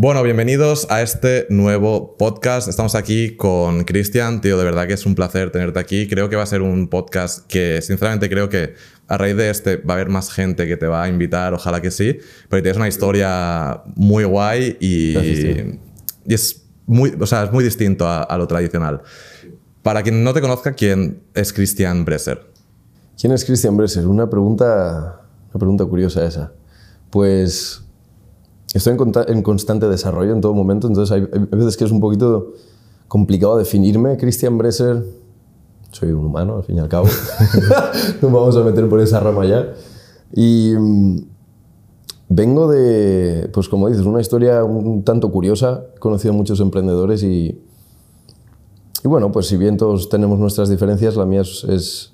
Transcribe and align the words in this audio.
Bueno, 0.00 0.22
bienvenidos 0.22 0.86
a 0.90 1.02
este 1.02 1.48
nuevo 1.50 2.16
podcast. 2.16 2.68
Estamos 2.68 2.94
aquí 2.94 3.34
con 3.34 3.82
Cristian, 3.82 4.40
tío, 4.40 4.56
de 4.56 4.62
verdad 4.62 4.86
que 4.86 4.92
es 4.92 5.04
un 5.04 5.16
placer 5.16 5.50
tenerte 5.50 5.80
aquí. 5.80 6.06
Creo 6.06 6.28
que 6.28 6.36
va 6.36 6.44
a 6.44 6.46
ser 6.46 6.62
un 6.62 6.86
podcast 6.86 7.44
que, 7.48 7.82
sinceramente, 7.82 8.30
creo 8.30 8.48
que 8.48 8.74
a 9.08 9.18
raíz 9.18 9.36
de 9.36 9.50
este 9.50 9.78
va 9.78 9.94
a 9.94 9.96
haber 9.96 10.08
más 10.08 10.30
gente 10.30 10.68
que 10.68 10.76
te 10.76 10.86
va 10.86 11.02
a 11.02 11.08
invitar, 11.08 11.52
ojalá 11.52 11.82
que 11.82 11.90
sí, 11.90 12.16
pero 12.48 12.62
tienes 12.62 12.76
una 12.76 12.86
historia 12.86 13.82
muy 13.96 14.22
guay 14.22 14.76
y, 14.78 15.18
y 16.28 16.32
es, 16.32 16.62
muy, 16.86 17.12
o 17.18 17.26
sea, 17.26 17.42
es 17.42 17.50
muy 17.50 17.64
distinto 17.64 18.06
a, 18.06 18.22
a, 18.22 18.38
lo 18.38 18.46
tradicional. 18.46 19.02
Para 19.82 20.04
quien 20.04 20.22
no 20.22 20.32
te 20.32 20.40
conozca, 20.40 20.74
¿quién 20.74 21.24
es 21.34 21.52
Cristian 21.52 22.04
Bresser? 22.04 22.46
¿Quién 23.20 23.32
es 23.32 23.44
Cristian 23.44 23.76
Bresser? 23.76 24.06
Una 24.06 24.30
pregunta, 24.30 25.22
una 25.50 25.58
pregunta 25.58 25.84
curiosa 25.86 26.24
esa. 26.24 26.52
Pues 27.10 27.82
estoy 28.74 28.94
en, 28.94 29.12
en, 29.36 29.42
constante 29.42 29.88
desarrollo 29.88 30.32
en 30.32 30.40
todo 30.40 30.54
momento, 30.54 30.88
entonces 30.88 31.12
hay, 31.12 31.26
hay, 31.32 31.58
veces 31.58 31.76
que 31.76 31.84
es 31.84 31.90
un 31.90 32.00
poquito 32.00 32.52
complicado 33.06 33.56
definirme. 33.56 34.16
Christian 34.16 34.58
Bresser, 34.58 35.04
soy 35.90 36.10
un 36.12 36.26
humano 36.26 36.56
al 36.56 36.64
fin 36.64 36.76
y 36.76 36.80
al 36.80 36.88
cabo, 36.88 37.06
nos 38.22 38.32
vamos 38.32 38.56
a 38.56 38.62
meter 38.62 38.88
por 38.88 39.00
esa 39.00 39.20
rama 39.20 39.46
ya. 39.46 39.72
Y 40.34 40.74
mmm, 40.78 41.18
vengo 42.28 42.68
de, 42.68 43.50
pues 43.52 43.68
como 43.68 43.88
dices, 43.88 44.04
una 44.04 44.20
historia 44.20 44.64
un 44.64 45.02
tanto 45.02 45.30
curiosa. 45.30 45.84
He 45.96 45.98
conocido 45.98 46.34
a 46.34 46.36
muchos 46.36 46.60
emprendedores 46.60 47.22
y, 47.22 47.62
y 49.04 49.08
bueno, 49.08 49.32
pues 49.32 49.46
si 49.46 49.56
bien 49.56 49.76
todos 49.76 50.08
tenemos 50.08 50.38
nuestras 50.38 50.68
diferencias, 50.68 51.16
la 51.16 51.24
mía 51.24 51.42
es... 51.42 51.64
es 51.64 52.12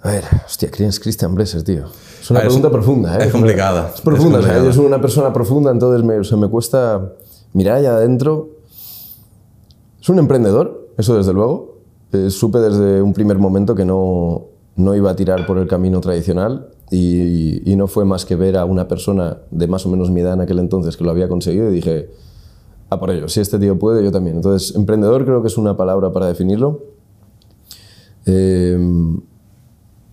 a 0.00 0.12
ver, 0.12 0.24
hostia, 0.46 0.70
¿quién 0.70 0.88
es 0.88 1.00
Christian 1.00 1.34
Bresser, 1.34 1.64
tío? 1.64 1.86
Es 2.28 2.30
una 2.32 2.40
Ah, 2.40 2.42
pregunta 2.42 2.68
es- 2.68 2.72
profunda, 2.72 3.18
¿eh? 3.18 3.24
es 3.26 3.32
complicada, 3.32 3.90
Es 3.94 4.00
profunda, 4.02 4.38
es 4.38 4.44
o 4.44 4.46
sea, 4.46 4.52
complicada. 4.56 4.64
yo 4.66 4.72
soy 4.74 4.84
una 4.84 5.00
persona 5.00 5.32
profunda, 5.32 5.70
entonces 5.70 6.04
me, 6.04 6.18
o 6.18 6.24
sea, 6.24 6.36
me 6.36 6.48
cuesta 6.48 7.12
mirar 7.54 7.76
allá 7.78 7.96
adentro. 7.96 8.50
Es 9.98 10.08
un 10.10 10.18
emprendedor, 10.18 10.88
eso 10.98 11.16
desde 11.16 11.32
luego. 11.32 11.78
Eh, 12.12 12.28
supe 12.28 12.58
desde 12.58 13.00
un 13.00 13.14
primer 13.14 13.38
momento 13.38 13.74
que 13.74 13.86
no, 13.86 14.42
no 14.76 14.94
iba 14.94 15.10
a 15.10 15.16
tirar 15.16 15.46
por 15.46 15.56
el 15.56 15.66
camino 15.66 16.02
tradicional 16.02 16.68
y, 16.90 17.70
y 17.72 17.76
no 17.76 17.86
fue 17.86 18.04
más 18.04 18.26
que 18.26 18.36
ver 18.36 18.58
a 18.58 18.66
una 18.66 18.88
persona 18.88 19.38
de 19.50 19.66
más 19.66 19.86
o 19.86 19.88
menos 19.88 20.10
mi 20.10 20.20
edad 20.20 20.34
en 20.34 20.42
aquel 20.42 20.58
entonces 20.58 20.98
que 20.98 21.04
lo 21.04 21.10
había 21.10 21.28
conseguido 21.28 21.70
y 21.70 21.72
dije, 21.72 22.10
a 22.90 23.00
por 23.00 23.10
ello, 23.10 23.28
si 23.28 23.40
este 23.40 23.58
tío 23.58 23.78
puede, 23.78 24.04
yo 24.04 24.12
también. 24.12 24.36
Entonces, 24.36 24.76
emprendedor 24.76 25.24
creo 25.24 25.40
que 25.40 25.48
es 25.48 25.56
una 25.56 25.78
palabra 25.78 26.12
para 26.12 26.26
definirlo. 26.26 26.82
Eh, 28.26 28.78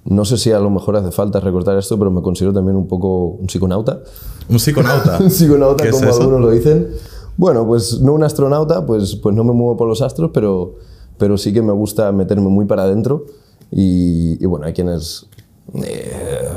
no 0.05 0.23
sé 0.25 0.37
si 0.37 0.51
a 0.51 0.59
lo 0.59 0.69
mejor 0.69 0.95
hace 0.95 1.11
falta 1.11 1.39
recortar 1.39 1.77
esto, 1.77 1.97
pero 1.99 2.11
me 2.11 2.21
considero 2.21 2.53
también 2.53 2.77
un 2.77 2.87
poco 2.87 3.25
un 3.27 3.49
psiconauta. 3.49 4.01
Un 4.49 4.59
psiconauta. 4.59 5.17
Un 5.21 5.29
psiconauta, 5.31 5.83
¿Qué 5.83 5.89
es 5.89 5.95
como 5.95 6.13
algunos 6.13 6.41
lo 6.41 6.51
dicen. 6.51 6.89
Bueno, 7.37 7.65
pues 7.67 7.99
no 8.01 8.13
un 8.13 8.23
astronauta, 8.23 8.85
pues, 8.85 9.15
pues 9.15 9.35
no 9.35 9.43
me 9.43 9.51
muevo 9.51 9.75
por 9.75 9.87
los 9.89 10.01
astros, 10.01 10.31
pero, 10.33 10.75
pero 11.17 11.37
sí 11.37 11.51
que 11.51 11.61
me 11.61 11.73
gusta 11.73 12.11
meterme 12.11 12.47
muy 12.49 12.65
para 12.65 12.83
adentro. 12.83 13.25
Y, 13.71 14.41
y 14.41 14.45
bueno, 14.45 14.67
hay 14.67 14.73
quienes... 14.73 15.25
eh, 15.73 16.49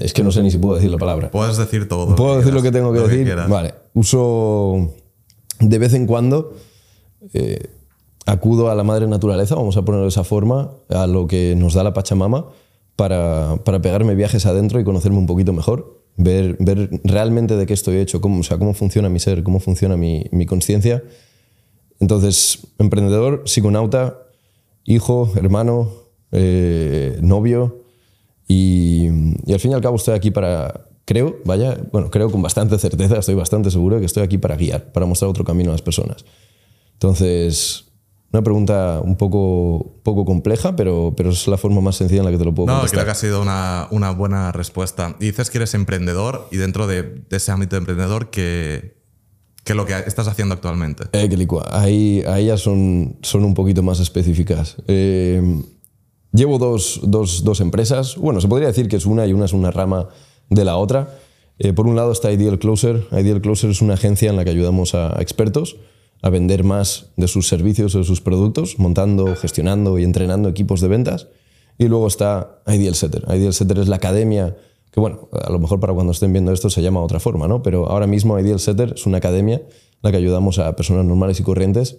es 0.00 0.12
que 0.12 0.22
no 0.22 0.30
sé 0.30 0.42
ni 0.42 0.50
si 0.50 0.58
puedo 0.58 0.74
decir 0.74 0.90
la 0.90 0.98
palabra. 0.98 1.30
Puedes 1.30 1.56
decir 1.56 1.88
todo. 1.88 2.14
¿Puedo 2.16 2.36
decir 2.38 2.52
lo 2.52 2.62
que 2.62 2.70
tengo 2.70 2.92
que 2.92 3.00
decir? 3.00 3.34
vale. 3.48 3.74
Uso 3.94 4.90
de 5.60 5.78
vez 5.78 5.94
en 5.94 6.06
cuando. 6.06 6.52
eh, 7.32 7.70
acudo 8.28 8.70
a 8.70 8.74
la 8.74 8.84
madre 8.84 9.06
naturaleza, 9.06 9.54
vamos 9.54 9.76
a 9.78 9.82
ponerlo 9.84 10.04
de 10.04 10.10
esa 10.10 10.22
forma, 10.22 10.70
a 10.90 11.06
lo 11.06 11.26
que 11.26 11.54
nos 11.56 11.72
da 11.72 11.82
la 11.82 11.94
Pachamama, 11.94 12.46
para, 12.94 13.56
para 13.64 13.80
pegarme 13.80 14.14
viajes 14.14 14.44
adentro 14.44 14.78
y 14.78 14.84
conocerme 14.84 15.16
un 15.16 15.26
poquito 15.26 15.52
mejor, 15.54 16.02
ver, 16.16 16.56
ver 16.60 16.90
realmente 17.04 17.56
de 17.56 17.64
qué 17.64 17.72
estoy 17.72 17.96
hecho, 17.96 18.20
cómo, 18.20 18.40
o 18.40 18.42
sea, 18.42 18.58
cómo 18.58 18.74
funciona 18.74 19.08
mi 19.08 19.18
ser, 19.18 19.42
cómo 19.42 19.60
funciona 19.60 19.96
mi, 19.96 20.26
mi 20.30 20.44
conciencia. 20.44 21.02
Entonces, 22.00 22.66
emprendedor, 22.78 23.44
psiconauta, 23.46 24.18
hijo, 24.84 25.30
hermano, 25.36 25.88
eh, 26.30 27.18
novio, 27.22 27.82
y, 28.46 29.08
y 29.46 29.52
al 29.54 29.60
fin 29.60 29.70
y 29.70 29.74
al 29.74 29.80
cabo 29.80 29.96
estoy 29.96 30.14
aquí 30.14 30.30
para, 30.30 30.86
creo, 31.06 31.36
vaya, 31.46 31.78
bueno, 31.92 32.10
creo 32.10 32.30
con 32.30 32.42
bastante 32.42 32.78
certeza, 32.78 33.18
estoy 33.18 33.36
bastante 33.36 33.70
seguro 33.70 33.96
de 33.96 34.00
que 34.00 34.06
estoy 34.06 34.22
aquí 34.22 34.36
para 34.36 34.56
guiar, 34.56 34.92
para 34.92 35.06
mostrar 35.06 35.30
otro 35.30 35.44
camino 35.44 35.70
a 35.70 35.72
las 35.72 35.82
personas. 35.82 36.26
Entonces, 36.92 37.87
una 38.32 38.42
pregunta 38.42 39.00
un 39.02 39.16
poco, 39.16 40.00
poco 40.02 40.24
compleja, 40.26 40.76
pero, 40.76 41.14
pero 41.16 41.30
es 41.30 41.46
la 41.48 41.56
forma 41.56 41.80
más 41.80 41.96
sencilla 41.96 42.20
en 42.20 42.26
la 42.26 42.30
que 42.30 42.38
te 42.38 42.44
lo 42.44 42.54
puedo 42.54 42.66
No, 42.66 42.74
contestar. 42.74 42.98
creo 42.98 43.04
que 43.06 43.10
ha 43.12 43.14
sido 43.14 43.40
una, 43.40 43.88
una 43.90 44.10
buena 44.10 44.52
respuesta. 44.52 45.16
Y 45.18 45.26
dices 45.26 45.48
que 45.50 45.58
eres 45.58 45.72
emprendedor 45.74 46.46
y 46.50 46.58
dentro 46.58 46.86
de, 46.86 47.02
de 47.02 47.36
ese 47.36 47.52
ámbito 47.52 47.76
de 47.76 47.78
emprendedor, 47.80 48.28
¿qué, 48.28 48.98
qué 49.64 49.72
es 49.72 49.76
lo 49.76 49.86
que 49.86 49.94
estás 50.06 50.28
haciendo 50.28 50.54
actualmente? 50.54 51.04
Eh. 51.12 51.28
Ahí, 51.70 52.22
ahí 52.28 52.46
ya 52.46 52.58
son, 52.58 53.16
son 53.22 53.44
un 53.44 53.54
poquito 53.54 53.82
más 53.82 53.98
específicas. 53.98 54.76
Eh, 54.88 55.62
llevo 56.32 56.58
dos, 56.58 57.00
dos, 57.04 57.44
dos 57.44 57.60
empresas. 57.60 58.16
Bueno, 58.16 58.42
se 58.42 58.48
podría 58.48 58.68
decir 58.68 58.88
que 58.88 58.96
es 58.96 59.06
una 59.06 59.26
y 59.26 59.32
una 59.32 59.46
es 59.46 59.54
una 59.54 59.70
rama 59.70 60.08
de 60.50 60.64
la 60.66 60.76
otra. 60.76 61.18
Eh, 61.58 61.72
por 61.72 61.86
un 61.86 61.96
lado 61.96 62.12
está 62.12 62.30
Ideal 62.30 62.58
Closer. 62.58 63.06
Ideal 63.10 63.40
Closer 63.40 63.70
es 63.70 63.80
una 63.80 63.94
agencia 63.94 64.28
en 64.28 64.36
la 64.36 64.44
que 64.44 64.50
ayudamos 64.50 64.94
a 64.94 65.16
expertos 65.20 65.76
a 66.22 66.30
vender 66.30 66.64
más 66.64 67.10
de 67.16 67.28
sus 67.28 67.48
servicios 67.48 67.94
o 67.94 67.98
de 67.98 68.04
sus 68.04 68.20
productos, 68.20 68.78
montando, 68.78 69.36
gestionando 69.36 69.98
y 69.98 70.04
entrenando 70.04 70.48
equipos 70.48 70.80
de 70.80 70.88
ventas. 70.88 71.28
Y 71.78 71.86
luego 71.86 72.06
está 72.08 72.60
Ideal 72.66 72.94
Setter. 72.94 73.24
Ideal 73.28 73.54
Setter 73.54 73.78
es 73.78 73.88
la 73.88 73.96
academia 73.96 74.56
que, 74.90 75.00
bueno, 75.00 75.28
a 75.32 75.50
lo 75.52 75.58
mejor 75.58 75.80
para 75.80 75.92
cuando 75.92 76.12
estén 76.12 76.32
viendo 76.32 76.52
esto 76.52 76.70
se 76.70 76.82
llama 76.82 77.00
de 77.00 77.04
otra 77.04 77.20
forma, 77.20 77.46
¿no? 77.46 77.62
Pero 77.62 77.88
ahora 77.88 78.06
mismo 78.06 78.38
Ideal 78.38 78.58
Setter 78.58 78.94
es 78.96 79.06
una 79.06 79.18
academia 79.18 79.56
en 79.56 79.68
la 80.02 80.10
que 80.10 80.16
ayudamos 80.16 80.58
a 80.58 80.74
personas 80.74 81.04
normales 81.04 81.38
y 81.40 81.42
corrientes 81.42 81.98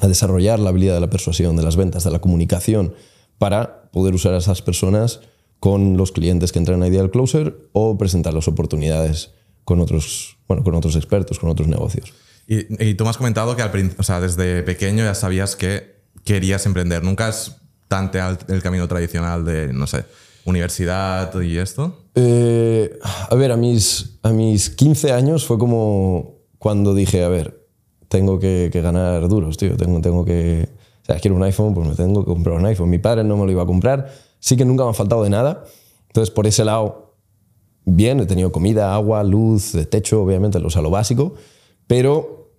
a 0.00 0.08
desarrollar 0.08 0.58
la 0.58 0.70
habilidad 0.70 0.94
de 0.94 1.00
la 1.00 1.10
persuasión, 1.10 1.56
de 1.56 1.62
las 1.62 1.76
ventas, 1.76 2.04
de 2.04 2.10
la 2.10 2.20
comunicación, 2.20 2.94
para 3.38 3.90
poder 3.90 4.14
usar 4.14 4.34
a 4.34 4.38
esas 4.38 4.62
personas 4.62 5.20
con 5.60 5.96
los 5.96 6.12
clientes 6.12 6.52
que 6.52 6.58
entran 6.58 6.82
a 6.82 6.88
Ideal 6.88 7.10
Closer 7.10 7.68
o 7.72 7.96
presentar 7.98 8.34
las 8.34 8.48
oportunidades 8.48 9.32
con 9.64 9.80
otros, 9.80 10.36
bueno, 10.46 10.62
con 10.62 10.74
otros 10.74 10.96
expertos, 10.96 11.38
con 11.38 11.50
otros 11.50 11.68
negocios. 11.68 12.12
Y, 12.46 12.90
y 12.90 12.94
tú 12.94 13.04
me 13.04 13.10
has 13.10 13.16
comentado 13.16 13.56
que 13.56 13.62
al 13.62 13.94
o 13.96 14.02
sea, 14.02 14.20
desde 14.20 14.62
pequeño 14.62 15.04
ya 15.04 15.14
sabías 15.14 15.56
que 15.56 15.94
querías 16.24 16.66
emprender. 16.66 17.02
Nunca 17.02 17.28
es 17.28 17.56
tanto 17.88 18.18
el 18.48 18.62
camino 18.62 18.88
tradicional 18.88 19.44
de, 19.44 19.72
no 19.72 19.86
sé, 19.86 20.04
universidad 20.44 21.40
y 21.40 21.58
esto. 21.58 22.04
Eh, 22.14 22.98
a 23.02 23.34
ver, 23.34 23.52
a 23.52 23.56
mis, 23.56 24.18
a 24.22 24.30
mis 24.30 24.70
15 24.70 25.12
años 25.12 25.46
fue 25.46 25.58
como 25.58 26.38
cuando 26.58 26.94
dije, 26.94 27.24
a 27.24 27.28
ver, 27.28 27.66
tengo 28.08 28.38
que, 28.38 28.70
que 28.72 28.80
ganar 28.80 29.28
duros, 29.28 29.56
tío. 29.56 29.76
Tengo, 29.76 30.00
tengo 30.00 30.24
que... 30.24 30.68
O 31.02 31.06
sea, 31.06 31.20
quiero 31.20 31.36
un 31.36 31.42
iPhone, 31.42 31.74
pues 31.74 31.88
me 31.88 31.94
tengo 31.94 32.24
que 32.24 32.30
comprar 32.30 32.56
un 32.56 32.64
iPhone. 32.66 32.88
Mi 32.88 32.98
padre 32.98 33.24
no 33.24 33.36
me 33.36 33.44
lo 33.44 33.52
iba 33.52 33.62
a 33.62 33.66
comprar. 33.66 34.10
Sí 34.38 34.56
que 34.56 34.64
nunca 34.64 34.84
me 34.84 34.90
ha 34.90 34.94
faltado 34.94 35.22
de 35.22 35.30
nada. 35.30 35.64
Entonces, 36.06 36.32
por 36.32 36.46
ese 36.46 36.64
lado, 36.64 37.16
bien, 37.84 38.20
he 38.20 38.26
tenido 38.26 38.52
comida, 38.52 38.94
agua, 38.94 39.22
luz, 39.22 39.72
techo, 39.90 40.22
obviamente, 40.22 40.58
o 40.58 40.70
sea, 40.70 40.80
lo 40.80 40.90
básico. 40.90 41.34
Pero 41.86 42.50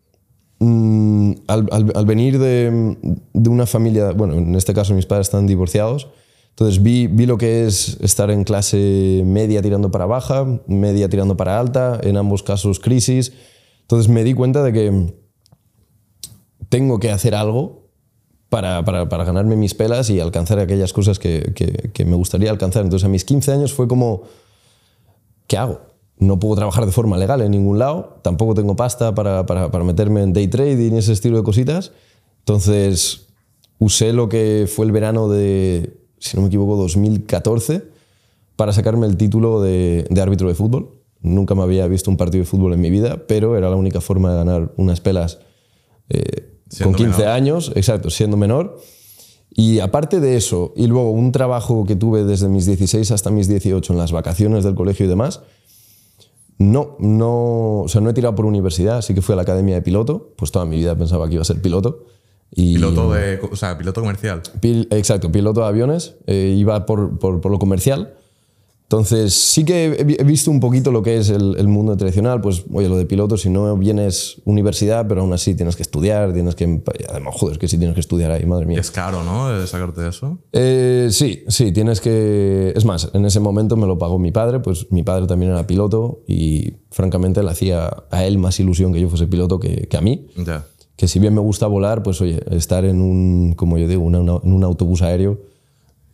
mm, 0.60 1.32
al, 1.48 1.68
al- 1.72 2.06
venir 2.06 2.40
de, 2.40 2.98
de 3.34 3.50
una 3.50 3.66
familia, 3.66 4.12
bueno, 4.12 4.34
en 4.36 4.56
este 4.56 4.74
caso 4.74 4.94
mis 4.94 5.06
padres 5.06 5.28
están 5.28 5.48
divorciados, 5.48 6.08
entonces 6.50 6.82
vi, 6.82 7.08
vi 7.08 7.26
lo 7.26 7.38
que 7.38 7.66
es 7.66 7.98
estar 8.02 8.32
en 8.32 8.44
clase 8.46 9.24
media 9.26 9.62
tirando 9.62 9.92
para 9.92 10.06
baja, 10.06 10.46
media 10.68 11.10
tirando 11.10 11.36
para 11.36 11.60
alta, 11.60 12.00
en 12.02 12.16
ambos 12.16 12.44
casos 12.44 12.80
crisis. 12.80 13.34
Entonces 13.82 14.08
me 14.10 14.24
di 14.24 14.34
cuenta 14.34 14.64
de 14.64 14.72
que 14.72 15.14
tengo 16.70 17.00
que 17.00 17.12
hacer 17.12 17.36
algo 17.36 17.90
para, 18.50 18.86
para, 18.86 19.10
para 19.10 19.26
ganarme 19.26 19.56
mis 19.58 19.74
pelas 19.74 20.10
y 20.10 20.20
alcanzar 20.22 20.60
aquellas 20.60 20.94
cosas 20.94 21.20
que, 21.20 21.52
que- 21.56 21.92
que 21.94 22.06
me 22.06 22.16
gustaría 22.16 22.50
alcanzar. 22.52 22.84
Entonces 22.84 23.06
a 23.06 23.10
mis 23.10 23.26
15 23.26 23.52
años 23.52 23.74
fue 23.74 23.88
como, 23.88 24.24
¿qué 25.48 25.58
hago? 25.58 25.82
No 26.18 26.40
puedo 26.40 26.56
trabajar 26.56 26.86
de 26.86 26.92
forma 26.92 27.18
legal 27.18 27.42
en 27.42 27.52
ningún 27.52 27.78
lado, 27.78 28.20
tampoco 28.22 28.54
tengo 28.54 28.76
pasta 28.76 29.14
para, 29.14 29.46
para, 29.46 29.70
para 29.70 29.84
meterme 29.84 30.22
en 30.24 30.34
day 30.34 30.48
trading 30.48 30.94
y 30.94 30.98
ese 30.98 31.14
estilo 31.14 31.38
de 31.38 31.44
cositas. 31.44 31.92
Entonces 32.40 33.28
usé 33.80 34.14
lo 34.14 34.30
que 34.30 34.70
fue 34.74 34.86
el 34.86 34.92
verano 34.92 35.28
de, 35.28 35.98
si 36.20 36.38
no 36.38 36.42
me 36.44 36.48
equivoco, 36.48 36.78
2014 36.78 37.84
para 38.56 38.72
sacarme 38.72 39.06
el 39.08 39.18
título 39.18 39.62
de, 39.62 40.08
de 40.10 40.22
árbitro 40.22 40.48
de 40.48 40.56
fútbol. 40.56 40.92
Nunca 41.22 41.56
me 41.56 41.64
había 41.64 41.88
visto 41.88 42.10
un 42.10 42.18
partido 42.18 42.44
de 42.44 42.50
fútbol 42.50 42.74
en 42.74 42.82
mi 42.82 42.90
vida, 42.90 43.24
pero 43.28 43.58
era 43.58 43.70
la 43.70 43.76
única 43.76 44.00
forma 44.00 44.32
de 44.32 44.38
ganar 44.38 44.74
unas 44.78 45.02
pelas 45.02 45.40
eh, 46.10 46.52
con 46.82 46.96
Siendo 46.96 46.98
15 46.98 47.18
menor. 47.20 47.34
años, 47.34 47.72
exacto, 47.76 48.10
siendo 48.10 48.38
menor. 48.38 48.80
Y 49.50 49.80
aparte 49.80 50.20
de 50.20 50.36
eso, 50.36 50.74
y 50.76 50.88
luego 50.88 51.12
un 51.12 51.32
trabajo 51.32 51.86
que 51.86 51.96
tuve 51.96 52.24
desde 52.24 52.50
mis 52.50 52.66
16 52.66 53.12
hasta 53.12 53.30
mis 53.30 53.48
18 53.48 53.94
en 53.94 54.00
las 54.00 54.12
vacaciones 54.12 54.64
del 54.64 54.76
colegio 54.76 55.06
y 55.06 55.10
demás, 55.10 55.42
no, 56.58 56.96
no, 57.00 57.82
o 57.82 57.88
sea, 57.88 58.02
no 58.02 58.10
he 58.10 58.14
tirado 58.14 58.36
por 58.36 58.46
universidad, 58.46 59.02
sí 59.02 59.14
que 59.14 59.22
fui 59.22 59.34
a 59.34 59.36
la 59.36 59.42
academia 59.42 59.76
de 59.76 59.82
piloto, 59.82 60.34
pues 60.38 60.52
toda 60.52 60.66
mi 60.66 60.78
vida 60.78 60.96
pensaba 60.98 61.28
que 61.28 61.34
iba 61.36 61.42
a 61.42 61.46
ser 61.46 61.62
piloto. 61.62 62.06
Y, 62.52 62.76
Piloto 62.76 63.12
de, 63.12 63.40
o 63.52 63.56
sea, 63.56 63.78
piloto 63.78 64.02
comercial. 64.02 64.42
Pil- 64.62 64.88
exacto, 64.92 65.32
piloto 65.32 65.62
de 65.62 65.68
aviones, 65.68 66.16
eh, 66.28 66.56
iba 66.58 66.86
por, 66.86 67.18
por- 67.20 67.42
por 67.42 67.52
lo 67.52 67.60
comercial, 67.60 68.14
Entonces, 68.88 69.34
sí 69.34 69.66
que 69.66 69.86
he 69.86 70.04
vi- 70.04 70.16
he 70.20 70.24
visto 70.24 70.52
un 70.52 70.60
poquito 70.60 70.92
lo 70.92 71.02
que 71.02 71.18
es 71.18 71.30
el, 71.32 71.56
el 71.58 71.68
mundo 71.68 71.98
tradicional. 71.98 72.40
Pues, 72.40 72.64
oye, 72.72 72.88
lo 72.88 72.98
de 72.98 73.08
piloto, 73.08 73.36
si 73.36 73.50
no 73.50 73.76
vienes 73.78 74.42
universidad, 74.46 75.08
pero 75.08 75.22
aún 75.22 75.34
así 75.34 75.56
tienes 75.56 75.76
que 75.76 75.82
estudiar, 75.82 76.34
tienes 76.34 76.54
que. 76.54 76.84
Además, 77.10 77.34
joder, 77.36 77.58
que 77.58 77.68
si 77.68 77.80
tienes 77.80 77.96
que 77.96 78.00
estudiar 78.02 78.30
ahí, 78.30 78.46
madre 78.46 78.68
mía. 78.68 78.80
Es 78.80 78.92
caro, 78.92 79.24
¿no? 79.24 79.52
Eh, 79.60 79.66
Sacarte 79.66 80.08
eso. 80.08 80.38
Eh, 80.54 81.08
sí, 81.10 81.44
sí, 81.48 81.72
tienes 81.72 82.00
que... 82.00 82.74
Es 82.76 82.86
más, 82.86 83.10
en 83.14 83.26
ese 83.26 83.40
momento 83.40 83.76
me 83.76 83.88
lo 83.88 83.98
pagó 83.98 84.20
mi 84.20 84.32
padre, 84.32 84.60
pues 84.60 84.86
mi 84.92 85.02
padre 85.02 85.26
también 85.26 85.52
era 85.52 85.66
piloto 85.66 86.22
y 86.28 86.74
francamente 86.92 87.42
le 87.42 87.50
hacía 87.50 87.92
a 88.12 88.24
él 88.24 88.38
más 88.38 88.60
ilusión 88.60 88.94
que 88.94 89.02
yo 89.02 89.10
fuese 89.10 89.26
piloto 89.26 89.60
que, 89.60 89.88
que 89.88 89.98
a 89.98 90.02
mí. 90.02 90.28
Ya. 90.46 90.64
Que 90.96 91.08
si 91.08 91.18
bien 91.18 91.34
me 91.34 91.42
gusta 91.42 91.66
volar, 91.66 92.04
pues 92.04 92.22
oye, 92.22 92.40
estar 92.52 92.86
en 92.86 93.02
un, 93.02 93.54
como 93.56 93.80
yo 93.80 93.88
digo, 93.88 94.04
una- 94.04 94.20
una- 94.20 94.40
en 94.44 94.54
un 94.54 94.64
autobús 94.64 95.02
aéreo 95.02 95.42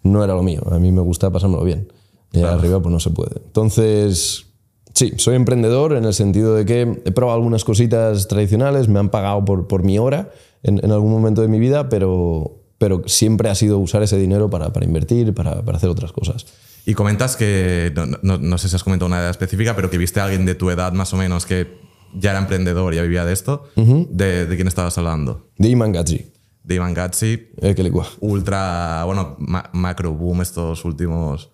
no 0.03 0.23
era 0.23 0.33
lo 0.35 0.41
mío. 0.41 0.62
A 0.71 0.79
mí 0.79 0.91
me 0.94 1.01
gusta 1.01 1.29
pasármelo 1.31 1.63
bien. 1.65 1.91
Y 2.33 2.42
arriba 2.44 2.80
pues 2.81 2.92
no 2.94 3.00
se 3.00 3.10
puede. 3.10 3.42
Entonces, 3.45 4.45
sí, 4.94 5.13
soy 5.18 5.36
emprendedor 5.36 5.94
en 5.94 6.06
el 6.06 6.13
sentido 6.13 6.56
de 6.56 6.66
que 6.66 6.81
he 7.06 7.12
probado 7.12 7.38
algunas 7.38 7.63
cositas 7.63 8.28
tradicionales, 8.28 8.88
me 8.88 9.00
han 9.00 9.10
pagado 9.10 9.44
por, 9.45 9.68
por 9.68 9.83
mi 9.83 9.98
hora 10.00 10.31
en, 10.63 10.80
en 10.83 10.92
algún 10.92 11.12
momento 11.12 11.42
de 11.42 11.48
mi 11.48 11.60
vida, 11.60 11.89
pero, 11.89 12.60
pero 12.78 13.04
siempre 13.07 13.50
ha 13.50 13.56
sido 13.56 13.80
usar 13.80 14.01
ese 14.04 14.18
dinero 14.18 14.50
para, 14.50 14.72
para 14.72 14.86
invertir, 14.86 15.33
para, 15.33 15.62
para 15.63 15.78
hacer 15.78 15.89
otras 15.89 16.12
cosas. 16.12 16.45
Y 16.86 16.94
comentas 16.94 17.36
que, 17.36 17.92
no, 17.95 18.06
no- 18.22 18.38
no 18.38 18.57
sé 18.57 18.69
si 18.69 18.75
has 18.75 18.83
comentado 18.83 19.07
una 19.07 19.19
edad 19.19 19.30
específica, 19.30 19.75
pero 19.75 19.89
que 19.89 19.98
viste 19.98 20.19
a 20.19 20.24
alguien 20.25 20.45
de 20.45 20.56
tu 20.56 20.69
edad 20.72 20.94
más 20.94 21.13
o 21.13 21.18
menos 21.18 21.45
que 21.45 21.80
ya 22.13 22.31
era 22.31 22.39
emprendedor, 22.39 22.94
ya 22.95 23.01
vivía 23.04 23.24
de 23.25 23.33
esto. 23.33 23.66
de, 23.75 24.45
¿De 24.45 24.56
quién 24.56 24.68
estabas 24.68 24.98
hablando? 24.98 25.48
De 25.57 25.69
Iman 25.69 25.92
Gatsi, 25.92 26.25
De 26.63 26.75
Ivan 26.75 26.94
Gatsi, 26.94 27.50
eh, 27.62 27.89
cua. 27.92 28.07
ultra, 28.19 29.04
bueno, 29.06 29.36
ma- 29.39 29.69
macro 29.74 30.12
boom 30.13 30.42
estos 30.42 30.83
últimos 30.86 31.50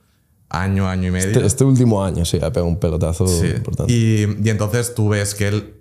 año, 0.49 0.87
año 0.87 1.07
y 1.09 1.11
medio. 1.11 1.27
Este, 1.27 1.45
este 1.45 1.63
último 1.63 2.03
año, 2.03 2.23
sí, 2.25 2.37
ha 2.37 2.51
pegado 2.51 2.65
un 2.67 2.79
pelotazo 2.79 3.27
Sí. 3.27 3.47
importante. 3.47 3.91
Y, 3.93 4.37
y 4.43 4.49
entonces 4.49 4.93
tú 4.95 5.09
ves 5.09 5.35
que 5.35 5.47
él 5.49 5.73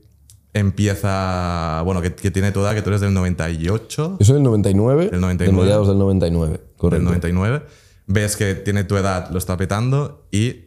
empieza, 0.70 1.82
bueno, 1.84 2.02
que, 2.02 2.14
que 2.14 2.30
tiene 2.30 2.52
tu 2.52 2.60
edad, 2.60 2.74
que 2.74 2.82
tú 2.82 2.90
eres 2.90 3.00
del 3.00 3.14
98, 3.14 4.16
Yo 4.18 4.24
soy 4.26 4.34
del 4.34 4.42
99, 4.42 5.08
Del 5.10 5.20
99. 5.20 5.52
de 5.58 5.64
mediados 5.64 5.88
del 5.88 5.98
99, 5.98 6.52
del 6.52 6.60
correcto. 6.76 7.04
99, 7.04 7.62
ves 8.06 8.36
que 8.36 8.54
tiene 8.54 8.84
tu 8.84 8.96
edad, 8.96 9.30
lo 9.30 9.38
está 9.38 9.56
petando 9.56 10.26
y 10.30 10.64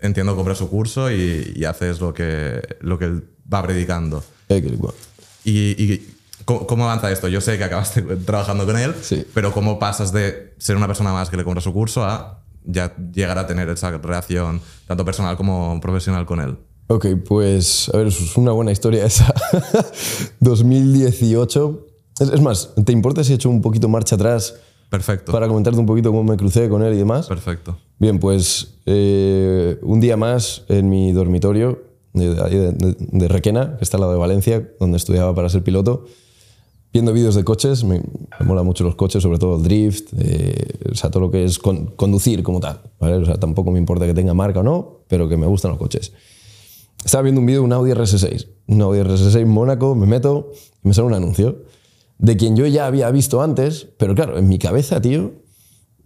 entiendo 0.00 0.36
compra 0.36 0.54
su 0.54 0.68
curso 0.68 1.10
y, 1.10 1.52
y 1.56 1.64
haces 1.64 2.00
lo 2.00 2.12
que, 2.14 2.60
lo 2.80 2.98
que 2.98 3.06
él 3.06 3.24
va 3.52 3.62
predicando. 3.62 4.22
Eh. 4.48 4.64
¿Y, 5.44 5.52
y 5.82 6.06
cómo, 6.44 6.66
cómo 6.66 6.84
avanza 6.84 7.10
esto? 7.10 7.28
Yo 7.28 7.40
sé 7.40 7.56
que 7.58 7.64
acabaste 7.64 8.02
trabajando 8.26 8.66
con 8.66 8.76
él, 8.78 8.94
Sí. 9.02 9.24
pero 9.34 9.52
¿cómo 9.52 9.78
pasas 9.78 10.12
de 10.12 10.54
ser 10.58 10.76
una 10.76 10.86
persona 10.86 11.12
más 11.12 11.30
que 11.30 11.36
le 11.36 11.44
compra 11.44 11.60
su 11.60 11.72
curso 11.72 12.04
a 12.04 12.42
ya 12.66 12.94
llegar 13.12 13.38
a 13.38 13.46
tener 13.46 13.68
esa 13.68 13.90
relación 13.98 14.60
tanto 14.86 15.04
personal 15.04 15.36
como 15.36 15.80
profesional 15.80 16.26
con 16.26 16.40
él? 16.40 16.56
Ok, 16.88 17.06
pues 17.26 17.90
a 17.92 17.96
ver, 17.98 18.06
es 18.08 18.36
una 18.36 18.52
buena 18.52 18.70
historia 18.72 19.04
esa. 19.06 19.34
2018. 20.40 21.86
Es, 22.20 22.28
es 22.30 22.40
más, 22.40 22.70
¿te 22.84 22.92
importa 22.92 23.22
si 23.24 23.32
he 23.32 23.34
hecho 23.36 23.50
un 23.50 23.60
poquito 23.60 23.88
marcha 23.88 24.14
atrás 24.16 24.54
Perfecto. 24.88 25.32
para 25.32 25.48
comentarte 25.48 25.78
un 25.78 25.86
poquito 25.86 26.10
cómo 26.10 26.24
me 26.24 26.36
crucé 26.36 26.68
con 26.68 26.82
él 26.82 26.94
y 26.94 26.98
demás? 26.98 27.26
Perfecto. 27.26 27.76
Bien, 27.98 28.18
pues 28.18 28.74
eh, 28.86 29.78
un 29.82 30.00
día 30.00 30.16
más 30.16 30.62
en 30.68 30.88
mi 30.88 31.12
dormitorio 31.12 31.82
de, 32.12 32.34
de- 32.34 32.72
de- 32.72 32.96
de 32.98 33.28
Requena, 33.28 33.76
que 33.76 33.84
está 33.84 33.96
al 33.96 34.02
lado 34.02 34.12
de 34.12 34.18
Valencia, 34.18 34.70
donde 34.80 34.96
estudiaba 34.96 35.34
para 35.34 35.48
ser 35.48 35.62
piloto, 35.62 36.06
viendo 36.92 37.12
vídeos 37.12 37.34
de 37.34 37.44
coches, 37.44 37.84
me, 37.84 38.00
me 38.40 38.46
mola 38.46 38.62
mucho 38.62 38.84
los 38.84 38.94
coches, 38.94 39.22
sobre 39.22 39.38
todo 39.38 39.56
el 39.56 39.62
drift, 39.62 40.12
eh, 40.18 40.78
o 40.90 40.94
sea, 40.94 41.10
todo 41.10 41.20
lo 41.20 41.30
que 41.30 41.44
es 41.44 41.58
con- 41.58 41.86
conducir 41.96 42.42
como 42.42 42.60
tal. 42.60 42.80
¿vale? 42.98 43.16
O 43.16 43.24
sea, 43.24 43.36
tampoco 43.38 43.70
me 43.70 43.78
importa 43.78 44.06
que 44.06 44.14
tenga 44.14 44.32
marca 44.34 44.60
o 44.60 44.62
no, 44.62 45.00
pero 45.08 45.28
que 45.28 45.36
me 45.36 45.46
gustan 45.46 45.70
los 45.72 45.78
coches. 45.78 46.12
Estaba 47.04 47.22
viendo 47.22 47.40
un 47.40 47.46
vídeo 47.46 47.60
de 47.60 47.66
un 47.66 47.72
Audi 47.72 47.92
RS6, 47.92 48.48
un 48.68 48.82
Audi 48.82 49.00
RS6 49.00 49.46
Mónaco, 49.46 49.94
me 49.94 50.06
meto 50.06 50.50
me 50.82 50.94
sale 50.94 51.06
un 51.08 51.14
anuncio 51.14 51.64
de 52.18 52.36
quien 52.36 52.56
yo 52.56 52.66
ya 52.66 52.86
había 52.86 53.10
visto 53.10 53.42
antes, 53.42 53.88
pero 53.98 54.14
claro, 54.14 54.38
en 54.38 54.48
mi 54.48 54.58
cabeza, 54.58 55.00
tío, 55.00 55.32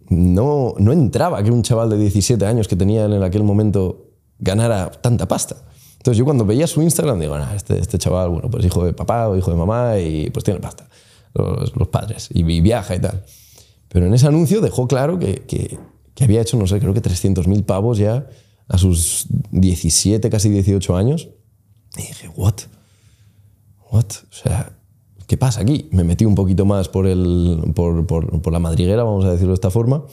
no, 0.09 0.73
no 0.77 0.91
entraba 0.91 1.41
que 1.43 1.51
un 1.51 1.63
chaval 1.63 1.89
de 1.89 1.97
17 1.97 2.45
años 2.45 2.67
que 2.67 2.75
tenía 2.75 3.05
en 3.05 3.23
aquel 3.23 3.43
momento 3.43 4.07
ganara 4.39 4.91
tanta 4.91 5.27
pasta. 5.27 5.55
Entonces 6.01 6.17
yo 6.17 6.25
cuando 6.25 6.47
veía 6.47 6.65
su 6.65 6.81
Instagram 6.81 7.19
digo, 7.19 7.37
"Nah, 7.37 7.53
este, 7.53 7.77
este 7.77 7.99
chaval, 7.99 8.29
bueno, 8.29 8.49
pues 8.49 8.65
hijo 8.65 8.83
de 8.83 8.91
papá 8.91 9.29
o 9.29 9.37
hijo 9.37 9.51
de 9.51 9.57
mamá 9.57 9.99
y 9.99 10.31
pues 10.31 10.43
tiene 10.43 10.59
pasta, 10.59 10.89
los, 11.35 11.75
los 11.75 11.87
padres, 11.89 12.27
y, 12.33 12.39
y 12.43 12.59
viaja 12.59 12.95
y 12.95 12.99
tal. 12.99 13.23
Pero 13.87 14.07
en 14.07 14.13
ese 14.15 14.25
anuncio 14.25 14.61
dejó 14.61 14.87
claro 14.87 15.19
que, 15.19 15.43
que, 15.43 15.77
que 16.15 16.23
había 16.23 16.41
hecho, 16.41 16.57
no 16.57 16.65
sé, 16.65 16.79
creo 16.79 16.95
que 16.95 17.03
300.000 17.03 17.65
pavos 17.65 17.99
ya 17.99 18.27
a 18.67 18.79
sus 18.79 19.27
17, 19.51 20.27
casi 20.31 20.49
18 20.49 20.95
años. 20.95 21.29
Y 21.95 22.01
dije, 22.01 22.29
¿what? 22.35 22.55
¿What? 23.91 24.05
O 24.31 24.33
sea, 24.33 24.75
¿qué 25.27 25.37
pasa 25.37 25.61
aquí? 25.61 25.87
Me 25.91 26.03
metí 26.03 26.25
un 26.25 26.33
poquito 26.33 26.65
más 26.65 26.89
por, 26.89 27.05
el, 27.05 27.73
por, 27.75 28.07
por, 28.07 28.41
por 28.41 28.51
la 28.51 28.57
madriguera, 28.59 29.03
vamos 29.03 29.23
a 29.25 29.33
decirlo 29.33 29.51
de 29.51 29.55
esta 29.55 29.69
forma, 29.69 30.03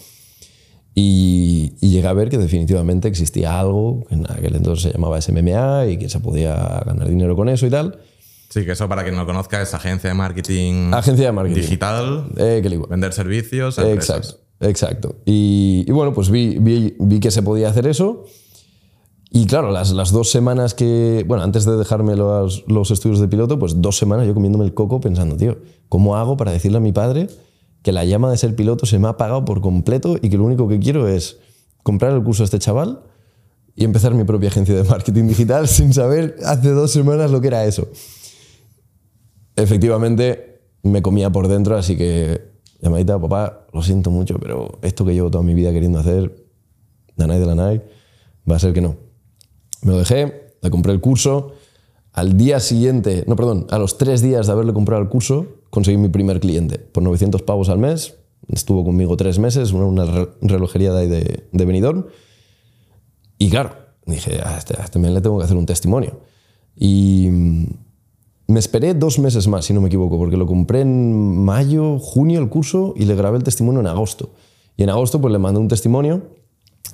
y, 1.00 1.74
y 1.80 1.90
llegué 1.90 2.08
a 2.08 2.12
ver 2.12 2.28
que 2.28 2.38
definitivamente 2.38 3.06
existía 3.06 3.60
algo 3.60 4.04
que 4.08 4.16
en 4.16 4.28
aquel 4.28 4.56
entonces 4.56 4.82
se 4.82 4.92
llamaba 4.92 5.20
SMMA 5.20 5.86
y 5.86 5.96
que 5.96 6.08
se 6.08 6.18
podía 6.18 6.54
ganar 6.84 7.08
dinero 7.08 7.36
con 7.36 7.48
eso 7.48 7.66
y 7.66 7.70
tal. 7.70 8.00
Sí, 8.48 8.64
que 8.64 8.72
eso 8.72 8.88
para 8.88 9.02
quien 9.04 9.14
no 9.14 9.20
lo 9.20 9.26
conozca 9.26 9.62
es 9.62 9.72
agencia 9.74 10.10
de 10.10 10.14
marketing 10.14 10.90
Agencia 10.92 11.26
de 11.26 11.32
marketing. 11.32 11.60
digital, 11.60 12.26
Eh, 12.36 12.60
que 12.62 12.78
vender 12.90 13.12
servicios. 13.12 13.78
a. 13.78 13.88
Exacto, 13.92 14.38
exacto. 14.60 15.16
Y, 15.24 15.84
y 15.86 15.92
bueno, 15.92 16.12
pues 16.12 16.30
vi, 16.30 16.58
vi, 16.58 16.96
vi 16.98 17.20
que 17.20 17.30
se 17.30 17.42
podía 17.42 17.68
hacer 17.68 17.86
eso. 17.86 18.24
Y 19.30 19.46
claro, 19.46 19.70
las, 19.70 19.92
las 19.92 20.10
dos 20.10 20.30
semanas 20.30 20.74
que, 20.74 21.24
bueno, 21.28 21.44
antes 21.44 21.64
de 21.64 21.76
dejarme 21.76 22.16
los, 22.16 22.64
los 22.66 22.90
estudios 22.90 23.20
de 23.20 23.28
piloto, 23.28 23.58
pues 23.58 23.80
dos 23.82 23.98
semanas 23.98 24.26
yo 24.26 24.34
comiéndome 24.34 24.64
el 24.64 24.74
coco 24.74 25.00
pensando, 25.00 25.36
tío, 25.36 25.58
¿cómo 25.88 26.16
hago 26.16 26.36
para 26.36 26.50
decirle 26.50 26.78
a 26.78 26.80
mi 26.80 26.92
padre 26.92 27.28
que 27.82 27.92
la 27.92 28.04
llama 28.04 28.30
de 28.30 28.36
ser 28.36 28.54
piloto 28.56 28.86
se 28.86 28.98
me 28.98 29.08
ha 29.08 29.16
pagado 29.16 29.44
por 29.44 29.60
completo 29.60 30.16
y 30.20 30.28
que 30.28 30.36
lo 30.36 30.44
único 30.44 30.68
que 30.68 30.78
quiero 30.78 31.08
es 31.08 31.38
comprar 31.82 32.12
el 32.12 32.22
curso 32.22 32.42
a 32.42 32.44
este 32.44 32.58
chaval 32.58 33.02
y 33.74 33.84
empezar 33.84 34.14
mi 34.14 34.24
propia 34.24 34.48
agencia 34.48 34.74
de 34.74 34.84
marketing 34.84 35.28
digital 35.28 35.68
sin 35.68 35.92
saber 35.92 36.36
hace 36.44 36.70
dos 36.70 36.90
semanas 36.90 37.30
lo 37.30 37.40
que 37.40 37.48
era 37.48 37.64
eso? 37.64 37.88
Efectivamente, 39.56 40.62
me 40.82 41.02
comía 41.02 41.30
por 41.30 41.48
dentro, 41.48 41.76
así 41.76 41.96
que 41.96 42.52
llamadita, 42.80 43.20
papá, 43.20 43.66
lo 43.72 43.82
siento 43.82 44.10
mucho, 44.10 44.38
pero 44.38 44.78
esto 44.82 45.04
que 45.04 45.14
llevo 45.14 45.30
toda 45.30 45.42
mi 45.42 45.54
vida 45.54 45.72
queriendo 45.72 45.98
hacer, 45.98 46.46
Nanay 47.16 47.40
de 47.40 47.46
la 47.46 47.54
Nai, 47.54 47.82
va 48.48 48.56
a 48.56 48.58
ser 48.58 48.72
que 48.72 48.80
no. 48.80 48.96
Me 49.82 49.92
lo 49.92 49.98
dejé, 49.98 50.54
le 50.62 50.70
compré 50.70 50.92
el 50.92 51.00
curso. 51.00 51.52
Al 52.18 52.36
día 52.36 52.58
siguiente, 52.58 53.22
no, 53.28 53.36
perdón, 53.36 53.68
a 53.70 53.78
los 53.78 53.96
tres 53.96 54.22
días 54.22 54.48
de 54.48 54.52
haberle 54.52 54.72
comprado 54.72 55.00
el 55.00 55.08
curso, 55.08 55.46
conseguí 55.70 55.98
mi 55.98 56.08
primer 56.08 56.40
cliente 56.40 56.76
por 56.80 57.04
900 57.04 57.42
pavos 57.42 57.68
al 57.68 57.78
mes. 57.78 58.16
Estuvo 58.48 58.84
conmigo 58.84 59.16
tres 59.16 59.38
meses, 59.38 59.72
una, 59.72 59.84
una 59.86 60.04
re- 60.04 60.28
relojería 60.42 60.92
de, 60.92 61.00
ahí 61.00 61.08
de, 61.08 61.64
Benidorm. 61.64 62.06
Y 63.38 63.50
claro, 63.50 63.70
dije, 64.04 64.40
a 64.44 64.58
este, 64.58 64.74
a 64.80 64.82
este 64.84 64.98
men 64.98 65.14
le 65.14 65.20
tengo 65.20 65.38
que 65.38 65.44
hacer 65.44 65.56
un 65.56 65.64
testimonio. 65.64 66.18
Y 66.74 67.28
mm, 67.30 67.64
me 68.48 68.58
esperé 68.58 68.94
dos 68.94 69.20
meses 69.20 69.46
más, 69.46 69.66
si 69.66 69.72
no 69.72 69.80
me 69.80 69.86
equivoco, 69.86 70.18
porque 70.18 70.36
lo 70.36 70.46
compré 70.46 70.80
en 70.80 71.44
mayo, 71.44 72.00
junio 72.00 72.40
el 72.40 72.48
curso 72.48 72.94
y 72.96 73.04
le 73.04 73.14
grabé 73.14 73.36
el 73.36 73.44
testimonio 73.44 73.78
en 73.80 73.86
agosto. 73.86 74.30
Y 74.76 74.82
en 74.82 74.90
agosto 74.90 75.20
pues 75.20 75.30
le 75.30 75.38
mandé 75.38 75.60
un 75.60 75.68
testimonio. 75.68 76.22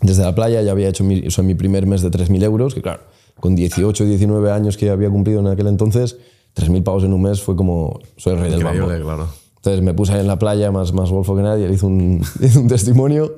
Desde 0.03 0.23
la 0.23 0.35
playa 0.35 0.61
ya 0.61 0.73
había 0.73 0.89
hecho 0.89 1.03
mi, 1.03 1.23
mi 1.45 1.55
primer 1.55 1.87
mes 1.87 2.03
de 2.03 2.11
3.000 2.11 2.43
euros, 2.43 2.75
que 2.75 2.83
claro, 2.83 3.05
con 3.41 3.55
18, 3.55 4.05
19 4.05 4.51
años 4.51 4.77
que 4.77 4.91
había 4.91 5.11
cumplido 5.11 5.41
en 5.41 5.47
aquel 5.49 5.67
entonces, 5.67 6.19
3.000 6.57 6.83
pavos 6.83 7.05
en 7.05 7.13
un 7.13 7.23
mes 7.23 7.41
fue 7.41 7.57
como, 7.57 8.01
soy 8.17 8.35
el 8.35 8.41
rey 8.41 8.51
del. 8.51 8.61
Increíble, 8.61 9.01
claro. 9.03 9.29
Entonces 9.57 9.83
me 9.83 9.95
puse 9.95 10.13
ahí 10.13 10.21
en 10.21 10.27
la 10.27 10.39
playa, 10.39 10.71
más, 10.71 10.93
más 10.93 11.11
golfo 11.11 11.35
que 11.35 11.43
nadie, 11.43 11.67
le 11.67 11.75
hice 11.75 11.87
un, 11.87 12.23
un 12.57 12.69
testimonio 12.69 13.37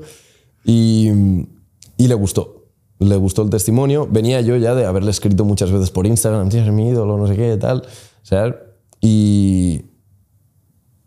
y, 0.64 1.08
y 1.96 2.08
le 2.08 2.14
gustó. 2.14 2.64
Le 2.98 3.16
gustó 3.16 3.42
el 3.42 3.50
testimonio. 3.50 4.08
Venía 4.10 4.40
yo 4.40 4.56
ya 4.56 4.74
de 4.74 4.86
haberle 4.86 5.10
escrito 5.10 5.44
muchas 5.44 5.70
veces 5.70 5.90
por 5.90 6.06
Instagram, 6.06 6.48
tío, 6.48 6.60
eres 6.60 6.72
mi 6.72 6.88
ídolo, 6.88 7.16
no 7.16 7.26
sé 7.26 7.36
qué, 7.36 7.56
tal. 7.56 7.82
O 7.82 8.26
sea, 8.26 8.56
y, 9.00 9.82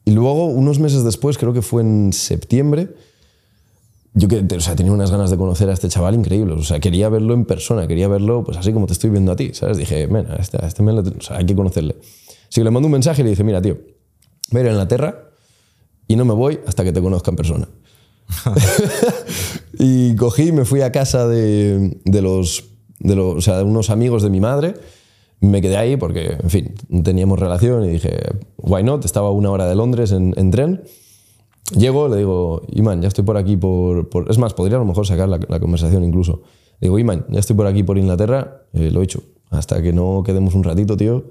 y 0.05 0.11
luego, 0.11 0.45
unos 0.45 0.79
meses 0.79 1.03
después, 1.03 1.37
creo 1.37 1.51
que 1.51 1.61
fue 1.61 1.81
en 1.81 2.13
septiembre, 2.13 2.95
yo 4.13 4.27
que, 4.27 4.43
o 4.55 4.59
sea, 4.59 4.75
tenía 4.75 4.91
unas 4.91 5.11
ganas 5.11 5.29
de 5.29 5.37
conocer 5.37 5.69
a 5.69 5.73
este 5.73 5.87
chaval 5.87 6.15
increíbles. 6.15 6.57
O 6.59 6.63
sea, 6.63 6.79
quería 6.79 7.09
verlo 7.09 7.33
en 7.33 7.45
persona, 7.45 7.87
quería 7.87 8.07
verlo 8.07 8.43
pues 8.43 8.57
así 8.57 8.73
como 8.73 8.87
te 8.87 8.93
estoy 8.93 9.09
viendo 9.11 9.31
a 9.31 9.35
ti, 9.35 9.51
¿sabes? 9.53 9.77
Dije, 9.77 10.07
mira, 10.07 10.33
a 10.33 10.37
este, 10.37 10.57
este 10.65 10.81
men 10.83 10.95
le- 10.95 11.01
o 11.17 11.21
sea, 11.21 11.37
hay 11.37 11.45
que 11.45 11.55
conocerle. 11.55 11.95
Así 12.49 12.61
que 12.61 12.63
le 12.63 12.71
mando 12.71 12.87
un 12.87 12.93
mensaje 12.93 13.21
y 13.21 13.23
le 13.23 13.29
dije, 13.31 13.43
mira, 13.43 13.61
tío, 13.61 13.77
voy 14.51 14.59
a 14.59 14.63
ir 14.63 14.67
a 14.69 14.71
Inglaterra 14.71 15.29
y 16.07 16.15
no 16.15 16.25
me 16.25 16.33
voy 16.33 16.59
hasta 16.65 16.83
que 16.83 16.91
te 16.91 17.01
conozca 17.01 17.29
en 17.31 17.35
persona. 17.37 17.67
y 19.79 20.15
cogí 20.15 20.47
y 20.47 20.51
me 20.51 20.65
fui 20.65 20.81
a 20.81 20.91
casa 20.91 21.27
de, 21.27 21.99
de 22.05 22.21
los, 22.21 22.65
de 22.99 23.15
los, 23.15 23.35
o 23.35 23.41
sea, 23.41 23.57
de 23.57 23.63
unos 23.63 23.89
amigos 23.89 24.23
de 24.23 24.29
mi 24.29 24.39
madre. 24.39 24.73
Me 25.41 25.61
quedé 25.61 25.77
ahí 25.77 25.95
porque, 25.95 26.35
en 26.41 26.49
fin, 26.49 26.73
teníamos 27.03 27.39
relación 27.39 27.85
y 27.85 27.89
dije, 27.89 28.19
why 28.57 28.83
not? 28.83 29.05
Estaba 29.05 29.31
una 29.31 29.51
hora 29.51 29.67
de 29.67 29.75
Londres 29.75 30.11
en, 30.11 30.33
en 30.35 30.51
tren. 30.51 30.83
Llego, 31.75 32.07
le 32.07 32.17
digo, 32.17 32.61
Iman, 32.71 33.01
ya 33.01 33.07
estoy 33.07 33.23
por 33.23 33.37
aquí 33.37 33.55
por, 33.57 34.09
por- 34.09 34.29
Es 34.31 34.37
más, 34.37 34.53
podría 34.53 34.77
a 34.77 34.79
lo 34.79 34.85
mejor 34.85 35.05
sacar 35.05 35.29
la, 35.29 35.39
la 35.47 35.59
conversación 35.59 36.03
incluso. 36.03 36.41
Le 36.79 36.87
digo, 36.87 36.97
Iman, 36.99 37.25
ya 37.29 37.39
estoy 37.39 37.55
por 37.55 37.67
aquí 37.67 37.83
por 37.83 37.97
Inglaterra, 37.97 38.63
eh, 38.73 38.89
lo 38.91 39.01
he 39.01 39.03
hecho. 39.03 39.21
Hasta 39.49 39.81
que 39.81 39.93
no 39.93 40.23
quedemos 40.25 40.55
un 40.55 40.63
ratito, 40.63 40.95
tío. 40.97 41.25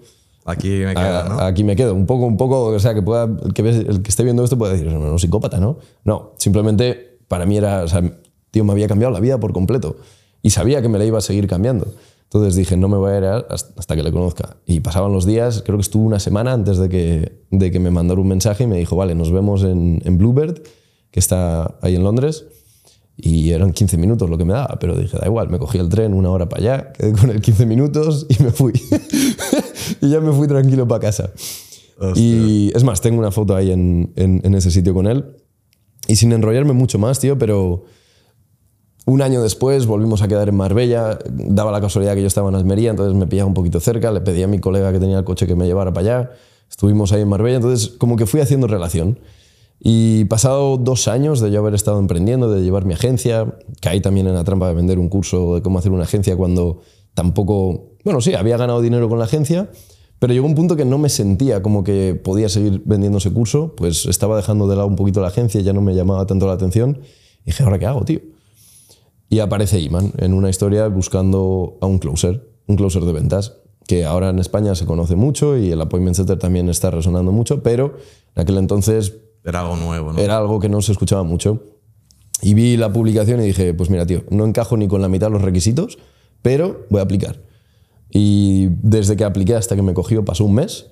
Aquí 0.45 0.69
me 0.69 0.95
queda, 0.95 1.25
a- 1.27 1.29
¿no? 1.29 1.41
Aquí 1.41 1.65
me 1.65 1.77
quedo. 1.77 1.95
Un 1.95 2.07
poco, 2.07 2.27
un 2.27 2.37
poco, 2.37 2.67
o 2.67 2.79
sea, 2.79 2.95
que 2.95 3.03
pueda, 3.03 3.25
el 3.25 3.53
que, 3.53 3.63
el 3.69 4.03
que 4.03 4.09
esté 4.09 4.25
viendo 4.25 4.43
esto 4.45 4.57
puede 4.57 4.73
decir, 4.77 4.91
no, 4.93 4.99
no, 4.99 5.19
psicópata, 5.19 5.59
¿no? 5.59 5.77
No, 6.05 6.33
simplemente 6.39 7.19
para 7.29 7.45
mí 7.45 7.57
era, 7.57 7.83
o 7.85 7.89
sea, 7.89 8.03
tío, 8.51 8.65
me 8.65 8.73
había 8.73 8.87
cambiado 8.89 9.13
la 9.13 9.21
vida 9.21 9.39
por 9.39 9.53
completo. 9.53 9.97
Y 10.43 10.51
sabía 10.51 10.81
que 10.83 10.89
me 10.89 10.99
la 10.99 11.05
iba 11.05 11.19
a 11.19 11.21
seguir 11.21 11.47
cambiando. 11.49 11.87
Entonces 12.31 12.55
dije, 12.57 12.77
no 12.77 12.89
me 12.89 12.97
voy 12.99 13.13
a 13.13 13.19
ir 13.19 13.25
hasta 13.25 13.97
que 13.97 14.03
le 14.03 14.13
conozca. 14.13 14.59
Y 14.67 14.81
pasaban 14.81 15.13
los 15.13 15.25
días, 15.25 15.63
creo 15.65 15.79
que 15.79 15.83
estuvo 15.83 16.05
una 16.05 16.21
semana 16.21 16.53
antes 16.53 16.77
de 16.79 16.89
que, 16.91 17.41
de 17.51 17.71
que 17.71 17.81
me 17.81 17.91
mandara 17.91 18.21
un 18.21 18.29
mensaje 18.29 18.65
y 18.65 18.67
me 18.67 18.77
dijo, 18.77 18.97
vale, 18.97 19.15
nos 19.15 19.33
vemos 19.33 19.63
en, 19.65 20.03
en 20.05 20.19
Bluebird, 20.19 20.61
que 21.11 21.21
está 21.21 21.79
ahí 21.81 21.97
en 21.97 22.05
Londres. 22.05 22.45
Y 23.17 23.51
eran 23.51 23.73
15 23.73 23.97
minutos 23.97 24.29
lo 24.31 24.37
que 24.39 24.45
me 24.45 24.53
daba, 24.53 24.79
pero 24.79 24.95
dije, 24.97 25.17
da 25.19 25.27
igual, 25.27 25.49
me 25.49 25.59
cogí 25.59 25.79
el 25.79 25.89
tren 25.89 26.13
una 26.15 26.31
hora 26.31 26.49
para 26.49 26.63
allá, 26.63 26.93
quedé 26.93 27.13
con 27.15 27.31
el 27.31 27.41
15 27.41 27.67
minutos 27.67 28.27
y 28.29 28.43
me 28.43 28.51
fui. 28.53 28.73
y 30.03 30.11
ya 30.11 30.21
me 30.21 30.31
fui 30.33 30.47
tranquilo 30.47 30.87
para 30.87 31.01
casa. 31.01 31.31
Y 32.15 32.71
es 32.77 32.85
más, 32.85 33.01
tengo 33.01 33.19
una 33.19 33.31
foto 33.33 33.57
ahí 33.57 33.73
en, 33.73 34.13
en- 34.17 34.41
en 34.45 34.55
ese 34.55 34.71
sitio 34.71 34.95
con 34.95 35.07
él. 35.07 35.25
Y 36.07 36.17
sin 36.17 36.31
enrollarme 36.33 36.73
mucho 36.75 36.99
más, 36.99 37.19
tío, 37.19 37.37
pero 37.39 37.85
un 39.09 39.23
año 39.23 39.43
después 39.43 39.87
volvimos 39.87 40.21
a 40.21 40.29
quedar 40.29 40.51
en 40.51 40.57
Marbella. 40.57 41.19
Daba 41.31 41.73
la 41.73 41.81
casualidad 41.81 42.15
que 42.15 42.21
yo 42.21 42.27
estaba 42.27 42.51
en 42.51 42.57
Almería, 42.57 42.91
entonces 42.91 43.17
me 43.17 43.27
pillaba 43.27 43.49
un 43.49 43.55
poquito 43.55 43.81
cerca. 43.81 44.13
Le 44.13 44.21
pedí 44.21 44.43
a 44.43 44.47
mi 44.47 44.59
colega 44.59 44.93
que 44.93 45.01
tenía 45.01 45.19
el 45.19 45.25
coche 45.25 45.47
que 45.47 45.55
me 45.55 45.67
llevara 45.67 45.95
para 45.95 46.19
allá. 46.19 46.31
Estuvimos 46.69 47.11
ahí 47.13 47.23
en 47.23 47.29
Marbella, 47.29 47.57
entonces 47.57 47.89
como 47.89 48.17
que 48.17 48.27
fui 48.27 48.43
haciendo 48.43 48.67
relación. 48.67 49.19
Y 49.81 50.27
pasado 50.27 50.77
dos 50.77 51.09
años 51.09 51.41
de 51.41 51.51
yo 51.51 51.61
haber 51.61 51.73
estado 51.73 51.99
emprendiendo, 52.01 52.53
de 52.53 52.61
llevar 52.61 52.85
mi 52.85 52.93
agencia, 52.93 53.57
caí 53.81 54.03
también 54.03 54.27
en 54.27 54.35
la 54.35 54.45
trampa 54.45 54.69
de 54.69 54.75
vender 54.75 54.99
un 54.99 55.09
curso 55.09 55.55
de 55.55 55.63
cómo 55.63 55.79
hacer 55.79 55.91
una 55.91 56.03
agencia 56.03 56.37
cuando 56.37 56.83
tampoco, 57.15 57.93
bueno, 58.05 58.21
sí, 58.21 58.35
había 58.35 58.59
ganado 58.59 58.83
dinero 58.83 59.09
con 59.09 59.19
la 59.19 59.25
agencia, 59.25 59.71
pero 60.19 60.35
llegó 60.35 60.47
un 60.47 60.55
punto 60.55 60.77
que 60.77 60.85
no 60.85 60.99
me 60.99 61.09
sentía 61.09 61.63
como 61.63 61.83
que 61.83 62.15
podía 62.23 62.51
seguir 62.51 62.83
vendiendo 62.85 63.17
ese 63.17 63.33
curso, 63.33 63.73
pues 63.75 64.05
estaba 64.05 64.37
dejando 64.37 64.69
de 64.69 64.77
lado 64.77 64.89
un 64.89 64.97
poquito 64.97 65.23
la 65.23 65.29
agencia, 65.29 65.63
ya 65.63 65.73
no 65.73 65.81
me 65.81 65.95
llamaba 65.95 66.27
tanto 66.27 66.47
la 66.47 66.53
atención. 66.53 66.99
Y 67.45 67.47
dije, 67.47 67.63
¿ahora 67.63 67.79
qué 67.79 67.87
hago, 67.87 68.05
tío? 68.05 68.21
Y 69.29 69.41
aparece 69.41 69.81
Iman 69.81 70.13
en 70.19 70.33
una 70.33 70.49
historia 70.49 70.89
buscando 70.89 71.79
a 71.81 71.87
un 71.87 71.99
closer, 71.99 72.49
un 72.67 72.77
closer 72.77 73.05
de 73.05 73.13
ventas, 73.13 73.59
que 73.87 74.05
ahora 74.05 74.31
en 74.31 74.39
España 74.39 74.75
se 74.75 74.87
conoce 74.87 75.17
mucho 75.17 75.57
y 75.57 75.71
el 75.71 75.81
Appointment 75.81 76.17
Center 76.17 76.39
también 76.39 76.69
está 76.69 76.91
resonando 76.91 77.33
mucho, 77.33 77.63
pero 77.63 77.97
en 78.35 78.43
aquel 78.43 78.59
entonces 78.59 79.17
Era 79.45 79.61
algo 79.61 79.77
nuevo, 79.77 80.13
¿no? 80.13 80.19
era 80.19 80.39
algo 80.39 80.61
que 80.61 80.69
no 80.69 80.83
se 80.83 80.93
escuchaba 80.93 81.23
mucho. 81.23 81.63
Y 82.41 82.55
vi 82.55 82.77
la 82.77 82.93
publicación 82.93 83.41
y 83.41 83.45
dije, 83.45 83.75
pues 83.75 83.91
mira, 83.91 84.07
tío, 84.07 84.23
no 84.31 84.45
encajo 84.45 84.77
ni 84.77 84.87
con 84.87 85.03
la 85.03 85.09
mitad 85.09 85.27
de 85.27 85.33
los 85.33 85.43
requisitos, 85.43 85.99
pero 86.41 86.87
voy 86.89 87.01
a 87.01 87.03
aplicar. 87.03 87.43
Y 88.11 88.69
desde 88.83 89.17
que 89.17 89.25
apliqué 89.25 89.55
hasta 89.55 89.75
que 89.75 89.83
me 89.83 89.93
cogió 89.93 90.25
pasó 90.25 90.45
un 90.45 90.55
mes, 90.55 90.87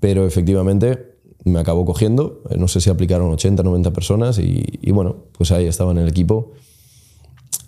pero 0.00 0.26
efectivamente 0.26 1.16
me 1.44 1.60
acabó 1.60 1.84
cogiendo. 1.84 2.42
No 2.56 2.66
sé 2.66 2.80
si 2.80 2.90
aplicaron 2.90 3.30
80, 3.30 3.62
90 3.62 3.92
personas 3.92 4.38
y, 4.38 4.64
y 4.80 4.90
bueno, 4.90 5.24
pues 5.36 5.52
ahí 5.52 5.66
estaba 5.66 5.92
en 5.92 5.98
el 5.98 6.08
equipo. 6.08 6.52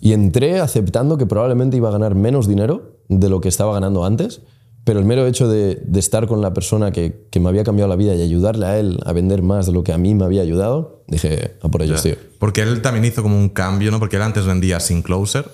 Y 0.05 0.13
entré 0.13 0.59
aceptando 0.59 1.17
que 1.17 1.25
probablemente 1.25 1.77
iba 1.77 1.89
a 1.89 1.91
ganar 1.91 2.13
menos 2.13 2.47
dinero 2.47 2.99
de 3.09 3.27
lo 3.27 3.41
que 3.41 3.49
estaba 3.49 3.73
ganando 3.73 4.05
antes, 4.05 4.41
pero 4.83 4.99
el 4.99 5.05
mero 5.05 5.25
hecho 5.25 5.47
de, 5.47 5.81
de 5.83 5.99
estar 5.99 6.27
con 6.27 6.43
la 6.43 6.53
persona 6.53 6.91
que, 6.91 7.25
que 7.31 7.39
me 7.39 7.49
había 7.49 7.63
cambiado 7.63 7.89
la 7.89 7.95
vida 7.95 8.13
y 8.13 8.21
ayudarle 8.21 8.67
a 8.67 8.77
él 8.77 8.99
a 9.03 9.13
vender 9.13 9.41
más 9.41 9.65
de 9.65 9.71
lo 9.71 9.83
que 9.83 9.93
a 9.93 9.97
mí 9.97 10.13
me 10.13 10.23
había 10.23 10.43
ayudado, 10.43 11.01
dije, 11.07 11.55
a 11.59 11.69
por 11.69 11.81
ellos, 11.81 12.03
tío. 12.03 12.17
Porque 12.37 12.61
él 12.61 12.83
también 12.83 13.03
hizo 13.03 13.23
como 13.23 13.35
un 13.35 13.49
cambio, 13.49 13.89
¿no? 13.89 13.97
Porque 13.97 14.17
él 14.17 14.21
antes 14.21 14.45
vendía 14.45 14.79
sin 14.79 15.01
closer 15.01 15.49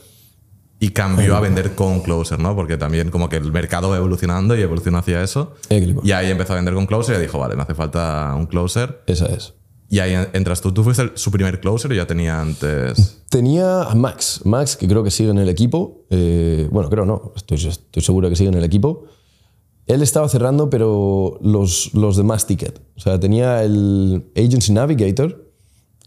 y 0.82 0.90
cambió 0.90 1.38
a 1.38 1.40
vender 1.40 1.74
con 1.74 2.02
closer, 2.02 2.40
¿no? 2.40 2.54
Porque 2.54 2.76
también 2.76 3.10
como 3.10 3.30
que 3.30 3.38
el 3.38 3.54
mercado 3.54 3.92
va 3.92 3.96
evolucionando 3.96 4.58
y 4.58 4.62
evolucionó 4.62 4.98
hacia 4.98 5.24
eso. 5.24 5.54
Y 6.04 6.12
ahí 6.12 6.30
empezó 6.30 6.52
a 6.52 6.56
vender 6.58 6.74
con 6.74 6.88
closer 6.88 7.18
y 7.18 7.22
dijo, 7.22 7.40
vale, 7.40 7.56
me 7.56 7.62
hace 7.62 7.74
falta 7.74 8.36
un 8.36 8.48
closer. 8.48 9.02
Esa 9.08 9.28
es. 9.28 9.54
Y 9.94 10.00
ahí 10.00 10.14
entras 10.32 10.62
tú. 10.62 10.72
¿Tú 10.74 10.84
fuiste 10.86 11.04
el- 11.04 11.12
su 11.16 11.32
primer 11.32 11.60
closer 11.60 11.92
o 11.92 11.94
ya 11.94 12.08
tenía 12.08 12.40
antes? 12.42 13.22
Tenía 13.30 13.84
a 13.84 13.94
Max, 13.94 14.40
Max, 14.46 14.78
que 14.78 14.88
creo 14.88 15.04
que 15.04 15.12
sigue 15.12 15.30
en 15.32 15.38
el 15.38 15.50
equipo. 15.50 16.06
eh, 16.10 16.68
bueno, 16.72 16.90
creo 16.90 17.06
no, 17.06 17.34
estoy, 17.36 17.58
estoy 17.68 18.02
seguro 18.02 18.30
que 18.30 18.36
sigue 18.38 18.50
en 18.50 18.56
el 18.56 18.64
equipo. 18.64 19.04
Él 19.88 20.02
estaba 20.02 20.30
cerrando, 20.30 20.70
pero 20.70 21.38
los, 21.42 21.94
los 21.94 22.16
demás 22.16 22.48
ticket. 22.48 22.80
O 22.96 23.00
sea, 23.02 23.20
tenía 23.20 23.64
el 23.64 24.32
Agency 24.38 24.72
Navigator, 24.72 25.52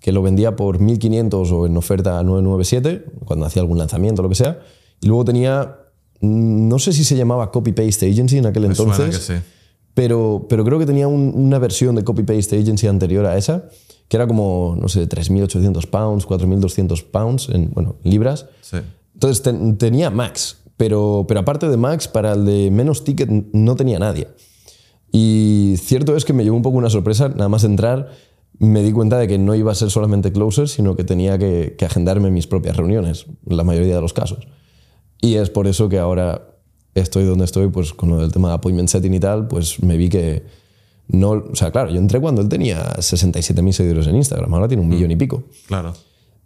que 0.01 0.13
lo 0.13 0.23
vendía 0.23 0.57
por 0.57 0.81
1500 0.81 1.53
o 1.53 1.67
en 1.67 1.77
oferta 1.77 2.23
997, 2.23 3.05
cuando 3.27 3.45
hacía 3.47 3.61
algún 3.61 3.77
lanzamiento 3.79 4.21
o 4.21 4.25
lo 4.25 4.29
que 4.31 4.35
sea. 4.35 4.61
Y 5.03 5.09
luego 5.09 5.25
tenía, 5.27 5.77
mm, 6.21 6.69
no 6.69 6.79
sé 6.79 6.93
si 6.95 7.05
se 7.05 7.17
llamaba 7.17 7.51
Copy 7.51 7.73
Paste 7.73 8.11
Agency 8.11 8.39
en 8.39 8.47
aquel 8.47 8.67
Me 8.69 8.75
suena 8.75 8.95
entonces. 8.95 9.27
que 9.29 9.35
sí. 9.35 9.41
Pero, 9.95 10.47
pero 10.49 10.65
creo 10.65 10.79
que 10.79 10.87
tenía 10.87 11.07
un- 11.09 11.33
una 11.35 11.59
versión 11.59 11.95
de 11.95 12.03
copy-paste 12.05 12.59
agency 12.59 12.87
anterior 12.89 13.25
a 13.27 13.37
esa, 13.37 13.69
que 14.09 14.17
era 14.17 14.27
como, 14.27 14.77
no 14.81 14.89
sé, 14.89 15.07
3.800 15.09 15.87
pounds, 15.87 16.27
4.200 16.27 17.03
pounds, 17.03 17.49
en, 17.49 17.71
bueno, 17.73 17.97
libras. 18.03 18.47
Sí. 18.61 18.79
Entonces 19.15 19.43
ten- 19.43 19.79
tenía 19.79 20.11
Max, 20.11 20.59
pero, 20.77 21.25
pero 21.29 21.41
aparte 21.41 21.69
de 21.69 21.77
Max, 21.77 22.09
para 22.09 22.33
el 22.33 22.45
de 22.45 22.71
menos 22.71 23.05
ticket 23.05 23.31
no 23.31 23.77
tenía 23.77 23.99
nadie. 24.01 24.29
Y 25.13 25.77
cierto 25.79 26.17
es 26.17 26.25
que 26.25 26.33
me 26.33 26.43
llevó 26.43 26.57
un 26.57 26.63
poco 26.63 26.77
una 26.79 26.91
sorpresa, 26.91 27.29
nada 27.29 27.49
más 27.49 27.65
entrar 27.65 28.11
me 28.59 28.83
di 28.85 28.93
cuenta 28.93 29.19
de 29.19 29.27
que 29.27 29.37
no 29.37 29.55
iba 29.57 29.73
a 29.73 29.75
ser 29.75 29.91
solamente 29.91 30.31
closer, 30.33 30.69
sino 30.69 30.95
que 30.95 31.03
tenía 31.03 31.39
que, 31.39 31.75
que 31.77 31.85
agendarme 31.87 32.31
mis 32.31 32.47
propias 32.47 32.77
reuniones, 32.77 33.27
en 33.49 33.57
la 33.57 33.65
mayoría 33.65 33.97
de 33.97 34.01
los 34.01 34.13
casos. 34.13 34.47
Y 35.21 35.35
es 35.35 35.51
por 35.51 35.67
eso 35.67 35.89
que 35.89 35.99
ahora 35.99 36.54
estoy 36.95 37.25
donde 37.25 37.45
estoy, 37.45 37.69
pues 37.69 37.93
con 37.93 38.09
lo 38.11 38.19
del 38.21 38.33
tema 38.33 38.49
de 38.49 38.55
appointment 38.55 38.89
setting 38.89 39.15
y 39.15 39.21
tal, 39.21 39.49
pues 39.49 39.83
me 39.83 39.97
vi 39.97 40.09
que 40.09 40.45
no, 41.09 41.31
o 41.31 41.55
sea, 41.55 41.71
claro, 41.71 41.91
yo 41.91 41.99
entré 41.99 42.21
cuando 42.21 42.41
él 42.41 42.49
tenía 42.49 42.83
67.000 42.97 43.73
seguidores 43.73 44.07
en 44.07 44.17
Instagram, 44.17 44.53
ahora 44.55 44.69
tiene 44.69 44.83
un 44.83 44.89
millón 44.89 45.11
y 45.11 45.17
pico. 45.17 45.45
Claro. 45.67 45.93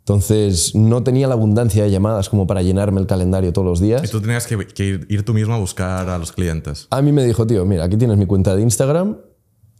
Entonces 0.01 0.75
no 0.75 1.03
tenía 1.05 1.29
la 1.29 1.35
abundancia 1.35 1.85
de 1.85 1.91
llamadas 1.91 2.29
como 2.31 2.47
para 2.47 2.63
llenarme 2.63 2.99
el 3.01 3.07
calendario 3.07 3.53
todos 3.53 3.67
los 3.67 3.81
Y 3.81 3.85
días. 3.85 4.11
tú 4.11 4.21
tenías 4.23 4.47
que, 4.47 4.57
que 4.67 4.85
ir, 4.85 5.07
ir 5.11 5.23
tú 5.25 5.35
mismo 5.35 5.55
a 5.55 5.59
buscar 5.59 6.09
a 6.09 6.17
los 6.19 6.33
clientes. 6.33 6.87
A 6.91 7.03
mí 7.03 7.13
me 7.13 7.25
dijo, 7.25 7.47
tío, 7.47 7.65
mira, 7.67 7.85
aquí 7.85 7.97
tienes 7.99 8.17
mi 8.17 8.25
cuenta 8.25 8.57
de 8.57 8.63
Instagram, 8.63 9.19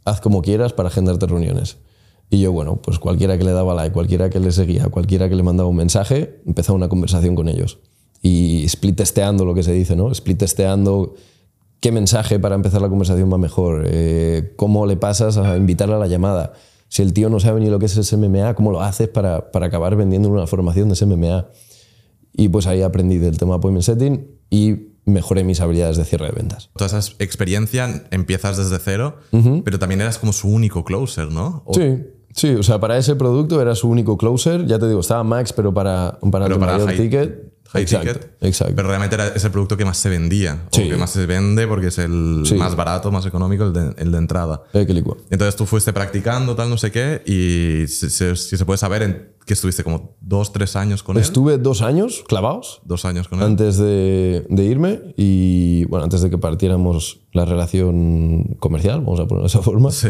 haz 0.05 0.21
como 0.21 0.41
quieras 0.43 0.71
para 0.73 0.89
agendarte 0.89 1.25
reuniones. 1.25 1.77
Y 2.29 2.39
yo, 2.41 2.51
bueno, 2.51 2.75
pues 2.79 2.99
cualquiera 2.99 3.39
que 3.39 3.43
le 3.43 3.51
daba 3.53 3.73
like, 3.73 3.91
cualquiera 3.91 4.29
que 4.29 4.39
le 4.39 4.51
seguía, 4.51 4.85
cualquiera 4.89 5.29
que 5.29 5.35
le 5.35 5.41
mandaba 5.41 5.67
un 5.67 5.75
mensaje, 5.77 6.41
empezaba 6.45 6.75
una 6.77 6.89
conversación 6.89 7.33
con 7.35 7.49
ellos. 7.49 7.79
Y 8.21 8.63
split 8.65 8.97
testeando 8.97 9.45
lo 9.45 9.53
que 9.53 9.63
se 9.63 9.71
dice, 9.71 9.95
¿no? 9.95 10.11
Split 10.11 10.37
testeando 10.39 11.15
qué 11.79 11.91
mensaje 11.91 12.39
para 12.39 12.55
empezar 12.55 12.81
la 12.81 12.89
conversación 12.89 13.31
va 13.31 13.37
mejor, 13.37 13.83
eh, 13.87 14.53
cómo 14.57 14.85
le 14.85 14.97
pasas 14.97 15.37
a 15.37 15.55
invitarle 15.55 15.95
a 15.95 15.99
la 15.99 16.07
llamada. 16.07 16.53
Si 16.89 17.01
el 17.01 17.13
tío 17.13 17.29
no 17.29 17.39
sabe 17.39 17.61
ni 17.61 17.69
lo 17.69 17.79
que 17.79 17.85
es 17.85 17.95
ese 17.95 18.17
MMA, 18.17 18.55
¿cómo 18.55 18.71
lo 18.71 18.81
haces 18.81 19.07
para, 19.07 19.51
para 19.51 19.67
acabar 19.67 19.95
vendiendo 19.95 20.27
una 20.29 20.47
formación 20.47 20.89
de 20.89 20.95
ese 20.95 21.05
MMA? 21.05 21.47
Y 22.33 22.49
pues 22.49 22.67
ahí 22.67 22.81
aprendí 22.81 23.17
del 23.17 23.37
tema 23.37 23.55
appointment 23.55 23.85
setting 23.85 24.27
y 24.49 24.87
mejoré 25.05 25.43
mis 25.43 25.61
habilidades 25.61 25.97
de 25.97 26.03
cierre 26.05 26.25
de 26.27 26.31
ventas. 26.33 26.69
Toda 26.75 26.97
esa 26.99 27.13
experiencia 27.19 28.03
empiezas 28.11 28.57
desde 28.57 28.77
cero, 28.79 29.15
pero 29.63 29.79
también 29.79 30.01
eras 30.01 30.17
como 30.19 30.33
su 30.33 30.49
único 30.49 30.83
closer, 30.83 31.31
¿no? 31.31 31.63
O- 31.65 31.73
Sí, 31.73 31.97
sí, 32.33 32.49
o 32.55 32.63
sea, 32.63 32.79
para 32.79 32.97
ese 32.97 33.15
producto 33.15 33.61
era 33.61 33.73
su 33.75 33.87
único 33.89 34.17
closer. 34.17 34.65
Ya 34.67 34.77
te 34.79 34.87
digo, 34.87 34.99
estaba 34.99 35.23
Max, 35.23 35.53
pero 35.53 35.73
para, 35.73 36.19
para 36.31 36.45
el 36.45 36.51
Pero 36.51 36.55
de 36.55 36.59
para 36.59 36.77
mayor 36.85 36.95
ticket. 36.95 37.53
High 37.71 37.81
exacto, 37.83 38.13
ticket. 38.13 38.37
Exacto. 38.41 38.73
Pero 38.75 38.87
realmente 38.87 39.15
era, 39.15 39.27
es 39.27 39.43
el 39.43 39.51
producto 39.51 39.77
que 39.77 39.85
más 39.85 39.97
se 39.97 40.09
vendía. 40.09 40.63
Sí. 40.71 40.83
O 40.85 40.89
que 40.89 40.97
más 40.97 41.11
se 41.11 41.25
vende 41.25 41.67
porque 41.67 41.87
es 41.87 41.97
el 41.99 42.41
Sí. 42.45 42.55
más 42.55 42.75
barato, 42.75 43.11
más 43.11 43.25
económico, 43.25 43.63
el 43.65 43.73
de, 43.73 43.93
el 43.97 44.11
de 44.11 44.17
entrada. 44.17 44.63
Eh. 44.73 44.85
Entonces 45.29 45.55
tú 45.55 45.65
fuiste 45.65 45.93
practicando, 45.93 46.55
tal, 46.55 46.69
no 46.69 46.77
sé 46.77 46.91
qué, 46.91 47.21
y 47.25 47.87
si, 47.87 48.09
si- 48.09 48.35
si 48.35 48.57
se 48.57 48.65
puede 48.65 48.77
saber 48.77 49.03
en 49.03 49.29
que 49.45 49.53
estuviste 49.53 49.83
como 49.83 50.15
dos, 50.21 50.51
tres 50.53 50.75
años 50.75 51.01
con 51.01 51.17
él. 51.17 51.23
Estuve 51.23 51.57
dos 51.57 51.81
años 51.81 52.23
clavados 52.27 52.81
Dos 52.85 53.05
años 53.05 53.27
con 53.27 53.39
él. 53.39 53.45
antes 53.45 53.77
de, 53.77 54.45
de 54.47 54.63
irme 54.63 55.01
y, 55.17 55.85
bueno, 55.85 56.03
antes 56.03 56.21
de 56.21 56.29
que 56.29 56.37
partiéramos 56.37 57.21
la 57.33 57.45
relación 57.45 58.55
comercial, 58.59 59.01
vamos 59.01 59.19
a 59.19 59.25
ponerlo 59.27 59.43
de 59.43 59.47
esa 59.47 59.61
forma. 59.61 59.91
Sí, 59.91 60.09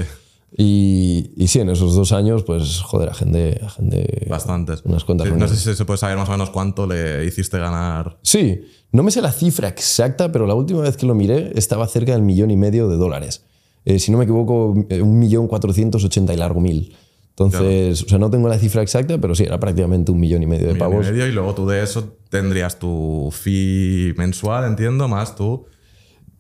Y, 0.58 1.32
y 1.38 1.48
sí, 1.48 1.60
en 1.60 1.70
esos 1.70 1.96
dos 1.96 2.12
años, 2.12 2.44
pues, 2.44 2.82
joder, 2.82 3.10
agendé, 3.10 3.60
agendé 3.63 4.25
bastantes. 4.29 4.82
unas 4.84 5.03
cuantas 5.03 5.27
Sí, 5.27 5.34
no 5.38 5.48
sé 5.48 5.56
si 5.56 5.75
se 5.75 5.86
puede 5.86 5.98
saber 5.98 6.18
más 6.18 6.27
o 6.27 6.32
menos 6.32 6.50
cuánto 6.50 6.88
le 6.88 7.24
hiciste 7.25 7.60
ganar. 7.60 8.18
Sí, 8.24 8.62
no 8.91 9.03
me 9.03 9.12
sé 9.12 9.22
la 9.22 9.32
cifra 9.32 9.68
exacta, 9.68 10.32
pero 10.32 10.48
la 10.48 10.56
última 10.56 10.82
vez 10.82 10.98
que 10.98 11.06
lo 11.06 11.13
miré 11.13 11.51
estaba 11.56 11.88
cerca 11.88 12.13
del 12.13 12.24
millón 12.24 12.50
y 12.50 12.58
medio 12.58 12.88
de 12.89 12.98
dólares. 12.98 13.46
Eh, 13.86 14.00
si 14.00 14.12
no 14.12 14.18
me 14.18 14.24
equivoco, 14.24 14.75
eh, 14.89 15.01
un 15.01 15.20
millón 15.20 15.48
cuatrocientos 15.48 16.03
ochenta 16.03 16.34
y 16.34 16.38
largo 16.38 16.60
mil. 16.60 16.96
Entonces, 17.29 18.03
o 18.03 18.10
sea, 18.10 18.18
no 18.18 18.29
tengo 18.29 18.50
la 18.50 18.58
cifra 18.58 18.82
exacta, 18.82 19.18
pero 19.18 19.34
sí, 19.34 19.44
era 19.44 19.60
prácticamente 19.60 20.12
un 20.12 20.20
millón 20.20 20.44
y 20.44 20.48
medio 20.48 20.68
de 20.68 20.74
millón 20.74 20.89
y 20.89 20.91
pavos. 20.91 21.06
medio, 21.06 21.25
y 21.25 21.32
luego 21.32 21.56
tú 21.56 21.65
de 21.68 21.82
eso 21.82 22.18
tendrías 22.29 22.79
tu 22.79 23.29
fee 23.32 24.13
mensual, 24.18 24.65
entiendo, 24.65 25.08
más 25.08 25.38
tu 25.38 25.65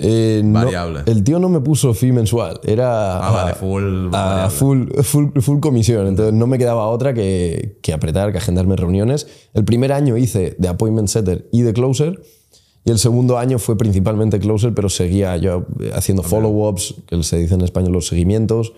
Eh, 0.01 0.41
no, 0.45 0.53
Variable. 0.63 1.01
el 1.07 1.23
tío 1.25 1.39
no 1.39 1.49
me 1.49 1.59
puso 1.59 1.93
fee 1.93 2.13
mensual, 2.13 2.61
era 2.63 3.17
Ah, 3.17 3.31
vale, 3.31 3.51
a- 3.51 3.55
full 3.55 4.07
a 4.07 4.09
variable. 4.09 4.49
full, 4.55 4.87
full, 5.03 5.25
full 5.41 5.59
comisión. 5.59 6.07
Entonces 6.07 6.33
no 6.33 6.47
me 6.47 6.57
quedaba 6.57 6.87
otra 6.87 7.13
que, 7.13 7.77
que 7.81 7.91
apretar, 7.93 8.31
que 8.31 8.37
agendarme 8.37 8.75
reuniones. 8.77 9.27
El 9.53 9.65
primer 9.65 9.91
año 9.91 10.15
hice 10.15 10.55
de 10.57 10.67
appointment 10.69 11.09
setter 11.09 11.47
y 11.51 11.63
de 11.63 11.73
closer. 11.73 12.21
Y 12.85 12.91
el 12.91 12.97
segundo 12.97 13.37
año 13.37 13.59
fue 13.59 13.77
principalmente 13.77 14.39
closer, 14.39 14.73
pero 14.73 14.87
seguía 14.87 15.35
yo 15.35 15.65
haciendo 15.93 16.23
follow-ups, 16.23 16.95
que 17.05 17.21
se 17.23 17.37
dice 17.37 17.55
en 17.55 17.61
español 17.61 17.91
los 17.91 18.07
seguimientos, 18.07 18.71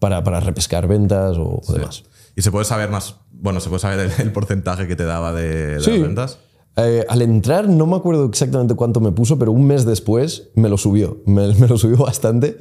para, 0.00 0.24
para 0.24 0.40
repescar 0.40 0.88
ventas 0.88 1.38
o, 1.38 1.62
o 1.64 1.72
demás. 1.72 2.02
Y 2.34 2.42
se 2.42 2.50
puede 2.50 2.64
saber 2.64 2.90
más, 2.90 3.14
bueno, 3.30 3.60
se 3.60 3.68
puede 3.68 3.78
saber 3.78 4.00
el, 4.00 4.10
el 4.26 4.32
porcentaje 4.32 4.88
que 4.88 4.96
te 4.96 5.04
daba 5.04 5.32
de, 5.32 5.76
de 5.76 5.80
Sí. 5.80 5.92
las 5.92 6.00
ventas. 6.02 6.38
Eh, 6.76 7.04
al 7.08 7.22
entrar, 7.22 7.68
no 7.68 7.86
me 7.86 7.96
acuerdo 7.96 8.26
exactamente 8.26 8.74
cuánto 8.74 9.00
me 9.00 9.12
puso, 9.12 9.38
pero 9.38 9.52
un 9.52 9.64
mes 9.66 9.84
después 9.84 10.50
me 10.54 10.68
lo 10.68 10.76
subió. 10.76 11.18
Me, 11.24 11.54
me 11.54 11.68
lo 11.68 11.78
subió 11.78 11.98
bastante. 11.98 12.58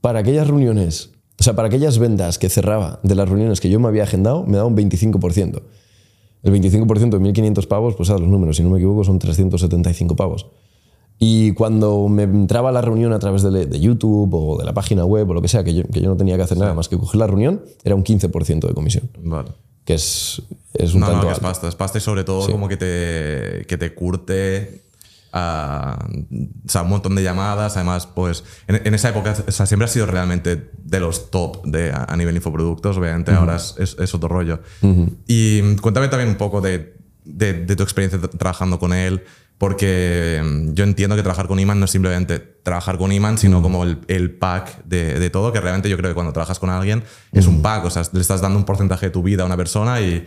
Para 0.00 0.20
aquellas 0.20 0.46
reuniones, 0.46 1.10
o 1.38 1.42
sea, 1.42 1.54
para 1.54 1.68
aquellas 1.68 1.98
ventas 1.98 2.38
que 2.38 2.48
cerraba 2.48 3.00
de 3.02 3.14
las 3.14 3.28
reuniones 3.28 3.60
que 3.60 3.68
yo 3.68 3.80
me 3.80 3.88
había 3.88 4.04
agendado, 4.04 4.44
me 4.44 4.56
daba 4.56 4.68
un 4.68 4.76
25%. 4.76 5.62
El 6.42 6.52
25% 6.52 7.10
de 7.10 7.18
1.500 7.18 7.66
pavos, 7.66 7.96
pues 7.96 8.10
a 8.10 8.18
los 8.18 8.28
números, 8.28 8.56
si 8.56 8.62
no 8.62 8.70
me 8.70 8.78
equivoco, 8.78 9.02
son 9.02 9.18
375 9.18 10.14
pavos. 10.14 10.46
Y 11.18 11.52
cuando 11.52 12.08
me 12.08 12.24
entraba 12.24 12.68
a 12.68 12.72
la 12.72 12.82
reunión 12.82 13.12
a 13.12 13.18
través 13.18 13.42
de, 13.42 13.66
de 13.66 13.80
YouTube 13.80 14.32
o 14.34 14.58
de 14.58 14.64
la 14.64 14.74
página 14.74 15.04
web 15.04 15.28
o 15.30 15.34
lo 15.34 15.42
que 15.42 15.48
sea, 15.48 15.64
que 15.64 15.74
yo, 15.74 15.82
que 15.84 16.00
yo 16.00 16.08
no 16.08 16.16
tenía 16.16 16.36
que 16.36 16.42
hacer 16.42 16.58
nada 16.58 16.74
más 16.74 16.88
que 16.88 16.98
coger 16.98 17.18
la 17.18 17.26
reunión, 17.26 17.62
era 17.84 17.94
un 17.94 18.04
15% 18.04 18.66
de 18.66 18.74
comisión, 18.74 19.10
Vale. 19.22 19.50
Que 19.86 19.94
es, 19.94 20.42
es 20.74 20.92
un 20.94 21.00
No, 21.00 21.06
no, 21.06 21.12
tanto 21.12 21.26
que 21.28 21.32
es 21.32 21.40
pasta. 21.40 21.68
Es 21.68 21.74
pasta 21.74 21.96
y 21.98 22.00
sobre 22.02 22.24
todo 22.24 22.42
como 22.52 22.68
que 22.68 22.76
te, 22.76 23.64
que 23.66 23.78
te 23.78 23.94
curte 23.94 24.82
a, 25.32 25.98
o 26.66 26.68
sea, 26.68 26.82
un 26.82 26.88
montón 26.90 27.14
de 27.14 27.22
llamadas. 27.22 27.76
Además, 27.76 28.06
pues 28.06 28.42
en, 28.68 28.80
en 28.86 28.94
esa 28.94 29.10
época 29.10 29.34
o 29.46 29.50
sea, 29.50 29.64
siempre 29.66 29.84
ha 29.84 29.88
sido 29.88 30.06
realmente 30.06 30.70
de 30.82 31.00
los 31.00 31.30
top 31.30 31.64
de, 31.64 31.92
a, 31.92 32.04
a 32.04 32.16
nivel 32.16 32.34
infoproductos. 32.36 32.96
Obviamente 32.98 33.30
ahora 33.32 33.56
es, 33.56 33.74
es- 33.78 33.96
es 33.98 34.14
otro 34.14 34.28
rollo. 34.28 34.60
Y 35.26 35.76
cuéntame 35.76 36.08
también 36.08 36.28
un 36.30 36.36
poco 36.36 36.60
de, 36.60 36.96
de- 37.24 37.64
de 37.64 37.76
tu 37.76 37.82
experiencia 37.82 38.20
tra- 38.20 38.30
trabajando 38.36 38.78
con 38.78 38.92
él. 38.92 39.24
Porque 39.58 40.42
mm, 40.44 40.72
yo 40.74 40.84
entiendo 40.84 41.16
que 41.16 41.22
trabajar 41.22 41.46
con 41.48 41.58
Iman 41.58 41.78
no 41.78 41.86
es 41.86 41.90
simplemente 41.90 42.38
trabajar 42.38 42.98
con 42.98 43.10
Iman, 43.12 43.38
sino 43.38 43.62
como 43.62 43.84
el, 43.84 43.98
el 44.08 44.30
pack 44.32 44.84
de, 44.84 45.18
de 45.18 45.30
todo, 45.30 45.52
que 45.52 45.60
realmente 45.60 45.88
yo 45.88 45.96
creo 45.96 46.10
que 46.10 46.14
cuando 46.14 46.32
trabajas 46.32 46.58
con 46.58 46.68
alguien 46.68 47.02
es 47.32 47.46
un 47.46 47.62
pack, 47.62 47.84
o 47.86 47.90
sea, 47.90 48.02
le 48.12 48.20
estás 48.20 48.40
dando 48.40 48.58
un 48.58 48.64
porcentaje 48.64 49.06
de 49.06 49.10
tu 49.10 49.22
vida 49.22 49.44
a 49.44 49.46
una 49.46 49.56
persona 49.56 50.00
y, 50.00 50.24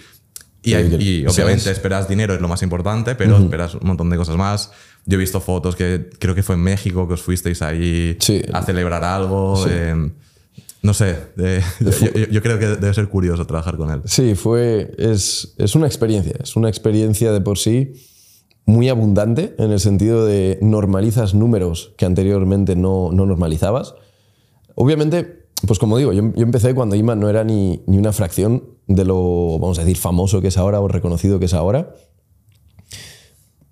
y, 0.63 0.73
hay- 0.73 0.95
y 0.95 1.21
¿sabes? 1.23 1.35
obviamente 1.39 1.69
esperas 1.71 2.07
dinero, 2.09 2.33
es 2.33 2.41
lo 2.41 2.47
más 2.47 2.63
importante, 2.63 3.13
pero 3.15 3.37
esperas 3.37 3.75
un 3.75 3.87
montón 3.87 4.09
de 4.09 4.17
cosas 4.17 4.35
más. 4.35 4.71
Yo 5.05 5.15
he 5.17 5.19
visto 5.19 5.39
fotos 5.41 5.75
que 5.75 6.09
creo 6.19 6.33
que 6.33 6.43
fue 6.43 6.55
en 6.55 6.61
México 6.61 7.07
que 7.07 7.13
os 7.13 7.21
fuisteis 7.21 7.61
ahí 7.61 8.17
Sí. 8.19 8.41
a 8.51 8.63
celebrar 8.63 9.03
algo. 9.03 9.63
eh, 9.69 10.11
no 10.81 10.93
sé, 10.93 11.17
eh, 11.37 11.61
yo, 11.81 11.91
yo- 12.13 12.27
yo 12.31 12.41
creo 12.41 12.57
que 12.57 12.67
debe 12.67 12.93
ser 12.93 13.09
curioso 13.09 13.45
trabajar 13.45 13.75
con 13.77 13.91
él. 13.91 14.01
Sí, 14.05 14.33
fue, 14.33 14.91
es, 14.97 15.53
es 15.57 15.75
una 15.75 15.85
experiencia, 15.87 16.33
es 16.41 16.55
una 16.55 16.69
experiencia 16.69 17.31
de 17.31 17.41
por 17.41 17.57
sí 17.59 17.93
muy 18.65 18.89
abundante 18.89 19.55
en 19.57 19.71
el 19.71 19.79
sentido 19.79 20.25
de 20.25 20.59
normalizas 20.61 21.33
números 21.33 21.93
que 21.97 22.05
anteriormente 22.05 22.75
no, 22.75 23.11
no 23.11 23.25
normalizabas. 23.25 23.95
Obviamente, 24.75 25.45
pues 25.65 25.79
como 25.79 25.97
digo, 25.97 26.13
yo, 26.13 26.21
yo 26.35 26.43
empecé 26.43 26.75
cuando 26.75 26.95
Iman 26.95 27.19
no 27.19 27.29
era 27.29 27.43
ni, 27.43 27.81
ni 27.87 27.97
una 27.97 28.13
fracción 28.13 28.63
de 28.87 29.05
lo, 29.05 29.59
vamos 29.59 29.77
a 29.79 29.81
decir, 29.81 29.97
famoso 29.97 30.41
que 30.41 30.47
es 30.47 30.57
ahora 30.57 30.81
o 30.81 30.87
reconocido 30.87 31.39
que 31.39 31.45
es 31.45 31.53
ahora. 31.53 31.95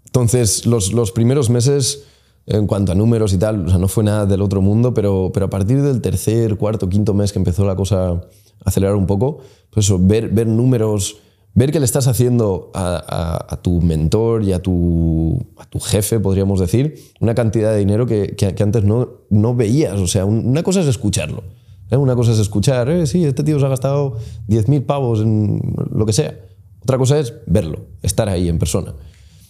Entonces, 0.06 0.66
los, 0.66 0.94
los 0.94 1.12
primeros 1.12 1.50
meses, 1.50 2.06
en 2.46 2.66
cuanto 2.66 2.92
a 2.92 2.96
números 2.96 3.34
y 3.34 3.38
tal, 3.38 3.66
no 3.66 3.88
fue 3.88 4.04
nada 4.04 4.26
del 4.26 4.42
otro 4.42 4.62
mundo, 4.62 4.94
pero, 4.94 5.32
pero 5.34 5.48
a 5.48 5.50
partir 5.50 5.82
del 5.82 6.02
tercer, 6.02 6.58
cuarto, 6.58 6.90
quinto 6.90 7.14
mes 7.14 7.32
que 7.32 7.40
empezó 7.40 7.66
la 7.66 7.76
cosa 7.76 8.10
a 8.12 8.22
acelerar 8.66 8.96
un 8.96 9.06
poco, 9.06 9.40
pues 9.70 9.86
eso, 9.86 10.00
ver, 10.02 10.30
ver 10.30 10.48
números, 10.48 11.18
ver 11.58 11.72
que 11.72 11.80
le 11.80 11.86
estás 11.86 12.06
haciendo 12.08 12.70
a, 12.76 13.60
tu 13.64 13.82
mentor 13.82 14.44
y 14.44 14.54
a 14.54 14.60
tu, 14.62 15.44
a 15.58 15.66
tu 15.66 15.80
jefe, 15.80 16.20
podríamos 16.20 16.60
decir, 16.60 16.94
una 17.20 17.34
cantidad 17.34 17.72
de 17.72 17.80
dinero 17.80 18.06
que, 18.06 18.36
que- 18.36 18.64
antes 18.64 18.84
no, 18.84 19.10
no 19.32 19.56
veías. 19.56 20.00
O 20.00 20.06
sea, 20.06 20.24
un- 20.26 20.46
una 20.48 20.62
cosa 20.62 20.82
es 20.82 20.88
escucharlo. 20.88 21.44
¿eh? 21.90 21.98
Una 21.98 22.16
cosa 22.16 22.32
es 22.34 22.38
escuchar, 22.38 22.90
eh, 22.90 23.08
sí, 23.08 23.26
este 23.26 23.44
tío 23.44 23.60
se 23.60 23.66
ha 23.66 23.70
gastado 23.70 24.18
10.000 24.48 24.86
pavos 24.86 25.22
en 25.22 25.60
lo 25.92 26.06
que 26.06 26.14
sea. 26.14 26.40
Otra 26.84 27.00
cosa 27.00 27.18
es 27.18 27.34
verlo, 27.48 27.88
estar 28.04 28.30
ahí 28.30 28.50
en 28.50 28.60
persona. 28.60 28.94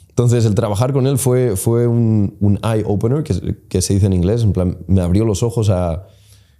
Entonces, 0.07 0.45
el 0.45 0.55
trabajar 0.55 0.93
con 0.93 1.07
él 1.07 1.17
fue, 1.17 1.57
fue 1.57 1.87
un, 1.87 2.57
eye-opener, 2.63 3.23
que, 3.23 3.57
que 3.67 3.81
se 3.81 3.95
dice 3.95 4.05
en 4.05 4.13
inglés, 4.13 4.47
me 4.87 5.01
abrió 5.01 5.25
los 5.25 5.43
ojos 5.43 5.69
a 5.69 6.07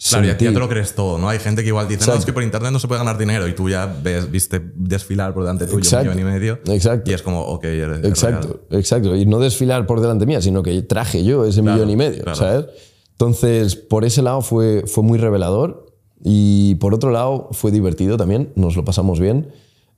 Claro, 0.09 0.25
ya, 0.25 0.33
ya 0.33 0.37
sentir- 0.37 0.53
te 0.53 0.59
lo 0.59 0.69
crees 0.69 0.93
todo, 0.93 1.17
¿no? 1.17 1.27
Hay 1.29 1.39
gente 1.39 1.63
que 1.63 1.69
igual 1.69 1.87
dice, 1.87 1.97
no, 1.99 2.03
Exacto. 2.03 2.19
es 2.19 2.25
que 2.25 2.33
por 2.33 2.43
internet 2.43 2.71
no 2.71 2.79
se 2.79 2.87
puede 2.87 2.99
ganar 2.99 3.17
dinero 3.17 3.47
y 3.47 3.53
tú 3.55 3.67
ya 3.67 3.85
ves, 4.03 4.29
viste 4.29 4.61
desfilar 4.75 5.33
por 5.33 5.43
delante 5.43 5.65
tuyo 5.65 5.79
Exacto. 5.79 6.11
un 6.11 6.15
millón 6.17 6.29
y 6.29 6.33
medio. 6.33 6.59
Exacto. 6.67 7.09
Y 7.09 7.13
es 7.15 7.21
como, 7.23 7.41
ok, 7.41 7.63
eres- 7.63 7.99
es 7.99 8.05
Exacto, 8.05 8.61
exacto. 8.71 9.15
Y 9.15 9.25
no 9.25 9.39
desfilar 9.39 9.85
por 9.87 9.99
delante 10.01 10.25
mía, 10.27 10.41
sino 10.41 10.61
que 10.61 10.81
traje 10.83 11.23
yo 11.23 11.45
ese 11.45 11.61
Claro, 11.61 11.77
millón 11.77 11.89
y 11.89 11.95
medio, 11.95 12.23
claro. 12.23 12.37
¿sabes? 12.37 12.65
Entonces, 13.13 13.75
por 13.75 14.05
ese 14.05 14.21
lado 14.21 14.41
fue, 14.41 14.83
fue 14.85 15.03
muy 15.03 15.17
revelador 15.17 15.87
y 16.23 16.75
por 16.75 16.93
otro 16.93 17.09
lado 17.11 17.49
fue 17.51 17.71
divertido 17.71 18.17
también, 18.17 18.51
nos 18.55 18.75
lo 18.75 18.85
pasamos 18.85 19.19
bien. 19.19 19.51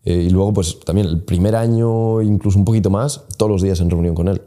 Eh, 0.06 0.24
y 0.28 0.30
luego, 0.30 0.54
pues 0.54 0.80
también 0.80 1.08
el 1.08 1.22
primer 1.24 1.58
año, 1.58 2.22
incluso 2.22 2.58
un 2.58 2.64
poquito 2.64 2.90
más, 2.90 3.24
todos 3.36 3.52
los 3.52 3.62
días 3.62 3.82
en 3.82 3.90
reunión 3.90 4.16
con 4.16 4.30
él. 4.30 4.42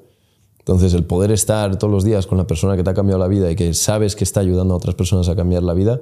Entonces, 0.64 0.94
el 0.94 1.04
poder 1.04 1.32
estar 1.32 1.76
todos 1.78 1.92
los 1.92 2.04
días 2.04 2.26
con 2.26 2.38
la 2.38 2.46
persona 2.46 2.76
que 2.76 2.84
te 2.84 2.90
ha 2.90 2.94
cambiado 2.94 3.18
la 3.18 3.26
vida 3.28 3.50
y 3.50 3.56
que 3.56 3.74
sabes 3.74 4.14
que 4.14 4.22
está 4.24 4.40
ayudando 4.40 4.74
a 4.74 4.76
otras 4.76 4.94
personas 4.94 5.28
a 5.28 5.34
cambiar 5.34 5.62
la 5.64 5.74
vida, 5.74 6.00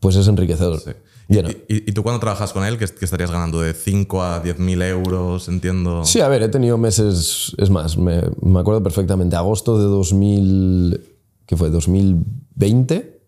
pues 0.00 0.16
es 0.16 0.26
enriquecedor. 0.28 0.80
Y, 1.28 1.34
Llena. 1.34 1.50
y- 1.50 1.90
y 1.90 1.92
tú 1.92 2.02
cuando 2.02 2.18
trabajas 2.20 2.52
con 2.54 2.64
él, 2.64 2.78
que, 2.78 2.86
que 2.86 3.04
estarías 3.04 3.30
ganando 3.30 3.60
de 3.60 3.74
5 3.74 4.22
a 4.22 4.40
10 4.40 4.58
mil 4.58 4.80
euros, 4.82 5.46
entiendo. 5.48 6.04
Sí, 6.06 6.20
a 6.20 6.28
ver, 6.28 6.42
he 6.42 6.48
tenido 6.48 6.78
meses, 6.78 7.52
es 7.58 7.68
más, 7.70 7.98
me, 7.98 8.22
me 8.42 8.60
acuerdo 8.60 8.82
perfectamente, 8.82 9.36
agosto 9.36 9.78
de 9.78 9.84
2000, 9.84 11.00
¿qué 11.46 11.56
fue? 11.56 11.68
2020, 11.70 13.20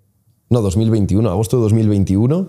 no, 0.50 0.62
2021, 0.62 1.28
agosto 1.30 1.58
de 1.58 1.62
2021, 1.64 2.48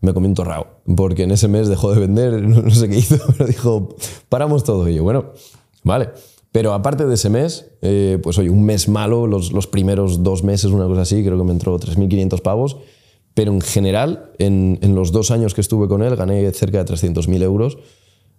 me 0.00 0.14
comí 0.14 0.28
un 0.28 0.34
torrao, 0.34 0.66
porque 0.96 1.24
en 1.24 1.30
ese 1.32 1.46
mes 1.48 1.68
dejó 1.68 1.92
de 1.92 2.00
vender, 2.00 2.42
no 2.48 2.70
sé 2.70 2.88
qué 2.88 2.96
hizo, 2.98 3.18
pero 3.36 3.46
dijo, 3.46 3.96
paramos 4.28 4.64
todo, 4.64 4.88
y 4.88 4.94
yo, 4.96 5.02
bueno, 5.02 5.26
vale. 5.84 6.10
Pero 6.58 6.72
aparte 6.72 7.06
de 7.06 7.14
ese 7.14 7.30
mes, 7.30 7.66
eh, 7.82 8.18
pues 8.20 8.36
oye, 8.36 8.50
un 8.50 8.64
mes 8.64 8.88
malo, 8.88 9.28
los, 9.28 9.52
los 9.52 9.68
primeros 9.68 10.24
dos 10.24 10.42
meses, 10.42 10.72
una 10.72 10.86
cosa 10.86 11.02
así, 11.02 11.22
creo 11.22 11.38
que 11.38 11.44
me 11.44 11.52
entró 11.52 11.78
3.500 11.78 12.42
pavos, 12.42 12.78
pero 13.34 13.52
en 13.52 13.60
general, 13.60 14.32
en, 14.40 14.80
en 14.82 14.96
los 14.96 15.12
dos 15.12 15.30
años 15.30 15.54
que 15.54 15.60
estuve 15.60 15.86
con 15.86 16.02
él, 16.02 16.16
gané 16.16 16.50
cerca 16.50 16.82
de 16.82 16.92
300.000 16.92 17.42
euros 17.42 17.78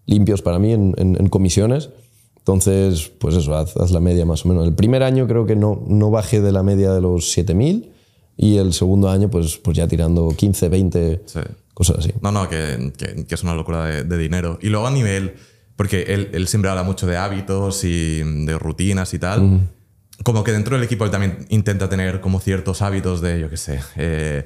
limpios 0.05 0.41
para 0.41 0.59
mí 0.59 0.73
en, 0.73 0.93
en- 0.97 1.15
en 1.17 1.29
comisiones. 1.29 1.91
Entonces, 2.39 3.09
pues 3.19 3.35
eso, 3.37 3.55
haz, 3.55 3.77
haz 3.77 3.91
la 3.91 4.01
media 4.01 4.25
más 4.25 4.43
o 4.45 4.49
menos. 4.49 4.67
El 4.67 4.73
primer 4.73 5.01
año 5.03 5.25
creo 5.25 5.45
que 5.45 5.55
no, 5.55 5.81
no 5.87 6.09
bajé 6.11 6.41
de 6.41 6.51
la 6.51 6.61
media 6.61 6.91
de 6.91 6.99
los 6.99 7.33
7.000 7.37 7.89
y 8.35 8.57
el 8.57 8.73
segundo 8.73 9.07
año 9.09 9.29
pues, 9.29 9.55
pues 9.59 9.77
ya 9.77 9.87
tirando 9.87 10.27
15, 10.35 10.67
20, 10.67 11.21
Sí. 11.25 11.39
cosas 11.73 11.99
así. 11.99 12.11
No, 12.21 12.33
no, 12.33 12.49
que, 12.49 12.91
que- 12.97 13.25
que 13.25 13.35
es 13.35 13.43
una 13.43 13.55
locura 13.55 13.85
de, 13.85 14.03
de 14.03 14.17
dinero. 14.17 14.57
Y 14.61 14.67
luego 14.67 14.87
a 14.87 14.91
nivel, 14.91 15.35
porque 15.79 16.01
él, 16.09 16.27
él 16.33 16.45
siempre 16.49 16.69
habla 16.69 16.83
mucho 16.83 17.07
de 17.07 17.15
hábitos 17.15 17.85
y 17.85 18.19
de 18.45 18.59
rutinas 18.59 19.13
y 19.13 19.19
tal. 19.19 19.61
Como 20.25 20.43
que 20.43 20.51
dentro 20.51 20.75
del 20.75 20.83
equipo 20.83 21.05
él 21.05 21.11
también 21.11 21.45
intenta 21.47 21.87
tener 21.87 22.19
como 22.19 22.41
ciertos 22.41 22.81
hábitos 22.81 23.21
de, 23.21 23.39
yo 23.39 23.49
qué 23.49 23.55
sé, 23.55 23.79
eh, 23.95 24.43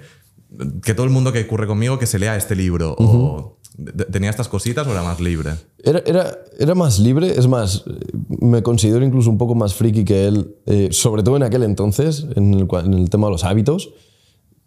que 0.83 0.93
todo 0.93 1.07
el 1.07 1.11
mundo 1.11 1.31
que 1.33 1.41
ocurre 1.41 1.65
conmigo 1.65 1.97
que 1.97 2.05
se 2.05 2.19
lea 2.19 2.35
este 2.37 2.55
libro. 2.55 2.93
O 2.99 3.57
de- 3.79 4.05
¿Tenía 4.05 4.29
estas 4.29 4.47
cositas 4.47 4.85
o 4.85 4.91
era 4.91 5.01
más 5.01 5.19
libre? 5.19 5.53
Era, 5.83 6.03
era, 6.05 6.37
era 6.59 6.75
más 6.75 6.99
libre, 6.99 7.31
es 7.35 7.47
más, 7.47 7.83
me 8.27 8.61
considero 8.61 9.03
incluso 9.03 9.31
un 9.31 9.39
poco 9.39 9.55
más 9.55 9.73
friki 9.73 10.05
que 10.05 10.27
él, 10.27 10.55
eh, 10.67 10.89
sobre 10.91 11.23
todo 11.23 11.35
en 11.37 11.41
aquel 11.41 11.63
entonces, 11.63 12.27
en 12.35 12.53
el, 12.53 12.67
en 12.85 12.93
el 12.93 13.09
tema 13.09 13.25
de 13.25 13.31
los 13.31 13.43
hábitos, 13.43 13.89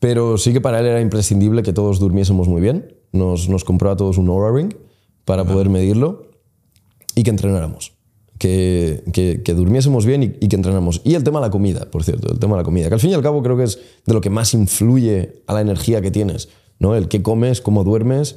pero 0.00 0.36
sí 0.36 0.52
que 0.52 0.60
para 0.60 0.80
él 0.80 0.86
era 0.86 1.00
imprescindible 1.00 1.62
que 1.62 1.72
todos 1.72 2.00
durmiésemos 2.00 2.48
muy 2.48 2.60
bien. 2.60 2.96
Nos, 3.12 3.48
nos 3.48 3.62
compró 3.62 3.92
a 3.92 3.96
todos 3.96 4.18
un 4.18 4.28
Oura 4.28 4.50
Ring 4.52 4.74
para 5.24 5.44
poder 5.44 5.68
medirlo 5.70 6.26
y 7.16 7.24
que 7.24 7.30
entrenáramos. 7.30 7.94
Que, 8.38 9.02
que, 9.14 9.42
que 9.42 9.54
durmiésemos 9.54 10.04
bien 10.04 10.22
y, 10.22 10.26
y 10.40 10.48
que 10.48 10.56
entrenáramos. 10.56 11.00
Y 11.04 11.14
el 11.14 11.24
tema 11.24 11.40
de 11.40 11.46
la 11.46 11.50
comida, 11.50 11.90
por 11.90 12.04
cierto, 12.04 12.30
el 12.30 12.38
tema 12.38 12.54
de 12.56 12.60
la 12.60 12.64
comida, 12.64 12.88
que 12.88 12.94
al 12.94 13.00
fin 13.00 13.10
y 13.10 13.14
al 13.14 13.22
cabo 13.22 13.42
creo 13.42 13.56
que 13.56 13.64
es 13.64 13.78
de 14.04 14.12
lo 14.12 14.20
que 14.20 14.28
más 14.30 14.52
influye 14.52 15.42
a 15.46 15.54
la 15.54 15.62
energía 15.62 16.02
que 16.02 16.10
tienes, 16.10 16.50
¿no? 16.78 16.94
El 16.94 17.08
qué 17.08 17.22
comes, 17.22 17.62
cómo 17.62 17.82
duermes 17.82 18.36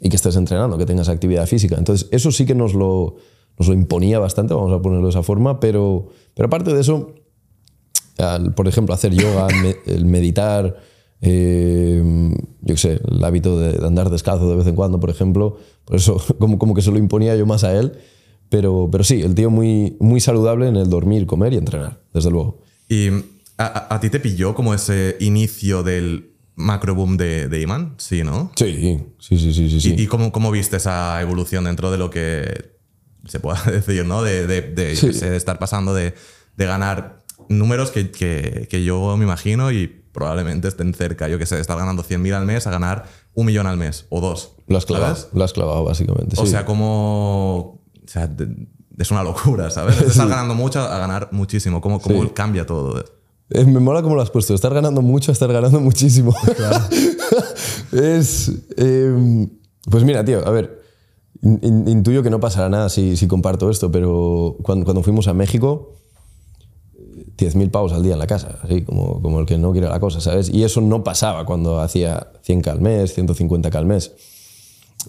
y 0.00 0.08
que 0.08 0.14
estés 0.16 0.36
entrenando, 0.36 0.78
que 0.78 0.86
tengas 0.86 1.08
actividad 1.08 1.46
física. 1.46 1.74
Entonces, 1.76 2.08
eso 2.12 2.30
sí 2.30 2.46
que 2.46 2.54
nos 2.54 2.74
lo, 2.74 3.16
nos 3.58 3.66
lo 3.66 3.74
imponía 3.74 4.20
bastante, 4.20 4.54
vamos 4.54 4.72
a 4.72 4.80
ponerlo 4.80 5.06
de 5.06 5.10
esa 5.10 5.24
forma, 5.24 5.58
pero, 5.58 6.06
pero 6.34 6.46
aparte 6.46 6.72
de 6.72 6.80
eso, 6.80 7.12
al, 8.18 8.54
por 8.54 8.68
ejemplo, 8.68 8.94
hacer 8.94 9.12
yoga, 9.12 9.48
me- 9.62 9.76
el 9.92 10.04
meditar, 10.06 10.76
eh, 11.22 12.30
yo 12.62 12.74
qué 12.74 12.80
sé, 12.80 13.00
el 13.10 13.24
hábito 13.24 13.58
de, 13.58 13.72
de 13.72 13.86
andar 13.86 14.10
descalzo 14.10 14.48
de 14.48 14.56
vez 14.56 14.66
en 14.66 14.76
cuando, 14.76 15.00
por 15.00 15.10
ejemplo, 15.10 15.56
por 15.84 15.96
eso 15.96 16.22
como, 16.38 16.58
como 16.58 16.74
que 16.74 16.82
se 16.82 16.90
lo 16.92 16.98
imponía 16.98 17.34
yo 17.36 17.46
más 17.46 17.64
a 17.64 17.76
él, 17.78 17.92
pero, 18.50 18.88
pero 18.92 19.02
sí, 19.04 19.22
el 19.22 19.34
tío 19.34 19.48
muy, 19.48 19.96
muy 20.00 20.20
saludable 20.20 20.68
en 20.68 20.76
el 20.76 20.90
dormir, 20.90 21.24
comer 21.26 21.54
y 21.54 21.56
entrenar, 21.56 22.00
desde 22.12 22.30
luego. 22.30 22.60
¿Y 22.88 23.08
a, 23.56 23.94
a 23.94 24.00
ti 24.00 24.10
te 24.10 24.20
pilló 24.20 24.54
como 24.54 24.74
ese 24.74 25.16
inicio 25.20 25.82
del 25.82 26.32
macro 26.56 26.94
boom 26.94 27.16
de, 27.16 27.48
de 27.48 27.62
Iman? 27.62 27.94
Sí, 27.96 28.22
¿no? 28.24 28.52
Sí, 28.56 29.00
sí, 29.18 29.38
sí, 29.38 29.52
sí. 29.54 29.70
sí, 29.70 29.80
sí. 29.80 29.94
¿Y, 29.96 30.02
y 30.02 30.06
cómo, 30.06 30.32
cómo 30.32 30.50
viste 30.50 30.76
esa 30.76 31.20
evolución 31.22 31.64
dentro 31.64 31.90
de 31.90 31.96
lo 31.98 32.10
que 32.10 32.76
se 33.26 33.40
pueda 33.40 33.62
decir, 33.70 34.04
¿no? 34.04 34.22
De, 34.22 34.46
de, 34.46 34.62
de, 34.62 34.96
Sí. 34.96 35.12
sé, 35.12 35.30
de 35.30 35.36
estar 35.36 35.58
pasando 35.58 35.94
de, 35.94 36.14
de 36.56 36.66
ganar 36.66 37.22
números 37.48 37.90
que, 37.90 38.10
que, 38.10 38.66
que 38.70 38.84
yo 38.84 39.16
me 39.16 39.24
imagino 39.24 39.72
y 39.72 39.86
probablemente 39.86 40.66
estén 40.68 40.92
cerca, 40.92 41.28
yo 41.28 41.38
que 41.38 41.46
sé, 41.46 41.54
de 41.54 41.60
estar 41.60 41.78
ganando 41.78 42.02
100.000 42.02 42.34
al 42.34 42.44
mes 42.46 42.66
a 42.66 42.70
ganar 42.70 43.06
un 43.34 43.46
millón 43.46 43.66
al 43.66 43.76
mes 43.76 44.06
o 44.10 44.20
dos. 44.20 44.52
Lo 44.66 44.76
has 44.76 44.84
clavado, 44.86 45.14
¿sabes? 45.14 45.30
lo 45.32 45.44
has 45.44 45.52
clavado 45.52 45.84
básicamente. 45.84 46.36
O 46.38 46.44
sí. 46.44 46.50
sea, 46.50 46.64
como... 46.66 47.79
O 48.10 48.12
sea, 48.12 48.26
de- 48.26 48.66
es 48.98 49.10
una 49.12 49.22
locura, 49.22 49.70
¿sabes? 49.70 50.00
De 50.00 50.06
estar 50.08 50.28
ganando 50.28 50.54
mucho 50.56 50.80
a 50.80 50.98
ganar 50.98 51.28
muchísimo. 51.30 51.80
¿Cómo, 51.80 52.00
cómo 52.00 52.24
Sí. 52.24 52.30
cambia 52.34 52.66
todo? 52.66 53.04
Eh, 53.50 53.64
me 53.64 53.78
mola 53.78 54.02
cómo 54.02 54.16
lo 54.16 54.20
has 54.22 54.30
puesto. 54.30 54.52
Estar 54.52 54.74
ganando 54.74 55.00
mucho, 55.00 55.30
estar 55.30 55.52
ganando 55.52 55.78
muchísimo. 55.88 56.34
es. 57.92 58.50
eh, 58.76 59.46
pues 59.88 60.04
mira, 60.04 60.24
tío, 60.24 60.44
a 60.46 60.50
ver. 60.50 60.80
in- 61.42 61.60
in- 61.62 61.88
intuyo 61.88 62.22
que 62.24 62.30
no 62.30 62.40
pasará 62.40 62.68
nada 62.68 62.88
si, 62.88 63.16
si 63.16 63.26
comparto 63.28 63.70
esto, 63.70 63.90
pero 63.92 64.56
cuando, 64.62 64.84
cuando 64.84 65.02
fuimos 65.04 65.26
a 65.28 65.32
México, 65.34 65.94
10.000 67.38 67.70
pavos 67.70 67.92
al 67.92 68.02
día 68.02 68.12
en 68.14 68.18
la 68.18 68.26
casa, 68.26 68.58
así 68.62 68.82
como, 68.82 69.22
como 69.22 69.40
el 69.40 69.46
que 69.46 69.56
no 69.56 69.72
quiere 69.72 69.88
la 69.88 70.00
cosa, 70.00 70.20
¿sabes? 70.20 70.50
Y 70.50 70.64
eso 70.64 70.80
no 70.80 71.02
pasaba 71.04 71.46
cuando 71.46 71.80
hacía 71.80 72.32
100 72.42 72.68
al 72.68 72.80
mes, 72.80 73.14
150 73.14 73.68
al 73.78 73.86
mes. 73.86 74.12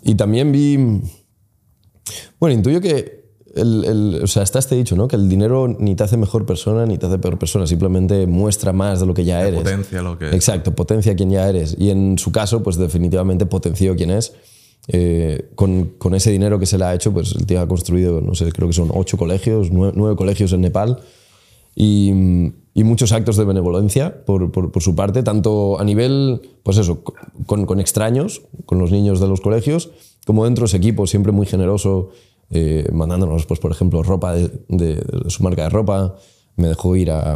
Y 0.04 0.16
también 0.16 0.52
vi. 0.52 1.02
Bueno, 2.40 2.56
intuyo 2.56 2.82
que. 2.82 3.22
El, 3.54 3.84
el- 3.84 4.20
o 4.24 4.28
sea, 4.28 4.44
está 4.44 4.60
este 4.60 4.76
dicho, 4.76 4.96
¿no? 4.96 5.10
Que 5.10 5.18
el 5.18 5.28
dinero 5.28 5.68
ni 5.68 5.94
te 5.96 6.04
hace 6.04 6.16
mejor 6.16 6.46
persona 6.46 6.86
ni 6.86 6.98
te 6.98 7.06
hace 7.08 7.18
peor 7.20 7.38
persona, 7.38 7.68
simplemente 7.68 8.26
muestra 8.26 8.72
más 8.72 9.02
de 9.02 9.06
lo 9.06 9.14
que 9.14 9.26
ya 9.26 9.46
eres. 9.46 9.60
Potencia 9.60 10.02
lo 10.02 10.18
que... 10.18 10.30
Exacto, 10.30 10.74
potencia 10.74 11.14
quien 11.18 11.32
ya 11.32 11.50
eres. 11.50 11.76
Y 11.78 11.90
en 11.90 12.18
su 12.18 12.32
caso, 12.32 12.64
pues 12.64 12.78
definitivamente 12.78 13.46
potenció 13.46 13.94
quién 13.98 14.12
es. 14.12 14.32
Eh, 14.88 15.50
con, 15.56 15.92
con 15.98 16.16
ese 16.16 16.32
dinero 16.32 16.60
que 16.60 16.66
se 16.66 16.78
le 16.78 16.86
ha 16.86 16.94
hecho, 16.96 17.12
pues 17.12 17.36
el 17.38 17.46
tío 17.46 17.60
ha 17.60 17.68
construido, 17.68 18.22
no 18.22 18.36
sé, 18.36 18.50
creo 18.54 18.68
que 18.70 18.74
son 18.74 18.90
ocho 18.94 19.18
colegios, 19.18 19.70
nueve, 19.70 19.94
nueve 19.98 20.16
colegios 20.16 20.54
en 20.54 20.62
Nepal 20.62 21.00
y, 21.76 22.54
y 22.74 22.84
muchos 22.84 23.12
actos 23.12 23.36
de 23.38 23.44
benevolencia 23.46 24.24
por, 24.26 24.52
por- 24.52 24.72
por 24.72 24.82
su 24.82 24.96
parte, 24.96 25.24
tanto 25.24 25.80
a 25.80 25.84
nivel, 25.84 26.42
pues 26.64 26.78
eso, 26.78 27.04
con, 27.46 27.66
con 27.66 27.80
extraños, 27.80 28.44
con 28.66 28.80
los 28.80 28.92
niños 28.92 29.20
de 29.20 29.28
los 29.28 29.42
colegios, 29.42 29.92
como 30.26 30.46
dentro 30.46 30.64
de 30.64 30.68
ese 30.68 30.78
equipo, 30.78 31.06
siempre 31.08 31.32
muy 31.32 31.46
generoso, 31.48 32.10
eh, 32.50 32.88
mandándonos, 32.94 33.46
pues, 33.46 33.60
por 33.60 33.72
ejemplo, 33.72 34.04
ropa 34.04 34.34
de, 34.34 34.50
de- 34.70 34.96
de 34.96 35.30
su 35.30 35.44
marca 35.44 35.64
de 35.64 35.70
ropa. 35.70 36.16
Me 36.56 36.68
dejó 36.68 36.96
ir 36.96 37.12
a, 37.12 37.34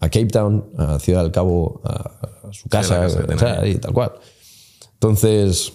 a 0.00 0.08
Cape 0.08 0.26
Town, 0.26 0.64
a 0.76 0.98
Ciudad 0.98 1.22
del 1.22 1.32
Cabo, 1.32 1.80
a, 1.84 2.48
a 2.48 2.52
su 2.52 2.68
casa, 2.68 3.00
casa 3.00 3.24
o 3.34 3.38
sea, 3.38 3.60
ahí. 3.60 3.70
y 3.72 3.74
tal 3.76 3.92
cual. 3.92 4.12
Entonces, 4.94 5.72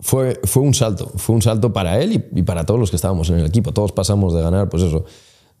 fue, 0.00 0.40
fue 0.44 0.62
un 0.62 0.74
salto, 0.74 1.10
fue 1.16 1.34
un 1.34 1.42
salto 1.42 1.72
para 1.72 2.00
él 2.00 2.12
y, 2.34 2.40
y 2.40 2.42
para 2.42 2.64
todos 2.66 2.80
los 2.80 2.90
que 2.90 2.96
estábamos 2.96 3.30
en 3.30 3.38
el 3.38 3.46
equipo. 3.46 3.72
Todos 3.72 3.92
pasamos 3.92 4.34
de 4.34 4.42
ganar, 4.42 4.68
pues 4.68 4.82
eso, 4.82 5.04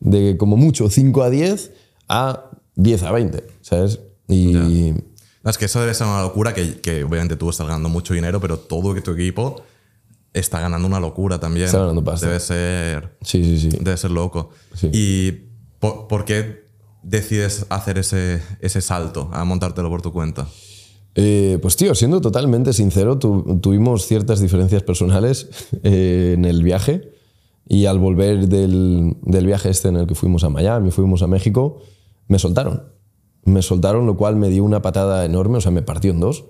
de 0.00 0.36
como 0.36 0.56
mucho 0.56 0.88
5 0.90 1.22
a 1.22 1.30
10 1.30 1.72
a 2.12 2.50
10 2.76 3.02
a 3.04 3.12
20, 3.12 3.44
¿sabes? 3.62 4.00
Y 4.28 4.52
No, 5.44 5.50
es 5.50 5.58
que 5.58 5.64
eso 5.64 5.80
debe 5.80 5.94
ser 5.94 6.06
una 6.06 6.22
locura 6.22 6.54
que, 6.54 6.80
que 6.80 7.04
obviamente 7.04 7.36
tú 7.36 7.50
estás 7.50 7.66
ganando 7.66 7.88
mucho 7.88 8.14
dinero, 8.14 8.40
pero 8.40 8.58
todo 8.58 8.94
que 8.94 9.00
tu 9.00 9.10
equipo 9.12 9.62
está 10.32 10.60
ganando 10.60 10.86
una 10.86 11.00
locura 11.00 11.38
también. 11.40 11.66
Está 11.66 11.78
ganando 11.80 12.04
pasta. 12.04 12.26
Debe 12.26 12.40
ser, 12.40 13.16
sí, 13.22 13.42
sí, 13.58 13.70
sí. 13.70 13.78
debe 13.80 13.96
ser 13.96 14.10
loco. 14.10 14.50
Sí. 14.74 14.88
¿Y 14.92 15.32
por, 15.80 16.06
por 16.06 16.24
qué 16.24 16.62
decides 17.02 17.66
hacer 17.70 17.98
ese, 17.98 18.40
ese 18.60 18.80
salto 18.80 19.28
a 19.32 19.44
montártelo 19.44 19.88
por 19.90 20.00
tu 20.02 20.12
cuenta? 20.12 20.46
Eh, 21.14 21.58
pues 21.60 21.76
tío, 21.76 21.94
siendo 21.94 22.20
totalmente 22.22 22.72
sincero, 22.72 23.18
tu- 23.18 23.58
tuvimos 23.60 24.06
ciertas 24.06 24.40
diferencias 24.40 24.82
personales 24.82 25.48
eh, 25.82 26.32
en 26.36 26.44
el 26.46 26.62
viaje 26.62 27.10
y 27.68 27.86
al 27.86 27.98
volver 27.98 28.48
del, 28.48 29.16
del 29.22 29.46
viaje 29.46 29.68
este 29.70 29.88
en 29.88 29.96
el 29.96 30.06
que 30.06 30.14
fuimos 30.14 30.44
a 30.44 30.48
Miami, 30.48 30.90
fuimos 30.90 31.20
a 31.22 31.26
México, 31.26 31.82
me 32.28 32.38
soltaron. 32.38 32.84
Me 33.44 33.62
soltaron, 33.62 34.06
lo 34.06 34.16
cual 34.16 34.36
me 34.36 34.48
dio 34.48 34.64
una 34.64 34.82
patada 34.82 35.24
enorme, 35.24 35.58
o 35.58 35.60
sea, 35.60 35.72
me 35.72 35.82
partió 35.82 36.12
en 36.12 36.20
dos. 36.20 36.44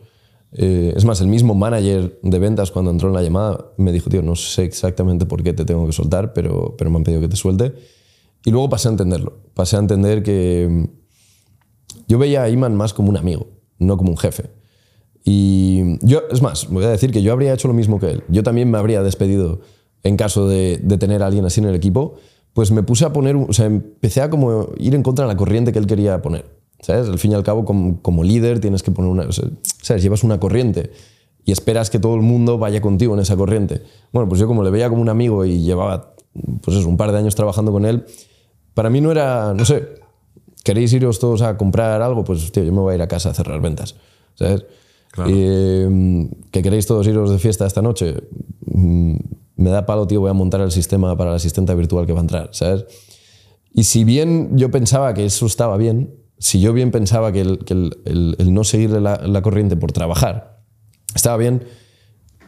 Eh, 0.52 0.92
es 0.94 1.04
más, 1.04 1.20
el 1.20 1.28
mismo 1.28 1.54
manager 1.54 2.18
de 2.22 2.38
ventas 2.38 2.70
cuando 2.70 2.90
entró 2.90 3.08
en 3.08 3.14
la 3.14 3.22
llamada 3.22 3.72
me 3.78 3.90
dijo, 3.90 4.10
tío, 4.10 4.22
no 4.22 4.36
sé 4.36 4.64
exactamente 4.64 5.24
por 5.24 5.42
qué 5.42 5.54
te 5.54 5.64
tengo 5.64 5.86
que 5.86 5.92
soltar, 5.92 6.34
pero, 6.34 6.74
pero 6.76 6.90
me 6.90 6.98
han 6.98 7.04
pedido 7.04 7.22
que 7.22 7.28
te 7.28 7.36
suelte. 7.36 7.74
Y 8.44 8.50
luego 8.50 8.68
pasé 8.68 8.88
a 8.88 8.90
entenderlo. 8.90 9.38
Pasé 9.54 9.76
a 9.76 9.78
entender 9.78 10.22
que 10.22 10.88
yo 12.06 12.18
veía 12.18 12.42
a 12.42 12.50
Iman 12.50 12.76
más 12.76 12.92
como 12.92 13.08
un 13.08 13.16
amigo, 13.16 13.46
no 13.78 13.96
como 13.96 14.10
un 14.10 14.18
jefe. 14.18 14.50
Y 15.24 16.04
yo, 16.06 16.22
es 16.30 16.42
más, 16.42 16.68
voy 16.68 16.84
a 16.84 16.90
decir 16.90 17.12
que 17.12 17.22
yo 17.22 17.32
habría 17.32 17.54
hecho 17.54 17.68
lo 17.68 17.74
mismo 17.74 17.98
que 18.00 18.10
él. 18.10 18.24
Yo 18.28 18.42
también 18.42 18.70
me 18.70 18.78
habría 18.78 19.02
despedido 19.02 19.60
en 20.02 20.16
caso 20.16 20.48
de, 20.48 20.80
de 20.82 20.98
tener 20.98 21.22
a 21.22 21.26
alguien 21.26 21.44
así 21.44 21.60
en 21.60 21.66
el 21.66 21.74
equipo. 21.74 22.16
Pues 22.52 22.70
me 22.70 22.82
puse 22.82 23.04
a 23.04 23.12
poner, 23.12 23.36
o 23.36 23.52
sea, 23.52 23.66
empecé 23.66 24.20
a 24.20 24.28
como 24.30 24.68
ir 24.78 24.94
en 24.94 25.02
contra 25.02 25.24
de 25.26 25.32
la 25.32 25.36
corriente 25.36 25.72
que 25.72 25.78
él 25.78 25.86
quería 25.86 26.20
poner. 26.20 26.44
¿Sabes? 26.80 27.08
Al 27.08 27.18
fin 27.18 27.30
y 27.30 27.34
al 27.34 27.44
cabo, 27.44 27.64
como, 27.64 28.02
como 28.02 28.24
líder, 28.24 28.60
tienes 28.60 28.82
que 28.82 28.90
poner 28.90 29.10
una. 29.10 29.22
o 29.22 29.32
sea, 29.32 29.48
¿Sabes? 29.80 30.02
Llevas 30.02 30.24
una 30.24 30.40
corriente 30.40 30.90
y 31.44 31.52
esperas 31.52 31.90
que 31.90 31.98
todo 31.98 32.14
el 32.14 32.22
mundo 32.22 32.58
vaya 32.58 32.80
contigo 32.80 33.14
en 33.14 33.20
esa 33.20 33.36
corriente. 33.36 33.82
Bueno, 34.12 34.28
pues 34.28 34.40
yo, 34.40 34.46
como 34.46 34.62
le 34.62 34.70
veía 34.70 34.88
como 34.88 35.00
un 35.00 35.08
amigo 35.08 35.44
y 35.44 35.62
llevaba, 35.62 36.14
pues 36.60 36.76
eso, 36.76 36.88
un 36.88 36.96
par 36.96 37.12
de 37.12 37.18
años 37.18 37.34
trabajando 37.34 37.72
con 37.72 37.86
él, 37.86 38.04
para 38.74 38.90
mí 38.90 39.00
no 39.00 39.10
era, 39.10 39.54
no 39.54 39.64
sé, 39.64 39.88
¿queréis 40.64 40.92
iros 40.92 41.18
todos 41.18 41.42
a 41.42 41.56
comprar 41.56 42.02
algo? 42.02 42.24
Pues, 42.24 42.50
tío, 42.52 42.64
yo 42.64 42.72
me 42.72 42.80
voy 42.80 42.92
a 42.92 42.96
ir 42.96 43.02
a 43.02 43.08
casa 43.08 43.30
a 43.30 43.34
cerrar 43.34 43.60
ventas. 43.60 43.96
¿Sabes? 44.34 44.64
Claro. 45.10 45.30
Eh, 45.32 46.28
¿Que 46.50 46.62
queréis 46.62 46.86
todos 46.86 47.06
iros 47.06 47.30
de 47.30 47.38
fiesta 47.38 47.66
esta 47.66 47.82
noche? 47.82 48.16
Me 49.62 49.70
da 49.70 49.86
palo, 49.86 50.06
tío, 50.06 50.20
voy 50.20 50.30
a 50.30 50.34
montar 50.34 50.60
el 50.60 50.70
sistema 50.72 51.16
para 51.16 51.30
la 51.30 51.36
asistente 51.36 51.74
virtual 51.74 52.04
que 52.06 52.12
va 52.12 52.18
a 52.18 52.22
entrar, 52.22 52.48
¿sabes? 52.52 52.84
Y 53.72 53.84
si 53.84 54.04
bien 54.04 54.56
yo 54.58 54.70
pensaba 54.70 55.14
que 55.14 55.24
eso 55.24 55.46
estaba 55.46 55.76
bien, 55.76 56.14
si 56.38 56.60
yo 56.60 56.72
bien 56.72 56.90
pensaba 56.90 57.32
que 57.32 57.40
el, 57.40 57.58
que 57.64 57.72
el- 57.72 58.36
no 58.52 58.64
seguirle 58.64 59.00
la, 59.00 59.42
corriente 59.42 59.76
por 59.76 59.92
trabajar 59.92 60.60
estaba 61.14 61.36
bien, 61.36 61.62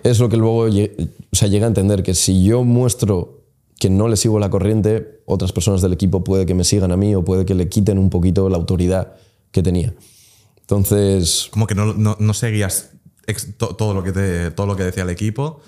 es 0.02 0.18
lo 0.18 0.28
que 0.28 0.36
luego 0.36 0.66
o 0.66 1.36
sea, 1.36 1.48
llega 1.48 1.66
a 1.66 1.68
entender 1.68 2.02
que 2.02 2.14
si 2.14 2.44
yo 2.44 2.64
muestro 2.64 3.44
que 3.78 3.90
no 3.90 4.08
le 4.08 4.16
sigo 4.16 4.38
la 4.38 4.50
corriente, 4.50 5.22
otras 5.26 5.52
personas 5.52 5.80
del 5.82 5.92
equipo 5.92 6.24
puede 6.24 6.46
que 6.46 6.54
me 6.54 6.64
sigan 6.64 6.92
a 6.92 6.96
mí 6.96 7.14
o 7.14 7.24
puede 7.24 7.44
que 7.44 7.54
le 7.54 7.68
quiten 7.68 7.98
un 7.98 8.10
poquito 8.10 8.48
la 8.48 8.56
autoridad 8.56 9.14
que 9.50 9.62
tenía. 9.62 9.94
Entonces, 10.60 11.48
Como 11.50 11.66
que 11.66 11.74
no, 11.74 12.34
seguías 12.34 12.90
todo, 13.56 13.94
lo 13.94 14.02
que 14.02 14.50
todo 14.54 14.66
lo 14.66 14.76
que 14.76 14.84
decía 14.84 15.02
el 15.04 15.10
equipo. 15.10 15.60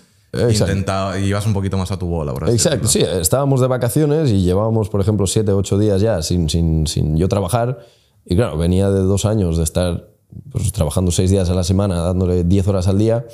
Intentaba, 0.51 1.19
y 1.19 1.27
ibas 1.27 1.47
un 1.47 1.53
poquito 1.53 1.77
más 1.79 1.91
a 1.91 1.99
tu 1.99 2.07
bola, 2.07 2.33
por 2.33 2.49
Exacto, 2.49 2.87
decirlo. 2.87 3.09
sí, 3.09 3.21
estábamos 3.21 3.61
de 3.61 3.67
vacaciones 3.67 4.31
y 4.31 4.43
llevábamos, 4.43 4.89
por 4.89 5.01
ejemplo, 5.01 5.27
siete, 5.27 5.53
ocho 5.53 5.79
días 5.79 6.01
ya 6.01 6.23
sin, 6.23 6.49
sin, 6.49 6.87
sin 6.87 7.17
yo 7.17 7.29
trabajar. 7.29 7.79
Y 8.25 8.37
claro, 8.37 8.59
venía 8.59 8.91
de 8.91 9.01
dos 9.01 9.25
años 9.25 9.57
de 9.57 9.63
estar 9.65 10.09
pues, 10.51 10.73
trabajando 10.73 11.11
seis 11.13 11.31
días 11.31 11.49
a 11.51 11.55
la 11.55 11.65
semana, 11.65 12.01
dándole 12.01 12.45
diez 12.45 12.67
horas 12.69 12.89
al 12.89 12.99
día. 12.99 13.27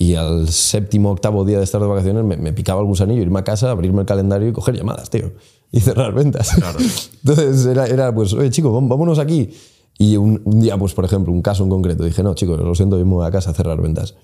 Y 0.00 0.14
al 0.14 0.48
séptimo, 0.48 1.10
octavo 1.10 1.44
día 1.44 1.58
de 1.58 1.64
estar 1.64 1.80
de 1.80 1.88
vacaciones 1.88 2.22
me, 2.22 2.36
me 2.36 2.52
picaba 2.52 2.80
el 2.80 2.86
gusanillo, 2.86 3.20
irme 3.20 3.40
a 3.40 3.44
casa, 3.44 3.72
abrirme 3.72 4.00
el 4.02 4.06
calendario 4.06 4.48
y 4.48 4.52
coger 4.52 4.76
llamadas, 4.76 5.10
tío. 5.10 5.32
Y 5.72 5.80
cerrar 5.80 6.14
ventas. 6.14 6.50
Claro. 6.54 6.78
Entonces 7.24 7.66
era, 7.66 7.86
era, 7.86 8.14
pues, 8.14 8.32
oye, 8.32 8.48
chico, 8.50 8.72
vámonos 8.72 9.18
aquí. 9.18 9.50
Y 9.98 10.16
un, 10.16 10.40
un 10.44 10.60
día, 10.60 10.78
pues, 10.78 10.94
por 10.94 11.04
ejemplo, 11.04 11.32
un 11.32 11.42
caso 11.42 11.64
en 11.64 11.70
concreto, 11.70 12.04
dije, 12.04 12.22
no, 12.22 12.34
chicos, 12.34 12.60
lo 12.60 12.74
siento, 12.76 12.96
yo 12.96 13.04
me 13.04 13.14
voy 13.14 13.26
a 13.26 13.32
casa 13.32 13.50
a 13.50 13.54
cerrar 13.54 13.82
ventas 13.82 14.14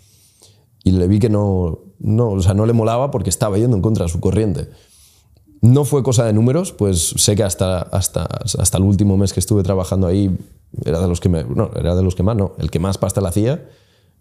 y 0.85 0.93
le 0.93 1.09
vi 1.09 1.19
que 1.19 1.31
no, 1.31 1.81
no, 1.99 2.31
o 2.31 2.43
sea, 2.43 2.55
no 2.55 2.67
le 2.67 2.73
molaba 2.73 3.11
porque 3.11 3.31
estaba 3.31 3.59
yendo 3.59 3.75
en 3.75 3.83
contra 3.83 4.05
de 4.05 4.13
su 4.13 4.21
corriente. 4.21 4.69
No 5.63 5.85
fue 5.87 6.03
cosa 6.03 6.27
de 6.27 6.35
números, 6.35 6.73
pues 6.73 7.15
sé 7.17 7.35
que 7.35 7.43
hasta, 7.43 7.81
hasta, 7.81 8.25
hasta 8.25 8.79
el 8.79 8.85
último 8.85 9.17
mes 9.17 9.33
que 9.33 9.41
estuve 9.41 9.63
trabajando 9.63 10.07
ahí 10.07 10.37
era 10.85 11.01
de 11.01 11.09
los 11.09 11.21
que 11.21 11.31
me, 11.31 11.43
no, 11.43 11.71
era 11.75 11.97
de 11.97 12.03
los 12.03 12.15
que 12.15 12.23
más, 12.23 12.37
no, 12.37 12.53
el 12.59 12.71
que 12.71 12.79
más 12.79 12.99
pasta 12.99 13.23
la 13.23 13.31
hacía, 13.31 13.67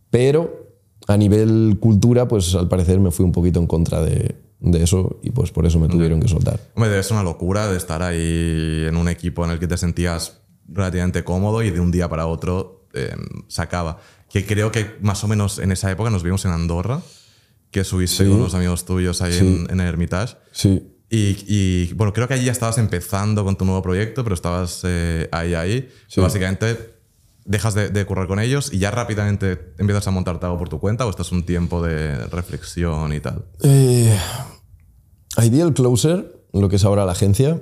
pero 0.10 0.72
a 1.08 1.18
nivel 1.18 1.78
cultura, 1.82 2.30
pues 2.30 2.56
al 2.56 2.70
parecer 2.70 3.02
me 3.02 3.12
fui 3.12 3.26
un 3.26 3.34
poquito 3.34 3.60
en 3.60 3.68
contra 3.68 4.02
de, 4.02 4.36
de 4.62 4.82
eso 4.82 5.20
y 5.22 5.32
pues 5.32 5.52
por 5.52 5.66
eso 5.66 5.80
me 5.80 5.90
tuvieron 5.90 6.22
que 6.22 6.30
soltar. 6.30 6.60
Hombre, 6.76 6.90
debe 6.90 7.04
ser 7.04 7.14
una 7.14 7.24
locura 7.24 7.68
de 7.68 7.76
estar 7.76 8.02
ahí 8.02 8.86
en 8.88 8.96
un 8.96 9.10
equipo 9.10 9.44
en 9.44 9.52
el 9.52 9.60
que 9.60 9.68
te 9.68 9.76
sentías 9.76 10.40
relativamente 10.66 11.26
cómodo 11.26 11.62
y 11.62 11.72
de 11.72 11.82
un 11.82 11.92
día 11.92 12.08
para 12.08 12.28
otro 12.28 12.88
eh, 12.94 13.16
se 13.48 13.62
acaba. 13.62 14.00
Que 14.34 14.46
creo 14.46 14.72
que 14.72 14.98
más 15.00 15.24
o 15.24 15.28
menos 15.30 15.60
en 15.60 15.72
esa 15.72 15.90
época 15.92 16.10
nos 16.10 16.24
vimos 16.24 16.44
en 16.46 16.52
Andorra, 16.52 17.02
que 17.72 17.84
subiste 17.86 18.24
Sí. 18.26 18.30
con 18.30 18.40
unos 18.42 18.54
amigos 18.56 18.84
tuyos 18.84 19.22
ahí 19.22 19.38
en, 19.38 19.68
en 19.70 19.80
el 19.80 19.88
Hermitage. 19.88 20.36
Sí, 20.52 20.90
Y, 21.10 21.38
y, 21.48 21.94
bueno, 21.94 22.12
creo 22.12 22.28
que 22.28 22.34
allí 22.34 22.46
ya 22.46 22.52
estabas 22.52 22.78
empezando 22.80 23.44
con 23.46 23.56
tu 23.56 23.64
nuevo 23.66 23.82
proyecto, 23.84 24.24
pero 24.24 24.34
estabas 24.34 24.82
eh, 24.84 25.30
ahí, 25.32 25.54
ahí. 25.54 25.88
Sí. 26.08 26.20
Básicamente 26.20 26.96
dejas 27.46 27.76
de, 27.76 27.90
de 27.90 28.06
currar 28.06 28.26
con 28.28 28.40
ellos 28.40 28.72
y 28.74 28.80
ya 28.80 28.90
rápidamente 28.90 29.74
empiezas 29.78 30.08
a 30.08 30.12
montarte 30.12 30.46
algo 30.48 30.58
por 30.58 30.70
tu 30.70 30.80
cuenta 30.80 31.06
o 31.06 31.10
estás 31.12 31.32
un 31.32 31.46
tiempo 31.46 31.84
de 31.84 32.26
reflexión 32.28 33.14
y 33.14 33.20
tal. 33.20 33.46
Eh, 33.62 34.18
Ideal 35.44 35.74
Closer, 35.74 36.42
lo 36.54 36.70
que 36.70 36.78
es 36.78 36.86
ahora 36.86 37.06
la 37.06 37.12
agencia, 37.12 37.62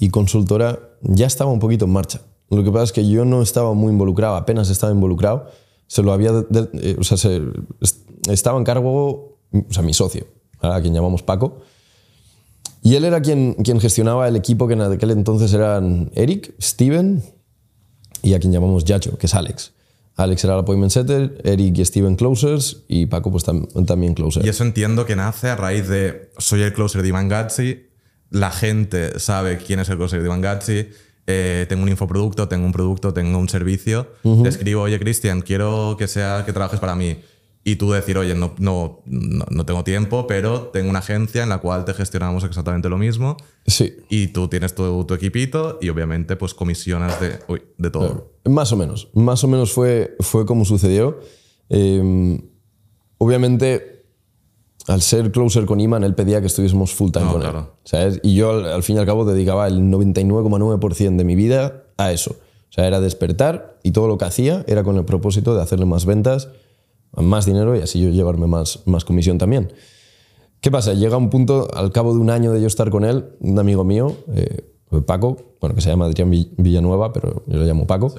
y 0.00 0.10
consultora 0.10 0.78
ya 1.02 1.26
estaba 1.26 1.50
un 1.50 1.60
poquito 1.60 1.84
en 1.86 1.92
marcha. 1.92 2.22
Lo 2.52 2.62
que 2.62 2.70
pasa 2.70 2.84
es 2.84 2.92
que 2.92 3.08
yo 3.08 3.24
no 3.24 3.40
estaba 3.40 3.72
muy 3.72 3.92
involucrado, 3.92 4.36
apenas 4.36 4.68
estaba 4.68 4.92
involucrado. 4.92 5.46
Se 5.86 6.02
lo 6.02 6.12
había, 6.12 6.30
eh, 6.74 6.96
o 6.98 7.04
sea, 7.04 7.16
se, 7.16 7.40
estaba 8.30 8.58
en 8.58 8.64
cargo, 8.64 9.38
o 9.52 9.72
sea, 9.72 9.82
mi 9.82 9.94
socio, 9.94 10.26
a 10.60 10.80
quien 10.80 10.92
llamamos 10.92 11.22
Paco. 11.22 11.60
Y 12.82 12.96
él 12.96 13.04
era 13.04 13.22
quien, 13.22 13.54
quien 13.54 13.80
gestionaba 13.80 14.28
el 14.28 14.36
equipo 14.36 14.66
que 14.66 14.74
en 14.74 14.82
aquel 14.82 15.12
entonces 15.12 15.54
eran 15.54 16.10
Eric, 16.14 16.54
Steven 16.60 17.22
y 18.22 18.34
a 18.34 18.40
quien 18.40 18.52
llamamos 18.52 18.84
Yacho, 18.84 19.16
que 19.16 19.26
es 19.26 19.34
Alex. 19.34 19.72
Alex 20.16 20.44
era 20.44 20.54
el 20.54 20.60
appointment 20.60 20.92
setter, 20.92 21.40
Eric 21.44 21.78
y 21.78 21.84
Steven 21.84 22.16
closers 22.16 22.82
y 22.86 23.06
Paco 23.06 23.30
pues 23.30 23.44
también 23.44 24.12
closer. 24.14 24.44
Y 24.44 24.48
eso 24.50 24.64
entiendo 24.64 25.06
que 25.06 25.16
nace 25.16 25.48
a 25.48 25.56
raíz 25.56 25.88
de 25.88 26.30
soy 26.36 26.62
el 26.62 26.74
closer 26.74 27.00
de 27.00 27.08
Ivan 27.08 27.28
Gatsi, 27.28 27.86
la 28.28 28.50
gente 28.50 29.18
sabe 29.18 29.56
quién 29.56 29.80
es 29.80 29.88
el 29.88 29.96
closer 29.96 30.20
de 30.20 30.26
Ivan 30.26 30.42
Gatsi, 30.42 30.88
eh, 31.26 31.66
tengo 31.68 31.82
un 31.82 31.88
infoproducto, 31.88 32.48
tengo 32.48 32.66
un 32.66 32.72
producto, 32.72 33.12
tengo 33.14 33.38
un 33.38 33.48
servicio, 33.48 34.08
te 34.42 34.48
escribo, 34.48 34.82
oye 34.82 34.98
Cristian, 34.98 35.40
quiero 35.40 35.96
que 35.98 36.08
sea 36.08 36.44
que 36.44 36.52
trabajes 36.52 36.80
para 36.80 36.94
mí 36.94 37.18
y 37.64 37.76
tú 37.76 37.92
decir, 37.92 38.18
oye, 38.18 38.34
no, 38.34 38.54
no, 38.58 39.02
no, 39.06 39.64
tengo 39.64 39.84
tiempo, 39.84 40.26
pero 40.26 40.62
tengo 40.72 40.90
una 40.90 40.98
agencia 40.98 41.44
en 41.44 41.48
la 41.48 41.58
cual 41.58 41.84
te 41.84 41.94
gestionamos 41.94 42.42
exactamente 42.42 42.88
lo 42.88 42.98
mismo. 42.98 43.36
Sí. 43.66 43.94
Y 44.08 44.28
tú 44.28 44.48
tienes 44.48 44.74
tu, 44.74 45.04
tu 45.04 45.14
equipito 45.14 45.78
y 45.80 45.88
obviamente 45.88 46.34
pues 46.34 46.54
comisionas 46.54 47.20
de, 47.20 47.38
uy, 47.46 47.62
de 47.78 47.90
todo. 47.90 48.32
Más 48.44 48.72
o 48.72 48.76
menos. 48.76 49.10
Más 49.14 49.44
o 49.44 49.48
menos 49.48 49.72
fue, 49.72 50.16
fue 50.18 50.44
como 50.44 50.64
sucedió. 50.64 51.20
Em, 51.68 52.40
obviamente, 53.18 53.91
al 54.88 55.02
ser 55.02 55.30
closer 55.32 55.64
con 55.64 55.80
Iman, 55.80 56.04
él 56.04 56.14
pedía 56.14 56.40
que 56.40 56.46
estuviésemos 56.46 56.92
full 56.92 57.10
time 57.10 57.30
con 57.32 57.42
él. 57.42 57.52
¿sabes? 57.84 58.20
Y 58.22 58.34
yo 58.34 58.50
al, 58.50 58.66
al 58.66 58.82
fin 58.82 58.96
y 58.96 58.98
al 58.98 59.06
cabo 59.06 59.24
dedicaba 59.24 59.66
el 59.68 59.80
99,9% 59.80 61.16
de 61.16 61.24
mi 61.24 61.36
vida 61.36 61.84
a 61.96 62.12
eso. 62.12 62.32
O 62.32 62.74
sea, 62.74 62.86
era 62.86 63.00
despertar 63.00 63.78
y 63.82 63.92
todo 63.92 64.08
lo 64.08 64.18
que 64.18 64.24
hacía 64.24 64.64
era 64.66 64.82
con 64.82 64.96
el 64.96 65.04
propósito 65.04 65.54
de 65.54 65.62
hacerle 65.62 65.84
más 65.84 66.06
ventas 66.06 66.48
más 67.16 67.44
dinero 67.44 67.76
y 67.76 67.80
así 67.80 68.00
yo 68.00 68.10
llevarme 68.10 68.46
más, 68.46 68.80
más 68.86 69.04
comisión 69.04 69.38
también. 69.38 69.72
¿Qué 70.60 70.70
pasa? 70.70 70.94
Llega 70.94 71.16
un 71.16 71.28
punto, 71.28 71.68
al 71.74 71.92
cabo 71.92 72.14
de 72.14 72.20
un 72.20 72.30
año 72.30 72.52
de 72.52 72.60
yo 72.60 72.66
estar 72.66 72.90
con 72.90 73.04
él, 73.04 73.26
un 73.40 73.58
amigo 73.58 73.84
mío, 73.84 74.16
eh, 74.34 74.64
Paco, 75.06 75.56
bueno, 75.60 75.74
que 75.74 75.80
se 75.80 75.90
llama 75.90 76.04
Adrián 76.04 76.30
Villanueva, 76.30 77.12
pero 77.12 77.42
yo 77.46 77.58
le 77.58 77.66
llamo 77.66 77.86
Paco, 77.86 78.14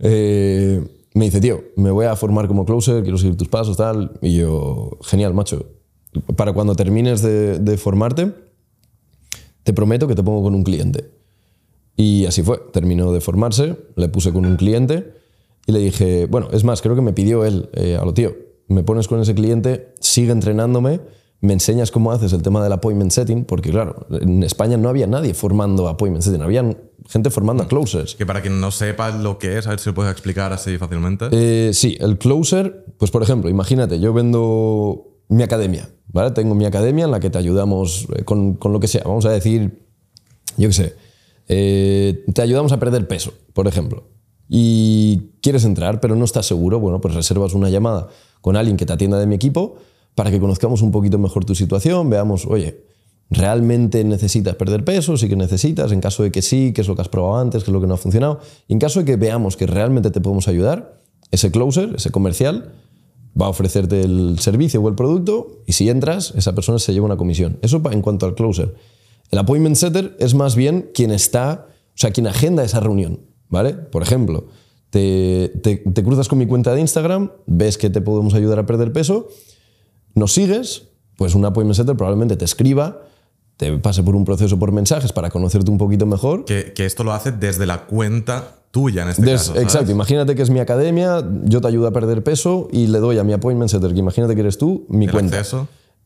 eh, 0.00 0.84
me 1.14 1.24
dice, 1.24 1.40
tío, 1.40 1.62
me 1.76 1.90
voy 1.90 2.06
a 2.06 2.14
formar 2.14 2.46
como 2.46 2.64
closer, 2.64 3.02
quiero 3.02 3.18
seguir 3.18 3.36
tus 3.36 3.48
pasos, 3.48 3.76
tal. 3.76 4.12
Y 4.20 4.36
yo, 4.36 4.98
genial, 5.02 5.34
macho. 5.34 5.66
Para 6.36 6.52
cuando 6.52 6.74
termines 6.74 7.22
de, 7.22 7.58
de 7.58 7.76
formarte, 7.76 8.32
te 9.62 9.72
prometo 9.72 10.08
que 10.08 10.14
te 10.14 10.22
pongo 10.22 10.42
con 10.42 10.54
un 10.54 10.64
cliente. 10.64 11.10
Y 11.96 12.26
así 12.26 12.42
fue. 12.42 12.60
Terminó 12.72 13.12
de 13.12 13.20
formarse, 13.20 13.76
le 13.96 14.08
puse 14.08 14.32
con 14.32 14.46
un 14.46 14.56
cliente 14.56 15.12
y 15.66 15.72
le 15.72 15.80
dije, 15.80 16.26
bueno, 16.26 16.48
es 16.52 16.64
más, 16.64 16.80
creo 16.80 16.94
que 16.94 17.02
me 17.02 17.12
pidió 17.12 17.44
él, 17.44 17.68
eh, 17.74 17.98
a 18.00 18.04
lo 18.04 18.14
tío, 18.14 18.34
me 18.68 18.82
pones 18.82 19.06
con 19.06 19.20
ese 19.20 19.34
cliente, 19.34 19.92
sigue 20.00 20.32
entrenándome, 20.32 21.00
me 21.40 21.52
enseñas 21.52 21.90
cómo 21.90 22.10
haces 22.10 22.32
el 22.32 22.40
tema 22.40 22.62
del 22.62 22.72
appointment 22.72 23.10
setting, 23.10 23.44
porque 23.44 23.70
claro, 23.70 24.06
en 24.10 24.42
España 24.42 24.78
no 24.78 24.88
había 24.88 25.06
nadie 25.06 25.34
formando 25.34 25.86
appointment 25.86 26.24
setting, 26.24 26.40
había 26.40 26.74
gente 27.08 27.28
formando 27.28 27.64
a 27.64 27.68
closers. 27.68 28.14
Que 28.14 28.24
para 28.24 28.40
quien 28.40 28.60
no 28.60 28.70
sepa 28.70 29.10
lo 29.10 29.38
que 29.38 29.58
es, 29.58 29.66
a 29.66 29.70
ver 29.70 29.78
si 29.78 29.90
lo 29.90 29.94
puedes 29.94 30.10
explicar 30.10 30.54
así 30.54 30.78
fácilmente. 30.78 31.28
Eh, 31.32 31.74
sí, 31.74 31.98
el 32.00 32.16
closer, 32.16 32.86
pues 32.96 33.10
por 33.10 33.22
ejemplo, 33.22 33.50
imagínate, 33.50 34.00
yo 34.00 34.14
vendo 34.14 35.17
mi 35.28 35.42
academia, 35.42 35.88
¿vale? 36.08 36.30
Tengo 36.32 36.54
mi 36.54 36.64
academia 36.64 37.04
en 37.04 37.10
la 37.10 37.20
que 37.20 37.30
te 37.30 37.38
ayudamos 37.38 38.06
eh, 38.16 38.24
con, 38.24 38.54
con 38.54 38.72
lo 38.72 38.80
que 38.80 38.88
sea, 38.88 39.02
vamos 39.04 39.26
a 39.26 39.30
decir, 39.30 39.86
yo 40.56 40.68
qué 40.68 40.74
sé, 40.74 40.94
te 41.46 42.42
ayudamos 42.42 42.72
a 42.72 42.78
perder 42.78 43.08
peso, 43.08 43.32
por 43.54 43.66
ejemplo 43.68 44.04
y 44.48 45.32
quieres 45.42 45.64
entrar, 45.64 46.00
pero 46.00 46.16
no 46.16 46.24
estás 46.24 46.46
seguro, 46.46 46.80
bueno, 46.80 47.00
pues 47.00 47.14
reservas 47.14 47.52
una 47.52 47.68
llamada 47.68 48.08
con 48.40 48.56
alguien 48.56 48.76
que 48.76 48.86
te 48.86 48.92
atienda 48.92 49.18
de 49.18 49.26
mi 49.26 49.34
equipo 49.34 49.76
para 50.14 50.30
que 50.30 50.40
conozcamos 50.40 50.82
un 50.82 50.90
poquito 50.90 51.18
mejor 51.18 51.44
tu 51.44 51.54
situación, 51.54 52.08
veamos, 52.08 52.46
oye, 52.46 52.84
¿realmente 53.30 54.02
necesitas 54.04 54.54
perder 54.56 54.84
peso? 54.84 55.16
Sí 55.16 55.28
que 55.28 55.36
necesitas, 55.36 55.92
en 55.92 56.00
caso 56.00 56.22
de 56.22 56.32
que 56.32 56.42
sí, 56.42 56.72
qué 56.72 56.80
es 56.80 56.88
lo 56.88 56.96
que 56.96 57.02
has 57.02 57.08
probado 57.08 57.36
antes, 57.38 57.62
qué 57.62 57.70
es 57.70 57.72
lo 57.72 57.80
que 57.80 57.86
no 57.86 57.94
ha 57.94 57.98
funcionado. 57.98 58.40
Y 58.66 58.72
en 58.72 58.78
caso 58.78 59.00
de 59.00 59.04
que 59.04 59.16
veamos 59.16 59.56
que 59.56 59.66
realmente 59.66 60.10
te 60.10 60.20
podemos 60.20 60.48
ayudar, 60.48 60.98
ese 61.30 61.50
closer, 61.50 61.94
ese 61.96 62.10
comercial, 62.10 62.72
va 63.40 63.46
a 63.46 63.48
ofrecerte 63.48 64.02
el 64.02 64.38
servicio 64.38 64.80
o 64.80 64.88
el 64.88 64.94
producto 64.94 65.62
y 65.66 65.72
si 65.72 65.88
entras, 65.88 66.32
esa 66.36 66.54
persona 66.54 66.78
se 66.78 66.92
lleva 66.92 67.06
una 67.06 67.16
comisión. 67.16 67.58
Eso 67.62 67.82
en 67.90 68.02
cuanto 68.02 68.26
al 68.26 68.34
closer. 68.34 68.74
El 69.30 69.38
appointment 69.38 69.76
setter 69.76 70.16
es 70.18 70.34
más 70.34 70.56
bien 70.56 70.90
quien 70.94 71.10
está, 71.10 71.66
o 71.68 71.98
sea, 71.98 72.10
quien 72.10 72.26
agenda 72.26 72.64
esa 72.64 72.80
reunión. 72.80 73.20
¿vale? 73.48 73.74
Por 73.74 74.02
ejemplo, 74.02 74.46
te, 74.90 75.48
te, 75.62 76.02
cruzas 76.02 76.28
con 76.28 76.38
mi 76.38 76.46
cuenta 76.46 76.74
de 76.74 76.80
Instagram, 76.80 77.32
ves 77.46 77.78
que 77.78 77.90
te 77.90 78.00
podemos 78.00 78.34
ayudar 78.34 78.58
a 78.58 78.66
perder 78.66 78.92
peso, 78.92 79.28
nos 80.14 80.32
sigues, 80.32 80.88
pues 81.16 81.34
un 81.34 81.44
appointment 81.44 81.76
setter 81.76 81.96
probablemente 81.96 82.36
te 82.36 82.44
escriba, 82.44 83.02
te 83.58 83.76
pase 83.78 84.02
por 84.02 84.16
un 84.16 84.24
proceso 84.24 84.58
por 84.58 84.72
mensajes 84.72 85.12
para 85.12 85.30
conocerte 85.30 85.70
un 85.70 85.78
poquito 85.78 86.06
mejor. 86.06 86.44
Que, 86.44 86.72
que 86.72 86.86
esto 86.86 87.04
lo 87.04 87.12
hace 87.12 87.32
desde 87.32 87.66
la 87.66 87.86
cuenta 87.86 88.54
tuya 88.70 89.02
en 89.02 89.08
este 89.08 89.24
caso. 89.24 89.56
Exacto, 89.56 89.90
imagínate 89.90 90.34
que 90.36 90.42
es 90.42 90.50
mi 90.50 90.60
academia, 90.60 91.24
yo 91.44 91.60
te 91.60 91.66
ayudo 91.66 91.88
a 91.88 91.90
perder 91.90 92.22
peso 92.22 92.68
y 92.70 92.86
le 92.86 93.00
doy 93.00 93.18
a 93.18 93.24
mi 93.24 93.32
appointment 93.32 93.70
setter, 93.70 93.92
que 93.92 93.98
imagínate 93.98 94.34
que 94.34 94.40
eres 94.40 94.58
tú, 94.58 94.86
mi 94.88 95.08
cuenta. 95.08 95.42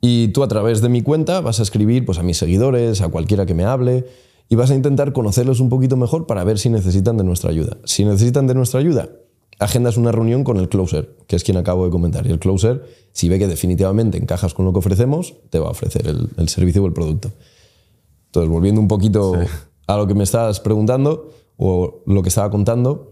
Y 0.00 0.28
tú 0.28 0.42
a 0.42 0.48
través 0.48 0.80
de 0.80 0.88
mi 0.88 1.02
cuenta 1.02 1.40
vas 1.42 1.60
a 1.60 1.62
escribir 1.62 2.06
pues, 2.06 2.18
a 2.18 2.22
mis 2.22 2.38
seguidores, 2.38 3.02
a 3.02 3.08
cualquiera 3.08 3.46
que 3.46 3.54
me 3.54 3.64
hable 3.64 4.06
y 4.48 4.56
vas 4.56 4.70
a 4.70 4.74
intentar 4.74 5.12
conocerlos 5.12 5.60
un 5.60 5.68
poquito 5.68 5.96
mejor 5.96 6.26
para 6.26 6.42
ver 6.44 6.58
si 6.58 6.70
necesitan 6.70 7.18
de 7.18 7.24
nuestra 7.24 7.50
ayuda. 7.50 7.76
Si 7.84 8.04
necesitan 8.04 8.46
de 8.46 8.54
nuestra 8.54 8.80
ayuda, 8.80 9.10
agendas 9.58 9.96
una 9.96 10.12
reunión 10.12 10.44
con 10.44 10.56
el 10.58 10.68
closer, 10.68 11.16
que 11.26 11.36
es 11.36 11.44
quien 11.44 11.56
acabo 11.56 11.84
de 11.84 11.90
comentar. 11.90 12.26
Y 12.26 12.30
el 12.30 12.38
closer, 12.38 12.84
si 13.12 13.28
ve 13.28 13.38
que 13.38 13.46
definitivamente 13.46 14.18
encajas 14.18 14.54
con 14.54 14.64
lo 14.64 14.72
que 14.72 14.80
ofrecemos, 14.80 15.34
te 15.50 15.58
va 15.58 15.68
a 15.68 15.70
ofrecer 15.70 16.06
el, 16.06 16.48
servicio 16.48 16.82
o 16.82 16.86
el 16.86 16.92
producto. 16.92 17.30
Entonces, 18.26 18.50
volviendo 18.50 18.80
un 18.80 18.88
poquito 18.88 19.34
a 19.86 19.96
lo 19.96 20.06
que 20.06 20.14
me 20.14 20.24
estabas 20.24 20.60
preguntando 20.60 21.30
o 21.56 22.02
lo 22.06 22.22
que 22.22 22.28
estaba 22.28 22.50
contando, 22.50 23.10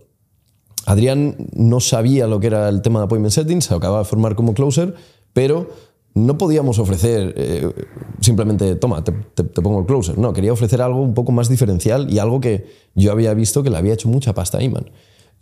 Adrián 0.87 1.37
no 1.53 1.81
sabía 1.81 2.26
lo 2.26 2.40
que 2.40 2.48
era 2.48 2.68
el 2.68 2.83
tema 2.83 3.00
de 3.00 3.05
appointment 3.05 3.33
settings, 3.33 3.66
se 3.66 3.74
acababa 3.74 4.00
de 4.00 4.07
formar 4.07 4.35
como 4.35 4.55
closer, 4.55 4.94
pero 5.33 5.68
no 6.14 6.38
podíamos 6.38 6.79
ofrecer 6.79 7.35
eh, 7.37 7.72
simplemente, 8.20 8.74
toma, 8.74 9.05
te, 9.05 9.12
pongo 9.12 9.81
el 9.81 9.87
closer. 9.87 10.18
No, 10.18 10.33
quería 10.33 10.53
ofrecer 10.53 10.83
algo 10.83 11.00
un 11.00 11.14
poco 11.14 11.33
más 11.33 11.48
diferencial 11.48 12.11
y 12.11 12.18
algo 12.18 12.40
que 12.40 12.66
yo 12.94 13.12
había 13.12 13.33
visto 13.35 13.62
que 13.62 13.70
le 13.70 13.76
había 13.76 13.94
hecho 13.94 14.09
mucha 14.09 14.35
pasta 14.35 14.59
a 14.59 14.62
Iman. 14.62 14.90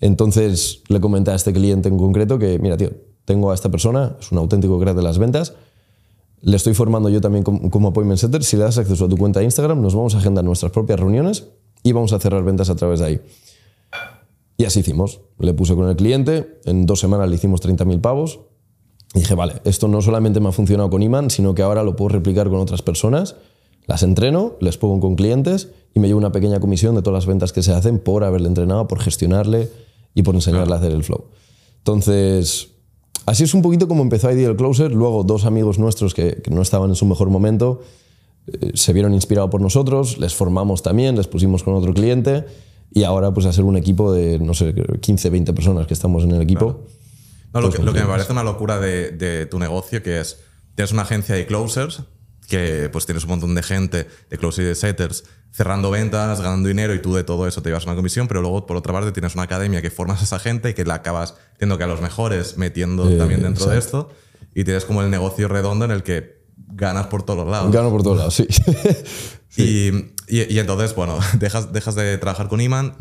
Entonces 0.01 0.83
le 0.89 1.01
comenté 1.01 1.31
a 1.31 1.35
este 1.35 1.53
cliente 1.53 1.89
en 1.89 1.99
concreto 1.99 2.39
que, 2.39 2.59
mira, 2.59 2.77
tío, 2.77 2.91
tengo 3.25 3.51
a 3.51 3.55
esta 3.55 3.71
persona, 3.71 4.17
es 4.21 4.33
un 4.33 4.39
auténtico 4.39 4.79
crack 4.79 4.97
de 4.97 5.03
las 5.03 5.19
ventas, 5.19 5.55
le 6.41 6.57
estoy 6.57 6.75
formando 6.75 7.09
yo 7.09 7.21
también 7.21 7.45
como, 7.45 7.71
como 7.71 7.89
appointment 7.89 8.21
setter. 8.21 8.45
Si 8.45 8.57
le 8.57 8.63
das 8.63 8.79
acceso 8.79 9.07
a 9.07 9.09
tu 9.09 9.17
cuenta 9.17 9.41
de 9.41 9.45
Instagram, 9.45 9.83
nos 9.83 9.95
vamos 9.95 10.15
a 10.15 10.19
agendar 10.19 10.45
nuestras 10.45 10.73
propias 10.73 11.01
reuniones 11.01 11.49
y 11.83 11.93
vamos 11.93 12.13
a 12.13 12.21
cerrar 12.21 12.45
ventas 12.45 12.71
a 12.71 12.77
través 12.77 13.01
de 13.01 13.07
ahí. 13.07 13.21
Y 14.57 14.65
así 14.65 14.81
hicimos. 14.81 15.21
Le 15.39 15.55
puse 15.55 15.75
con 15.75 15.89
el 15.89 15.97
cliente, 15.97 16.61
en 16.65 16.87
dos 16.87 17.01
semanas 17.01 17.29
le 17.29 17.37
hicimos 17.37 17.61
30.000 17.63 18.01
pavos, 18.01 18.41
y 19.15 19.21
dije, 19.21 19.35
vale, 19.35 19.55
esto 19.65 19.89
no 19.89 20.03
solamente 20.03 20.39
me 20.41 20.49
ha 20.49 20.53
funcionado 20.53 20.91
con 20.91 21.03
Iman, 21.03 21.31
sino 21.31 21.55
que 21.55 21.63
ahora 21.63 21.83
lo 21.83 21.97
puedo 21.97 22.11
replicar 22.11 22.51
con 22.51 22.61
otras 22.61 22.83
personas. 22.83 23.37
Las 23.87 24.03
entreno, 24.03 24.57
les 24.61 24.77
pongo 24.77 25.01
con 25.01 25.17
clientes 25.17 25.71
y 25.95 26.01
me 26.01 26.09
llevo 26.09 26.19
una 26.19 26.31
pequeña 26.31 26.61
comisión 26.61 26.95
de 26.95 27.01
todas 27.01 27.25
las 27.25 27.27
ventas 27.27 27.53
que 27.53 27.63
se 27.63 27.73
hacen 27.73 27.99
por 27.99 28.23
haberle 28.23 28.49
entrenado, 28.49 28.87
por 28.87 29.01
gestionarle 29.01 29.71
y 30.19 30.23
por 30.23 30.35
enseñarle 30.35 30.75
a 30.75 30.79
hacer 30.79 30.93
el 30.93 31.05
flow. 31.05 31.27
Entonces, 31.79 32.71
así 33.27 33.45
es 33.45 33.55
un 33.55 33.63
poquito 33.63 33.87
como 33.87 34.03
empezó 34.03 34.31
Ideal 34.33 34.57
Closer. 34.57 34.93
Luego, 34.93 35.23
dos 35.23 35.45
amigos 35.45 35.79
nuestros 35.79 36.13
que, 36.13 36.43
no 36.51 36.61
estaban 36.61 36.91
en 36.91 36.97
su 36.97 37.07
mejor 37.07 37.31
momento 37.31 37.81
eh, 38.47 38.73
se 38.75 38.93
vieron 38.93 39.15
inspirados 39.15 39.51
por 39.51 39.61
nosotros, 39.61 40.19
les 40.19 40.35
formamos 40.35 40.83
también, 40.83 41.17
les 41.17 41.29
pusimos 41.29 41.63
con 41.63 41.75
otro 41.75 41.95
cliente 41.95 42.47
y 42.91 43.05
ahora 43.05 43.33
pues 43.33 43.47
a 43.47 43.53
ser 43.53 43.65
un 43.65 43.77
equipo 43.77 44.13
de, 44.13 44.39
no 44.39 44.55
sé, 44.55 44.75
15, 45.01 45.31
20 45.31 45.53
personas 45.53 45.87
que 45.87 45.95
estamos 45.95 46.25
en 46.25 46.33
el 46.33 46.43
equipo 46.43 46.85
lo, 47.53 47.71
que, 47.71 47.83
me 47.83 48.05
parece 48.05 48.33
una 48.33 48.43
locura 48.43 48.79
de, 48.79 49.47
tu 49.51 49.59
negocio, 49.59 50.03
que 50.03 50.21
es, 50.21 50.39
tienes 50.75 50.93
una 50.93 51.03
agencia 51.03 51.35
de 51.35 51.47
closers, 51.47 52.03
que 52.49 52.89
pues 52.91 53.07
tienes 53.07 53.25
un 53.25 53.31
montón 53.31 53.55
de 53.55 53.63
gente, 53.63 54.07
de 54.31 54.39
closers 54.39 54.65
y 54.65 54.69
de 54.69 54.75
setters, 54.75 55.25
cerrando 55.51 55.91
ventas, 55.91 56.41
ganando 56.41 56.69
dinero 56.69 56.95
y 56.95 57.01
tú 57.01 57.15
de 57.15 57.25
todo 57.25 57.47
eso 57.47 57.63
te 57.63 57.71
llevas 57.71 57.85
una 57.85 57.97
comisión, 57.97 58.29
pero 58.29 58.41
luego 58.43 58.67
por 58.67 58.77
otra 58.77 58.93
parte 58.93 59.13
tienes 59.13 59.35
una 59.35 59.45
academia 59.45 59.83
que 59.83 59.91
formas 59.91 60.21
a 60.21 60.25
esa 60.25 60.39
gente 60.39 60.71
y 60.71 60.75
que 60.75 60.85
la 60.85 60.95
acabas 60.95 61.35
viendo 61.59 61.79
que 61.79 61.85
a 61.85 61.87
los 61.87 62.01
mejores 62.01 62.59
metiendo 62.59 63.09
eh, 63.09 63.17
también 63.17 63.43
dentro 63.43 63.67
de 63.67 63.79
esto 63.79 64.11
y 64.55 64.65
tienes 64.65 64.85
como 64.85 65.03
el 65.03 65.11
negocio 65.11 65.49
redondo 65.49 65.85
en 65.85 65.91
el 65.91 66.03
que 66.03 66.39
ganas 66.57 67.07
por 67.07 67.23
todos 67.23 67.49
lados. 67.49 67.73
Gano 67.73 67.91
por 67.91 68.03
todos 68.03 68.19
lados, 68.19 68.35
sí. 68.35 68.47
Y, 69.57 69.91
y, 70.29 70.59
entonces, 70.59 70.95
bueno, 70.95 71.19
dejas, 71.39 71.73
dejas 71.73 71.95
de 71.97 72.17
trabajar 72.19 72.49
con 72.49 72.61
Iman, 72.61 72.95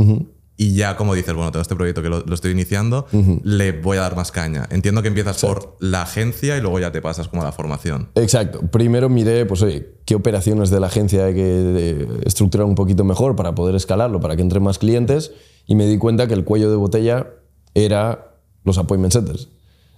y 0.60 0.74
ya 0.74 0.98
como 0.98 1.14
dices, 1.14 1.36
bueno, 1.36 1.52
tengo 1.52 1.62
este 1.62 1.76
proyecto 1.76 2.02
que 2.02 2.10
lo, 2.10 2.22
lo 2.22 2.34
estoy 2.34 2.52
iniciando, 2.52 3.06
le 3.44 3.74
voy 3.74 3.98
a 3.98 4.02
dar 4.02 4.16
más 4.16 4.32
caña. 4.32 4.68
Entiendo 4.72 5.04
que 5.04 5.08
empiezas 5.08 5.40
por 5.40 5.78
la 5.80 6.02
agencia 6.02 6.58
y 6.58 6.62
luego 6.62 6.80
ya 6.80 6.92
te 6.92 7.00
pasas 7.00 7.28
como 7.28 7.44
a 7.44 7.46
la 7.46 7.52
formación. 7.52 8.10
Exacto. 8.16 8.62
Primero 8.72 9.08
miré, 9.08 9.46
pues 9.46 9.62
oye, 9.62 9.88
qué 10.06 10.16
operaciones 10.16 10.72
de 10.72 10.80
la 10.80 10.88
agencia 10.88 11.26
hay 11.26 11.36
que 11.36 12.08
estructurar 12.26 12.66
un 12.66 12.74
poquito 12.74 13.04
mejor 13.04 13.36
para 13.36 13.54
poder 13.54 13.76
escalarlo, 13.76 14.20
para 14.20 14.36
que 14.36 14.42
entren 14.42 14.64
más 14.64 14.80
clientes, 14.80 15.32
y 15.68 15.76
me 15.76 15.86
di 15.86 16.00
cuenta 16.00 16.28
que 16.28 16.34
el 16.34 16.44
cuello 16.44 16.72
de 16.72 16.76
botella 16.76 17.28
era 17.76 18.40
los 18.64 18.80
appointment 18.80 19.14
setters. 19.14 19.50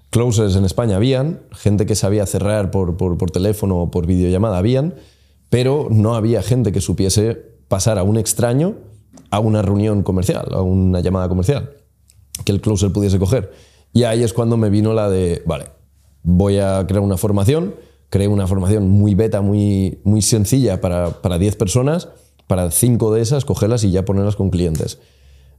Closers 0.09 0.57
en 0.57 0.65
España 0.65 0.97
habían, 0.97 1.39
gente 1.51 1.85
que 1.85 1.95
sabía 1.95 2.25
cerrar 2.25 2.69
por, 2.69 2.97
por, 2.97 3.17
por 3.17 3.31
teléfono 3.31 3.77
o 3.77 3.91
por 3.91 4.07
videollamada 4.07 4.57
habían, 4.57 4.95
pero 5.49 5.87
no 5.89 6.15
había 6.15 6.41
gente 6.41 6.73
que 6.73 6.81
supiese 6.81 7.35
pasar 7.69 7.97
a 7.97 8.03
un 8.03 8.17
extraño 8.17 8.88
a 9.29 9.39
una 9.39 9.61
reunión 9.61 10.03
comercial, 10.03 10.47
a 10.51 10.61
una 10.61 10.99
llamada 11.01 11.29
comercial, 11.29 11.71
que 12.45 12.51
el 12.51 12.61
closer 12.61 12.91
pudiese 12.91 13.19
coger. 13.19 13.51
Y 13.93 14.03
ahí 14.03 14.23
es 14.23 14.33
cuando 14.33 14.57
me 14.57 14.69
vino 14.69 14.93
la 14.93 15.09
de, 15.09 15.41
vale, 15.45 15.67
voy 16.23 16.59
a 16.59 16.85
crear 16.87 17.01
una 17.01 17.17
formación, 17.17 17.75
creé 18.09 18.27
una 18.27 18.47
formación 18.47 18.89
muy 18.89 19.15
beta, 19.15 19.41
muy, 19.41 19.99
muy 20.03 20.21
sencilla 20.21 20.81
para, 20.81 21.21
para 21.21 21.37
10 21.37 21.55
personas, 21.55 22.09
para 22.47 22.71
5 22.71 23.13
de 23.13 23.21
esas 23.21 23.45
cogerlas 23.45 23.83
y 23.83 23.91
ya 23.91 24.05
ponerlas 24.05 24.35
con 24.35 24.49
clientes. 24.49 24.99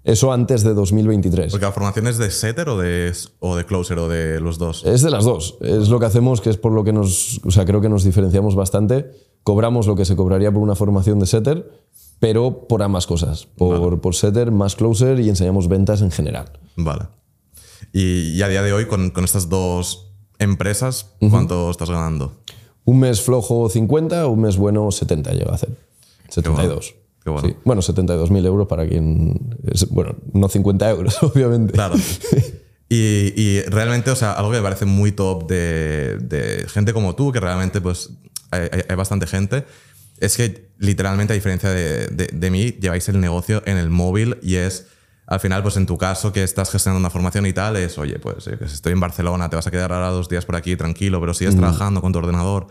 Eso 0.02 0.32
antes 0.32 0.64
de 0.64 0.72
2023. 0.72 1.52
Porque 1.52 1.66
la 1.66 1.72
formación 1.72 2.06
es 2.06 2.16
de 2.16 2.30
setter 2.30 2.68
o 2.70 2.78
de, 2.78 3.12
o 3.38 3.54
de 3.54 3.66
closer 3.66 3.98
o 3.98 4.08
de 4.08 4.40
los 4.40 4.56
dos. 4.56 4.82
Es 4.86 5.02
de 5.02 5.10
las 5.10 5.24
dos. 5.24 5.58
Es 5.60 5.90
lo 5.90 6.00
que 6.00 6.06
hacemos, 6.06 6.40
que 6.40 6.48
es 6.48 6.56
por 6.56 6.72
lo 6.72 6.84
que 6.84 6.92
nos, 6.92 7.40
o 7.44 7.50
sea, 7.50 7.66
creo 7.66 7.82
que 7.82 7.90
nos 7.90 8.02
diferenciamos 8.02 8.56
bastante. 8.56 9.10
Cobramos 9.42 9.86
lo 9.86 9.96
que 9.96 10.06
se 10.06 10.16
cobraría 10.16 10.50
por 10.50 10.62
una 10.62 10.74
formación 10.74 11.18
de 11.18 11.26
setter, 11.26 11.70
pero 12.20 12.68
por 12.68 12.82
ambas 12.82 13.06
cosas. 13.06 13.46
Por, 13.56 14.00
por 14.00 14.14
setter, 14.14 14.52
más 14.52 14.76
closer 14.76 15.18
y 15.20 15.28
enseñamos 15.28 15.66
ventas 15.68 16.00
en 16.02 16.10
general. 16.12 16.52
Vale. 16.76 17.04
Y, 17.92 18.32
y 18.34 18.42
a 18.42 18.48
día 18.48 18.62
de 18.62 18.72
hoy, 18.72 18.86
con, 18.86 19.10
con 19.10 19.24
estas 19.24 19.48
dos 19.48 20.12
empresas, 20.38 21.14
¿cuánto 21.30 21.70
estás 21.70 21.90
ganando? 21.90 22.40
Un 22.84 23.00
mes 23.00 23.20
flojo 23.20 23.68
50, 23.68 24.26
un 24.28 24.40
mes 24.42 24.56
bueno 24.56 24.90
70 24.90 25.32
llega 25.32 25.50
a 25.50 25.54
hacer. 25.54 25.70
72. 26.28 26.94
Qué 27.24 27.30
bueno. 27.30 27.48
Sí. 27.48 27.56
Bueno, 27.64 27.82
72.000 27.82 28.46
euros 28.46 28.66
para 28.68 28.86
quien... 28.88 29.56
es- 29.70 29.88
bueno, 29.90 30.14
no 30.32 30.48
50 30.48 30.90
euros, 30.90 31.16
obviamente. 31.22 31.72
Claro. 31.72 31.96
Y, 32.92 33.32
y 33.40 33.60
realmente, 33.68 34.10
o 34.10 34.16
sea, 34.16 34.32
algo 34.32 34.50
que 34.50 34.56
me 34.56 34.64
parece 34.64 34.84
muy 34.84 35.12
top 35.12 35.46
de, 35.48 36.18
de 36.18 36.66
gente 36.68 36.92
como 36.92 37.14
tú, 37.14 37.30
que 37.30 37.38
realmente 37.38 37.80
pues 37.80 38.10
hay- 38.50 38.68
hay 38.88 38.96
bastante 38.96 39.28
gente, 39.28 39.64
es 40.20 40.36
que 40.36 40.70
literalmente 40.78 41.32
a 41.32 41.34
diferencia 41.34 41.70
de, 41.70 42.06
de- 42.08 42.30
de 42.32 42.50
mí, 42.50 42.70
lleváis 42.80 43.08
el 43.08 43.20
negocio 43.20 43.62
en 43.66 43.76
el 43.76 43.90
móvil 43.90 44.38
y 44.42 44.56
es, 44.56 44.86
al 45.26 45.40
final, 45.40 45.62
pues 45.62 45.76
en 45.76 45.86
tu 45.86 45.96
caso 45.98 46.32
que 46.32 46.42
estás 46.42 46.70
gestionando 46.70 46.98
una 47.00 47.10
formación 47.10 47.46
y 47.46 47.52
tal, 47.52 47.76
es, 47.76 47.98
oye, 47.98 48.18
pues 48.18 48.46
eh, 48.46 48.56
si 48.66 48.74
estoy 48.74 48.92
en 48.92 49.00
Barcelona, 49.00 49.48
te 49.50 49.56
vas 49.56 49.66
a 49.66 49.70
quedar 49.70 49.92
ahora 49.92 50.08
dos 50.08 50.28
días 50.28 50.44
por 50.44 50.56
aquí 50.56 50.76
tranquilo, 50.76 51.20
pero 51.20 51.34
sigues 51.34 51.54
trabajando 51.60 52.00
con 52.00 52.12
tu 52.12 52.18
ordenador. 52.18 52.66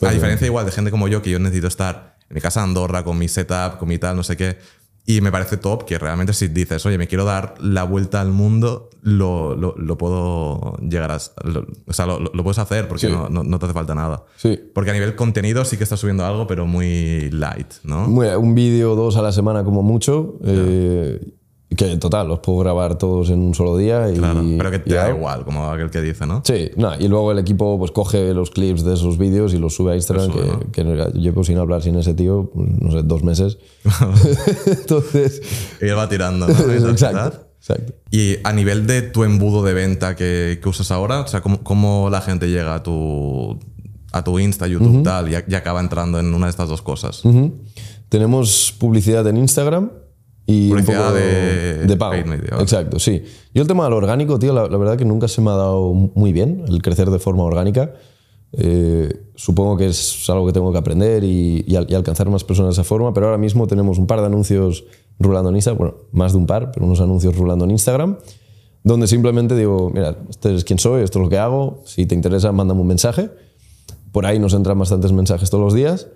A 0.00 0.10
diferencia 0.14 0.46
igual 0.46 0.66
de 0.66 0.72
gente 0.72 0.90
como 0.90 1.06
yo, 1.08 1.22
que 1.22 1.30
yo 1.30 1.38
necesito 1.38 1.68
estar 1.68 2.16
en 2.28 2.34
mi 2.34 2.40
casa 2.40 2.62
Andorra, 2.62 3.04
con 3.04 3.18
mi 3.18 3.28
setup, 3.28 3.78
con 3.78 3.88
mi 3.88 3.98
tal, 3.98 4.16
no 4.16 4.22
sé 4.24 4.36
qué. 4.36 4.58
Y 5.04 5.20
me 5.20 5.32
parece 5.32 5.56
top 5.56 5.84
que 5.84 5.98
realmente 5.98 6.32
si 6.32 6.46
dices, 6.48 6.86
oye, 6.86 6.96
me 6.96 7.08
quiero 7.08 7.24
dar 7.24 7.54
la 7.60 7.82
vuelta 7.82 8.20
al 8.20 8.30
mundo, 8.30 8.88
lo, 9.02 9.56
lo, 9.56 9.74
lo 9.76 9.98
puedo 9.98 10.76
llegar 10.78 11.10
a... 11.10 11.18
lo- 11.44 11.66
o 11.88 11.92
sea, 11.92 12.06
lo, 12.06 12.30
puedes 12.44 12.58
hacer 12.60 12.86
porque 12.86 13.08
Sí. 13.08 13.12
no, 13.12 13.28
no- 13.28 13.42
no 13.42 13.58
te 13.58 13.64
hace 13.66 13.74
falta 13.74 13.96
nada. 13.96 14.24
Sí. 14.36 14.60
Porque 14.72 14.90
a 14.90 14.94
nivel 14.94 15.16
contenido 15.16 15.64
sí 15.64 15.76
que 15.76 15.82
estás 15.82 15.98
subiendo 15.98 16.24
algo, 16.24 16.46
pero 16.46 16.66
muy 16.66 17.30
light, 17.32 17.66
¿no? 17.82 18.06
Muy- 18.06 18.28
un 18.28 18.54
vídeo 18.54 18.92
o 18.92 18.94
dos 18.94 19.16
a 19.16 19.22
la 19.22 19.32
semana 19.32 19.64
como 19.64 19.82
mucho. 19.82 20.38
eh, 20.44 21.20
que 21.74 21.96
total, 21.96 22.28
los 22.28 22.40
puedo 22.40 22.58
grabar 22.58 22.98
todos 22.98 23.30
en 23.30 23.40
un 23.40 23.54
solo 23.54 23.76
día. 23.76 24.10
Y, 24.10 24.16
Claro, 24.16 24.42
pero 24.58 24.70
que 24.70 24.78
te 24.78 24.94
da 24.94 25.10
igual, 25.10 25.44
como 25.44 25.70
aquel 25.70 25.90
que 25.90 26.00
dice, 26.00 26.26
¿no? 26.26 26.42
Sí, 26.44 26.70
no, 26.76 26.92
y 26.98 27.08
luego 27.08 27.32
el 27.32 27.38
equipo 27.38 27.78
pues 27.78 27.90
coge 27.90 28.34
los 28.34 28.50
clips 28.50 28.84
de 28.84 28.94
esos 28.94 29.18
vídeos 29.18 29.54
y 29.54 29.58
los 29.58 29.74
sube 29.74 29.92
a 29.92 29.94
Instagram, 29.94 30.32
sube, 30.32 30.58
que, 30.72 30.84
que 30.84 31.18
llevo 31.18 31.44
sin 31.44 31.58
hablar 31.58 31.82
sin 31.82 31.96
ese 31.96 32.14
tío, 32.14 32.50
pues, 32.54 32.68
no 32.80 32.90
sé, 32.92 33.02
dos 33.02 33.22
meses. 33.22 33.58
Entonces, 34.66 35.42
Y 35.80 35.86
él 35.86 35.96
va 35.96 36.08
tirando, 36.08 36.46
¿no? 36.46 36.54
Exacto, 36.90 37.46
exacto. 37.58 37.94
Y 38.10 38.36
a 38.44 38.52
nivel 38.52 38.86
de 38.86 39.02
tu 39.02 39.24
embudo 39.24 39.62
de 39.62 39.74
venta 39.74 40.16
que, 40.16 40.58
que 40.62 40.68
usas 40.68 40.90
ahora, 40.90 41.20
o 41.20 41.26
sea, 41.26 41.40
¿cómo, 41.40 41.62
cómo 41.62 42.08
la 42.10 42.20
gente 42.20 42.48
llega 42.48 42.74
a 42.74 42.82
tu, 42.82 43.58
a 44.12 44.24
tu 44.24 44.38
Insta, 44.38 44.66
YouTube, 44.66 45.02
tal, 45.02 45.30
y, 45.30 45.36
y 45.48 45.54
acaba 45.54 45.80
entrando 45.80 46.18
en 46.18 46.34
una 46.34 46.46
de 46.46 46.50
estas 46.50 46.68
dos 46.68 46.82
cosas? 46.82 47.22
Tenemos 48.08 48.74
publicidad 48.78 49.26
en 49.26 49.38
Instagram 49.38 49.90
y 50.46 50.70
Publicidad 50.70 51.00
un 51.00 51.06
poco 51.06 51.14
de 51.18 51.86
de 51.86 51.96
pago. 51.96 52.12
paid 52.12 52.24
media, 52.26 52.48
¿vale? 52.52 52.62
Exacto, 52.62 52.98
sí. 52.98 53.22
Yo 53.54 53.62
el 53.62 53.68
tema 53.68 53.84
del 53.84 53.92
orgánico, 53.92 54.38
tío, 54.38 54.52
la, 54.52 54.66
la 54.68 54.76
verdad 54.76 54.96
que 54.96 55.04
nunca 55.04 55.28
se 55.28 55.40
me 55.40 55.50
ha 55.50 55.54
dado 55.54 55.92
muy 55.92 56.32
bien 56.32 56.64
el 56.68 56.82
crecer 56.82 57.10
de 57.10 57.18
forma 57.18 57.42
orgánica. 57.44 57.92
Eh, 58.54 59.30
supongo 59.34 59.76
que 59.78 59.86
es 59.86 60.28
algo 60.28 60.44
que 60.46 60.52
tengo 60.52 60.72
que 60.72 60.78
aprender 60.78 61.24
y, 61.24 61.64
y 61.66 61.76
al- 61.76 61.86
y 61.90 61.94
alcanzar 61.94 62.28
más 62.28 62.44
personas 62.44 62.76
de 62.76 62.82
esa 62.82 62.84
forma, 62.84 63.14
pero 63.14 63.26
ahora 63.26 63.38
mismo 63.38 63.66
tenemos 63.66 63.98
un 63.98 64.06
par 64.06 64.20
de 64.20 64.26
anuncios 64.26 64.84
rulando 65.18 65.48
en 65.48 65.56
Instagram, 65.56 65.78
bueno, 65.78 65.94
más 66.12 66.32
de 66.32 66.38
un 66.38 66.46
par, 66.46 66.70
pero 66.72 66.84
unos 66.84 67.00
anuncios 67.00 67.34
rulando 67.36 67.64
en 67.64 67.70
Instagram, 67.70 68.18
donde 68.84 69.06
simplemente 69.06 69.56
digo, 69.56 69.90
mira, 69.94 70.18
este 70.28 70.54
es 70.54 70.64
quién 70.64 70.78
soy, 70.78 71.02
esto 71.02 71.18
es 71.18 71.22
lo 71.24 71.28
que 71.30 71.38
hago, 71.38 71.82
si 71.86 72.04
te 72.04 72.14
interesa, 72.14 72.52
mándame 72.52 72.80
un 72.80 72.88
mensaje. 72.88 73.30
Por 74.10 74.26
ahí 74.26 74.38
nos 74.38 74.52
entran 74.52 74.78
bastantes 74.78 75.12
mensajes 75.12 75.48
todos 75.48 75.64
los 75.64 75.72
días 75.72 76.08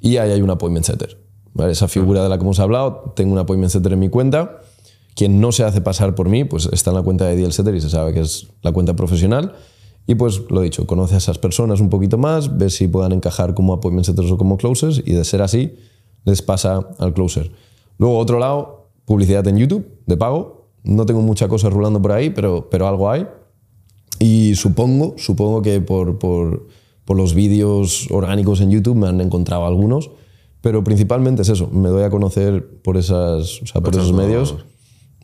y 0.00 0.18
ahí 0.18 0.32
hay 0.32 0.42
un 0.42 0.50
appointment 0.50 0.84
setter. 0.84 1.16
¿Vale? 1.58 1.72
Esa 1.72 1.88
figura 1.88 2.22
de 2.22 2.28
la 2.28 2.38
que 2.38 2.44
hemos 2.44 2.60
hablado, 2.60 3.12
tengo 3.16 3.32
un 3.32 3.38
appointment 3.38 3.72
setter 3.72 3.92
en 3.92 3.98
mi 3.98 4.08
cuenta. 4.08 4.60
Quien 5.14 5.40
no 5.40 5.50
se 5.50 5.64
hace 5.64 5.80
pasar 5.80 6.14
por 6.14 6.28
mí, 6.28 6.44
pues 6.44 6.68
está 6.72 6.90
en 6.90 6.96
la 6.96 7.02
cuenta 7.02 7.26
de 7.26 7.36
DL 7.36 7.52
Setter 7.52 7.74
y 7.74 7.80
se 7.80 7.90
sabe 7.90 8.14
que 8.14 8.20
es 8.20 8.46
la 8.62 8.70
cuenta 8.70 8.94
profesional. 8.94 9.54
Y 10.06 10.14
pues 10.14 10.42
lo 10.48 10.60
dicho, 10.60 10.86
conoce 10.86 11.16
a 11.16 11.18
esas 11.18 11.38
personas 11.38 11.80
un 11.80 11.90
poquito 11.90 12.16
más, 12.16 12.56
ve 12.56 12.70
si 12.70 12.86
puedan 12.86 13.10
encajar 13.10 13.54
como 13.54 13.72
appointment 13.72 14.06
setters 14.06 14.30
o 14.30 14.38
como 14.38 14.56
closers 14.56 15.02
y 15.04 15.12
de 15.12 15.24
ser 15.24 15.42
así, 15.42 15.74
les 16.24 16.40
pasa 16.40 16.88
al 16.98 17.12
closer. 17.12 17.50
Luego, 17.98 18.16
otro 18.18 18.38
lado, 18.38 18.90
publicidad 19.04 19.46
en 19.48 19.58
YouTube 19.58 19.84
de 20.06 20.16
pago. 20.16 20.68
No 20.84 21.04
tengo 21.04 21.20
mucha 21.22 21.48
cosa 21.48 21.68
rulando 21.68 22.00
por 22.00 22.12
ahí, 22.12 22.30
pero, 22.30 22.70
pero 22.70 22.86
algo 22.86 23.10
hay. 23.10 23.26
Y 24.20 24.54
supongo, 24.54 25.16
supongo 25.18 25.60
que 25.60 25.80
por, 25.80 26.20
por, 26.20 26.68
por 27.04 27.16
los 27.16 27.34
vídeos 27.34 28.06
orgánicos 28.12 28.60
en 28.60 28.70
YouTube 28.70 28.96
me 28.96 29.08
han 29.08 29.20
encontrado 29.20 29.66
algunos, 29.66 30.10
pero 30.60 30.82
principalmente 30.84 31.42
es 31.42 31.48
eso, 31.48 31.68
me 31.68 31.88
doy 31.88 32.02
a 32.02 32.10
conocer 32.10 32.80
por, 32.82 32.96
esas, 32.96 33.62
o 33.62 33.66
sea, 33.66 33.80
por 33.80 33.94
esos 33.94 34.12
medios 34.12 34.56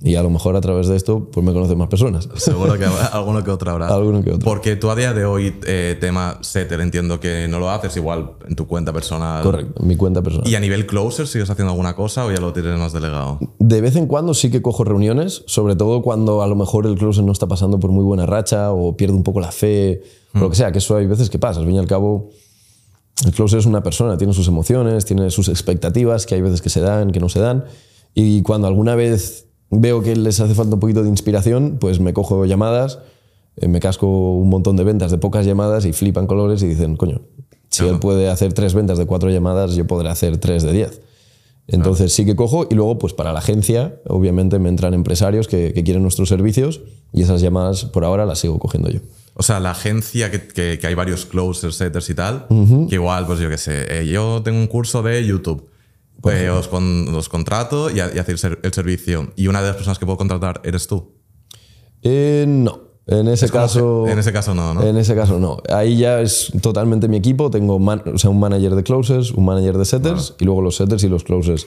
y 0.04 0.16
a 0.16 0.22
lo 0.22 0.28
mejor 0.28 0.54
a 0.54 0.60
través 0.60 0.88
de 0.88 0.96
esto 0.96 1.30
pues 1.32 1.44
me 1.46 1.52
conocen 1.52 1.78
más 1.78 1.88
personas. 1.88 2.28
Seguro 2.36 2.76
que 2.76 2.84
habrá 2.84 3.06
alguno 3.12 3.42
que 3.42 3.50
otro 3.50 3.70
habrá. 3.70 3.88
Alguno 3.88 4.22
que 4.22 4.32
otro. 4.32 4.44
Porque 4.44 4.76
tú 4.76 4.90
a 4.90 4.96
día 4.96 5.14
de 5.14 5.24
hoy, 5.24 5.54
eh, 5.66 5.96
tema 5.98 6.38
setter, 6.42 6.80
entiendo 6.80 7.20
que 7.20 7.48
no 7.48 7.58
lo 7.58 7.70
haces 7.70 7.96
igual 7.96 8.32
en 8.46 8.54
tu 8.54 8.66
cuenta 8.66 8.92
personal. 8.92 9.42
Correcto, 9.42 9.82
mi 9.82 9.96
cuenta 9.96 10.20
personal. 10.22 10.46
¿Y 10.46 10.54
a 10.56 10.60
nivel 10.60 10.86
closer 10.86 11.26
sigues 11.26 11.48
haciendo 11.48 11.70
alguna 11.70 11.94
cosa 11.96 12.26
o 12.26 12.30
ya 12.30 12.38
lo 12.38 12.52
tienes 12.52 12.78
más 12.78 12.92
delegado? 12.92 13.38
De 13.58 13.80
vez 13.80 13.96
en 13.96 14.06
cuando 14.06 14.34
sí 14.34 14.50
que 14.50 14.60
cojo 14.60 14.84
reuniones, 14.84 15.42
sobre 15.46 15.74
todo 15.74 16.02
cuando 16.02 16.42
a 16.42 16.46
lo 16.46 16.54
mejor 16.54 16.86
el 16.86 16.96
closer 16.96 17.24
no 17.24 17.32
está 17.32 17.46
pasando 17.46 17.80
por 17.80 17.90
muy 17.90 18.04
buena 18.04 18.26
racha 18.26 18.72
o 18.72 18.96
pierde 18.96 19.14
un 19.14 19.22
poco 19.22 19.40
la 19.40 19.52
fe 19.52 20.02
o 20.34 20.40
lo 20.40 20.50
que 20.50 20.56
sea, 20.56 20.70
que 20.70 20.78
eso 20.78 20.96
hay 20.96 21.06
veces 21.06 21.30
que 21.30 21.38
pasa. 21.38 21.60
Al 21.60 21.66
fin 21.66 21.76
y 21.76 21.78
al 21.78 21.86
cabo, 21.86 22.30
el 23.24 23.32
closer 23.32 23.60
es 23.60 23.66
una 23.66 23.82
persona, 23.82 24.18
tiene 24.18 24.32
sus 24.32 24.48
emociones, 24.48 25.04
tiene 25.04 25.30
sus 25.30 25.48
expectativas, 25.48 26.26
que 26.26 26.34
hay 26.34 26.40
veces 26.40 26.60
que 26.60 26.68
se 26.68 26.80
dan, 26.80 27.12
que 27.12 27.20
no 27.20 27.28
se 27.28 27.40
dan. 27.40 27.64
Y 28.12 28.42
cuando 28.42 28.66
alguna 28.66 28.96
vez 28.96 29.46
veo 29.70 30.02
que 30.02 30.16
les 30.16 30.40
hace 30.40 30.54
falta 30.54 30.74
un 30.74 30.80
poquito 30.80 31.02
de 31.02 31.08
inspiración, 31.08 31.78
pues 31.80 32.00
me 32.00 32.12
cojo 32.12 32.44
llamadas, 32.44 32.98
eh, 33.56 33.68
me 33.68 33.80
casco 33.80 34.06
un 34.34 34.48
montón 34.48 34.76
de 34.76 34.84
ventas 34.84 35.10
de 35.10 35.18
pocas 35.18 35.46
llamadas 35.46 35.84
y 35.84 35.92
flipan 35.92 36.26
colores 36.26 36.62
y 36.62 36.66
dicen, 36.66 36.96
coño, 36.96 37.22
si 37.70 37.86
él 37.86 37.98
puede 37.98 38.28
hacer 38.28 38.52
tres 38.52 38.74
ventas 38.74 38.98
de 38.98 39.06
cuatro 39.06 39.30
llamadas, 39.30 39.74
yo 39.74 39.86
podré 39.86 40.08
hacer 40.08 40.38
tres 40.38 40.62
de 40.62 40.72
diez. 40.72 41.00
Entonces 41.66 42.12
sí 42.12 42.26
que 42.26 42.36
cojo 42.36 42.66
y 42.70 42.74
luego 42.74 42.98
pues 42.98 43.14
para 43.14 43.32
la 43.32 43.38
agencia 43.38 43.96
obviamente 44.06 44.58
me 44.58 44.68
entran 44.68 44.92
empresarios 44.92 45.48
que, 45.48 45.72
que 45.72 45.82
quieren 45.82 46.02
nuestros 46.02 46.28
servicios 46.28 46.82
y 47.12 47.22
esas 47.22 47.40
llamadas 47.40 47.86
por 47.86 48.04
ahora 48.04 48.26
las 48.26 48.38
sigo 48.40 48.58
cogiendo 48.58 48.90
yo. 48.90 49.00
O 49.34 49.42
sea, 49.42 49.60
la 49.60 49.70
agencia 49.70 50.30
que, 50.30 50.46
que- 50.46 50.78
que 50.78 50.86
hay 50.86 50.94
varios 50.94 51.24
closers, 51.26 51.74
setters 51.76 52.08
y 52.10 52.14
tal, 52.14 52.46
que 52.88 52.94
igual, 52.96 53.26
pues 53.26 53.40
yo 53.40 53.48
qué 53.48 53.58
sé, 53.58 53.86
eh, 54.00 54.06
yo 54.06 54.42
tengo 54.44 54.58
un 54.58 54.66
curso 54.66 55.02
de 55.02 55.24
YouTube. 55.26 55.68
Pues 56.20 56.48
os, 56.50 56.68
con- 56.68 57.08
os 57.14 57.28
contrato 57.28 57.90
y, 57.90 57.96
y 57.96 58.00
hacéis 58.18 58.44
el, 58.44 58.58
el 58.62 58.72
servicio. 58.72 59.32
Y 59.36 59.48
una 59.48 59.60
de 59.60 59.66
las 59.68 59.76
personas 59.76 59.98
que 59.98 60.06
puedo 60.06 60.16
contratar 60.16 60.60
eres 60.64 60.86
tú. 60.86 61.12
Eh, 62.02 62.44
no, 62.46 62.80
en 63.06 63.28
ese 63.28 63.48
caso... 63.50 64.06
En 64.08 64.18
ese 64.18 64.32
caso 64.32 64.54
no, 64.54 64.72
¿no? 64.74 64.82
En 64.82 64.96
ese 64.96 65.14
caso 65.14 65.38
no. 65.38 65.58
Ahí 65.68 65.98
ya 65.98 66.20
es 66.20 66.50
totalmente 66.62 67.06
mi 67.08 67.16
equipo. 67.18 67.50
Tengo 67.50 67.78
man- 67.78 68.02
o 68.14 68.18
sea, 68.18 68.30
un 68.30 68.40
manager 68.40 68.74
de 68.74 68.82
closers, 68.82 69.30
un 69.32 69.44
manager 69.44 69.76
de 69.78 69.84
setters 69.84 70.34
y 70.40 70.44
luego 70.44 70.62
los 70.62 70.76
setters 70.76 71.04
y 71.04 71.08
los 71.08 71.22
closers. 71.24 71.66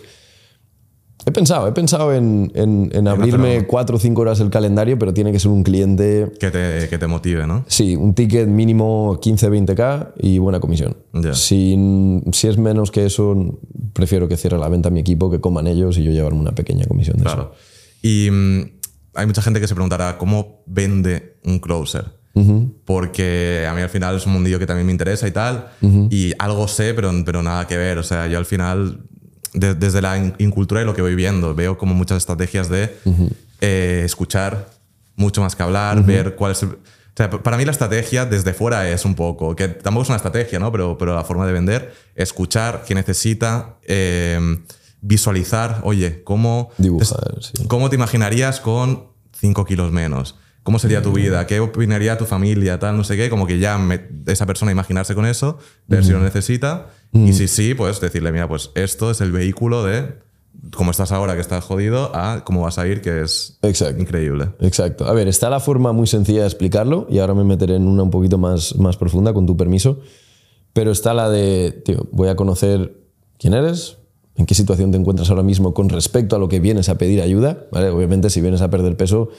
He 1.25 1.31
pensado, 1.31 1.67
he 1.67 1.73
pensado 1.73 2.13
en, 2.13 2.51
en- 2.55 2.89
en 2.93 3.07
abrirme 3.07 3.67
cuatro 3.67 3.97
o 3.97 3.99
cinco 3.99 4.21
horas 4.21 4.39
el 4.39 4.49
calendario, 4.49 4.97
pero 4.97 5.13
tiene 5.13 5.31
que 5.33 5.39
ser 5.39 5.51
un 5.51 5.61
cliente, 5.63 6.31
Que, 6.39 6.49
te, 6.51 6.88
que 6.89 6.97
te 6.97 7.05
motive, 7.07 7.45
¿no? 7.45 7.65
sí, 7.67 7.97
un 7.97 8.13
ticket 8.13 8.47
mínimo 8.47 9.19
15-20k 9.19 10.13
y 10.19 10.38
buena 10.38 10.61
comisión. 10.61 10.95
Si, 11.33 12.21
si 12.31 12.47
es 12.47 12.57
menos 12.57 12.91
que 12.91 13.05
eso, 13.05 13.57
prefiero 13.91 14.29
que 14.29 14.38
cierre 14.38 14.57
la 14.57 14.69
venta 14.69 14.89
mi 14.89 15.01
equipo, 15.01 15.29
que 15.29 15.41
coman 15.41 15.67
ellos 15.67 15.97
y 15.97 16.03
yo 16.03 16.11
llevarme 16.11 16.39
una 16.39 16.53
pequeña 16.55 16.85
comisión 16.85 17.17
de 17.17 17.23
Claro. 17.23 17.51
Y 18.01 18.29
mm, 18.31 18.76
hay 19.18 19.26
mucha 19.26 19.41
gente 19.41 19.59
que 19.59 19.68
se 19.68 19.74
preguntará, 19.74 20.18
¿cómo 20.18 20.63
vende 20.68 21.39
un 21.43 21.59
closer? 21.59 22.05
Porque 22.86 23.65
a 23.68 23.74
mí 23.74 23.82
al 23.82 23.89
final 23.89 24.15
es 24.15 24.28
un 24.28 24.34
mundillo 24.34 24.59
que 24.59 24.68
también 24.68 24.86
me 24.86 24.91
interesa 24.91 25.28
y 25.28 25.32
tal. 25.32 25.70
Y 26.11 26.34
algo 26.38 26.68
sé, 26.68 26.93
pero, 26.93 27.11
pero 27.26 27.41
nada 27.41 27.65
que 27.65 27.78
ver. 27.78 27.97
O 27.97 28.03
sea, 28.03 28.28
yo 28.28 28.38
al 28.38 28.45
final, 28.45 29.01
desde 29.53 30.01
la 30.03 30.34
incultura 30.38 30.84
y 30.84 30.86
lo 30.86 30.93
que 30.93 31.01
voy 31.01 31.15
viendo, 31.15 31.55
veo 31.55 31.80
como 31.80 31.95
muchas 31.95 32.18
estrategias 32.18 32.70
de 32.70 32.95
eh, 33.59 34.03
escuchar 34.05 34.70
mucho 35.15 35.41
más 35.41 35.55
que 35.55 35.63
hablar, 35.63 36.05
ver 36.05 36.36
cuál 36.36 36.51
es 36.51 36.61
el... 36.61 36.70
O 36.70 37.18
sea, 37.18 37.32
para 37.32 37.57
mí 37.57 37.65
la 37.65 37.72
estrategia 37.72 38.28
desde 38.28 38.53
fuera 38.53 38.88
es 38.88 39.03
un 39.03 39.15
poco, 39.15 39.55
que 39.55 39.68
tampoco 39.70 40.03
es 40.03 40.09
una 40.09 40.18
estrategia, 40.18 40.59
¿no? 40.59 40.72
Pero, 40.72 40.95
pero 40.99 41.15
la 41.15 41.24
forma 41.24 41.47
de 41.47 41.53
vender, 41.53 41.95
escuchar 42.13 42.84
qué 42.88 42.93
necesita, 42.93 43.78
eh, 43.82 44.59
visualizar, 45.08 45.82
oye, 45.84 46.24
¿cómo, 46.24 46.70
¿cómo 47.68 47.89
te 47.89 47.95
imaginarías 47.95 48.60
con 48.60 49.08
5 49.39 49.66
kilos 49.66 49.91
menos? 49.91 50.36
¿Cómo 50.64 50.80
sería 50.80 51.01
tu 51.01 51.14
vida? 51.14 51.47
¿Qué 51.47 51.62
opinaría 51.62 52.18
tu 52.18 52.26
familia? 52.26 52.78
Tal, 52.78 52.97
no 52.97 53.05
sé 53.05 53.16
qué. 53.16 53.30
Como 53.30 53.47
que 53.47 53.58
ya 53.58 53.80
esa 54.26 54.45
persona 54.45 54.70
imaginarse 54.70 55.16
con 55.16 55.26
eso, 55.26 55.60
ver 55.88 56.03
si 56.03 56.12
lo 56.12 56.20
necesita. 56.20 56.88
Y 57.14 57.32
si 57.32 57.47
sí, 57.47 57.74
pues 57.74 58.01
decirle, 58.01 58.34
mira, 58.34 58.49
pues 58.49 58.72
esto 58.76 59.10
es 59.10 59.22
el 59.22 59.32
vehículo 59.32 59.86
de 59.86 60.20
cómo 60.76 60.91
estás 60.91 61.14
ahora 61.14 61.36
que 61.36 61.39
estás 61.39 61.64
jodido 61.64 62.14
a 62.14 62.43
cómo 62.43 62.64
vas 62.64 62.78
a 62.80 62.86
ir, 62.88 62.99
que 62.99 63.22
es 63.22 63.60
increíble. 63.97 64.49
Exacto. 64.60 65.05
A 65.05 65.14
ver, 65.14 65.30
está 65.30 65.49
la 65.49 65.62
forma 65.62 65.93
muy 65.93 66.05
sencilla 66.05 66.41
de 66.41 66.47
explicarlo 66.47 67.08
y 67.10 67.20
ahora 67.20 67.34
me 67.34 67.45
meteré 67.45 67.76
en 67.76 67.88
una 67.88 68.03
un 68.03 68.12
poquito 68.12 68.38
más, 68.38 68.76
más 68.76 68.97
profunda, 68.97 69.34
con 69.34 69.45
tu 69.45 69.55
permiso. 69.55 70.01
Pero 70.74 70.91
está 70.91 71.14
la 71.14 71.30
de, 71.30 71.82
tío, 71.86 72.10
voy 72.12 72.28
a 72.28 72.36
conocer 72.36 72.93
quién 73.39 73.53
eres, 73.53 73.96
en 74.38 74.45
qué 74.45 74.53
situación 74.53 74.91
te 74.91 74.97
encuentras 74.97 75.29
ahora 75.29 75.43
mismo 75.43 75.73
con 75.73 75.89
respecto 75.89 76.35
a 76.35 76.39
lo 76.39 76.47
que 76.47 76.59
vienes 76.59 76.89
a 76.89 76.97
pedir 76.97 77.21
ayuda. 77.21 77.65
¿vale? 77.71 77.89
Obviamente, 77.89 78.29
si 78.29 78.39
vienes 78.39 78.61
a 78.61 78.69
perder 78.69 78.95
peso, 78.95 79.29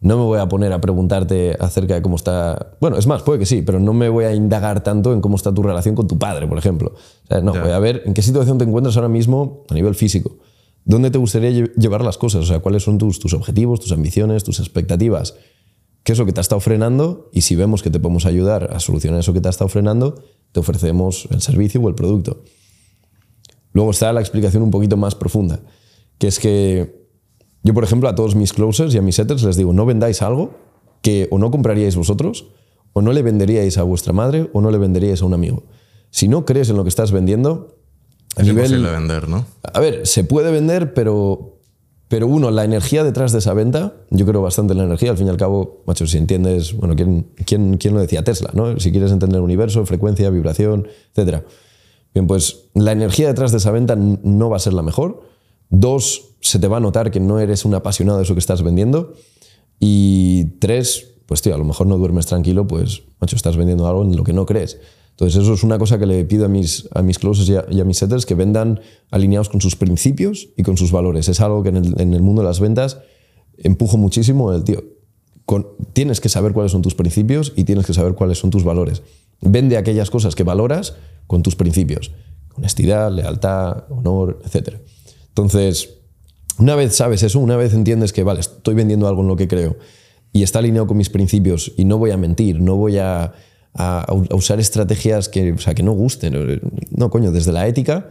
no 0.00 0.16
me 0.16 0.24
voy 0.24 0.38
a 0.40 0.48
poner 0.48 0.72
a 0.72 0.80
preguntarte 0.80 1.56
acerca 1.58 1.94
de 1.94 2.02
cómo 2.02 2.16
está. 2.16 2.76
Bueno, 2.80 2.98
es 2.98 3.06
más, 3.06 3.22
puede 3.22 3.38
que 3.38 3.46
sí, 3.46 3.62
pero 3.62 3.80
no 3.80 3.94
me 3.94 4.08
voy 4.08 4.24
a 4.26 4.34
indagar 4.34 4.82
tanto 4.82 5.12
en 5.12 5.20
cómo 5.20 5.36
está 5.36 5.54
tu 5.54 5.62
relación 5.62 5.94
con 5.94 6.06
tu 6.06 6.18
padre, 6.18 6.46
por 6.46 6.58
ejemplo. 6.58 6.94
no, 7.42 7.52
voy 7.52 7.70
a 7.70 7.78
ver 7.78 8.02
en 8.04 8.12
qué 8.12 8.20
situación 8.20 8.58
te 8.58 8.64
encuentras 8.64 8.96
ahora 8.96 9.08
mismo 9.08 9.64
a 9.70 9.74
nivel 9.74 9.94
físico. 9.94 10.36
¿Dónde 10.84 11.10
te 11.10 11.18
gustaría 11.18 11.50
llevar 11.50 12.04
las 12.04 12.18
cosas? 12.18 12.42
O 12.42 12.46
sea, 12.46 12.58
¿cuáles 12.58 12.82
son 12.82 12.98
tus, 12.98 13.20
tus 13.20 13.32
objetivos, 13.32 13.80
tus 13.80 13.92
ambiciones, 13.92 14.42
tus 14.42 14.58
expectativas? 14.58 15.36
¿Qué 16.02 16.12
es 16.12 16.18
lo 16.18 16.26
que 16.26 16.32
te 16.32 16.40
ha 16.40 16.42
estado 16.42 16.60
frenando? 16.60 17.30
Y 17.32 17.42
si 17.42 17.54
vemos 17.54 17.82
que 17.82 17.90
te 17.90 18.00
podemos 18.00 18.26
ayudar 18.26 18.70
a 18.74 18.80
solucionar 18.80 19.20
eso 19.20 19.32
que 19.32 19.40
te 19.40 19.48
ha 19.48 19.50
estado 19.50 19.68
frenando, 19.68 20.16
te 20.50 20.58
ofrecemos 20.58 21.28
el 21.30 21.40
servicio 21.40 21.80
o 21.80 21.88
el 21.88 21.94
producto. 21.94 22.42
Luego 23.72 23.90
está 23.90 24.12
la 24.12 24.20
explicación 24.20 24.62
un 24.62 24.70
poquito 24.70 24.96
más 24.96 25.14
profunda, 25.14 25.60
que 26.18 26.28
es 26.28 26.38
que 26.38 27.02
yo, 27.62 27.74
por 27.74 27.84
ejemplo, 27.84 28.08
a 28.08 28.14
todos 28.14 28.34
mis 28.34 28.52
closers 28.52 28.94
y 28.94 28.98
a 28.98 29.02
mis 29.02 29.16
setters 29.16 29.42
les 29.44 29.56
digo, 29.56 29.72
no 29.72 29.86
vendáis 29.86 30.22
algo 30.22 30.54
que 31.00 31.28
o 31.30 31.38
no 31.38 31.50
compraríais 31.50 31.96
vosotros, 31.96 32.46
o 32.92 33.02
no 33.02 33.12
le 33.12 33.22
venderíais 33.22 33.78
a 33.78 33.82
vuestra 33.82 34.12
madre, 34.12 34.50
o 34.52 34.60
no 34.60 34.70
le 34.70 34.78
venderíais 34.78 35.22
a 35.22 35.24
un 35.24 35.34
amigo. 35.34 35.64
Si 36.10 36.28
no 36.28 36.44
crees 36.44 36.68
en 36.70 36.76
lo 36.76 36.84
que 36.84 36.90
estás 36.90 37.12
vendiendo, 37.12 37.76
a 38.36 38.42
es 38.42 38.46
nivel, 38.46 38.66
imposible 38.66 38.90
vender, 38.90 39.28
¿no? 39.28 39.46
A 39.62 39.80
ver, 39.80 40.06
se 40.06 40.24
puede 40.24 40.50
vender, 40.50 40.92
pero, 40.94 41.60
pero 42.08 42.26
uno, 42.26 42.50
la 42.50 42.64
energía 42.64 43.04
detrás 43.04 43.32
de 43.32 43.38
esa 43.38 43.54
venta, 43.54 43.94
yo 44.10 44.26
creo 44.26 44.42
bastante 44.42 44.72
en 44.72 44.78
la 44.78 44.84
energía. 44.84 45.10
Al 45.10 45.16
fin 45.16 45.26
y 45.26 45.30
al 45.30 45.36
cabo, 45.36 45.82
macho, 45.86 46.06
si 46.06 46.18
entiendes, 46.18 46.74
bueno, 46.74 46.94
¿quién, 46.94 47.28
quién, 47.46 47.78
quién 47.78 47.94
lo 47.94 48.00
decía? 48.00 48.22
Tesla, 48.22 48.50
¿no? 48.54 48.78
Si 48.78 48.90
quieres 48.90 49.10
entender 49.10 49.38
el 49.38 49.44
universo, 49.44 49.84
frecuencia, 49.86 50.28
vibración, 50.30 50.88
etcétera 51.10 51.44
Bien, 52.14 52.26
pues 52.26 52.68
la 52.74 52.92
energía 52.92 53.28
detrás 53.28 53.52
de 53.52 53.58
esa 53.58 53.70
venta 53.70 53.96
no 53.96 54.50
va 54.50 54.56
a 54.56 54.60
ser 54.60 54.74
la 54.74 54.82
mejor. 54.82 55.22
Dos, 55.70 56.36
se 56.40 56.58
te 56.58 56.68
va 56.68 56.76
a 56.76 56.80
notar 56.80 57.10
que 57.10 57.20
no 57.20 57.38
eres 57.38 57.64
un 57.64 57.74
apasionado 57.74 58.18
de 58.18 58.24
eso 58.24 58.34
que 58.34 58.40
estás 58.40 58.62
vendiendo. 58.62 59.14
Y 59.80 60.58
tres, 60.58 61.14
pues 61.26 61.42
tío, 61.42 61.54
a 61.54 61.58
lo 61.58 61.64
mejor 61.64 61.86
no 61.86 61.96
duermes 61.98 62.26
tranquilo, 62.26 62.66
pues, 62.66 63.02
macho, 63.20 63.36
estás 63.36 63.56
vendiendo 63.56 63.86
algo 63.86 64.02
en 64.02 64.16
lo 64.16 64.24
que 64.24 64.32
no 64.32 64.46
crees. 64.46 64.78
Entonces, 65.10 65.42
eso 65.42 65.54
es 65.54 65.62
una 65.62 65.78
cosa 65.78 65.98
que 65.98 66.06
le 66.06 66.24
pido 66.24 66.46
a 66.46 66.48
mis, 66.48 66.88
a 66.94 67.02
mis 67.02 67.18
closes 67.18 67.48
y 67.48 67.80
a, 67.80 67.84
mis 67.84 67.98
setters, 67.98 68.26
que 68.26 68.34
vendan 68.34 68.80
alineados 69.10 69.48
con 69.48 69.60
sus 69.60 69.76
principios 69.76 70.48
y 70.56 70.62
con 70.62 70.76
sus 70.76 70.92
valores. 70.92 71.28
Es 71.28 71.40
algo 71.40 71.62
que 71.62 71.70
en 71.70 71.76
el, 71.76 72.00
en 72.00 72.14
el 72.14 72.22
mundo 72.22 72.42
de 72.42 72.48
las 72.48 72.60
ventas 72.60 72.98
empujo 73.58 73.96
muchísimo 73.96 74.52
el 74.52 74.64
tío. 74.64 74.82
Tienes 75.92 76.20
que 76.20 76.28
saber 76.28 76.52
cuáles 76.52 76.72
son 76.72 76.82
tus 76.82 76.94
principios 76.94 77.52
y 77.56 77.64
tienes 77.64 77.86
que 77.86 77.92
saber 77.92 78.14
cuáles 78.14 78.38
son 78.38 78.50
tus 78.50 78.64
valores. 78.64 79.02
Vende 79.42 79.76
aquellas 79.76 80.10
cosas 80.10 80.34
que 80.34 80.44
valoras 80.44 80.94
con 81.26 81.42
tus 81.42 81.56
principios. 81.56 82.12
Honestidad, 82.56 83.12
lealtad, 83.12 83.84
honor, 83.90 84.40
etc. 84.44 84.76
Entonces, 85.28 85.98
una 86.58 86.74
vez 86.74 86.94
sabes 86.94 87.22
eso, 87.22 87.38
una 87.40 87.56
vez 87.56 87.74
entiendes 87.74 88.12
que, 88.12 88.22
vale, 88.22 88.40
estoy 88.40 88.74
vendiendo 88.74 89.08
algo 89.08 89.22
en 89.22 89.28
lo 89.28 89.36
que 89.36 89.48
creo 89.48 89.76
y 90.32 90.42
está 90.42 90.60
alineado 90.60 90.86
con 90.86 90.96
mis 90.96 91.10
principios 91.10 91.72
y 91.76 91.84
no 91.84 91.98
voy 91.98 92.10
a 92.10 92.16
mentir, 92.16 92.60
no 92.60 92.76
voy 92.76 92.98
a, 92.98 93.32
usar 94.30 94.60
estrategias 94.60 95.30
que, 95.30 95.52
o 95.52 95.58
sea, 95.58 95.74
que 95.74 95.82
no 95.82 95.92
gusten. 95.92 96.60
No, 96.90 97.08
coño, 97.08 97.32
desde 97.32 97.52
la 97.52 97.66
ética, 97.66 98.10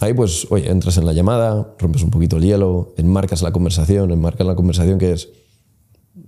ahí 0.00 0.14
pues, 0.14 0.46
oye, 0.50 0.70
entras 0.70 0.96
en 0.96 1.06
la 1.06 1.12
llamada, 1.12 1.74
rompes 1.78 2.02
un 2.02 2.10
poquito 2.10 2.36
el 2.36 2.44
hielo, 2.44 2.94
enmarcas 2.96 3.42
la 3.42 3.50
conversación, 3.50 4.12
enmarcas 4.12 4.46
la 4.46 4.54
conversación 4.54 4.98
que 4.98 5.12
es, 5.12 5.28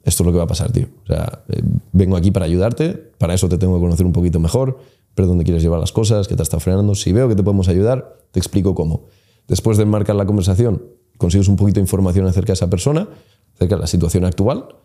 esto 0.05 0.23
es 0.23 0.27
lo 0.27 0.33
que 0.33 0.39
va 0.39 0.45
a 0.45 0.49
pasar, 0.49 0.73
tío. 0.73 0.87
O 1.05 1.07
sea, 1.07 1.45
eh, 1.49 1.63
vengo 1.93 2.17
aquí 2.17 2.31
para 2.31 2.47
ayudarte, 2.47 2.93
para 3.19 3.35
eso 3.35 3.49
te 3.49 3.59
tengo 3.59 3.75
que 3.75 3.81
conocer 3.81 4.05
un 4.05 4.13
poquito 4.13 4.41
mejor, 4.41 4.79
pero 5.15 5.29
dónde 5.29 5.45
quieres 5.45 5.63
llevar 5.63 5.81
las 5.81 5.93
cosas, 5.93 6.27
qué 6.29 6.37
te 6.37 6.43
está 6.43 6.59
frenando. 6.59 6.95
Si 6.95 7.13
veo 7.13 7.29
que 7.29 7.37
te 7.37 7.43
podemos 7.43 7.69
ayudar, 7.69 8.17
te 8.31 8.41
explico 8.41 8.75
cómo. 8.75 9.05
Después 9.49 9.79
de 9.79 9.85
marcar 9.85 10.17
la 10.17 10.27
conversación, 10.27 10.83
consigues 11.19 11.49
un 11.49 11.57
poquito 11.57 11.77
de 11.77 11.83
información 11.83 12.27
acerca 12.27 12.49
de 12.49 12.55
esa 12.55 12.71
persona, 12.71 13.09
acerca 13.55 13.77
de 13.77 13.81
la 13.81 13.87
situación 13.87 14.25
actual. 14.25 14.77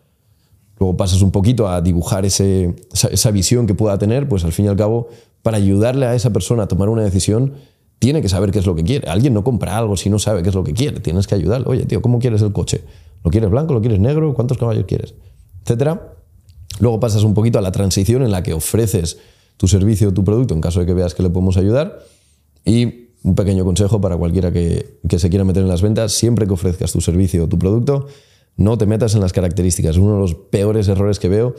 Luego 0.78 0.96
pasas 0.96 1.22
un 1.22 1.32
poquito 1.32 1.68
a 1.68 1.80
dibujar 1.80 2.24
esa, 2.24 3.30
visión 3.32 3.66
que 3.66 3.74
pueda 3.74 3.98
tener, 3.98 4.28
pues 4.28 4.44
al 4.44 4.52
fin 4.52 4.66
y 4.66 4.68
al 4.68 4.76
cabo, 4.76 5.08
para 5.42 5.56
ayudarle 5.56 6.06
a 6.06 6.14
esa 6.14 6.32
persona 6.32 6.64
a 6.64 6.68
tomar 6.68 6.88
una 6.88 7.02
decisión, 7.02 7.54
tiene 7.98 8.22
que 8.22 8.28
saber 8.28 8.50
qué 8.50 8.58
es 8.58 8.66
lo 8.66 8.74
que 8.74 8.84
quiere. 8.84 9.08
Alguien 9.08 9.34
no 9.34 9.42
compra 9.44 9.76
algo 9.76 9.96
si 9.96 10.10
no 10.10 10.18
sabe 10.18 10.42
qué 10.42 10.50
es 10.50 10.54
lo 10.54 10.64
que 10.64 10.72
quiere. 10.72 11.00
Tienes 11.00 11.26
que 11.26 11.34
ayudarle. 11.34 11.66
Oye, 11.68 11.84
tío, 11.84 12.00
¿cómo 12.00 12.18
quieres 12.18 12.42
el 12.42 12.52
coche? 12.52 12.82
¿Lo 13.24 13.30
quieres 13.30 13.50
blanco? 13.50 13.74
¿Lo 13.74 13.80
quieres 13.80 13.98
negro? 13.98 14.34
¿Cuántos 14.34 14.58
caballos 14.58 14.84
quieres? 14.86 15.14
Etcétera. 15.62 16.14
Luego 16.80 17.00
pasas 17.00 17.24
un 17.24 17.34
poquito 17.34 17.58
a 17.58 17.62
la 17.62 17.72
transición 17.72 18.22
en 18.22 18.30
la 18.30 18.42
que 18.42 18.52
ofreces 18.52 19.18
tu 19.56 19.66
servicio 19.66 20.10
o 20.10 20.12
tu 20.12 20.22
producto 20.22 20.54
en 20.54 20.60
caso 20.60 20.80
de 20.80 20.86
que 20.86 20.94
veas 20.94 21.14
que 21.14 21.22
le 21.22 21.30
podemos 21.30 21.56
ayudar. 21.56 21.98
Y 22.64 23.08
un 23.24 23.34
pequeño 23.34 23.64
consejo 23.64 24.00
para 24.00 24.16
cualquiera 24.16 24.52
que, 24.52 25.00
que, 25.08 25.18
se 25.18 25.28
quiera 25.28 25.44
meter 25.44 25.62
en 25.64 25.68
las 25.68 25.82
ventas, 25.82 26.12
siempre 26.12 26.46
que 26.46 26.52
ofrezcas 26.52 26.92
tu 26.92 27.00
servicio 27.00 27.44
o 27.44 27.48
tu 27.48 27.58
producto, 27.58 28.06
no 28.56 28.78
te 28.78 28.86
metas 28.86 29.14
en 29.14 29.20
las 29.20 29.32
características. 29.32 29.96
Uno 29.96 30.14
de 30.14 30.20
los 30.20 30.34
peores 30.34 30.86
errores 30.86 31.18
que 31.18 31.28
veo, 31.28 31.54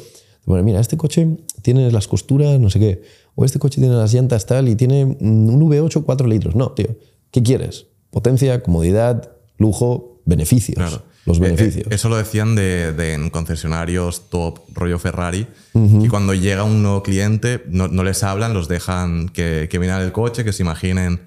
bueno, 0.45 0.63
mira, 0.63 0.79
este 0.79 0.97
coche 0.97 1.37
tiene 1.61 1.91
las 1.91 2.07
costuras, 2.07 2.59
no 2.59 2.69
sé 2.69 2.79
qué, 2.79 3.01
o 3.35 3.45
este 3.45 3.59
coche 3.59 3.79
tiene 3.79 3.95
las 3.95 4.13
llantas 4.13 4.45
tal 4.45 4.69
y 4.69 4.75
tiene 4.75 5.05
un 5.05 5.59
V8 5.59 6.03
4 6.03 6.27
litros. 6.27 6.55
No, 6.55 6.71
tío, 6.71 6.95
¿qué 7.31 7.43
quieres? 7.43 7.87
Potencia, 8.11 8.61
comodidad, 8.63 9.31
lujo, 9.57 10.21
beneficios. 10.25 10.75
Claro 10.75 11.03
los 11.29 11.37
eh, 11.37 11.41
eh, 11.41 11.43
beneficios. 11.43 11.87
eso 11.89 12.09
lo 12.09 12.17
decían 12.17 12.55
de, 12.55 13.13
en 13.13 13.29
concesionarios 13.29 14.29
top, 14.29 14.59
rollo 14.73 14.99
Ferrari, 14.99 15.47
y 15.73 16.07
cuando 16.07 16.33
llega 16.33 16.63
un 16.63 16.81
nuevo 16.81 17.03
cliente 17.03 17.63
no, 17.69 17.87
les 18.03 18.23
hablan, 18.23 18.53
los 18.53 18.67
dejan 18.67 19.29
que, 19.29 19.67
que 19.69 19.77
el 19.77 20.11
coche, 20.11 20.43
que 20.43 20.51
se 20.51 20.63
imaginen, 20.63 21.21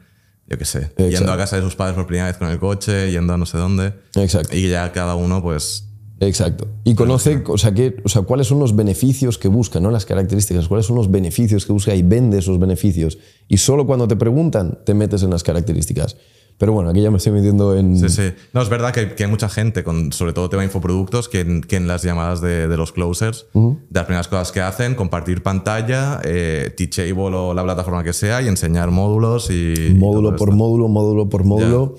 yo 0.46 0.58
qué 0.58 0.64
sé, 0.64 0.90
yendo 0.98 1.32
a 1.32 1.36
casa 1.36 1.56
de 1.56 1.62
sus 1.62 1.76
padres 1.76 1.94
por 1.94 2.06
primera 2.06 2.26
vez 2.26 2.36
con 2.36 2.48
el 2.48 2.58
coche, 2.58 3.10
yendo 3.10 3.32
a 3.32 3.38
no 3.38 3.46
sé 3.46 3.58
dónde. 3.58 3.94
Exacto. 4.16 4.54
Y 4.54 4.68
ya 4.68 4.92
cada 4.92 5.14
uno 5.14 5.42
pues... 5.42 5.88
Exacto. 6.26 6.68
Y 6.84 6.94
conoce, 6.94 7.42
o 7.46 7.58
sea, 7.58 7.74
que, 7.74 7.96
o 8.04 8.08
sea, 8.08 8.22
cuáles 8.22 8.46
son 8.46 8.60
los 8.60 8.76
beneficios 8.76 9.38
que 9.38 9.48
busca, 9.48 9.80
no 9.80 9.90
las 9.90 10.06
características, 10.06 10.68
cuáles 10.68 10.86
son 10.86 10.96
los 10.96 11.10
beneficios 11.10 11.66
que 11.66 11.72
busca 11.72 11.94
y 11.94 12.02
vende 12.02 12.38
esos 12.38 12.58
beneficios. 12.60 13.18
Y 13.48 13.56
solo 13.56 13.86
cuando 13.86 14.06
te 14.06 14.16
preguntan, 14.16 14.78
te 14.84 14.94
metes 14.94 15.22
en 15.22 15.30
las 15.30 15.42
características. 15.42 16.16
Pero 16.58 16.72
bueno, 16.72 16.90
aquí 16.90 17.00
ya 17.00 17.10
me 17.10 17.16
estoy 17.16 17.32
metiendo 17.32 17.76
en... 17.76 17.98
Sí, 17.98 18.08
sí. 18.08 18.34
No, 18.52 18.62
es 18.62 18.68
verdad 18.68 18.92
que, 18.92 19.20
hay 19.20 19.28
mucha 19.28 19.48
gente, 19.48 19.82
con, 19.82 20.12
sobre 20.12 20.32
todo 20.32 20.48
tema 20.48 20.62
infoproductos, 20.62 21.28
que 21.28 21.40
en, 21.40 21.60
que 21.60 21.74
en 21.74 21.88
las 21.88 22.04
llamadas 22.04 22.40
de, 22.40 22.68
de 22.68 22.76
los 22.76 22.92
closers, 22.92 23.46
de 23.52 23.78
las 23.90 24.04
primeras 24.04 24.28
cosas 24.28 24.52
que 24.52 24.60
hacen, 24.60 24.94
compartir 24.94 25.42
pantalla, 25.42 26.20
eh, 26.22 26.72
Teachable 26.76 27.36
o 27.36 27.52
la 27.52 27.64
plataforma 27.64 28.04
que 28.04 28.12
sea, 28.12 28.42
y 28.42 28.48
enseñar 28.48 28.92
módulos 28.92 29.50
y... 29.50 29.92
Módulo 29.98 30.36
por 30.36 30.52
módulo, 30.52 30.86
módulo 30.86 31.28
por 31.28 31.42
módulo. 31.42 31.96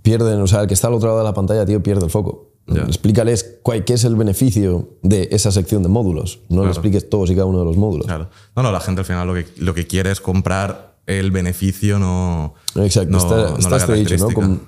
Pierden, 0.00 0.40
o 0.40 0.46
sea, 0.46 0.62
el 0.62 0.66
que 0.68 0.74
está 0.74 0.88
al 0.88 0.94
otro 0.94 1.08
lado 1.08 1.18
de 1.18 1.24
la 1.24 1.34
pantalla, 1.34 1.66
tío, 1.66 1.82
pierde 1.82 2.06
el 2.06 2.10
foco. 2.10 2.47
Explícales 2.76 3.60
qué 3.86 3.94
es 3.94 4.04
el 4.04 4.16
beneficio 4.16 4.90
de 5.02 5.28
esa 5.32 5.50
sección 5.52 5.82
de 5.82 5.88
módulos. 5.88 6.40
No 6.48 6.64
le 6.64 6.70
expliques 6.70 7.08
todos 7.08 7.30
y 7.30 7.34
cada 7.34 7.46
uno 7.46 7.60
de 7.60 7.64
los 7.64 7.76
módulos. 7.76 8.06
Claro. 8.06 8.30
No, 8.54 8.62
no, 8.62 8.72
la 8.72 8.80
gente 8.80 9.00
al 9.00 9.04
final 9.04 9.26
lo 9.26 9.34
que, 9.34 9.46
lo 9.58 9.74
que 9.74 9.86
quiere 9.86 10.10
es 10.10 10.20
comprar 10.20 10.98
el 11.06 11.30
beneficio 11.30 11.98
no. 11.98 12.54
Exacto, 12.76 13.56
está, 13.58 13.76
este 13.76 13.94
dicho, 13.94 14.16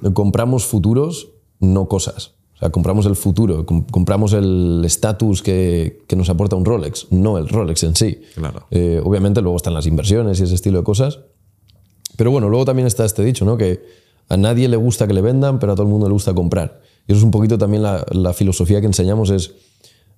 ¿no? 0.00 0.14
compramos 0.14 0.64
futuros, 0.64 1.28
no 1.60 1.86
cosas. 1.86 2.34
O 2.54 2.58
sea, 2.60 2.70
compramos 2.70 3.06
el 3.06 3.16
futuro, 3.16 3.64
compramos 3.66 4.32
el 4.32 4.82
estatus 4.84 5.42
que, 5.42 6.02
que, 6.06 6.16
nos 6.16 6.28
aporta 6.28 6.56
un 6.56 6.64
Rolex, 6.64 7.06
no 7.10 7.38
el 7.38 7.48
Rolex 7.48 7.84
en 7.84 7.96
sí. 7.96 8.20
Claro. 8.34 8.66
Eh, 8.70 9.00
obviamente 9.02 9.40
luego 9.40 9.56
están 9.56 9.74
las 9.74 9.86
inversiones 9.86 10.40
y 10.40 10.44
ese 10.44 10.54
estilo 10.54 10.78
de 10.78 10.84
cosas. 10.84 11.20
Pero 12.16 12.30
bueno, 12.30 12.48
luego 12.48 12.66
también 12.66 12.86
está 12.86 13.04
este 13.04 13.22
dicho, 13.22 13.44
¿no? 13.44 13.56
Que 13.56 13.82
A 14.30 14.36
nadie 14.38 14.66
le 14.68 14.76
gusta 14.76 15.06
que 15.06 15.12
le 15.12 15.20
vendan, 15.20 15.58
pero 15.58 15.72
a 15.72 15.74
todo 15.74 15.84
el 15.86 15.92
mundo 15.92 16.06
le 16.06 16.12
gusta 16.14 16.32
comprar. 16.32 16.80
Y 17.06 17.12
eso 17.12 17.18
es 17.18 17.24
un 17.24 17.30
poquito 17.30 17.58
también 17.58 17.82
la, 17.82 18.06
la 18.12 18.32
filosofía 18.32 18.80
que 18.80 18.86
enseñamos 18.86 19.28
es 19.30 19.52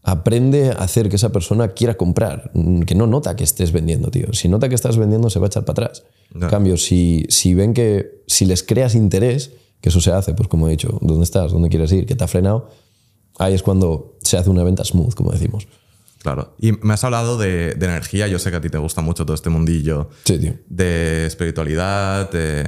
aprende 0.05 0.71
a 0.71 0.75
hacer 0.83 1.09
que 1.09 1.17
esa 1.17 1.31
persona 1.31 1.69
quiera 1.69 1.95
comprar, 1.97 2.51
que 2.87 2.95
no 2.95 3.07
nota 3.07 3.37
que 3.37 3.45
estés 3.45 3.71
vendiendo, 3.73 4.11
tío. 4.11 4.33
Si 4.33 4.49
nota 4.49 4.69
que 4.69 4.75
estás 4.75 4.97
vendiendo, 4.97 5.31
se 5.31 5.39
va 5.39 5.47
a 5.47 5.49
echar 5.49 5.65
para 5.65 5.87
atrás. 5.87 6.05
En 6.35 6.49
cambio, 6.49 6.77
si, 6.77 7.25
si 7.29 7.55
ven 7.55 7.73
que, 7.73 8.23
si 8.27 8.45
les 8.47 8.63
creas 8.63 8.95
interés, 8.95 9.53
que 9.81 9.91
eso 9.91 10.01
se 10.01 10.11
hace, 10.13 10.35
pues 10.35 10.49
como 10.49 10.67
he 10.69 10.71
dicho, 10.73 10.99
¿dónde 11.03 11.25
estás? 11.25 11.53
¿Dónde 11.53 11.69
quieres 11.69 11.93
ir? 11.93 12.07
¿Qué 12.07 12.15
te 12.17 12.25
ha 12.25 12.29
frenado? 12.29 12.69
Ahí 13.39 13.55
es 13.55 13.63
cuando 13.63 14.17
se 14.23 14.37
hace 14.37 14.51
una 14.51 14.65
venta 14.65 14.85
smooth, 14.85 15.15
como 15.15 15.31
decimos. 15.33 15.67
Claro. 16.19 16.55
Y 16.61 16.73
me 16.73 16.95
has 16.95 17.03
hablado 17.05 17.37
de, 17.39 17.75
de 17.75 17.87
energía. 17.87 18.29
Yo 18.29 18.39
sé 18.39 18.51
que 18.51 18.57
a 18.57 18.61
ti 18.61 18.69
te 18.71 18.79
gusta 18.79 19.03
mucho 19.03 19.25
todo 19.25 19.35
este 19.35 19.51
mundillo 19.51 20.09
Sí, 20.25 20.39
tío. 20.39 20.55
de 20.69 21.27
espiritualidad 21.27 22.31
de- 22.31 22.65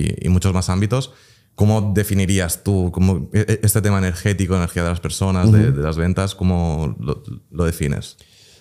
y, 0.00 0.26
y 0.26 0.28
muchos 0.28 0.52
más 0.52 0.68
ámbitos. 0.68 1.12
¿Cómo 1.54 1.92
definirías 1.94 2.62
tú 2.62 2.90
cómo, 2.92 3.30
e- 3.32 3.46
e- 3.48 3.60
este 3.62 3.80
tema 3.80 3.98
energético, 3.98 4.54
energía 4.56 4.82
de 4.82 4.90
las 4.90 5.00
personas, 5.00 5.50
de, 5.50 5.72
de 5.72 5.82
las 5.82 5.96
ventas? 5.96 6.34
¿Cómo 6.34 6.94
lo, 7.00 7.22
lo 7.50 7.64
defines? 7.64 8.16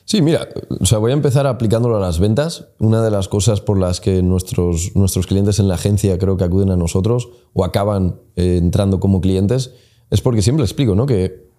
Sí, 0.05 0.21
mira, 0.21 0.47
o 0.79 0.85
sea, 0.85 0.99
voy 0.99 1.11
a 1.11 1.15
empezar 1.15 1.47
aplicándolo 1.47 1.97
a 1.97 1.99
las 1.99 2.19
ventas. 2.19 2.67
Una 2.79 3.01
de 3.01 3.09
las 3.09 3.27
cosas 3.27 3.59
por 3.59 3.79
las 3.79 3.99
que 3.99 4.21
nuestros, 4.21 4.95
nuestros 4.95 5.25
clientes 5.25 5.59
en 5.59 5.67
la 5.67 5.75
agencia 5.75 6.17
creo 6.19 6.37
que 6.37 6.43
acuden 6.43 6.69
a 6.69 6.77
nosotros 6.77 7.27
o 7.53 7.65
acaban 7.65 8.21
eh, 8.35 8.57
entrando 8.57 8.99
como 8.99 9.19
clientes 9.19 9.71
es 10.11 10.21
porque 10.21 10.43
siempre 10.43 10.63
explico, 10.63 10.93
¿no? 10.95 11.05
Que 11.07 11.49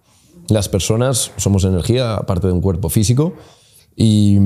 las 0.47 0.69
personas 0.69 1.31
somos 1.35 1.65
energía, 1.65 2.15
aparte 2.15 2.47
de 2.47 2.53
un 2.53 2.61
cuerpo 2.61 2.89
físico, 2.89 3.33
y 3.97 4.39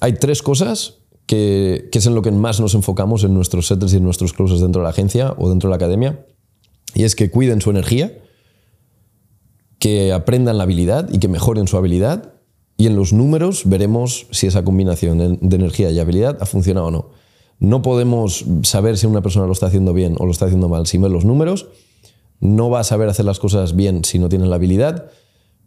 hay 0.00 0.12
tres 0.12 0.42
cosas 0.42 0.99
que, 1.30 1.88
es 1.92 2.06
en 2.06 2.16
lo 2.16 2.22
que 2.22 2.32
más 2.32 2.58
nos 2.58 2.74
enfocamos 2.74 3.22
en 3.22 3.32
nuestros 3.34 3.68
settles 3.68 3.92
y 3.92 3.98
en 3.98 4.02
nuestros 4.02 4.32
closes 4.32 4.60
dentro 4.60 4.82
de 4.82 4.84
la 4.84 4.90
agencia 4.90 5.32
o 5.38 5.48
dentro 5.48 5.68
de 5.68 5.70
la 5.70 5.76
academia, 5.76 6.26
y 6.92 7.04
es 7.04 7.14
que 7.14 7.30
cuiden 7.30 7.60
su 7.60 7.70
energía, 7.70 8.18
que 9.78 10.12
aprendan 10.12 10.58
la 10.58 10.64
habilidad 10.64 11.08
y 11.12 11.20
que 11.20 11.28
mejoren 11.28 11.68
su 11.68 11.76
habilidad. 11.76 12.32
Y 12.76 12.88
en 12.88 12.96
los 12.96 13.12
números 13.12 13.62
veremos 13.64 14.26
si 14.32 14.48
esa 14.48 14.64
combinación 14.64 15.38
de 15.40 15.56
energía 15.56 15.92
y 15.92 16.00
habilidad 16.00 16.36
ha 16.40 16.46
funcionado 16.46 16.86
o 16.86 16.90
no. 16.90 17.10
No 17.60 17.80
podemos 17.80 18.44
saber 18.64 18.98
si 18.98 19.06
una 19.06 19.22
persona 19.22 19.46
lo 19.46 19.52
está 19.52 19.66
haciendo 19.66 19.92
bien 19.92 20.16
o 20.18 20.26
lo 20.26 20.32
está 20.32 20.46
haciendo 20.46 20.68
mal 20.68 20.88
sin 20.88 21.00
ver 21.00 21.12
los 21.12 21.24
números. 21.24 21.68
No 22.40 22.70
va 22.70 22.80
a 22.80 22.84
saber 22.84 23.08
hacer 23.08 23.24
las 23.24 23.38
cosas 23.38 23.76
bien 23.76 24.02
si 24.02 24.18
no 24.18 24.28
tiene 24.28 24.46
la 24.46 24.56
habilidad. 24.56 25.10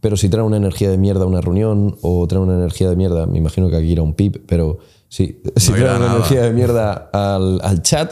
Pero 0.01 0.17
si 0.17 0.27
trae 0.27 0.43
una 0.43 0.57
energía 0.57 0.89
de 0.89 0.97
mierda 0.97 1.23
a 1.23 1.27
una 1.27 1.39
reunión 1.39 1.95
o 2.01 2.27
trae 2.27 2.41
una 2.41 2.55
energía 2.55 2.89
de 2.89 2.97
mierda, 2.97 3.27
me 3.27 3.37
imagino 3.37 3.69
que 3.69 3.77
aquí 3.77 3.87
irá 3.87 4.01
un 4.01 4.13
pip, 4.13 4.43
pero 4.45 4.79
sí, 5.15 5.41
si 5.57 5.71
una 5.71 5.99
nada. 5.99 6.15
energía 6.15 6.41
de 6.41 6.53
mierda 6.53 7.09
al, 7.13 7.59
al 7.61 7.81
chat, 7.81 8.11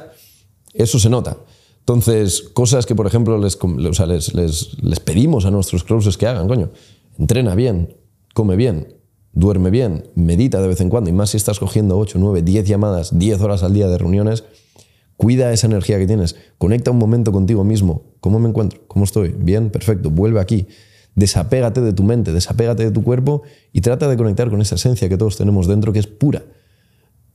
eso 0.73 0.99
se 0.99 1.09
nota. 1.09 1.37
Entonces, 1.79 2.43
cosas 2.53 2.85
que, 2.85 2.95
por 2.95 3.07
ejemplo, 3.07 3.37
les, 3.37 3.55
com- 3.57 3.77
o 3.85 3.93
sea, 3.93 4.05
les, 4.05 4.33
les- 4.33 4.77
les 4.81 4.99
pedimos 4.99 5.45
a 5.45 5.51
nuestros 5.51 5.83
closes 5.83 6.17
que 6.17 6.27
hagan, 6.27 6.47
coño. 6.47 6.69
Entrena 7.17 7.55
bien, 7.55 7.95
come 8.33 8.55
bien, 8.55 8.95
duerme 9.33 9.69
bien, 9.71 10.03
medita 10.15 10.61
de 10.61 10.67
vez 10.67 10.79
en 10.81 10.89
cuando, 10.89 11.09
y 11.09 11.13
más 11.13 11.31
si 11.31 11.37
estás 11.37 11.59
cogiendo 11.59 11.97
8, 11.97 12.17
9, 12.19 12.41
10 12.43 12.67
llamadas, 12.67 13.17
10 13.17 13.41
horas 13.41 13.63
al 13.63 13.73
día 13.73 13.87
de 13.87 13.97
reuniones, 13.97 14.43
cuida 15.17 15.51
esa 15.51 15.67
energía 15.67 15.97
que 15.99 16.07
tienes, 16.07 16.35
conecta 16.57 16.91
un 16.91 16.97
momento 16.99 17.31
contigo 17.31 17.63
mismo. 17.63 18.03
¿Cómo 18.21 18.39
me 18.39 18.47
encuentro? 18.49 18.79
¿Cómo 18.87 19.05
estoy? 19.05 19.29
Bien, 19.37 19.69
perfecto, 19.69 20.09
vuelve 20.11 20.39
aquí. 20.39 20.67
Desapégate 21.15 21.81
de 21.81 21.91
tu 21.93 22.03
mente, 22.03 22.31
desapégate 22.31 22.83
de 22.85 22.91
tu 22.91 23.03
cuerpo 23.03 23.41
y 23.73 23.81
trata 23.81 24.07
de 24.07 24.15
conectar 24.17 24.49
con 24.49 24.61
esa 24.61 24.75
esencia 24.75 25.09
que 25.09 25.17
todos 25.17 25.35
tenemos 25.37 25.67
dentro, 25.67 25.91
que 25.91 25.99
es 25.99 26.07
pura. 26.07 26.43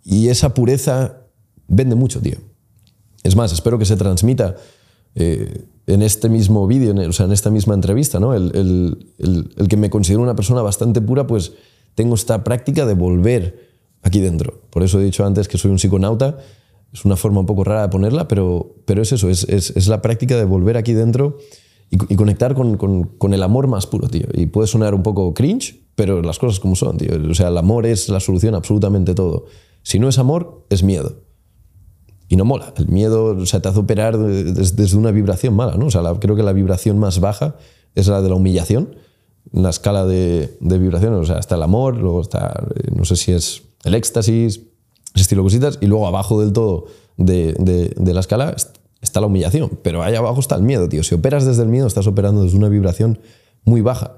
Y 0.09 0.29
esa 0.29 0.55
pureza 0.55 1.23
vende 1.67 1.97
mucho, 1.97 2.21
tío. 2.21 2.37
Es 3.25 3.35
más, 3.35 3.53
espero 3.53 3.77
que 3.77 3.85
se 3.85 3.97
transmita 3.97 4.55
eh, 5.17 5.65
en 5.89 6.03
este 6.03 6.29
mismo 6.29 6.67
vídeo, 6.69 6.95
o 7.09 7.13
sea, 7.13 7.27
en 7.27 7.33
esta 7.33 7.51
misma 7.51 7.75
entrevista, 7.75 8.21
¿no? 8.21 8.33
El, 8.35 8.53
el- 8.55 9.49
el- 9.57 9.67
que 9.69 9.77
me 9.77 9.91
considero 9.91 10.23
una 10.23 10.37
persona 10.37 10.63
bastante 10.63 11.01
pura, 11.01 11.27
pues 11.27 11.53
tengo 11.97 12.15
esta 12.15 12.45
práctica 12.45 12.87
de 12.87 12.95
volver 12.95 13.67
aquí 14.03 14.21
dentro. 14.21 14.61
Por 14.71 14.85
eso 14.85 15.01
he 15.01 15.05
dicho 15.05 15.25
antes 15.27 15.49
que 15.49 15.59
soy 15.59 15.73
un 15.73 15.79
psiconauta. 15.81 16.39
Es 16.93 17.05
una 17.05 17.17
forma 17.17 17.41
un 17.41 17.47
poco 17.47 17.65
rara 17.65 17.83
de 17.83 17.89
ponerla, 17.89 18.29
pero, 18.29 18.77
pero 18.85 19.03
es 19.03 19.11
eso, 19.13 19.29
es, 19.29 19.43
es- 19.49 19.89
la 19.89 20.03
práctica 20.03 20.37
de 20.37 20.45
volver 20.45 20.77
aquí 20.77 20.93
dentro 20.93 21.39
y, 21.91 21.97
y 22.13 22.17
conectar 22.17 22.55
con, 22.55 22.77
con- 22.77 23.05
con 23.19 23.35
el 23.35 23.43
amor 23.43 23.67
más 23.67 23.87
puro, 23.89 24.07
tío. 24.09 24.27
Y 24.35 24.47
puede 24.47 24.69
sonar 24.69 24.95
un 24.95 25.03
poco 25.03 25.35
cringe, 25.35 25.81
pero 25.97 26.23
las 26.23 26.39
cosas 26.39 26.61
como 26.61 26.77
son, 26.77 26.97
tío. 26.99 27.11
O 27.29 27.35
sea, 27.35 27.49
el 27.49 27.59
amor 27.59 27.87
es 27.87 28.09
la 28.09 28.21
solución 28.21 28.55
a 28.55 28.59
absolutamente 28.59 29.15
todo. 29.15 29.47
Si 29.87 30.01
no 30.01 30.09
es 30.09 30.19
amor, 30.19 30.67
es 30.69 30.83
miedo. 30.83 31.23
Y 32.29 32.35
no 32.35 32.45
mola. 32.45 32.75
El 32.77 32.89
miedo 32.89 33.27
o 33.37 33.47
sea, 33.47 33.61
te 33.61 33.69
hace 33.69 33.79
operar 33.79 34.19
de- 34.19 34.43
des- 34.53 34.75
desde 34.75 34.97
una 34.97 35.13
vibración 35.13 35.55
mala. 35.55 35.77
¿no? 35.77 35.87
O 35.87 35.91
sea, 35.93 36.03
creo 36.19 36.35
que 36.35 36.43
la 36.43 36.53
vibración 36.53 36.99
más 36.99 37.21
baja 37.21 37.55
es 37.95 38.09
la 38.09 38.21
de 38.21 38.29
la 38.29 38.35
humillación. 38.35 38.97
En 39.53 39.63
la 39.63 39.71
escala 39.71 40.05
de, 40.05 40.57
vibraciones, 40.61 41.21
o 41.21 41.25
sea, 41.25 41.39
está 41.39 41.55
el 41.55 41.63
amor, 41.63 41.97
luego 41.99 42.21
está, 42.21 42.67
eh, 42.75 42.91
no 42.97 43.05
sé 43.05 43.15
si 43.15 43.31
es 43.31 43.63
el 43.85 43.95
éxtasis, 43.95 44.57
ese 45.15 45.23
estilo 45.23 45.45
cositas, 45.45 45.79
y 45.81 45.87
luego 45.87 46.09
abajo 46.09 46.41
del 46.41 46.53
todo 46.53 46.87
de, 47.17 47.55
de- 47.61 47.95
de 47.97 48.13
la 48.13 48.19
escala 48.21 48.51
est- 48.57 48.79
está 49.01 49.21
la 49.21 49.29
humillación. 49.29 49.71
Pero 49.85 50.03
ahí 50.03 50.17
abajo 50.17 50.41
está 50.41 50.57
el 50.57 50.63
miedo, 50.63 50.89
tío. 50.89 51.05
Si 51.05 51.15
operas 51.15 51.47
desde 51.47 51.63
el 51.63 51.69
miedo, 51.69 51.87
estás 51.87 52.09
operando 52.09 52.43
desde 52.43 52.57
una 52.57 52.69
vibración 52.69 53.21
muy 53.65 53.83
baja. 53.83 54.17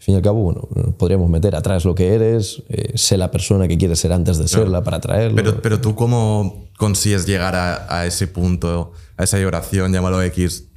Al 0.00 0.04
fin 0.04 0.14
y 0.14 0.16
al 0.16 0.22
cabo, 0.22 0.42
bueno, 0.42 0.66
podríamos 0.96 1.28
meter 1.28 1.54
atrás 1.54 1.84
lo 1.84 1.94
que 1.94 2.14
eres, 2.14 2.62
eh, 2.70 2.92
sé 2.94 3.18
la 3.18 3.30
persona 3.30 3.68
que 3.68 3.76
quieres 3.76 4.00
ser 4.00 4.14
antes 4.14 4.38
de 4.38 4.48
serla 4.48 4.82
para 4.82 4.96
atraerlo. 4.96 5.36
Pero, 5.36 5.60
pero 5.60 5.78
tú, 5.78 5.94
¿cómo 5.94 6.70
consigues 6.78 7.26
llegar 7.26 7.54
a, 7.54 7.94
a 7.94 8.06
ese 8.06 8.26
punto, 8.26 8.92
a 9.18 9.24
esa 9.24 9.36
vibración, 9.36 9.92
llámalo 9.92 10.22
X, 10.22 10.68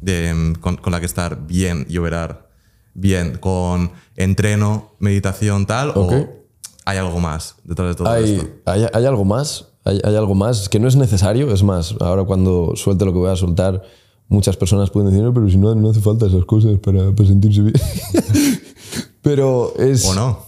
de, 0.00 0.32
mm, 0.32 0.52
con, 0.60 0.76
con 0.76 0.92
la 0.92 1.00
que 1.00 1.06
estar 1.06 1.44
bien 1.44 1.86
y 1.88 1.98
operar 1.98 2.50
bien? 2.94 3.38
¿Con 3.38 3.90
entreno, 4.14 4.92
meditación, 5.00 5.66
tal? 5.66 5.90
¿O 5.96 6.08
hay 6.84 6.98
algo 6.98 7.18
más 7.18 7.56
detrás 7.64 7.88
de 7.88 7.94
todo 7.96 8.08
hay, 8.08 8.34
esto? 8.36 8.48
hay, 8.64 8.86
hay 8.92 9.04
algo 9.06 9.24
más, 9.24 9.70
hay, 9.84 10.00
hay 10.04 10.14
algo 10.14 10.36
más 10.36 10.68
que 10.68 10.78
no 10.78 10.86
es 10.86 10.94
necesario, 10.94 11.52
es 11.52 11.64
más, 11.64 11.96
ahora 11.98 12.22
cuando 12.22 12.74
suelte 12.76 13.04
lo 13.04 13.12
que 13.12 13.18
voy 13.18 13.30
a 13.30 13.34
soltar, 13.34 13.82
muchas 14.28 14.56
personas 14.56 14.90
pueden 14.90 15.10
decir, 15.10 15.24
no, 15.24 15.34
pero 15.34 15.48
si 15.50 15.56
no, 15.56 15.74
no 15.74 15.90
hace 15.90 16.00
falta 16.00 16.26
esas 16.26 16.44
cosas 16.44 16.78
para, 16.78 17.10
para 17.12 17.28
sentirse 17.28 17.62
bien. 17.62 17.74
pero 19.28 19.74
es... 19.78 20.04
¿O 20.06 20.14
no? 20.14 20.38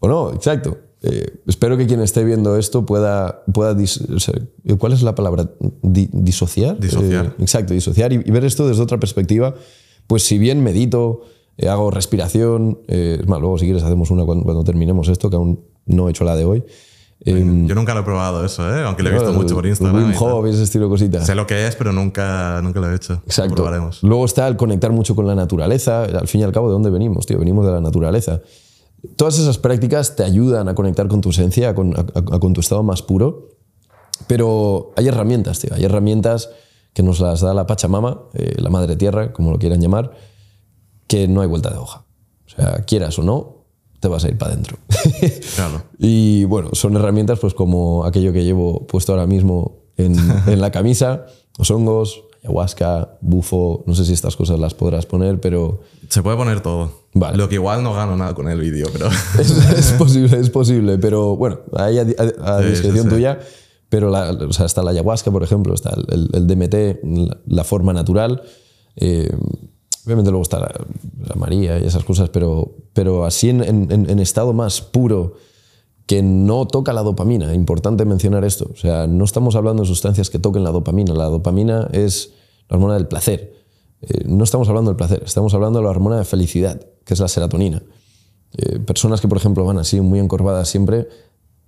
O 0.00 0.08
no, 0.08 0.32
exacto. 0.32 0.78
Eh, 1.02 1.42
espero 1.46 1.76
que 1.76 1.86
quien 1.86 2.00
esté 2.00 2.24
viendo 2.24 2.56
esto 2.56 2.86
pueda, 2.86 3.42
pueda 3.52 3.74
dis- 3.76 4.00
o 4.14 4.18
sea, 4.18 4.34
¿cuál 4.78 4.92
es 4.94 5.02
la 5.02 5.14
palabra? 5.14 5.50
Di- 5.82 6.08
disociar. 6.12 6.78
Disociar. 6.80 7.26
Eh, 7.26 7.42
exacto, 7.42 7.74
disociar 7.74 8.12
y, 8.14 8.16
y 8.24 8.30
ver 8.30 8.44
esto 8.44 8.66
desde 8.66 8.82
otra 8.82 8.98
perspectiva. 8.98 9.54
Pues 10.06 10.22
si 10.22 10.38
bien 10.38 10.62
medito, 10.62 11.20
eh, 11.58 11.68
hago 11.68 11.90
respiración, 11.90 12.78
es 12.88 13.26
más, 13.28 13.40
luego 13.40 13.58
si 13.58 13.66
quieres 13.66 13.82
hacemos 13.82 14.10
una 14.10 14.24
cuando, 14.24 14.44
cuando 14.44 14.64
terminemos 14.64 15.08
esto, 15.08 15.28
que 15.28 15.36
aún 15.36 15.60
no 15.86 16.08
he 16.08 16.10
hecho 16.10 16.24
la 16.24 16.36
de 16.36 16.44
hoy. 16.46 16.64
Eh, 17.26 17.64
Yo 17.66 17.74
nunca 17.74 17.94
lo 17.94 18.00
he 18.00 18.02
probado 18.02 18.44
eso, 18.44 18.68
¿eh? 18.76 18.82
aunque 18.84 19.02
lo 19.02 19.08
he 19.08 19.12
visto 19.14 19.32
mucho 19.32 19.54
por 19.54 19.66
Instagram. 19.66 20.08
Wim. 20.10 20.14
Hof 20.18 20.46
ese 20.46 20.62
estilo 20.62 20.84
de 20.84 20.90
cositas. 20.90 21.24
Sé 21.26 21.34
lo 21.34 21.46
que 21.46 21.66
es, 21.66 21.74
pero 21.76 21.92
nunca, 21.92 22.60
nunca 22.62 22.80
lo 22.80 22.90
he 22.90 22.94
hecho. 22.94 23.14
Exacto. 23.26 23.54
Probaremos. 23.54 24.02
Luego 24.02 24.24
está 24.26 24.46
el 24.46 24.56
conectar 24.56 24.92
mucho 24.92 25.14
con 25.16 25.26
la 25.26 25.34
naturaleza. 25.34 26.04
Al 26.04 26.28
fin 26.28 26.42
y 26.42 26.44
al 26.44 26.52
cabo, 26.52 26.66
¿de 26.68 26.74
dónde 26.74 26.90
venimos, 26.90 27.24
tío? 27.26 27.38
Venimos 27.38 27.64
de 27.64 27.72
la 27.72 27.80
naturaleza. 27.80 28.40
Todas 29.16 29.38
esas 29.38 29.56
prácticas 29.58 30.16
te 30.16 30.22
ayudan 30.24 30.68
a 30.68 30.74
conectar 30.74 31.08
con 31.08 31.20
tu 31.22 31.30
esencia, 31.30 31.74
con, 31.74 31.94
a- 31.96 32.00
a- 32.00 32.38
con 32.40 32.52
tu 32.52 32.60
estado 32.60 32.82
más 32.82 33.00
puro. 33.02 33.48
Pero 34.26 34.92
hay 34.96 35.08
herramientas, 35.08 35.58
tío. 35.60 35.70
Hay 35.74 35.84
herramientas 35.84 36.50
que 36.92 37.02
nos 37.02 37.20
las 37.20 37.40
da 37.40 37.52
la 37.54 37.66
Pachamama, 37.66 38.20
eh, 38.34 38.54
la 38.58 38.70
Madre 38.70 38.96
Tierra, 38.96 39.32
como 39.32 39.50
lo 39.50 39.58
quieran 39.58 39.80
llamar, 39.80 40.12
que 41.06 41.26
no 41.28 41.40
hay 41.40 41.48
vuelta 41.48 41.70
de 41.70 41.78
hoja. 41.78 42.04
O 42.46 42.50
sea, 42.50 42.84
quieras 42.86 43.18
o 43.18 43.22
no, 43.22 43.53
te 44.04 44.08
vas 44.08 44.24
a 44.24 44.28
ir 44.28 44.36
para 44.38 44.52
adentro. 44.52 44.76
Claro. 45.56 45.82
Y 45.98 46.44
bueno, 46.44 46.70
son 46.74 46.94
herramientas 46.96 47.38
pues 47.38 47.54
como 47.54 48.04
aquello 48.04 48.32
que 48.32 48.44
llevo 48.44 48.86
puesto 48.86 49.12
ahora 49.12 49.26
mismo 49.26 49.78
en, 49.96 50.14
en 50.46 50.60
la 50.60 50.70
camisa, 50.70 51.26
los 51.58 51.70
hongos, 51.70 52.24
ayahuasca, 52.42 53.16
bufo, 53.22 53.82
no 53.86 53.94
sé 53.94 54.04
si 54.04 54.12
estas 54.12 54.36
cosas 54.36 54.58
las 54.60 54.74
podrás 54.74 55.06
poner, 55.06 55.40
pero 55.40 55.80
Se 56.08 56.22
puede 56.22 56.36
poner 56.36 56.60
todo. 56.60 56.90
Vale. 57.14 57.36
Lo 57.38 57.48
que 57.48 57.54
igual 57.54 57.82
no 57.82 57.94
gano 57.94 58.16
nada 58.16 58.34
con 58.34 58.48
el 58.48 58.60
vídeo, 58.60 58.88
pero. 58.92 59.08
es, 59.38 59.50
es 59.50 59.92
posible, 59.92 60.38
es 60.38 60.50
posible, 60.50 60.98
pero 60.98 61.36
bueno, 61.36 61.60
ahí 61.76 61.98
a, 61.98 62.02
a- 62.02 62.56
a 62.58 62.62
Sí, 62.62 62.68
discreción 62.68 63.04
sí, 63.04 63.08
sí. 63.10 63.14
tuya, 63.14 63.38
pero 63.88 64.10
la- 64.10 64.32
o 64.32 64.52
sea, 64.52 64.66
está 64.66 64.82
la 64.82 64.90
ayahuasca, 64.90 65.30
por 65.30 65.42
ejemplo, 65.42 65.72
está 65.74 65.94
el, 66.08 66.28
el 66.34 66.46
DMT, 66.46 66.74
la, 67.04 67.38
la 67.46 67.64
forma 67.64 67.92
natural, 67.94 68.42
eh, 68.96 69.30
obviamente 70.04 70.30
luego 70.30 70.42
está 70.42 70.60
la, 70.60 71.34
María 71.36 71.78
y 71.78 71.84
esas 71.86 72.04
cosas, 72.04 72.28
pero, 72.30 72.72
pero 72.92 73.24
así 73.24 73.48
en- 73.50 73.62
en 73.64 74.18
estado 74.20 74.52
más 74.52 74.80
puro, 74.80 75.34
que 76.06 76.22
no 76.22 76.66
toca 76.66 76.92
la 76.92 77.02
dopamina, 77.02 77.54
importante 77.54 78.04
mencionar 78.04 78.44
esto, 78.44 78.70
o 78.72 78.76
sea, 78.76 79.06
no 79.06 79.24
estamos 79.24 79.56
hablando 79.56 79.82
de 79.82 79.88
sustancias 79.88 80.28
que 80.28 80.38
toquen 80.38 80.62
la 80.62 80.70
dopamina, 80.70 81.14
la 81.14 81.24
dopamina 81.26 81.88
es 81.92 82.32
la 82.68 82.76
hormona 82.76 82.94
del 82.94 83.06
placer, 83.08 83.54
Eh, 84.06 84.24
no 84.26 84.44
estamos 84.44 84.68
hablando 84.68 84.90
del 84.90 84.96
placer, 84.98 85.22
estamos 85.24 85.54
hablando 85.54 85.78
de 85.78 85.84
la 85.84 85.90
hormona 85.90 86.18
de 86.18 86.26
felicidad, 86.26 86.78
que 87.06 87.14
es 87.14 87.20
la 87.20 87.28
serotonina. 87.28 87.82
Eh, 88.58 88.78
personas 88.80 89.22
que, 89.22 89.28
por 89.28 89.38
ejemplo, 89.38 89.64
van 89.64 89.78
así 89.78 89.98
muy 90.02 90.18
encorvadas 90.18 90.68
siempre, 90.68 91.08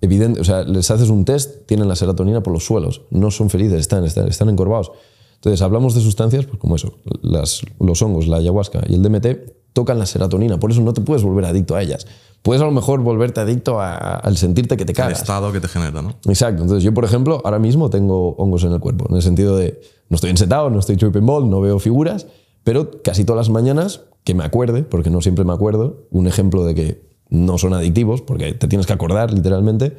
evidente, 0.02 0.38
o 0.40 0.44
sea, 0.44 0.62
les 0.62 0.90
haces 0.90 1.08
un 1.08 1.24
test, 1.24 1.64
tienen 1.66 1.88
la 1.88 1.96
serotonina 1.96 2.42
por 2.42 2.52
los 2.52 2.66
suelos, 2.66 3.00
no 3.10 3.30
son 3.30 3.48
felices, 3.48 3.80
están, 3.80 4.04
están, 4.04 4.28
están 4.28 4.50
encorvados. 4.50 4.92
Entonces, 5.36 5.62
hablamos 5.62 5.94
de 5.94 6.00
sustancias, 6.00 6.44
pues 6.46 6.58
como 6.58 6.76
eso, 6.76 6.94
las, 7.22 7.62
los 7.80 8.02
hongos, 8.02 8.26
la 8.26 8.38
ayahuasca 8.38 8.82
y 8.88 8.94
el 8.94 9.02
DMT 9.02 9.26
tocan 9.72 9.98
la 9.98 10.06
serotonina, 10.06 10.58
por 10.58 10.70
eso 10.70 10.80
no 10.80 10.92
te 10.92 11.00
puedes 11.02 11.22
volver 11.22 11.44
adicto 11.44 11.76
a 11.76 11.82
ellas. 11.82 12.06
Puedes 12.42 12.62
a 12.62 12.64
lo 12.64 12.70
mejor 12.70 13.00
volverte 13.00 13.40
adicto 13.40 13.80
a- 13.80 13.94
al 14.16 14.36
sentirte 14.36 14.76
que 14.76 14.84
te 14.84 14.92
El 14.92 14.96
cagas. 14.96 15.18
estado 15.20 15.52
que 15.52 15.60
te 15.60 15.68
genera, 15.68 16.00
¿no? 16.02 16.14
Exacto. 16.26 16.62
Entonces, 16.62 16.82
yo, 16.82 16.94
por 16.94 17.04
ejemplo, 17.04 17.42
ahora 17.44 17.58
mismo 17.58 17.90
tengo 17.90 18.30
hongos 18.36 18.64
en 18.64 18.72
el 18.72 18.80
cuerpo, 18.80 19.06
en 19.10 19.16
el 19.16 19.22
sentido 19.22 19.56
de 19.56 19.80
no 20.08 20.14
estoy 20.14 20.30
ensetado, 20.30 20.70
no 20.70 20.78
estoy 20.78 20.96
tripping 20.96 21.26
ball, 21.26 21.50
no 21.50 21.60
veo 21.60 21.78
figuras, 21.78 22.26
pero 22.64 23.02
casi 23.02 23.24
todas 23.24 23.38
las 23.46 23.50
mañanas, 23.50 24.02
que 24.24 24.34
me 24.34 24.44
acuerde, 24.44 24.82
porque 24.82 25.10
no 25.10 25.20
siempre 25.20 25.44
me 25.44 25.52
acuerdo, 25.52 26.06
un 26.10 26.26
ejemplo 26.26 26.64
de 26.64 26.74
que 26.74 27.02
no 27.28 27.58
son 27.58 27.74
adictivos, 27.74 28.22
porque 28.22 28.52
te 28.54 28.68
tienes 28.68 28.86
que 28.86 28.92
acordar 28.92 29.32
literalmente, 29.32 29.96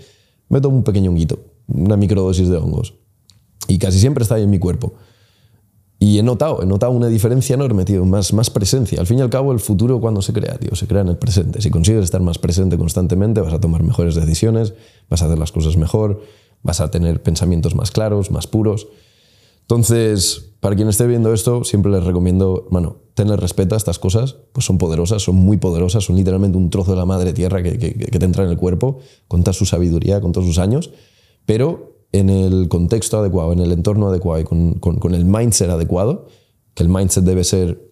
me 0.49 0.59
tomo 0.61 0.77
un 0.77 0.83
pequeño 0.83 1.11
honguito, 1.11 1.39
una 1.67 1.97
microdosis 1.97 2.49
de 2.49 2.57
hongos. 2.57 2.95
Y 3.67 3.77
casi 3.77 3.99
siempre 3.99 4.23
está 4.23 4.35
ahí 4.35 4.43
en 4.43 4.49
mi 4.49 4.59
cuerpo. 4.59 4.93
Y 5.99 6.19
he 6.19 6.23
notado, 6.23 6.61
he 6.61 6.65
notado 6.67 6.91
una 6.91 7.07
diferencia 7.07 7.55
enorme, 7.55 7.83
tío, 7.83 8.05
más, 8.05 8.31
más 8.31 8.49
presencia. 8.51 8.99
Al 8.99 9.07
fin 9.07 9.17
y 9.17 9.21
al 9.21 9.31
cabo, 9.31 9.51
el 9.51 9.59
futuro 9.59 9.99
cuando 9.99 10.21
se 10.21 10.31
crea, 10.31 10.57
tío, 10.59 10.75
se 10.75 10.85
crea 10.85 11.01
en 11.01 11.07
el 11.07 11.17
presente. 11.17 11.59
Si 11.61 11.71
consigues 11.71 12.03
estar 12.03 12.21
más 12.21 12.37
presente 12.37 12.77
constantemente, 12.77 13.41
vas 13.41 13.53
a 13.53 13.59
tomar 13.59 13.81
mejores 13.81 14.13
decisiones, 14.13 14.73
vas 15.09 15.23
a 15.23 15.25
hacer 15.25 15.39
las 15.39 15.51
cosas 15.51 15.75
mejor, 15.75 16.21
vas 16.61 16.81
a 16.81 16.91
tener 16.91 17.23
pensamientos 17.23 17.73
más 17.75 17.89
claros, 17.89 18.29
más 18.29 18.45
puros. 18.45 18.87
Entonces, 19.61 20.51
para 20.59 20.75
quien 20.75 20.87
esté 20.87 21.07
viendo 21.07 21.33
esto, 21.33 21.63
siempre 21.63 21.91
les 21.91 22.03
recomiendo, 22.03 22.67
bueno, 22.71 22.97
tener 23.15 23.39
respeto 23.39 23.75
a 23.75 23.77
estas 23.77 23.99
cosas, 23.99 24.37
pues 24.53 24.65
son 24.65 24.77
poderosas, 24.77 25.23
son 25.23 25.35
muy 25.35 25.57
poderosas, 25.57 26.03
son 26.05 26.15
literalmente 26.15 26.57
un 26.57 26.69
trozo 26.69 26.91
de 26.91 26.97
la 26.97 27.05
madre 27.05 27.33
tierra 27.33 27.61
que- 27.63 27.77
que 27.77 28.19
te 28.19 28.25
entra 28.25 28.43
en 28.43 28.51
el 28.51 28.57
cuerpo, 28.57 28.99
con 29.27 29.43
toda 29.43 29.53
su 29.53 29.65
sabiduría, 29.65 30.21
con 30.21 30.31
todos 30.31 30.47
sus 30.47 30.59
años, 30.59 30.91
pero 31.45 31.96
en 32.11 32.29
el 32.29 32.67
contexto 32.69 33.19
adecuado, 33.19 33.53
en 33.53 33.59
el 33.59 33.71
entorno 33.71 34.07
adecuado 34.07 34.41
y 34.41 34.43
con, 34.45 34.75
con- 34.75 35.13
el 35.13 35.25
mindset 35.25 35.69
adecuado, 35.69 36.27
que 36.73 36.83
el 36.83 36.89
mindset 36.89 37.23
debe 37.23 37.43
ser 37.43 37.91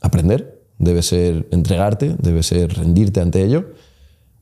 aprender, 0.00 0.64
debe 0.78 1.02
ser 1.02 1.48
entregarte, 1.50 2.16
debe 2.20 2.42
ser 2.42 2.72
rendirte 2.74 3.20
ante 3.20 3.42
ello, 3.44 3.66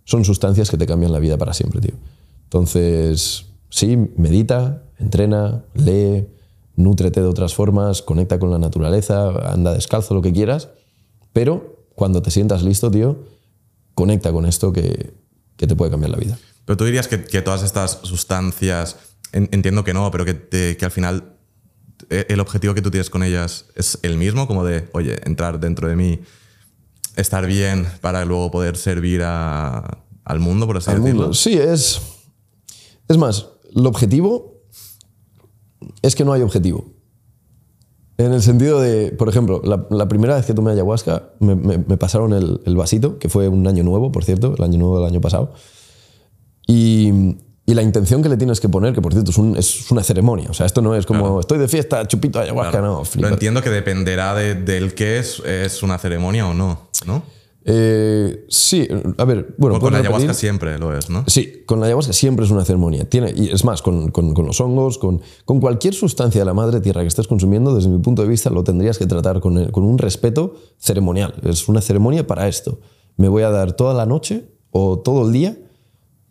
son 0.04 0.24
sustancias 0.24 0.70
que 0.70 0.76
te 0.76 0.86
cambian 0.86 1.12
la 1.12 1.18
vida 1.18 1.38
para 1.38 1.54
siempre, 1.54 1.80
tío. 1.80 1.94
Entonces, 2.44 3.46
sí, 3.70 3.96
medita, 4.16 4.82
entrena, 4.98 5.64
lee, 5.74 6.26
nútrete 6.76 7.20
de 7.22 7.26
otras 7.26 7.54
formas, 7.54 8.02
conecta 8.02 8.38
con 8.38 8.50
la 8.50 8.58
naturaleza, 8.58 9.30
anda 9.50 9.72
descalzo, 9.72 10.14
lo 10.14 10.22
que 10.22 10.32
quieras, 10.32 10.68
pero 11.32 11.84
cuando 11.94 12.20
te 12.22 12.30
sientas 12.30 12.62
listo, 12.62 12.90
tío, 12.90 13.16
conecta 13.94 14.30
con 14.32 14.44
esto 14.44 14.72
que, 14.72 15.14
que 15.56 15.66
te 15.66 15.74
puede 15.74 15.90
cambiar 15.90 16.10
la 16.10 16.18
vida. 16.18 16.38
Pero 16.66 16.76
tú 16.76 16.84
dirías 16.84 17.08
que, 17.08 17.24
que 17.24 17.40
todas 17.40 17.62
estas 17.62 18.00
sustancias, 18.02 18.96
en- 19.32 19.48
entiendo 19.52 19.82
que 19.84 19.94
no, 19.94 20.10
pero 20.10 20.24
que, 20.26 20.34
te- 20.34 20.76
que 20.76 20.84
al 20.84 20.90
final 20.90 21.32
eh, 22.10 22.26
el 22.28 22.40
objetivo 22.40 22.74
que 22.74 22.82
tú 22.82 22.90
tienes 22.90 23.08
con 23.08 23.22
ellas 23.22 23.64
es 23.74 23.98
el 24.02 24.18
mismo, 24.18 24.46
como 24.46 24.64
de, 24.64 24.88
oye, 24.92 25.18
entrar 25.24 25.58
dentro 25.60 25.88
de 25.88 25.96
mí, 25.96 26.20
estar 27.16 27.46
bien 27.46 27.86
para 28.02 28.24
luego 28.26 28.50
poder 28.50 28.76
servir 28.76 29.22
a- 29.24 30.02
al 30.24 30.40
mundo, 30.40 30.66
por 30.66 30.76
así 30.76 30.90
al 30.90 30.98
decirlo. 31.00 31.20
mundo. 31.22 31.34
Sí, 31.34 31.54
es. 31.56 32.00
Es 33.08 33.16
más, 33.16 33.46
el 33.74 33.86
objetivo 33.86 34.60
es 36.02 36.14
que 36.16 36.24
no 36.24 36.32
hay 36.32 36.42
objetivo. 36.42 36.92
En 38.18 38.32
el 38.32 38.42
sentido 38.42 38.80
de, 38.80 39.12
por 39.12 39.28
ejemplo, 39.28 39.60
la, 39.62 39.86
la 39.90 40.08
primera 40.08 40.34
vez 40.36 40.46
que 40.46 40.54
tomé 40.54 40.72
ayahuasca, 40.72 41.30
me, 41.38 41.54
me- 41.54 41.78
me 41.78 41.96
pasaron 41.96 42.32
el, 42.32 42.60
el 42.64 42.74
vasito, 42.74 43.18
que 43.18 43.28
fue 43.28 43.46
un 43.48 43.66
año 43.68 43.84
nuevo, 43.84 44.10
por 44.10 44.24
cierto, 44.24 44.54
el 44.56 44.64
año 44.64 44.78
nuevo 44.78 44.98
del 44.98 45.06
año 45.06 45.20
pasado. 45.20 45.52
Y, 46.66 47.36
y 47.64 47.74
la 47.74 47.82
intención 47.82 48.22
que 48.22 48.28
le 48.28 48.36
tienes 48.36 48.60
que 48.60 48.68
poner, 48.68 48.92
que 48.94 49.00
por 49.00 49.12
cierto 49.12 49.30
es, 49.30 49.38
un- 49.38 49.56
es 49.56 49.90
una 49.90 50.02
ceremonia. 50.02 50.50
O 50.50 50.54
sea, 50.54 50.66
esto 50.66 50.82
no 50.82 50.94
es 50.94 51.06
como 51.06 51.20
Claro. 51.20 51.40
estoy 51.40 51.58
de 51.58 51.68
fiesta, 51.68 52.06
chupito 52.06 52.38
ayahuasca, 52.40 52.70
Claro. 52.72 52.86
no. 52.98 53.04
Flipa. 53.04 53.28
entiendo 53.28 53.62
que 53.62 53.70
dependerá 53.70 54.34
de- 54.34 54.54
del 54.54 54.94
qué 54.94 55.18
es, 55.18 55.40
es 55.40 55.82
una 55.82 55.98
ceremonia 55.98 56.48
o 56.48 56.54
no, 56.54 56.88
¿no? 57.06 57.22
Eh, 57.68 58.44
sí, 58.48 58.86
a 59.18 59.24
ver, 59.24 59.56
bueno, 59.58 59.80
con 59.80 59.92
la 59.92 59.98
¿puedes 59.98 60.06
ayahuasca 60.08 60.34
siempre 60.34 60.78
lo 60.78 60.96
es, 60.96 61.10
¿no? 61.10 61.24
Sí, 61.26 61.64
con 61.66 61.80
la 61.80 61.86
ayahuasca 61.86 62.12
siempre 62.12 62.44
es 62.44 62.52
una 62.52 62.64
ceremonia. 62.64 63.08
Tiene, 63.10 63.32
y 63.34 63.48
es 63.50 63.64
más, 63.64 63.82
con, 63.82 64.12
con- 64.12 64.34
con 64.34 64.46
los 64.46 64.60
hongos, 64.60 64.98
con, 64.98 65.20
con 65.44 65.58
cualquier 65.60 65.92
sustancia 65.92 66.40
de 66.40 66.44
la 66.44 66.54
madre 66.54 66.80
tierra 66.80 67.00
que 67.02 67.08
estés 67.08 67.26
consumiendo, 67.26 67.74
desde 67.74 67.88
mi 67.88 67.98
punto 67.98 68.22
de 68.22 68.28
vista, 68.28 68.50
lo 68.50 68.62
tendrías 68.62 68.98
que 68.98 69.06
tratar 69.06 69.40
con, 69.40 69.58
el- 69.58 69.72
con 69.72 69.82
un 69.82 69.98
respeto 69.98 70.54
ceremonial. 70.78 71.34
Es 71.42 71.66
una 71.68 71.80
ceremonia 71.80 72.24
para 72.24 72.46
esto. 72.46 72.78
Me 73.16 73.26
voy 73.28 73.42
a 73.42 73.50
dar 73.50 73.72
toda 73.72 73.94
la 73.94 74.06
noche 74.06 74.44
o 74.70 75.00
todo 75.00 75.26
el 75.26 75.32
día 75.32 75.58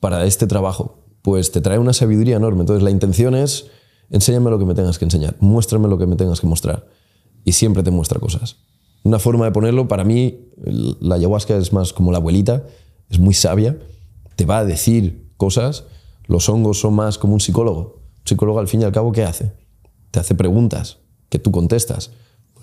para 0.06 0.24
este 0.26 0.46
trabajo. 0.46 1.00
Pues 1.24 1.52
te 1.52 1.62
trae 1.62 1.80
una 1.80 1.92
sabiduría 1.92 2.36
enorme. 2.36 2.60
Entonces 2.60 2.84
la 2.84 2.92
intención 2.92 3.34
es, 3.34 3.72
enséñame 4.12 4.52
lo 4.52 4.60
que 4.60 4.66
me 4.66 4.76
tengas 4.76 5.00
que 5.00 5.06
enseñar, 5.06 5.36
muéstrame 5.40 5.88
lo 5.88 5.98
que 5.98 6.06
me 6.06 6.16
tengas 6.16 6.40
que 6.40 6.46
mostrar. 6.46 6.86
Y 7.44 7.54
siempre 7.54 7.82
te 7.82 7.90
muestra 7.90 8.20
cosas. 8.20 8.58
Una 9.02 9.18
forma 9.18 9.46
de 9.46 9.52
ponerlo, 9.52 9.88
para 9.88 10.04
mí, 10.04 10.52
la 11.02 11.16
ayahuasca 11.16 11.58
es 11.58 11.74
más 11.74 11.92
como 11.92 12.12
la 12.12 12.20
abuelita, 12.20 12.66
es 13.10 13.18
muy 13.18 13.34
sabia, 13.34 13.80
te 14.36 14.46
va 14.46 14.60
a 14.60 14.66
decir 14.66 15.32
cosas. 15.38 15.86
Los 16.28 16.50
hongos 16.50 16.80
son 16.80 16.94
más 16.94 17.18
como 17.18 17.34
un 17.34 17.40
psicólogo. 17.40 18.04
Un 18.20 18.28
psicólogo, 18.28 18.60
al 18.60 18.68
fin 18.68 18.82
y 18.82 18.84
al 18.84 18.92
cabo, 18.92 19.12
¿qué 19.12 19.24
hace? 19.24 19.54
Te 20.12 20.20
hace 20.20 20.36
preguntas 20.36 21.00
que 21.30 21.40
tú 21.40 21.50
contestas. 21.50 22.12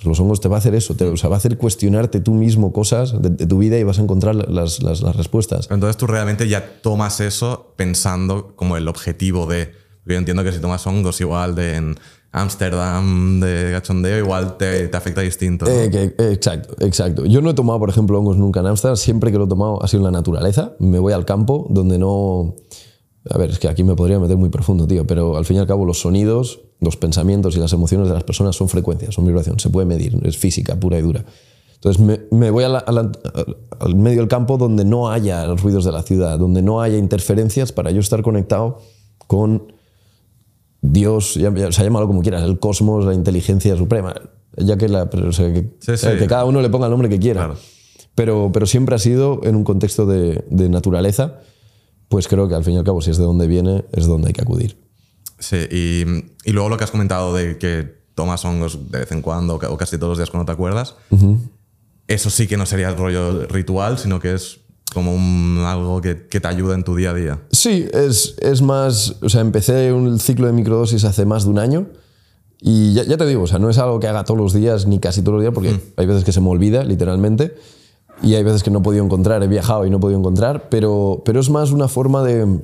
Pues 0.03 0.09
los 0.09 0.21
hongos 0.21 0.41
te 0.41 0.49
va 0.49 0.57
a 0.57 0.59
hacer 0.59 0.75
eso, 0.75 0.95
te, 0.95 1.05
o 1.05 1.17
sea, 1.17 1.29
va 1.31 1.37
a 1.37 1.39
hacer 1.39 1.57
cuestionarte 1.57 2.21
tú 2.21 2.33
mismo 2.35 2.73
cosas 2.73 3.21
de, 3.23 3.31
de 3.31 3.47
tu 3.47 3.59
vida 3.59 3.79
y 3.79 3.85
vas 3.85 3.99
a 3.99 4.03
encontrar 4.03 4.35
las, 4.35 4.83
las- 4.83 5.03
las 5.03 5.17
respuestas. 5.17 5.69
Entonces 5.71 5.97
tú 5.97 6.07
realmente 6.07 6.49
ya 6.49 6.81
tomas 6.83 7.21
eso 7.21 7.73
pensando 7.77 8.55
como 8.57 8.77
el 8.77 8.89
objetivo 8.89 9.47
de... 9.47 9.71
Yo 10.05 10.17
entiendo 10.17 10.43
que 10.43 10.51
si 10.53 10.59
tomas 10.59 10.85
hongos 10.89 11.21
igual 11.21 11.55
de 11.55 11.77
en 11.77 11.95
Ámsterdam, 12.33 13.41
de 13.41 13.71
gachondeo, 13.73 14.19
igual 14.19 14.57
te, 14.57 14.89
te 14.89 14.97
afecta 14.97 15.21
distinto. 15.21 15.65
¿no? 15.67 15.71
Eh, 15.71 15.91
que- 15.91 16.33
exacto, 16.33 16.75
exacto. 16.85 17.25
Yo 17.27 17.41
no 17.41 17.51
he 17.51 17.55
tomado, 17.55 17.79
por 17.79 17.89
ejemplo, 17.89 18.19
hongos 18.19 18.37
nunca 18.37 18.61
en 18.61 18.67
Ámsterdam. 18.67 18.97
Siempre 18.97 19.31
que 19.33 19.39
lo 19.39 19.45
he 19.45 19.49
tomado 19.49 19.83
ha 19.83 19.89
sido 19.89 20.01
en 20.01 20.05
la 20.05 20.11
naturaleza. 20.11 20.73
Me 20.81 20.99
voy 20.99 21.13
al 21.13 21.25
campo 21.25 21.67
donde 21.71 21.99
no... 21.99 22.55
A 23.31 23.39
ver, 23.39 23.51
es 23.51 23.59
que 23.61 23.69
aquí 23.69 23.85
me 23.85 23.95
podría 23.95 24.19
meter 24.19 24.37
muy 24.37 24.49
profundo, 24.49 24.87
tío, 24.89 25.07
pero 25.07 25.37
al 25.37 25.45
fin 25.45 25.57
y 25.57 25.61
al 25.61 25.67
cabo 25.69 25.85
los 25.87 26.01
sonidos, 26.01 26.61
los 26.83 26.97
pensamientos 26.97 27.57
y 27.57 27.61
las 27.61 27.73
emociones 27.73 28.09
de 28.09 28.15
las 28.15 28.25
personas 28.25 28.55
son 28.57 28.69
frecuencias, 28.69 29.15
son 29.15 29.25
vibración, 29.25 29.59
se 29.59 29.71
puede 29.71 29.87
medir, 29.87 30.19
es 30.25 30.37
física 30.37 30.79
pura 30.79 30.99
y 30.99 31.03
dura. 31.03 31.25
Entonces 31.75 32.01
me, 32.03 32.21
me 32.31 32.51
voy 32.51 32.65
a 32.65 32.69
la- 32.69 32.79
a 32.79 32.93
la- 32.93 33.11
al 33.81 33.95
medio 33.97 34.19
del 34.19 34.29
campo 34.29 34.57
donde 34.59 34.85
no 34.85 35.11
haya 35.11 35.47
ruidos 35.55 35.85
de 35.85 35.93
la 35.93 36.03
ciudad, 36.03 36.39
donde 36.39 36.63
no 36.63 36.81
haya 36.81 36.97
interferencias 36.99 37.73
para 37.73 37.91
yo 37.91 38.01
estar 38.01 38.23
conectado 38.23 38.79
con 39.27 39.73
Dios, 40.81 41.35
ya, 41.35 41.55
ya- 41.55 41.69
o 41.69 41.73
sea, 41.73 41.85
llámalo 41.85 42.07
como 42.07 42.23
quieras, 42.23 42.43
el 42.43 42.59
cosmos, 42.59 43.05
la 43.05 43.15
inteligencia 43.15 43.77
suprema, 43.77 44.15
ya 44.57 44.77
que, 44.77 44.89
la, 44.89 45.09
pero, 45.11 45.29
o 45.29 45.33
sea, 45.33 45.53
que, 45.53 45.71
Sí, 45.81 45.97
sí. 45.97 46.07
que 46.19 46.27
cada 46.27 46.45
uno 46.45 46.61
le 46.61 46.69
ponga 46.71 46.87
el 46.87 46.91
nombre 46.91 47.09
que 47.09 47.19
quiera. 47.19 47.45
Claro. 47.47 47.61
Pero, 48.15 48.51
pero 48.53 48.67
siempre 48.67 48.95
ha 48.95 48.99
sido 48.99 49.41
en 49.45 49.57
un 49.57 49.65
contexto 49.65 50.05
de, 50.07 50.45
de 50.51 50.69
naturaleza, 50.69 51.39
pues 52.09 52.29
creo 52.29 52.47
que 52.49 52.55
al 52.55 52.63
fin 52.65 52.75
y 52.75 52.77
al 52.77 52.85
cabo, 52.85 53.01
si 53.01 53.11
es 53.11 53.17
de 53.17 53.25
donde 53.25 53.47
viene, 53.47 53.85
es 53.93 54.07
donde 54.07 54.29
hay 54.29 54.33
que 54.35 54.43
acudir. 54.43 54.77
Sí, 55.43 55.57
y, 55.71 56.05
y 56.45 56.53
luego 56.53 56.69
lo 56.69 56.77
que 56.79 56.85
has 56.85 56.93
comentado 56.93 57.35
de 57.35 57.59
que 57.59 58.01
tomas 58.15 58.45
hongos 58.45 58.91
de 58.91 59.01
vez 59.01 59.11
en 59.11 59.23
cuando 59.23 59.57
o 59.57 59.77
casi 59.77 59.99
todos 59.99 60.11
los 60.11 60.19
días 60.19 60.31
cuando 60.31 60.47
te 60.47 60.53
acuerdas, 60.53 60.95
eso 62.07 62.31
sí 62.31 62.47
que 62.47 62.57
no 62.57 62.65
sería 62.65 62.89
el 62.89 62.97
rollo 62.97 63.47
ritual, 63.47 63.99
sino 63.99 64.21
que 64.21 64.35
es 64.35 64.61
como 64.95 65.13
un, 65.13 65.65
algo 65.67 66.01
que, 66.01 66.29
que 66.29 66.41
te 66.41 66.47
ayuda 66.47 66.75
en 66.75 66.85
tu 66.85 66.95
día 66.95 67.11
a 67.11 67.15
día. 67.15 67.41
Sí, 67.51 67.89
es, 67.93 68.37
es 68.41 68.63
más, 68.63 69.17
o 69.23 69.29
sea, 69.29 69.41
empecé 69.41 69.93
un 69.93 70.21
ciclo 70.21 70.47
de 70.47 70.53
microdosis 70.53 71.05
hace 71.05 71.25
más 71.25 71.45
de 71.45 71.51
un 71.51 71.59
año 71.59 71.87
y 72.61 72.93
ya, 72.93 73.03
ya 73.03 73.17
te 73.17 73.27
digo, 73.27 73.43
o 73.43 73.47
sea, 73.49 73.59
no 73.59 73.69
es 73.69 73.79
algo 73.79 73.99
que 73.99 74.07
haga 74.07 74.23
todos 74.23 74.39
los 74.39 74.53
días 74.53 74.87
ni 74.87 75.01
casi 75.01 75.23
todos 75.23 75.35
los 75.35 75.43
días 75.43 75.55
porque 75.55 75.81
hay 75.97 76.07
veces 76.07 76.23
que 76.23 76.31
se 76.31 76.41
me 76.41 76.49
olvida, 76.49 76.85
literalmente, 76.85 77.57
y 78.23 78.35
hay 78.35 78.45
veces 78.45 78.63
que 78.63 78.71
no 78.71 78.79
he 78.79 78.83
podido 78.83 79.05
encontrar, 79.05 79.43
he 79.43 79.49
viajado 79.49 79.85
y 79.87 79.91
no 79.91 79.97
he 79.97 80.01
podido 80.01 80.21
encontrar, 80.21 80.69
pero, 80.69 81.23
pero 81.25 81.41
es 81.41 81.51
más 81.51 81.73
una 81.73 81.89
forma 81.89 82.23
de... 82.23 82.61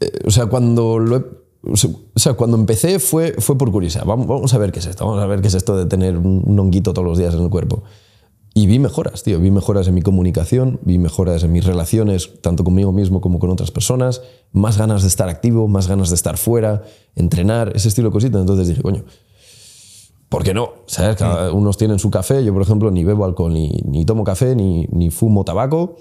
eh, 0.00 0.10
o 0.26 0.30
sea, 0.30 0.46
cuando 0.46 0.98
lo 0.98 1.16
he- 1.16 1.48
o 1.70 1.76
sea, 2.18 2.34
cuando 2.34 2.56
empecé 2.56 2.98
fue, 2.98 3.34
fue 3.38 3.58
por 3.58 3.70
curiosidad. 3.72 4.04
Vamos, 4.06 4.26
vamos 4.26 4.54
a 4.54 4.58
ver 4.58 4.72
qué 4.72 4.78
es 4.78 4.86
esto. 4.86 5.04
Vamos 5.04 5.22
a 5.22 5.26
ver 5.26 5.40
qué 5.40 5.48
es 5.48 5.54
esto 5.54 5.76
de 5.76 5.86
tener 5.86 6.16
un, 6.16 6.58
honguito 6.58 6.92
todos 6.92 7.06
los 7.06 7.18
días 7.18 7.34
en 7.34 7.42
el 7.42 7.50
cuerpo. 7.50 7.82
Y 8.54 8.66
vi 8.66 8.78
mejoras, 8.78 9.22
tío. 9.22 9.40
Vi 9.40 9.50
mejoras 9.50 9.88
en 9.88 9.94
mi 9.94 10.02
comunicación, 10.02 10.80
vi 10.82 10.98
mejoras 10.98 11.42
en 11.42 11.52
mis 11.52 11.64
relaciones, 11.64 12.40
tanto 12.42 12.64
conmigo 12.64 12.92
mismo 12.92 13.20
como 13.20 13.38
con 13.38 13.50
otras 13.50 13.70
personas. 13.70 14.22
Más 14.52 14.78
ganas 14.78 15.02
de 15.02 15.08
estar 15.08 15.28
activo, 15.28 15.68
más 15.68 15.88
ganas 15.88 16.08
de 16.08 16.14
estar 16.14 16.38
fuera, 16.38 16.82
entrenar, 17.14 17.72
ese 17.74 17.88
estilo 17.88 18.08
de 18.08 18.12
cositas. 18.12 18.40
Entonces 18.40 18.68
dije, 18.68 18.82
coño, 18.82 19.04
¿por 20.28 20.44
qué 20.44 20.54
no? 20.54 20.70
¿Sabes? 20.86 21.16
Cada 21.16 21.52
unos 21.52 21.76
tienen 21.76 21.98
su 21.98 22.10
café. 22.10 22.44
Yo, 22.44 22.52
por 22.52 22.62
ejemplo, 22.62 22.90
ni 22.90 23.04
bebo 23.04 23.24
alcohol, 23.24 23.52
ni, 23.52 23.80
ni 23.84 24.04
tomo 24.04 24.24
café, 24.24 24.54
ni, 24.54 24.86
ni 24.90 25.10
fumo 25.10 25.44
tabaco. 25.44 25.96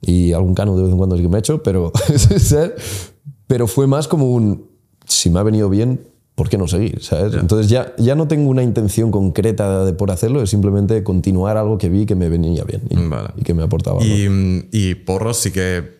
Y 0.00 0.32
algún 0.32 0.54
cano 0.54 0.76
de 0.76 0.82
vez 0.84 0.92
en 0.92 0.98
cuando 0.98 1.16
sí 1.16 1.22
que 1.22 1.28
me 1.28 1.38
echo, 1.38 1.62
pero, 1.62 1.92
¿sabes? 2.38 3.12
Pero 3.48 3.66
fue 3.66 3.88
más 3.88 4.06
como 4.06 4.30
un, 4.30 4.68
si 5.04 5.30
me 5.30 5.40
ha 5.40 5.42
venido 5.42 5.68
bien, 5.68 6.06
¿por 6.36 6.48
qué 6.48 6.56
no 6.56 6.68
seguir? 6.68 7.02
¿sabes? 7.02 7.34
Entonces 7.34 7.68
ya, 7.68 7.94
ya 7.98 8.14
no 8.14 8.28
tengo 8.28 8.48
una 8.48 8.62
intención 8.62 9.10
concreta 9.10 9.84
de 9.84 9.92
por 9.92 10.12
hacerlo, 10.12 10.40
es 10.40 10.50
simplemente 10.50 11.02
continuar 11.02 11.56
algo 11.56 11.78
que 11.78 11.88
vi 11.88 12.06
que 12.06 12.14
me 12.14 12.28
venía 12.28 12.62
bien 12.62 12.82
y, 12.88 12.96
Vale. 13.08 13.30
y 13.36 13.42
que 13.42 13.54
me 13.54 13.64
aportaba. 13.64 14.04
Y, 14.04 14.28
y 14.70 14.94
porros 14.94 15.38
sí 15.38 15.50
que 15.50 15.98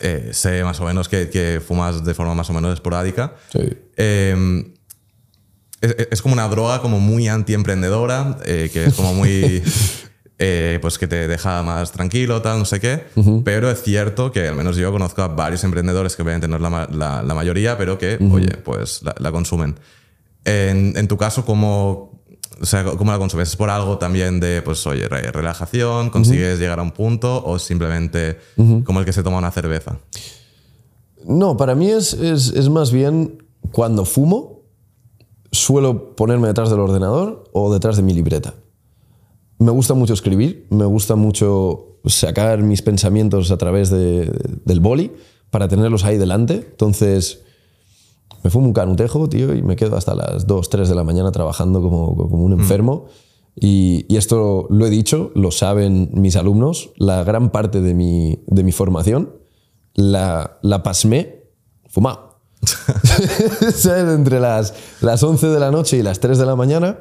eh, 0.00 0.30
sé 0.32 0.62
más 0.64 0.80
o 0.80 0.84
menos 0.84 1.08
que, 1.08 1.30
que 1.30 1.62
fumas 1.66 2.04
de 2.04 2.12
forma 2.12 2.34
más 2.34 2.50
o 2.50 2.52
menos 2.52 2.74
esporádica. 2.74 3.36
Sí. 3.50 3.60
Eh, 3.96 4.64
es, 5.80 5.96
es 6.10 6.22
como 6.22 6.34
una 6.34 6.48
droga 6.48 6.80
como 6.82 7.00
muy 7.00 7.28
anti-emprendedora, 7.28 8.38
eh, 8.44 8.70
que 8.72 8.86
es 8.86 8.94
como 8.94 9.14
muy... 9.14 9.62
eh, 10.44 10.78
pues 10.82 10.98
que 10.98 11.06
te 11.06 11.28
deja 11.28 11.62
más 11.62 11.92
tranquilo, 11.92 12.42
tal, 12.42 12.58
no 12.58 12.64
sé 12.64 12.80
qué. 12.80 13.04
Pero 13.44 13.70
es 13.70 13.80
cierto 13.82 14.32
que 14.32 14.48
al 14.48 14.56
menos 14.56 14.76
yo 14.76 14.90
conozco 14.90 15.22
a 15.22 15.28
varios 15.28 15.62
emprendedores 15.62 16.16
que 16.16 16.22
obviamente 16.22 16.48
no 16.48 16.56
es 16.56 16.62
la, 16.62 16.70
ma- 16.70 16.88
la- 16.90 17.22
la 17.22 17.34
mayoría, 17.34 17.78
pero 17.78 17.96
que, 17.96 18.18
oye, 18.32 18.48
pues 18.64 19.02
la, 19.04 19.14
la 19.18 19.30
consumen. 19.30 19.76
En, 20.44 20.94
en 20.96 21.06
tu 21.06 21.16
caso, 21.16 21.44
¿cómo, 21.44 22.20
o 22.60 22.66
sea, 22.66 22.82
¿cómo 22.84 23.12
la 23.12 23.18
consumes? 23.18 23.50
¿Es 23.50 23.56
por 23.56 23.70
algo 23.70 23.98
también 23.98 24.40
de, 24.40 24.62
pues, 24.62 24.84
oye, 24.88 25.06
re- 25.06 25.30
relajación, 25.30 26.10
consigues 26.10 26.58
llegar 26.58 26.80
a 26.80 26.82
un 26.82 26.90
punto 26.90 27.44
o 27.44 27.60
simplemente 27.60 28.38
como 28.84 28.98
el 28.98 29.04
que 29.06 29.12
se 29.12 29.22
toma 29.22 29.38
una 29.38 29.52
cerveza? 29.52 29.98
No, 31.24 31.56
para 31.56 31.76
mí 31.76 31.88
es, 31.88 32.14
es, 32.14 32.48
es 32.48 32.68
más 32.68 32.90
bien 32.90 33.44
cuando 33.70 34.04
fumo, 34.04 34.62
suelo 35.52 36.16
ponerme 36.16 36.48
detrás 36.48 36.70
del 36.70 36.80
ordenador 36.80 37.44
o 37.52 37.72
detrás 37.72 37.96
de 37.96 38.02
mi 38.02 38.12
libreta. 38.12 38.54
Me 39.62 39.70
gusta 39.70 39.94
mucho 39.94 40.12
escribir, 40.14 40.66
me 40.70 40.84
gusta 40.84 41.14
mucho 41.16 41.98
sacar 42.06 42.62
mis 42.62 42.82
pensamientos 42.82 43.50
a 43.50 43.56
través 43.56 43.90
de- 43.90 44.30
del 44.64 44.80
boli 44.80 45.12
para 45.50 45.68
tenerlos 45.68 46.04
ahí 46.04 46.18
delante. 46.18 46.54
Entonces, 46.54 47.42
me 48.42 48.50
fumo 48.50 48.66
un 48.66 48.72
canutejo, 48.72 49.28
tío, 49.28 49.54
y 49.54 49.62
me 49.62 49.76
quedo 49.76 49.96
hasta 49.96 50.14
las 50.14 50.46
2, 50.46 50.68
3 50.68 50.88
de 50.88 50.94
la 50.94 51.04
mañana 51.04 51.30
trabajando 51.30 51.80
como, 51.80 52.16
como 52.16 52.44
un 52.44 52.52
enfermo. 52.54 53.06
Y, 53.54 54.04
y 54.08 54.16
esto 54.16 54.66
lo 54.70 54.86
he 54.86 54.90
dicho, 54.90 55.30
lo 55.34 55.50
saben 55.50 56.10
mis 56.14 56.36
alumnos, 56.36 56.90
la 56.96 57.22
gran 57.22 57.50
parte 57.50 57.80
de 57.80 57.94
mi, 57.94 58.42
de 58.46 58.64
mi 58.64 58.72
formación 58.72 59.36
la, 59.94 60.58
la 60.62 60.82
pasmé 60.82 61.44
fumado. 61.86 62.40
Entre 64.14 64.40
las, 64.40 64.74
las 65.02 65.22
11 65.22 65.48
de 65.48 65.60
la 65.60 65.70
noche 65.70 65.98
y 65.98 66.02
las 66.02 66.18
3 66.20 66.38
de 66.38 66.46
la 66.46 66.56
mañana, 66.56 66.98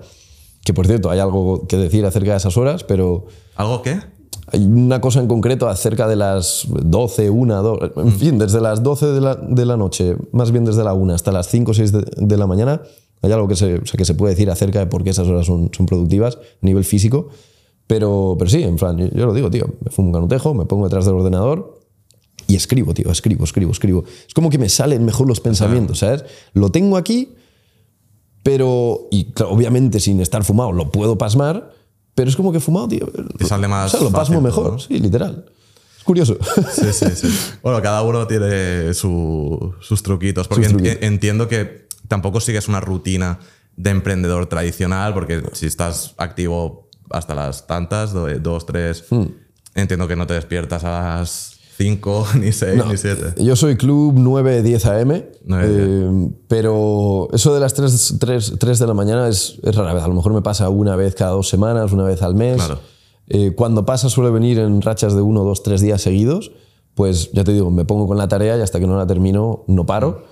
que 0.63 0.73
por 0.73 0.87
cierto 0.87 1.09
hay 1.09 1.19
algo 1.19 1.67
que 1.67 1.77
decir 1.77 2.05
acerca 2.05 2.31
de 2.31 2.37
esas 2.37 2.57
horas, 2.57 2.83
pero 2.83 3.25
¿Algo 3.55 3.81
qué? 3.81 3.99
hay 4.47 4.63
una 4.63 4.99
cosa 5.01 5.19
en 5.19 5.27
concreto 5.27 5.67
acerca 5.67 6.07
de 6.07 6.15
las 6.15 6.65
12, 6.67 7.29
1, 7.29 7.63
2, 7.63 7.79
en 7.97 8.11
fin, 8.13 8.37
desde 8.37 8.61
las 8.61 8.83
12 8.83 9.07
de 9.07 9.21
la, 9.21 9.35
de 9.35 9.65
la 9.65 9.77
noche, 9.77 10.15
más 10.31 10.51
bien 10.51 10.65
desde 10.65 10.83
la 10.83 10.93
1 10.93 11.13
hasta 11.13 11.31
las 11.31 11.47
5 11.47 11.71
o 11.71 11.73
6 11.73 11.91
de, 11.91 12.05
de 12.17 12.37
la 12.37 12.47
mañana, 12.47 12.81
hay 13.21 13.31
algo 13.31 13.47
que 13.47 13.55
se, 13.55 13.75
o 13.75 13.85
sea, 13.85 13.97
que 13.97 14.05
se 14.05 14.15
puede 14.15 14.33
decir 14.33 14.49
acerca 14.49 14.79
de 14.79 14.87
por 14.87 15.03
qué 15.03 15.11
esas 15.11 15.27
horas 15.27 15.45
son, 15.45 15.69
son 15.75 15.85
productivas 15.85 16.37
a 16.37 16.65
nivel 16.65 16.83
físico. 16.83 17.29
Pero, 17.87 18.35
pero 18.39 18.49
sí, 18.49 18.63
en 18.63 18.77
plan, 18.77 18.97
yo, 18.97 19.07
yo 19.09 19.25
lo 19.25 19.33
digo, 19.33 19.51
tío, 19.51 19.65
me 19.83 19.91
fumo 19.91 20.07
un 20.07 20.13
canutejo, 20.13 20.53
me 20.53 20.65
pongo 20.65 20.85
detrás 20.85 21.05
del 21.05 21.15
ordenador 21.15 21.79
y 22.47 22.55
escribo, 22.55 22.93
tío, 22.93 23.11
escribo, 23.11 23.43
escribo, 23.43 23.71
escribo. 23.71 24.03
Es 24.27 24.33
como 24.33 24.49
que 24.49 24.57
me 24.57 24.69
salen 24.69 25.05
mejor 25.05 25.27
los 25.27 25.39
pensamientos, 25.39 25.99
¿sabes? 25.99 26.25
Lo 26.53 26.69
tengo 26.69 26.97
aquí, 26.97 27.35
pero, 28.43 29.07
y 29.11 29.31
claro, 29.31 29.51
obviamente 29.51 29.99
sin 29.99 30.19
estar 30.21 30.43
fumado 30.43 30.71
lo 30.71 30.91
puedo 30.91 31.17
pasmar, 31.17 31.71
pero 32.15 32.29
es 32.29 32.35
como 32.35 32.51
que 32.51 32.59
fumado, 32.59 32.87
tío. 32.87 33.07
Te 33.37 33.45
sale 33.45 33.67
más 33.67 33.93
O 33.93 33.97
sea, 33.97 33.99
lo 34.05 34.11
pasmo 34.11 34.35
fácil, 34.35 34.43
mejor, 34.43 34.71
¿no? 34.73 34.79
sí, 34.79 34.99
literal. 34.99 35.45
Es 35.97 36.03
curioso. 36.03 36.37
Sí, 36.73 36.91
sí, 36.93 37.05
sí. 37.15 37.27
Bueno, 37.61 37.81
cada 37.81 38.01
uno 38.01 38.25
tiene 38.27 38.93
su- 38.93 39.73
sus 39.79 40.01
truquitos, 40.01 40.47
porque 40.47 40.65
Sus 40.65 40.73
truquitos. 40.77 40.97
entiendo 41.03 41.47
que 41.47 41.87
tampoco 42.07 42.39
sigues 42.41 42.67
una 42.67 42.79
rutina 42.81 43.39
de 43.77 43.91
emprendedor 43.91 44.47
tradicional, 44.47 45.13
porque 45.13 45.43
si 45.53 45.67
estás 45.67 46.13
activo 46.17 46.89
hasta 47.11 47.35
las 47.35 47.67
tantas, 47.67 48.13
do- 48.13 48.27
dos, 48.39 48.65
tres, 48.65 49.05
Hmm. 49.09 49.25
entiendo 49.75 50.07
que 50.07 50.15
no 50.15 50.25
te 50.27 50.33
despiertas 50.33 50.83
a 50.83 51.17
las 51.19 51.50
cinco, 51.83 52.25
ni 52.39 52.51
seis, 52.51 52.81
ni 52.89 52.97
siete. 52.97 53.33
Yo 53.43 53.55
soy 53.55 53.75
club 53.77 54.15
9-10 54.15 54.85
AM, 54.85 55.23
9, 55.45 55.65
eh, 55.69 56.29
pero 56.47 57.27
eso 57.33 57.53
de 57.53 57.59
las 57.59 57.73
3, 57.73 58.15
3, 58.19 58.55
3 58.59 58.79
de 58.79 58.87
la 58.87 58.93
mañana 58.93 59.27
es, 59.27 59.59
es 59.63 59.75
rara 59.75 59.93
vez. 59.93 60.03
A 60.03 60.07
lo 60.07 60.13
mejor 60.13 60.33
me 60.33 60.41
pasa 60.41 60.69
una 60.69 60.95
vez 60.95 61.15
cada 61.15 61.31
dos 61.31 61.49
semanas, 61.49 61.91
una 61.91 62.03
vez 62.03 62.21
al 62.21 62.35
mes. 62.35 62.57
Claro. 62.57 62.79
Eh, 63.27 63.53
cuando 63.55 63.85
pasa 63.85 64.09
suele 64.09 64.29
venir 64.29 64.59
en 64.59 64.81
rachas 64.81 65.15
de 65.15 65.21
uno, 65.21 65.43
dos, 65.43 65.63
tres 65.63 65.81
días 65.81 66.01
seguidos. 66.01 66.51
Pues 66.93 67.31
ya 67.31 67.45
te 67.45 67.53
digo, 67.53 67.71
me 67.71 67.85
pongo 67.85 68.05
con 68.05 68.17
la 68.17 68.27
tarea 68.27 68.57
y 68.57 68.61
hasta 68.61 68.77
que 68.79 68.85
no 68.85 68.97
la 68.97 69.07
termino 69.07 69.63
no 69.67 69.85
paro. 69.85 70.23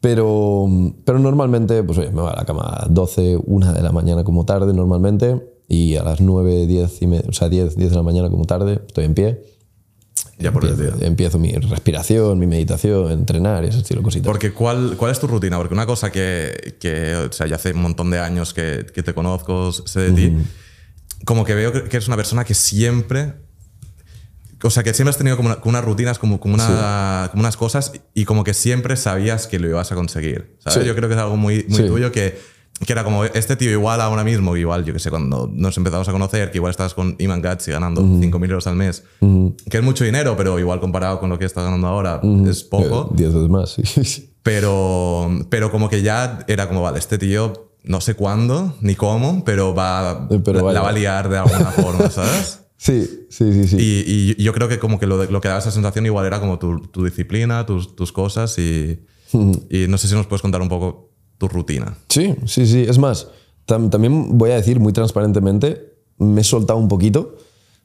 Pero, 0.00 0.66
pero 1.04 1.18
normalmente 1.18 1.82
pues, 1.82 1.98
oye, 1.98 2.10
me 2.10 2.22
voy 2.22 2.30
a 2.32 2.36
la 2.36 2.44
cama 2.44 2.62
a 2.64 2.86
12, 2.88 3.38
1 3.44 3.72
de 3.74 3.82
la 3.82 3.92
mañana 3.92 4.22
como 4.24 4.44
tarde 4.46 4.72
normalmente 4.72 5.44
y 5.68 5.96
a 5.96 6.04
las 6.04 6.20
9, 6.20 6.66
10, 6.66 7.02
y 7.02 7.06
me- 7.08 7.20
o 7.28 7.32
sea, 7.32 7.48
10, 7.48 7.76
10 7.76 7.90
de 7.90 7.96
la 7.96 8.02
mañana 8.02 8.30
como 8.30 8.44
tarde 8.44 8.80
estoy 8.86 9.04
en 9.04 9.14
pie. 9.14 9.42
Ya 10.38 10.52
por 10.52 10.64
el 10.64 10.76
día. 10.76 10.86
Empiezo, 10.88 11.04
empiezo 11.06 11.38
mi 11.38 11.52
respiración, 11.52 12.38
mi 12.38 12.46
meditación, 12.46 13.10
entrenar 13.12 13.64
y 13.64 13.68
ese 13.68 13.78
estilo 13.78 14.00
de 14.00 14.04
cositas. 14.04 14.26
Porque 14.26 14.52
¿cuál, 14.52 14.94
¿cuál 14.96 15.10
es 15.12 15.18
tu 15.18 15.26
rutina? 15.26 15.56
Porque 15.56 15.74
una 15.74 15.86
cosa 15.86 16.12
que, 16.12 16.76
que 16.80 17.14
o 17.16 17.32
sea, 17.32 17.46
ya 17.46 17.56
hace 17.56 17.72
un 17.72 17.82
montón 17.82 18.10
de 18.10 18.20
años 18.20 18.54
que, 18.54 18.86
que 18.94 19.02
te 19.02 19.14
conozco, 19.14 19.72
sé 19.72 20.00
de 20.00 20.12
ti, 20.12 20.36
como 21.24 21.44
que 21.44 21.54
veo 21.54 21.72
que 21.72 21.80
eres 21.96 22.06
una 22.06 22.16
persona 22.16 22.44
que 22.44 22.54
siempre, 22.54 23.34
o 24.62 24.70
sea, 24.70 24.82
que 24.82 24.94
siempre 24.94 25.10
has 25.10 25.18
tenido 25.18 25.36
como, 25.36 25.48
una- 25.48 25.56
como 25.60 25.70
unas 25.70 25.84
rutinas, 25.84 26.18
como, 26.18 26.38
como, 26.40 26.54
una- 26.54 27.28
como 27.32 27.40
unas 27.40 27.56
cosas 27.56 27.92
y 28.14 28.24
como 28.24 28.44
que 28.44 28.54
siempre 28.54 28.96
sabías 28.96 29.46
que 29.48 29.58
lo 29.58 29.68
ibas 29.68 29.90
a 29.92 29.94
conseguir. 29.96 30.56
¿sabes? 30.60 30.80
Sí. 30.82 30.86
Yo 30.86 30.94
creo 30.94 31.08
que 31.08 31.14
es 31.16 31.20
algo 31.20 31.36
muy, 31.36 31.64
muy 31.68 31.78
Sí. 31.82 31.86
tuyo 31.88 32.12
que, 32.12 32.38
que 32.86 32.92
era 32.92 33.04
como 33.04 33.24
este 33.24 33.56
tío 33.56 33.70
igual 33.70 34.00
ahora 34.00 34.22
mismo, 34.24 34.56
igual, 34.56 34.84
yo 34.84 34.92
que 34.92 34.98
sé, 35.00 35.10
cuando 35.10 35.50
nos 35.52 35.76
empezamos 35.76 36.08
a 36.08 36.12
conocer, 36.12 36.50
que 36.50 36.58
igual 36.58 36.70
estás 36.70 36.94
con 36.94 37.16
Iman 37.18 37.42
Gatsi 37.42 37.70
ganando 37.72 38.02
5.000 38.02 38.44
euros 38.44 38.66
al 38.66 38.76
mes, 38.76 39.04
que 39.68 39.78
es 39.78 39.82
mucho 39.82 40.04
dinero, 40.04 40.36
pero 40.36 40.58
igual 40.58 40.80
comparado 40.80 41.18
con 41.20 41.28
lo 41.30 41.38
que 41.38 41.44
estás 41.44 41.64
ganando 41.64 41.88
ahora 41.88 42.20
es 42.46 42.62
poco. 42.64 43.10
Eh, 43.12 43.16
Diez 43.16 43.32
veces 43.34 43.48
más, 43.48 43.70
sí. 43.70 44.30
Pero, 44.42 45.28
pero 45.50 45.70
como 45.70 45.88
que 45.88 46.02
ya 46.02 46.44
era 46.48 46.68
como, 46.68 46.82
vale, 46.82 46.98
este 46.98 47.18
tío 47.18 47.70
no 47.84 48.00
sé 48.00 48.14
cuándo 48.14 48.76
ni 48.80 48.94
cómo, 48.94 49.44
pero 49.44 49.74
va, 49.74 50.26
Eh, 50.30 50.40
pero 50.44 50.70
la, 50.72 50.80
va 50.80 50.90
a 50.90 50.92
liar 50.92 51.28
de 51.28 51.38
alguna 51.38 51.66
forma, 51.72 52.10
¿sabes? 52.10 52.60
Sí, 52.76 53.26
sí, 53.28 53.52
sí. 53.52 53.68
sí. 53.68 53.76
Y, 53.78 54.34
y 54.38 54.42
yo 54.42 54.52
creo 54.52 54.68
que 54.68 54.78
como 54.78 54.98
que 55.00 55.06
lo 55.06 55.40
que 55.40 55.48
daba 55.48 55.58
esa 55.60 55.70
sensación 55.72 56.06
igual 56.06 56.26
era 56.26 56.38
como 56.38 56.58
tu, 56.58 56.80
tu 56.88 57.04
disciplina, 57.04 57.66
tus, 57.66 57.96
tus 57.96 58.12
cosas 58.12 58.56
y, 58.58 59.00
y 59.68 59.86
no 59.88 59.98
sé 59.98 60.06
si 60.08 60.14
nos 60.14 60.26
puedes 60.26 60.42
contar 60.42 60.62
un 60.62 60.68
poco 60.68 61.10
tu 61.38 61.48
rutina. 61.48 61.96
Sí, 62.08 62.34
sí, 62.46 62.66
sí. 62.66 62.84
Es 62.88 62.98
más, 62.98 63.28
tam- 63.66 63.90
también 63.90 64.36
voy 64.38 64.50
a 64.50 64.56
decir 64.56 64.80
muy 64.80 64.92
transparentemente, 64.92 65.94
me 66.18 66.40
he 66.40 66.44
soltado 66.44 66.78
un 66.78 66.88
poquito, 66.88 67.36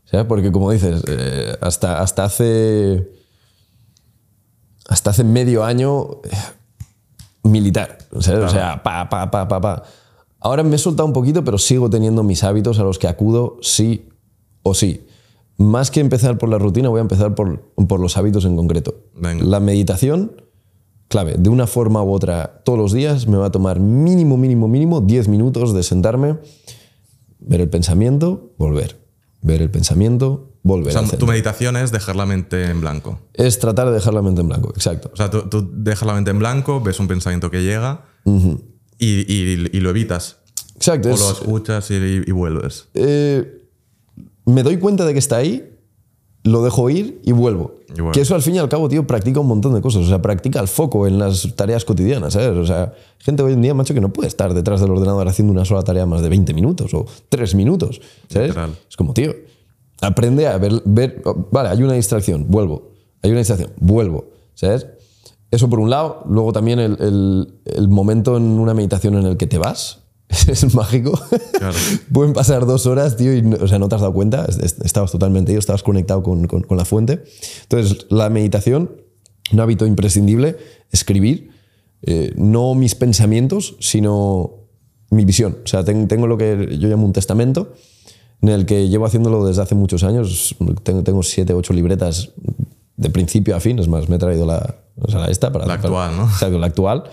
¿sabes? 0.06 0.26
Porque 0.26 0.51
como 0.51 0.72
dices, 0.72 1.04
eh, 1.08 1.56
hasta, 1.62 2.01
hasta 2.01 2.24
hace. 2.26 3.10
Hasta 4.89 5.12
hace 5.12 5.24
medio 5.24 5.64
año 5.64 6.22
eh, 6.24 6.30
militar, 7.43 7.97
¿sabes? 8.20 8.43
O 8.45 8.49
sea, 8.49 8.84
pa, 8.84 9.08
pa, 9.10 9.32
pa, 9.32 9.47
pa, 9.47 9.62
pa. 9.62 9.84
Ahora 10.39 10.64
me 10.64 10.76
he 10.76 10.80
soltado 10.80 11.08
un 11.08 11.14
poquito, 11.14 11.43
pero 11.45 11.58
sigo 11.58 11.89
teniendo 11.89 12.22
mis 12.24 12.43
hábitos 12.43 12.80
a 12.80 12.84
los 12.84 12.99
que 12.99 13.08
acudo 13.08 13.58
sí 13.62 14.10
o 14.62 14.74
sí. 14.74 15.08
Más 15.58 15.89
que 15.89 16.01
empezar 16.01 16.38
por 16.38 16.49
la 16.49 16.58
rutina, 16.58 16.89
voy 16.89 16.97
a 16.97 17.01
empezar 17.01 17.34
por, 17.34 17.62
por 17.88 17.99
los 18.01 18.18
hábitos 18.18 18.43
en 18.43 18.58
concreto. 18.58 18.95
Venga. 19.16 19.45
La 19.45 19.60
meditación, 19.62 20.41
clave, 21.14 21.36
de 21.38 21.49
una 21.49 21.68
forma 21.68 22.01
u 22.03 22.11
otra, 22.11 22.61
todos 22.66 22.78
los 22.80 22.91
días 22.91 23.28
me 23.28 23.38
va 23.38 23.45
a 23.47 23.51
tomar 23.51 23.80
mínimo, 23.80 24.36
mínimo, 24.36 24.68
mínimo 24.68 24.99
10 25.01 25.28
minutos 25.28 25.74
de 25.74 25.84
sentarme, 25.84 26.38
ver 27.39 27.61
el 27.61 27.70
pensamiento, 27.70 28.53
volver. 28.57 28.99
Ver 29.41 29.61
el 29.61 29.70
pensamiento, 29.70 30.53
volver. 30.64 30.95
O 30.97 31.05
sea, 31.05 31.18
tu 31.20 31.28
meditación 31.28 31.76
es 31.78 31.91
dejar 31.91 32.16
la 32.16 32.26
mente 32.26 32.66
en 32.66 32.82
blanco. 32.82 33.20
es 33.34 33.59
tratar 33.59 33.88
de 33.89 33.93
dejar 33.93 34.14
la 34.14 34.22
mente 34.22 34.41
en 34.41 34.47
blanco, 34.47 34.70
exacto. 34.76 35.09
O 35.14 35.16
sea, 35.18 35.30
tú, 35.30 35.41
tú 35.49 35.70
dejas 35.74 36.07
la 36.07 36.14
mente 36.16 36.32
en 36.32 36.39
blanco, 36.39 36.82
ves 36.82 36.99
un 36.99 37.07
pensamiento 37.07 37.51
que 37.51 37.61
llega 37.61 38.05
y, 38.26 39.07
y- 39.32 39.70
y 39.72 39.80
lo 39.82 39.89
evitas. 39.91 40.38
Exacto. 40.76 41.09
O 41.09 41.14
es- 41.14 41.20
lo 41.20 41.32
escuchas 41.32 41.91
y, 41.91 41.95
y 42.26 42.32
vuelves. 42.32 42.88
eh, 42.95 43.61
me 44.45 44.64
doy 44.64 44.78
cuenta 44.78 45.05
de 45.05 45.14
que 45.14 45.20
está 45.20 45.38
ahí, 45.38 45.72
lo 46.44 46.62
dejo 46.64 46.89
ir 46.89 47.22
y 47.24 47.32
vuelvo. 47.32 47.76
Y. 47.96 48.12
Que 48.12 48.22
eso 48.22 48.36
al 48.36 48.41
fin 48.41 48.56
y 48.56 48.58
al 48.60 48.68
cabo, 48.70 48.89
tío, 48.89 49.08
practica 49.08 49.39
un 49.39 49.48
montón 49.48 49.74
de 49.74 49.82
cosas. 49.82 50.04
O 50.04 50.08
sea, 50.08 50.22
practica 50.22 50.60
el 50.60 50.68
foco 50.68 51.08
en 51.08 51.18
las 51.20 51.56
tareas 51.56 51.86
cotidianas, 51.86 52.34
¿sabes? 52.34 52.50
O 52.58 52.66
sea, 52.66 52.94
gente 53.20 53.44
hoy 53.44 53.54
en 53.54 53.62
día, 53.62 53.74
macho, 53.74 53.94
que 53.94 54.02
no 54.02 54.12
puede 54.12 54.28
estar 54.28 54.54
detrás 54.54 54.82
del 54.82 54.91
ordenador 54.91 55.28
haciendo 55.28 55.54
una 55.54 55.64
sola 55.66 55.84
tarea 55.84 56.06
más 56.06 56.22
de 56.22 56.30
20 56.30 56.54
minutos 56.54 56.94
o 56.94 57.06
3 57.30 57.56
minutos, 57.56 58.02
¿sabes? 58.30 58.50
Literal. 58.50 58.72
Es 58.89 58.98
como, 58.98 59.14
tío, 59.14 59.34
aprende 60.02 60.48
a 60.48 60.58
ver, 60.58 60.82
ver, 60.86 61.22
vale, 61.52 61.70
hay 61.70 61.82
una 61.84 61.94
distracción, 61.94 62.46
vuelvo. 62.50 62.89
Hay 63.22 63.32
una 63.32 63.39
distracción, 63.39 63.72
vuelvo, 63.80 64.26
¿sabes? 64.54 64.86
Eso 65.50 65.70
por 65.70 65.80
un 65.80 65.89
lado. 65.89 66.24
Luego 66.28 66.52
también 66.52 66.80
el, 66.80 66.98
el- 67.00 67.54
el 67.66 67.88
momento 67.88 68.36
en 68.38 68.44
una 68.60 68.74
meditación 68.74 69.16
en 69.16 69.26
el 69.28 69.38
que 69.38 69.48
te 69.48 69.58
vas. 69.60 70.00
Es 70.47 70.74
mágico. 70.74 71.19
Claro. 71.57 71.76
Pueden 72.11 72.34
pasar 72.34 72.65
dos 72.65 72.86
horas, 72.86 73.15
tío, 73.17 73.34
y 73.36 73.41
no, 73.41 73.57
o 73.61 73.67
sea, 73.67 73.80
no 73.80 73.88
te 73.89 73.95
has 73.95 74.01
dado 74.01 74.13
cuenta. 74.13 74.45
Es- 74.47 74.57
es- 74.57 74.78
Estabas 74.84 75.11
totalmente 75.11 75.51
ido, 75.51 75.59
estabas 75.59 75.84
conectado 75.84 76.24
con, 76.24 76.47
con- 76.47 76.63
con 76.63 76.78
la 76.78 76.86
fuente. 76.86 77.24
Entonces, 77.63 78.05
la 78.09 78.30
meditación, 78.30 78.91
un 79.51 79.59
hábito 79.59 79.86
imprescindible, 79.86 80.57
escribir, 80.91 81.51
eh, 82.01 82.34
no 82.36 82.74
mis 82.76 82.95
pensamientos, 82.95 83.76
sino 83.80 84.51
mi 85.09 85.26
visión. 85.26 85.57
O 85.63 85.67
sea, 85.67 85.84
ten- 85.84 86.07
tengo 86.07 86.28
lo 86.28 86.38
que 86.38 86.78
yo 86.80 86.88
llamo 86.88 87.05
un 87.05 87.13
testamento, 87.13 87.74
en 88.41 88.49
el 88.49 88.65
que 88.65 88.89
llevo 88.89 89.05
haciéndolo 89.05 89.45
desde 89.45 89.61
hace 89.61 89.76
muchos 89.76 90.03
años. 90.03 90.55
Tengo, 90.84 91.03
tengo 91.03 91.24
siete, 91.24 91.53
ocho 91.53 91.74
libretas 91.74 92.32
de 92.97 93.09
principio 93.09 93.55
a 93.55 93.59
fin. 93.59 93.80
Es 93.80 93.88
más, 93.88 94.09
me 94.09 94.15
he 94.17 94.19
traído 94.19 94.45
la, 94.45 94.78
o 94.99 95.09
sea, 95.09 95.26
esta 95.28 95.51
para... 95.51 95.65
La 95.65 95.76
actual, 95.76 95.93
para- 96.11 96.17
¿no? 96.17 96.24
Exacto, 96.30 96.59
la 96.59 96.67
actual, 96.67 97.03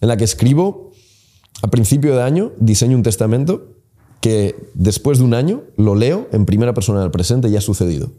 en 0.00 0.08
la 0.08 0.16
que 0.16 0.24
escribo 0.24 0.87
a 1.62 1.68
principio 1.68 2.14
de 2.16 2.22
año 2.22 2.52
diseño 2.58 2.96
un 2.96 3.02
testamento 3.02 3.74
que 4.20 4.54
después 4.74 5.18
de 5.18 5.24
un 5.24 5.34
año 5.34 5.62
lo 5.76 5.94
leo 5.94 6.28
en 6.32 6.44
primera 6.46 6.74
persona 6.74 7.00
del 7.00 7.10
presente 7.10 7.48
y 7.48 7.56
ha 7.56 7.60
sucedido. 7.60 8.10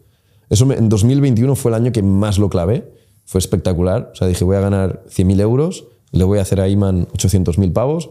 Eso 0.50 0.66
me- 0.66 0.76
en 0.76 0.90
2021 0.90 1.56
fue 1.56 1.72
el 1.72 1.76
año 1.76 1.92
que 1.92 2.02
más 2.04 2.38
lo 2.40 2.50
clavé. 2.50 2.92
Fue 3.26 3.40
espectacular. 3.40 4.10
O 4.14 4.16
sea, 4.16 4.28
dije, 4.28 4.44
voy 4.44 4.56
a 4.56 4.62
ganar 4.62 5.04
100.000 5.10 5.40
euros, 5.40 5.86
le 6.12 6.24
voy 6.24 6.40
a 6.40 6.42
hacer 6.42 6.60
a 6.62 6.68
Iman 6.68 7.08
800.000 7.14 7.72
pavos 7.74 8.10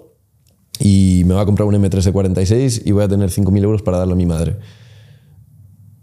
y 0.79 1.23
me 1.27 1.35
va 1.35 1.41
a 1.41 1.47
comprar 1.47 1.67
un 1.67 1.75
M3 1.75 2.03
de 2.05 2.13
46 2.13 2.83
y 2.85 2.93
voy 2.93 3.03
a 3.03 3.09
tener 3.09 3.31
5.000 3.31 3.65
euros 3.65 3.83
para 3.83 3.99
darle 3.99 4.13
a 4.13 4.17
mi 4.17 4.27
madre. 4.27 4.57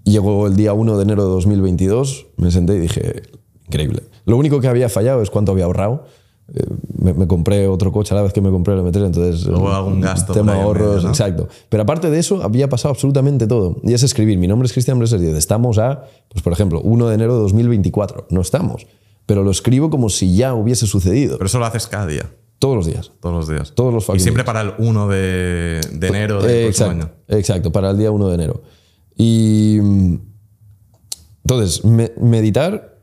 Llegó 0.03 0.47
el 0.47 0.55
día 0.55 0.73
1 0.73 0.97
de 0.97 1.03
enero 1.03 1.23
de 1.23 1.29
2022, 1.29 2.27
me 2.37 2.51
senté 2.51 2.75
y 2.75 2.79
dije, 2.79 3.23
increíble. 3.67 4.03
Lo 4.25 4.37
único 4.37 4.59
que 4.59 4.67
había 4.67 4.89
fallado 4.89 5.21
es 5.21 5.29
cuánto 5.31 5.51
había 5.51 5.65
ahorrado. 5.65 6.05
Eh, 6.53 6.63
me, 6.99 7.13
me 7.13 7.27
compré 7.27 7.67
otro 7.67 7.91
coche 7.91 8.13
a 8.13 8.17
la 8.17 8.21
vez 8.23 8.31
que 8.31 8.39
me 8.41 8.51
compré 8.51 8.75
el 8.75 8.81
M3, 8.81 9.05
entonces... 9.07 9.47
Hubo 9.47 9.71
eh, 9.71 9.75
algún 9.75 9.99
gasto 9.99 10.31
Tema 10.33 10.53
ahorros, 10.61 10.87
medio, 10.87 11.01
¿no? 11.03 11.09
exacto. 11.09 11.47
Pero 11.69 11.83
aparte 11.83 12.09
de 12.11 12.19
eso, 12.19 12.43
había 12.43 12.69
pasado 12.69 12.91
absolutamente 12.91 13.47
todo. 13.47 13.77
Y 13.83 13.93
es 13.93 14.03
escribir, 14.03 14.37
mi 14.37 14.47
nombre 14.47 14.67
es 14.67 14.73
Cristian 14.73 14.99
Breser 14.99 15.19
10, 15.19 15.35
estamos 15.37 15.77
a, 15.79 16.03
pues 16.29 16.43
por 16.43 16.53
ejemplo, 16.53 16.81
1 16.81 17.07
de 17.07 17.15
enero 17.15 17.33
de 17.35 17.41
2024. 17.41 18.27
No 18.29 18.41
estamos. 18.41 18.85
Pero 19.25 19.43
lo 19.43 19.49
escribo 19.49 19.89
como 19.89 20.09
si 20.09 20.35
ya 20.35 20.53
hubiese 20.53 20.85
sucedido. 20.85 21.37
Pero 21.37 21.47
eso 21.47 21.57
lo 21.57 21.65
haces 21.65 21.87
cada 21.87 22.05
día, 22.05 22.29
Todos 22.59 22.75
los 22.75 22.85
días. 22.85 23.11
todos 23.21 23.35
los 23.35 23.47
días. 23.47 23.73
Todos 23.73 23.91
los 23.91 24.03
Y 24.15 24.19
siempre 24.19 24.43
días. 24.43 24.45
para 24.53 24.61
el 24.61 24.73
1 24.77 25.07
de, 25.07 25.81
de 25.93 26.07
enero 26.07 26.43
del 26.43 26.51
Eh, 26.51 26.63
próximo 26.65 26.91
exacto, 26.91 27.05
año. 27.27 27.39
exacto, 27.39 27.71
para 27.71 27.89
el 27.89 27.97
día 27.97 28.11
1 28.11 28.27
de 28.27 28.35
enero. 28.35 28.61
Y 29.17 29.79
mm, 29.81 30.15
entonces, 31.43 31.83
me- 31.85 32.11
meditar, 32.21 32.99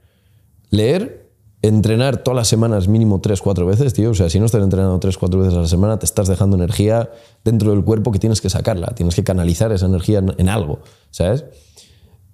leer, 0.70 1.21
entrenar 1.62 2.18
todas 2.24 2.36
las 2.36 2.48
semanas 2.48 2.88
mínimo 2.88 3.22
3-4 3.22 3.64
veces, 3.66 3.94
tío. 3.94 4.10
O 4.10 4.14
sea, 4.14 4.28
si 4.28 4.38
no 4.40 4.46
estás 4.46 4.62
entrenando 4.62 4.98
3-4 5.00 5.38
veces 5.38 5.54
a 5.54 5.60
la 5.62 5.68
semana, 5.68 5.98
te 5.98 6.06
estás 6.06 6.28
dejando 6.28 6.56
energía 6.56 7.10
dentro 7.44 7.70
del 7.70 7.84
cuerpo 7.84 8.10
que 8.12 8.18
tienes 8.18 8.40
que 8.40 8.50
sacarla, 8.50 8.88
tienes 8.96 9.14
que 9.14 9.22
canalizar 9.24 9.70
esa 9.72 9.86
energía 9.86 10.18
en, 10.18 10.34
en 10.38 10.48
algo, 10.48 10.80
¿sabes? 11.10 11.44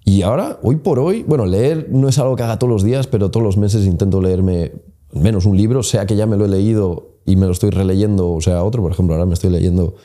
Y 0.03 0.23
ahora, 0.23 0.59
hoy 0.63 0.77
por 0.77 0.97
hoy, 0.99 1.23
bueno, 1.23 1.45
leer 1.45 1.87
no 1.91 2.09
es 2.09 2.17
algo 2.17 2.35
que 2.35 2.41
haga 2.43 2.57
todos 2.57 2.71
los 2.73 2.83
días, 2.83 3.05
pero 3.07 3.29
todos 3.29 3.43
los 3.43 3.57
meses 3.57 3.85
intento 3.85 4.21
leerme 4.21 4.71
al 5.13 5.21
menos 5.21 5.45
un 5.45 5.55
libro, 5.57 5.83
sea 5.83 6.05
que 6.05 6.15
ya 6.15 6.25
me 6.25 6.35
lo 6.37 6.45
he 6.45 6.49
leído 6.49 7.19
y 7.25 7.35
me 7.35 7.45
lo 7.45 7.51
estoy 7.51 7.69
releyendo, 7.69 8.31
o 8.31 8.41
sea, 8.41 8.63
otro, 8.63 8.81
por 8.81 8.91
ejemplo, 8.91 9.13
ahora 9.13 9.25
me 9.27 9.33
estoy 9.35 9.51
leyendo 9.51 9.95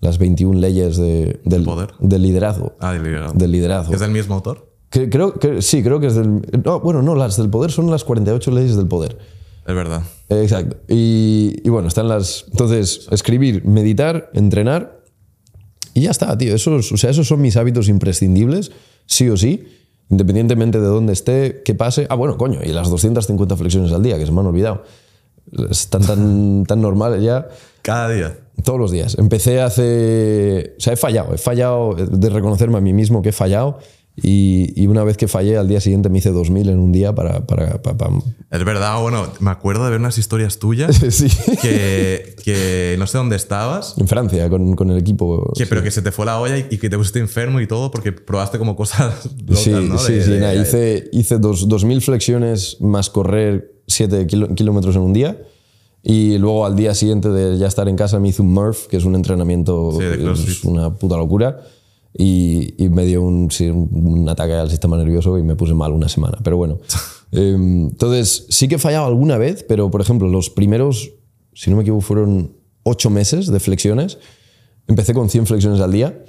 las 0.00 0.18
21 0.18 0.60
leyes 0.60 0.96
de- 0.96 1.40
del, 1.44 1.64
Poder. 1.64 1.88
del 1.98 2.22
liderazgo. 2.22 2.74
Ah, 2.78 2.92
del 2.92 3.02
liderazgo. 3.02 3.36
Del 3.38 3.50
liderazgo. 3.50 3.94
¿Es 3.94 4.00
del 4.00 4.12
mismo 4.12 4.36
autor? 4.36 4.67
Que- 4.90 5.10
creo 5.10 5.34
que 5.34 5.60
sí, 5.62 5.82
creo 5.82 6.00
que 6.00 6.06
es 6.08 6.14
del. 6.14 6.40
No, 6.64 6.80
bueno, 6.80 7.02
no, 7.02 7.14
las 7.14 7.36
del 7.36 7.50
poder 7.50 7.70
son 7.70 7.90
las 7.90 8.04
48 8.04 8.50
leyes 8.50 8.76
del 8.76 8.86
poder. 8.86 9.18
Es 9.66 9.74
verdad. 9.74 10.02
Exacto. 10.30 10.76
Y, 10.88 11.60
y 11.62 11.68
bueno, 11.68 11.88
están 11.88 12.08
las. 12.08 12.46
Entonces, 12.50 13.06
escribir, 13.10 13.64
meditar, 13.66 14.30
entrenar. 14.34 14.98
Y 15.94 16.02
ya 16.02 16.10
está, 16.10 16.36
tío. 16.38 16.54
Esos, 16.54 16.90
o 16.92 16.96
sea, 16.96 17.10
esos 17.10 17.26
son 17.28 17.40
mis 17.42 17.56
hábitos 17.56 17.88
imprescindibles, 17.88 18.70
sí 19.06 19.28
o 19.28 19.36
sí, 19.36 19.66
independientemente 20.10 20.80
de 20.80 20.86
dónde 20.86 21.12
esté, 21.12 21.62
qué 21.64 21.74
pase. 21.74 22.06
Ah, 22.08 22.14
bueno, 22.14 22.38
coño, 22.38 22.60
y 22.64 22.68
las 22.68 22.88
250 22.88 23.56
flexiones 23.56 23.92
al 23.92 24.02
día, 24.02 24.16
que 24.18 24.24
se 24.24 24.32
me 24.32 24.40
han 24.40 24.46
olvidado. 24.46 24.84
Están 25.70 26.02
tan, 26.06 26.64
tan 26.68 26.80
normales 26.80 27.22
ya. 27.22 27.48
Cada 27.82 28.08
día. 28.08 28.38
Todos 28.64 28.78
los 28.80 28.90
días. 28.90 29.16
Empecé 29.18 29.60
hace. 29.60 30.74
O 30.78 30.80
sea, 30.80 30.94
he 30.94 30.96
fallado. 30.96 31.34
He 31.34 31.38
fallado 31.38 31.94
de 31.94 32.28
reconocerme 32.30 32.78
a 32.78 32.80
mí 32.80 32.92
mismo 32.92 33.20
que 33.22 33.28
he 33.30 33.32
fallado. 33.32 33.78
Y, 34.22 34.72
y 34.74 34.86
una 34.88 35.04
vez 35.04 35.16
que 35.16 35.28
fallé, 35.28 35.56
al 35.56 35.68
día 35.68 35.80
siguiente 35.80 36.08
me 36.08 36.18
hice 36.18 36.30
2000 36.30 36.70
en 36.70 36.78
un 36.80 36.90
día 36.92 37.14
para. 37.14 37.46
para, 37.46 37.80
para- 37.82 37.96
para- 37.96 38.14
Es 38.50 38.64
verdad, 38.64 39.00
bueno, 39.00 39.28
me 39.40 39.50
acuerdo 39.50 39.84
de 39.84 39.90
ver 39.90 40.00
unas 40.00 40.18
historias 40.18 40.58
tuyas 40.58 40.96
Sí. 41.10 41.28
que, 41.62 42.34
que 42.44 42.96
no 42.98 43.06
sé 43.06 43.18
dónde 43.18 43.36
estabas, 43.36 43.94
En 43.98 44.08
Francia, 44.08 44.48
con, 44.50 44.74
con 44.74 44.90
el 44.90 44.98
equipo. 44.98 45.52
que, 45.56 45.66
pero 45.66 45.82
que 45.82 45.90
se 45.90 46.02
te 46.02 46.10
fue 46.12 46.26
la 46.26 46.40
olla 46.40 46.58
y, 46.58 46.66
y 46.70 46.78
que 46.78 46.90
te 46.90 46.96
pusiste 46.98 47.18
enfermo 47.20 47.60
y 47.60 47.66
todo 47.66 47.90
porque 47.90 48.12
probaste 48.12 48.58
como 48.58 48.74
cosas 48.76 49.30
locas, 49.46 49.58
Sí, 49.62 49.70
¿no? 49.70 49.98
sí, 49.98 50.12
De- 50.14 50.24
sí. 50.24 50.30
de- 50.32 50.40
nada, 50.40 50.54
hice 50.54 51.08
hice 51.12 51.38
dos, 51.38 51.68
2.000 51.68 52.00
flexiones 52.00 52.78
más 52.80 53.10
correr 53.10 53.72
7 53.86 54.26
kilómetros 54.26 54.96
en 54.96 55.02
un 55.02 55.12
día. 55.12 55.40
Y 56.02 56.38
luego 56.38 56.64
al 56.64 56.76
día 56.76 56.94
siguiente 56.94 57.28
de 57.28 57.58
ya 57.58 57.66
estar 57.66 57.88
en 57.88 57.96
casa 57.96 58.18
me 58.20 58.28
hice 58.28 58.40
un 58.40 58.52
Murph, 58.52 58.86
que 58.86 58.96
es 58.96 59.04
un 59.04 59.14
entrenamiento, 59.16 59.90
Sí, 59.92 59.98
de 60.04 60.32
es 60.32 60.64
una 60.64 60.94
puta 60.94 61.16
locura. 61.16 61.60
Y, 62.20 62.74
y 62.82 62.88
me 62.88 63.04
dio 63.06 63.22
un, 63.22 63.48
sí, 63.50 63.68
un- 63.68 63.88
un 63.92 64.28
ataque 64.28 64.52
al 64.52 64.68
sistema 64.68 64.96
nervioso 64.98 65.38
y 65.38 65.42
me 65.44 65.54
puse 65.54 65.72
mal 65.72 65.92
una 65.92 66.08
semana. 66.08 66.38
Pero 66.42 66.56
bueno. 66.56 66.78
Em, 67.30 67.88
entonces, 67.88 68.46
sí 68.48 68.68
que 68.68 68.76
he 68.76 68.78
fallado 68.78 69.04
alguna 69.06 69.36
vez, 69.36 69.62
pero 69.68 69.90
por 69.90 70.00
ejemplo, 70.00 70.28
los 70.28 70.48
primeros, 70.48 71.10
si 71.52 71.68
no 71.70 71.76
me 71.76 71.82
equivoco, 71.82 72.00
fueron 72.00 72.54
8 72.84 73.10
meses 73.10 73.48
de 73.48 73.60
flexiones. 73.60 74.16
Empecé 74.86 75.12
con 75.12 75.28
100 75.28 75.44
flexiones 75.46 75.80
al 75.82 75.92
día. 75.92 76.24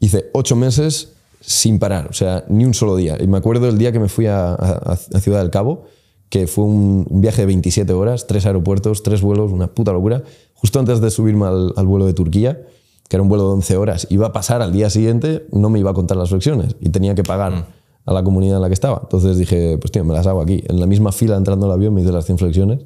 Hice 0.00 0.30
8 0.32 0.56
meses 0.56 1.12
sin 1.42 1.78
parar, 1.78 2.08
o 2.08 2.14
sea, 2.14 2.44
ni 2.48 2.64
un 2.64 2.72
solo 2.72 2.96
día. 2.96 3.18
Y 3.20 3.26
me 3.26 3.36
acuerdo 3.36 3.68
el 3.68 3.76
día 3.76 3.92
que 3.92 4.00
me 4.00 4.08
fui 4.08 4.24
a, 4.26 4.52
a- 4.54 4.98
a 5.12 5.20
Ciudad 5.20 5.40
del 5.42 5.50
Cabo, 5.50 5.84
que 6.30 6.46
fue 6.46 6.64
un, 6.64 7.06
un 7.10 7.20
viaje 7.20 7.42
de 7.42 7.46
27 7.46 7.92
horas, 7.92 8.26
tres 8.26 8.46
aeropuertos, 8.46 9.02
tres 9.02 9.20
vuelos, 9.20 9.52
una 9.52 9.66
puta 9.74 9.92
locura. 9.92 10.22
Justo 10.54 10.80
antes 10.80 11.02
de 11.02 11.10
subirme 11.10 11.44
al, 11.46 11.74
al 11.76 11.86
vuelo 11.86 12.06
de 12.06 12.14
Turquía, 12.14 12.62
que 13.08 13.16
era 13.16 13.22
un 13.22 13.28
vuelo 13.28 13.44
de 13.44 13.54
11 13.54 13.76
horas, 13.76 14.06
iba 14.10 14.28
a 14.28 14.32
pasar 14.32 14.62
al 14.62 14.72
día 14.72 14.90
siguiente, 14.90 15.46
no 15.50 15.70
me 15.70 15.78
iba 15.78 15.90
a 15.90 15.94
contar 15.94 16.16
las 16.16 16.28
flexiones 16.28 16.76
y 16.80 16.90
tenía 16.90 17.14
que 17.14 17.22
pagar 17.22 17.66
a 18.04 18.12
la 18.12 18.22
comunidad 18.22 18.56
en 18.56 18.62
la 18.62 18.68
que 18.68 18.74
estaba. 18.74 19.00
Entonces 19.02 19.38
dije, 19.38 19.78
pues 19.78 19.92
tío, 19.92 20.04
me 20.04 20.14
las 20.14 20.26
hago 20.26 20.40
aquí. 20.40 20.62
En 20.68 20.78
la 20.80 20.86
misma 20.86 21.12
fila 21.12 21.36
entrando 21.36 21.66
al 21.66 21.72
avión 21.72 21.94
me 21.94 22.02
hice 22.02 22.12
las 22.12 22.26
100 22.26 22.38
flexiones. 22.38 22.80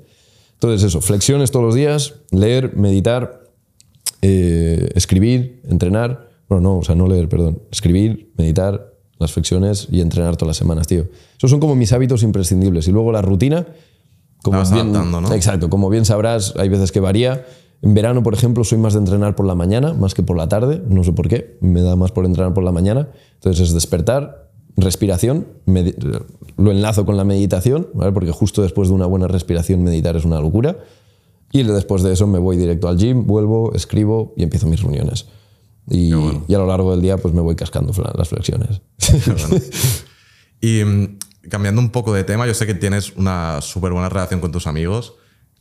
Entonces 0.55 0.83
eso, 0.85 1.01
flexiones 1.01 1.51
todos 1.51 1.65
los 1.65 1.75
días, 1.75 2.15
leer, 2.31 2.77
meditar, 2.77 3.43
eh, 4.21 4.91
escribir, 4.95 5.61
entrenar. 5.69 6.29
Bueno, 6.49 6.61
no, 6.61 6.79
o 6.79 6.85
sea, 6.85 6.95
no 6.95 7.09
leer, 7.09 7.29
perdón. 7.29 7.63
Escribir, 7.71 8.33
meditar, 8.37 8.93
las 9.23 9.33
flexiones 9.33 9.89
y 9.91 10.01
entrenar 10.01 10.37
todas 10.37 10.49
las 10.49 10.57
semanas, 10.59 10.87
tío. 10.87 11.07
Esos 11.39 11.51
son 11.51 11.61
como 11.61 11.75
mis 11.75 11.93
hábitos 11.93 12.23
imprescindibles. 12.23 12.87
Y 12.89 12.93
luego 12.93 13.11
la 13.13 13.23
rutina, 13.23 13.67
como 14.43 14.63
bien, 14.65 14.93
¿no? 14.93 15.33
Exacto, 15.33 15.71
como 15.71 15.89
bien 15.89 16.05
sabrás, 16.05 16.55
hay 16.57 16.69
veces 16.69 16.93
que 16.93 17.01
varía. 17.01 17.47
En 17.83 17.95
verano, 17.95 18.23
por 18.23 18.35
ejemplo, 18.35 18.65
soy 18.65 18.79
más 18.79 18.95
de 18.95 19.01
entrenar 19.01 19.35
por 19.35 19.47
la 19.47 19.55
mañana, 19.55 19.93
más 19.93 20.15
que 20.15 20.23
por 20.23 20.37
la 20.37 20.49
tarde. 20.49 20.83
No 20.89 21.03
sé 21.05 21.13
por 21.13 21.29
qué, 21.29 21.59
me 21.61 21.83
da 21.83 21.97
más 21.97 22.13
por 22.13 22.25
entrenar 22.25 22.55
por 22.55 22.65
la 22.65 22.73
mañana. 22.73 23.09
Entonces 23.35 23.69
es 23.69 23.75
despertar, 23.75 24.51
respiración, 24.77 25.49
lo 26.57 26.71
enlazo 26.71 27.05
con 27.05 27.17
la 27.17 27.25
meditación, 27.25 27.89
¿vale? 27.95 28.13
porque 28.13 28.31
justo 28.31 28.63
después 28.63 28.89
de 28.89 28.95
una 28.95 29.07
buena 29.07 29.27
respiración 29.27 29.83
meditar 29.83 30.17
es 30.17 30.25
una 30.25 30.41
locura. 30.41 30.79
Y 31.51 31.65
después 31.65 32.03
de 32.03 32.13
eso 32.13 32.27
me 32.27 32.39
voy 32.39 32.57
directo 32.57 32.89
al 32.89 32.97
gym, 32.97 33.27
vuelvo, 33.27 33.73
escribo 33.75 34.33
y 34.37 34.45
empiezo 34.45 34.69
mis 34.69 34.81
reuniones. 34.81 35.27
Y, 35.91 36.15
y 36.47 36.55
a 36.55 36.59
lo 36.59 36.67
largo 36.67 36.93
del 36.93 37.03
día 37.03 37.19
pues 37.19 37.35
me 37.35 37.41
voy 37.41 37.57
cascando 37.57 37.93
las 38.17 38.29
flexiones. 38.29 38.81
Y 40.63 40.85
mm, 40.85 41.19
cambiando 41.51 41.81
un 41.81 41.91
poco 41.91 42.15
de 42.15 42.25
tema, 42.25 42.47
yo 42.47 42.55
sé 42.55 42.67
que 42.67 42.75
tienes 42.75 43.15
una 43.17 43.61
súper 43.61 43.93
buena 43.93 44.09
relación 44.09 44.41
con 44.41 44.53
tus 44.53 44.67
amigos, 44.67 45.15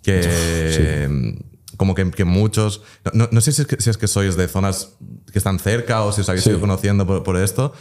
que 0.03 1.07
mm, 1.09 1.50
como 1.77 1.95
que, 1.95 2.09
que 2.11 2.25
muchos, 2.25 2.81
no, 3.13 3.27
no- 3.31 3.41
sé 3.41 3.51
si 3.51 3.61
es, 3.61 3.67
que, 3.67 3.81
si 3.81 3.89
es 3.89 3.97
que 3.97 4.07
sois 4.07 4.35
de 4.35 4.47
zonas 4.47 4.95
que 5.31 5.37
están 5.39 5.59
cerca 5.59 6.03
o 6.03 6.11
si 6.11 6.21
os 6.21 6.29
habéis 6.29 6.43
Sí. 6.43 6.49
ido 6.51 6.59
conociendo 6.59 7.05
por, 7.07 7.23
por 7.23 7.37
esto, 7.37 7.73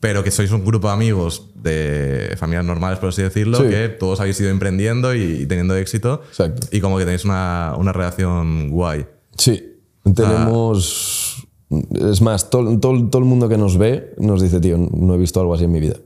pero 0.00 0.24
que 0.24 0.30
sois 0.32 0.50
un 0.50 0.64
grupo 0.64 0.88
de 0.88 0.94
amigos 0.94 1.50
de 1.54 2.34
familias 2.38 2.64
normales, 2.64 2.98
por 2.98 3.10
así 3.10 3.22
decirlo, 3.22 3.58
Sí. 3.58 3.68
que 3.68 3.88
todos 3.88 4.18
habéis 4.20 4.40
ido 4.40 4.50
emprendiendo 4.50 5.14
y, 5.14 5.42
y 5.42 5.46
teniendo 5.46 5.76
éxito. 5.76 6.22
Exacto. 6.28 6.66
Y 6.72 6.80
como 6.80 6.98
que 6.98 7.04
tenéis 7.04 7.24
una, 7.24 7.74
una 7.78 7.92
relación 7.92 8.70
guay. 8.70 9.06
Sí, 9.36 9.76
tenemos... 10.14 11.46
Es 11.94 12.20
más, 12.20 12.50
todo, 12.50 12.78
todo, 12.78 13.08
todo 13.08 13.22
el 13.22 13.24
mundo 13.28 13.48
que 13.48 13.56
nos 13.56 13.78
ve 13.78 14.12
nos 14.18 14.42
dice, 14.42 14.60
tío, 14.60 14.76
no 14.76 15.14
he 15.14 15.18
visto 15.18 15.40
algo 15.40 15.54
así 15.54 15.64
en 15.64 15.72
mi 15.72 15.80
vida. 15.80 15.96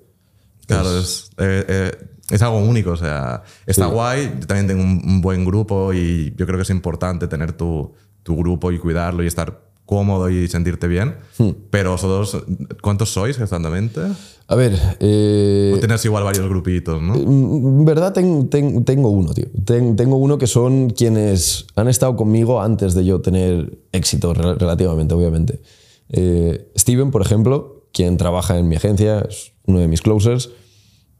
Claro, 0.66 0.96
es, 0.98 1.30
eh, 1.38 1.64
eh, 1.66 1.92
es 2.30 2.42
algo 2.42 2.58
único. 2.58 2.90
O 2.90 2.96
sea, 2.96 3.42
está 3.66 3.86
guay. 3.86 4.32
Yo 4.40 4.46
también 4.46 4.66
tengo 4.66 4.82
un, 4.82 5.02
un 5.04 5.20
buen 5.20 5.44
grupo 5.44 5.92
y 5.92 6.34
yo 6.36 6.46
creo 6.46 6.56
que 6.58 6.62
es 6.62 6.70
importante 6.70 7.28
tener 7.28 7.52
tu, 7.52 7.92
tu 8.22 8.36
grupo 8.36 8.72
y 8.72 8.78
cuidarlo 8.78 9.22
y 9.22 9.26
estar 9.26 9.64
cómodo 9.84 10.28
y 10.28 10.48
sentirte 10.48 10.88
bien. 10.88 11.14
Hmm. 11.38 11.50
Pero 11.70 11.92
vosotros, 11.92 12.42
¿cuántos 12.82 13.10
sois 13.12 13.38
exactamente? 13.38 14.00
A 14.48 14.54
ver, 14.56 14.76
eh, 15.00 15.72
O 15.76 15.78
tienes 15.78 16.04
igual 16.04 16.24
varios 16.24 16.48
grupitos, 16.48 17.00
¿no? 17.02 17.14
en 17.14 17.84
verdad 17.84 18.12
ten- 18.12 18.48
ten- 18.48 18.84
tengo 18.84 19.10
uno, 19.10 19.32
tío. 19.32 19.46
Ten- 19.64 19.94
tengo 19.96 20.16
uno 20.16 20.38
que 20.38 20.46
son 20.48 20.90
quienes 20.90 21.66
han 21.76 21.86
estado 21.88 22.16
conmigo 22.16 22.60
antes 22.60 22.94
de 22.94 23.04
yo 23.04 23.20
tener 23.20 23.78
éxito, 23.92 24.34
rel- 24.34 24.56
relativamente, 24.56 25.14
obviamente. 25.14 25.60
Eh, 26.08 26.68
Steven, 26.76 27.10
por 27.12 27.22
ejemplo, 27.22 27.86
quien 27.92 28.16
trabaja 28.16 28.58
en 28.58 28.68
mi 28.68 28.76
agencia, 28.76 29.20
es 29.28 29.52
uno 29.66 29.78
de 29.80 29.88
mis 29.88 30.00
closers. 30.02 30.50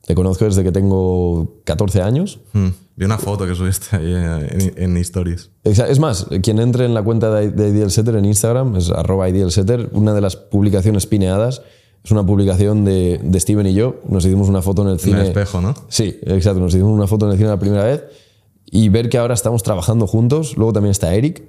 Te 0.07 0.15
conozco 0.15 0.45
desde 0.45 0.63
que 0.63 0.71
tengo 0.71 1.57
14 1.65 2.01
años. 2.01 2.39
Hmm. 2.53 2.69
Vi 2.95 3.05
una 3.05 3.19
foto 3.19 3.45
que 3.45 3.57
subiste 3.57 3.97
ahí 3.97 4.15
en, 4.15 4.75
en 4.77 4.97
Stories. 4.99 5.51
Es 5.65 5.99
más, 5.99 6.29
quien 6.43 6.61
entre 6.61 6.85
en 6.85 6.95
la 6.95 7.03
cuenta 7.03 7.35
de, 7.35 7.51
de 7.51 7.69
Ideal 7.71 7.91
Setter 7.91 8.15
en 8.15 8.25
Instagram 8.25 8.77
es 8.77 8.91
arroba 8.91 9.27
una 9.93 10.15
de 10.15 10.21
las 10.21 10.37
publicaciones 10.37 11.07
pineadas. 11.07 11.63
Es 12.05 12.13
una 12.13 12.25
publicación 12.25 12.85
de, 12.85 13.21
de 13.21 13.41
Steven 13.41 13.67
y 13.67 13.75
yo. 13.75 13.97
Nos 14.09 14.25
hicimos 14.25 14.49
una 14.49 14.63
foto 14.63 14.83
en 14.83 14.89
el 14.89 14.95
En 14.95 15.01
cine. 15.01 15.21
el 15.23 15.27
espejo, 15.27 15.61
¿no? 15.61 15.75
Sí, 15.89 16.21
exacto. 16.23 16.61
Nos 16.61 16.73
hicimos 16.73 16.93
una 16.93 17.09
foto 17.09 17.27
en 17.27 17.33
el 17.33 17.39
cine 17.39 17.51
la 17.51 17.59
primera 17.59 17.83
vez 17.85 18.05
y 18.65 18.89
ver 18.89 19.09
que 19.09 19.19
ahora 19.19 19.35
estamos 19.35 19.65
trabajando 19.65 20.07
juntos. 20.07 20.57
Luego 20.57 20.73
también 20.73 20.93
está 20.93 21.13
Eric, 21.15 21.43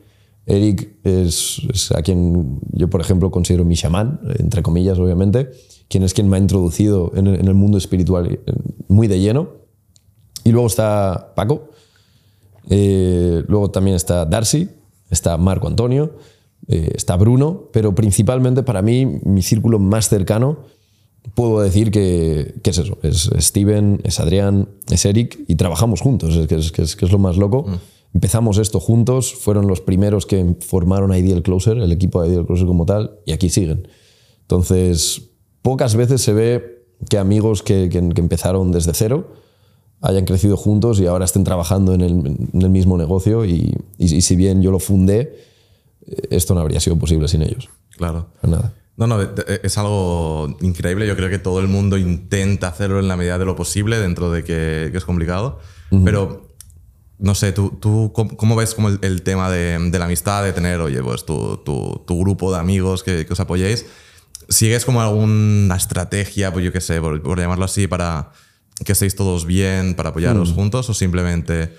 Eric 0.47 0.95
es, 1.03 1.91
a 1.93 2.01
quien 2.01 2.59
yo, 2.71 2.89
por 2.89 3.01
ejemplo, 3.01 3.29
considero 3.29 3.65
mi 3.65 3.75
chamán, 3.75 4.21
entre 4.39 4.63
comillas, 4.63 4.97
obviamente, 4.97 5.51
quien 5.89 6.03
es 6.03 6.13
quien 6.13 6.29
me 6.29 6.37
ha 6.37 6.39
introducido 6.39 7.11
en 7.15 7.27
el, 7.27 7.53
mundo 7.53 7.77
espiritual 7.77 8.31
eh, 8.31 8.53
muy 8.87 9.07
de 9.07 9.19
lleno. 9.19 9.49
Y 10.45 10.51
luego 10.51 10.67
está 10.67 11.33
Paco, 11.35 11.69
eh, 12.69 13.43
luego 13.47 13.71
también 13.71 13.97
está 13.97 14.25
Darcy, 14.25 14.69
está 15.09 15.37
Marco 15.37 15.67
Antonio, 15.67 16.13
eh, 16.69 16.91
está 16.95 17.17
Bruno, 17.17 17.65
pero 17.73 17.93
principalmente 17.93 18.63
para 18.63 18.81
mí, 18.81 19.05
mi 19.25 19.41
círculo 19.41 19.79
más 19.79 20.07
cercano, 20.07 20.59
puedo 21.35 21.59
decir 21.59 21.91
que, 21.91 22.55
que 22.63 22.69
es 22.69 22.77
eso, 22.77 22.97
es 23.03 23.29
Steven, 23.37 23.99
es 24.05 24.21
Adrián, 24.21 24.69
es 24.89 25.03
Eric, 25.03 25.39
y 25.49 25.55
trabajamos 25.55 25.99
juntos, 25.99 26.37
es 26.37 26.47
que 26.47 26.55
es, 26.55 26.71
que 26.71 26.83
es, 26.83 26.95
que 26.95 27.05
es 27.05 27.11
lo 27.11 27.19
más 27.19 27.35
loco. 27.35 27.65
Empezamos 28.13 28.57
esto 28.57 28.79
juntos, 28.79 29.33
fueron 29.35 29.67
los 29.67 29.81
primeros 29.81 30.25
que 30.25 30.55
formaron 30.61 31.13
Ideal 31.15 31.43
Closer, 31.43 31.77
el 31.77 31.91
equipo 31.91 32.21
de 32.21 32.29
Ideal 32.29 32.45
Closer 32.45 32.65
como 32.65 32.85
tal, 32.85 33.19
y 33.25 33.31
aquí 33.33 33.49
siguen. 33.49 33.87
Entonces, 34.41 35.29
pocas 35.61 35.95
veces 35.95 36.21
se 36.21 36.33
ve 36.33 36.85
que 37.09 37.17
amigos 37.17 37.61
que, 37.63 37.89
que- 37.89 38.09
que 38.09 38.21
empezaron 38.21 38.71
desde 38.71 38.93
cero 38.93 39.33
hayan 40.01 40.25
crecido 40.25 40.57
juntos 40.57 40.99
y 40.99 41.05
ahora 41.07 41.25
estén 41.25 41.43
trabajando 41.43 41.93
en 41.93 42.01
el, 42.01 42.11
en 42.53 42.61
el 42.61 42.69
mismo 42.69 42.97
negocio 42.97 43.45
y, 43.45 43.73
y- 43.97 44.15
y 44.15 44.21
si 44.21 44.35
bien 44.35 44.61
yo 44.61 44.71
lo 44.71 44.79
fundé, 44.79 45.35
eh, 46.07 46.15
esto 46.31 46.53
no 46.55 46.61
habría 46.61 46.79
sido 46.79 46.95
posible 46.97 47.27
sin 47.27 47.41
ellos. 47.41 47.69
Claro. 47.97 48.27
Para 48.41 48.51
nada. 48.55 48.73
No, 48.95 49.05
no, 49.05 49.17
es 49.21 49.77
algo 49.77 50.55
increíble. 50.61 51.05
Yo 51.07 51.15
creo 51.15 51.29
que 51.29 51.37
todo 51.37 51.59
el 51.59 51.67
mundo 51.67 51.97
intenta 51.99 52.67
hacerlo 52.69 52.99
en 52.99 53.07
la 53.07 53.15
medida 53.15 53.37
de 53.37 53.45
lo 53.45 53.55
posible, 53.55 53.99
dentro 53.99 54.31
de 54.31 54.43
que, 54.43 54.89
que 54.91 54.97
es 54.97 55.05
complicado. 55.05 55.59
Pero, 56.03 56.46
no 57.19 57.33
sé, 57.35 57.51
¿tú, 57.51 57.71
tú 57.79 58.11
cómo, 58.13 58.37
cómo 58.37 58.55
ves 58.55 58.75
como 58.75 58.89
el, 58.89 58.99
el 59.01 59.21
tema 59.23 59.49
de, 59.49 59.77
de 59.91 59.99
la 59.99 60.05
amistad, 60.05 60.43
de 60.43 60.53
tener, 60.53 60.79
oye, 60.81 61.01
pues 61.01 61.25
tu, 61.25 61.57
tu- 61.57 62.03
tu 62.05 62.19
grupo 62.19 62.51
de 62.51 62.59
amigos 62.59 63.03
que, 63.03 63.25
que 63.25 63.33
os 63.33 63.39
apoyéis? 63.39 63.85
¿Sigues 64.49 64.85
como 64.85 65.01
alguna 65.01 65.75
estrategia, 65.75 66.53
pues 66.53 66.63
yo 66.63 66.71
qué 66.71 66.79
sé, 66.81 67.01
por, 67.01 67.21
por 67.21 67.39
llamarlo 67.39 67.65
así, 67.65 67.87
para 67.87 68.31
que 68.85 68.91
estéis 68.93 69.15
todos 69.15 69.45
bien, 69.45 69.95
para 69.95 70.09
apoyaros 70.09 70.51
juntos? 70.53 70.89
¿O 70.89 70.93
simplemente 70.93 71.73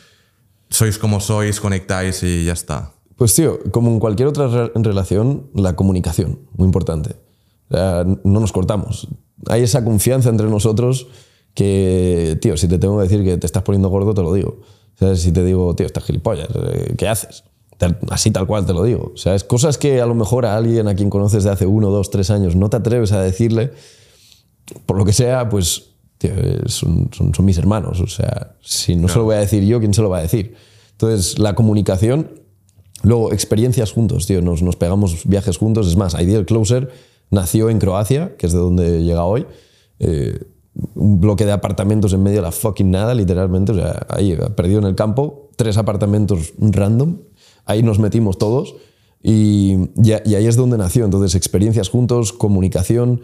sois 0.71 0.99
como 0.99 1.21
sois, 1.21 1.61
conectáis 1.61 2.23
y 2.25 2.45
ya 2.45 2.53
está? 2.53 2.93
Pues 3.17 3.35
tío, 3.35 3.59
como 3.71 3.91
en 3.91 4.01
cualquier 4.01 4.29
otra 4.29 4.49
re- 4.49 4.71
relación, 4.75 5.49
la 5.55 5.75
comunicación, 5.77 6.41
muy 6.57 6.67
importante. 6.67 7.17
No 7.71 8.41
nos 8.41 8.53
cortamos. 8.53 9.09
Hay 9.49 9.63
esa 9.63 9.85
confianza 9.85 10.29
entre 10.31 10.49
nosotros 10.49 11.07
que, 11.55 12.39
tío, 12.41 12.57
si 12.57 12.69
te 12.69 12.79
tengo 12.79 12.97
que 12.99 13.05
decir 13.05 13.25
que 13.25 13.37
te 13.39 13.47
estás 13.47 13.63
poniendo 13.63 13.89
gordo, 13.89 14.15
te 14.15 14.23
lo 14.23 14.33
digo. 14.33 14.61
Sea, 14.99 15.15
si 15.17 15.33
te 15.33 15.45
digo, 15.45 15.75
tío, 15.77 15.87
estás 15.87 16.05
gilipollas, 16.05 16.49
eh, 16.55 16.95
¿qué 16.97 17.09
haces? 17.09 17.45
Así 18.11 18.33
tal 18.33 18.47
cual 18.49 18.67
te 18.67 18.73
lo 18.73 18.83
digo. 18.83 19.13
O 19.15 19.17
sea, 19.17 19.35
es 19.37 19.45
cosas 19.45 19.79
que 19.79 20.01
a 20.01 20.07
lo 20.07 20.15
mejor 20.17 20.45
a 20.47 20.57
alguien 20.57 20.89
a 20.89 20.95
quien 20.97 21.09
conoces 21.11 21.45
de 21.45 21.51
hace 21.51 21.67
uno, 21.67 21.91
dos, 21.91 22.11
tres 22.11 22.31
años 22.31 22.57
no 22.57 22.69
te 22.69 22.77
atreves 22.79 23.13
a 23.13 23.21
decirle, 23.23 23.71
por 24.87 24.99
lo 24.99 25.05
que 25.05 25.13
sea, 25.13 25.49
pues 25.49 25.91
tío, 26.19 26.33
eh, 26.35 26.63
son, 26.67 27.09
son- 27.17 27.33
son 27.35 27.45
mis 27.45 27.57
hermanos. 27.59 28.01
O 28.01 28.09
sea, 28.09 28.57
si 28.61 28.97
no 28.97 29.07
se 29.09 29.19
lo 29.19 29.25
voy 29.25 29.37
a 29.37 29.39
decir 29.39 29.63
yo, 29.65 29.79
¿quién 29.79 29.95
se 29.95 30.03
lo 30.03 30.11
va 30.11 30.19
a 30.19 30.23
decir? 30.23 30.57
Entonces, 30.93 31.39
la 31.39 31.55
comunicación, 31.55 32.33
luego 33.05 33.33
experiencias 33.33 33.93
juntos, 33.93 34.27
tío, 34.27 34.43
nos, 34.43 34.63
nos 34.63 34.75
pegamos 34.75 35.25
viajes 35.29 35.57
juntos. 35.59 35.87
Es 35.87 35.97
más, 35.97 36.15
Ideal 36.21 36.45
Closer 36.45 36.91
nació 37.31 37.71
en 37.71 37.79
Croacia, 37.79 38.35
que 38.37 38.47
es 38.49 38.53
de 38.53 38.59
donde 38.59 39.05
llega 39.05 39.23
hoy. 39.25 39.47
Eh, 40.01 40.41
un 40.95 41.21
bloque 41.21 41.45
de 41.45 41.53
apartamentos 41.53 42.13
en 42.13 42.23
medio 42.23 42.37
de 42.39 42.43
la 42.43 42.53
fucking 42.53 42.91
nada, 42.91 43.15
literalmente. 43.15 43.73
O 43.73 43.75
sea, 43.75 44.07
ahí, 44.09 44.37
perdido 44.57 44.79
en 44.79 44.87
el 44.87 44.95
campo, 44.95 45.51
tres 45.57 45.77
apartamentos 45.77 46.53
random. 46.59 47.19
Ahí 47.65 47.83
nos 47.83 47.99
metimos 47.99 48.39
todos. 48.39 48.75
Y, 49.23 49.77
y 50.03 50.13
y 50.25 50.35
ahí 50.37 50.47
es 50.47 50.57
donde 50.57 50.79
nació. 50.79 51.05
Entonces, 51.05 51.35
experiencias 51.35 51.89
juntos, 51.89 52.33
comunicación. 52.33 53.23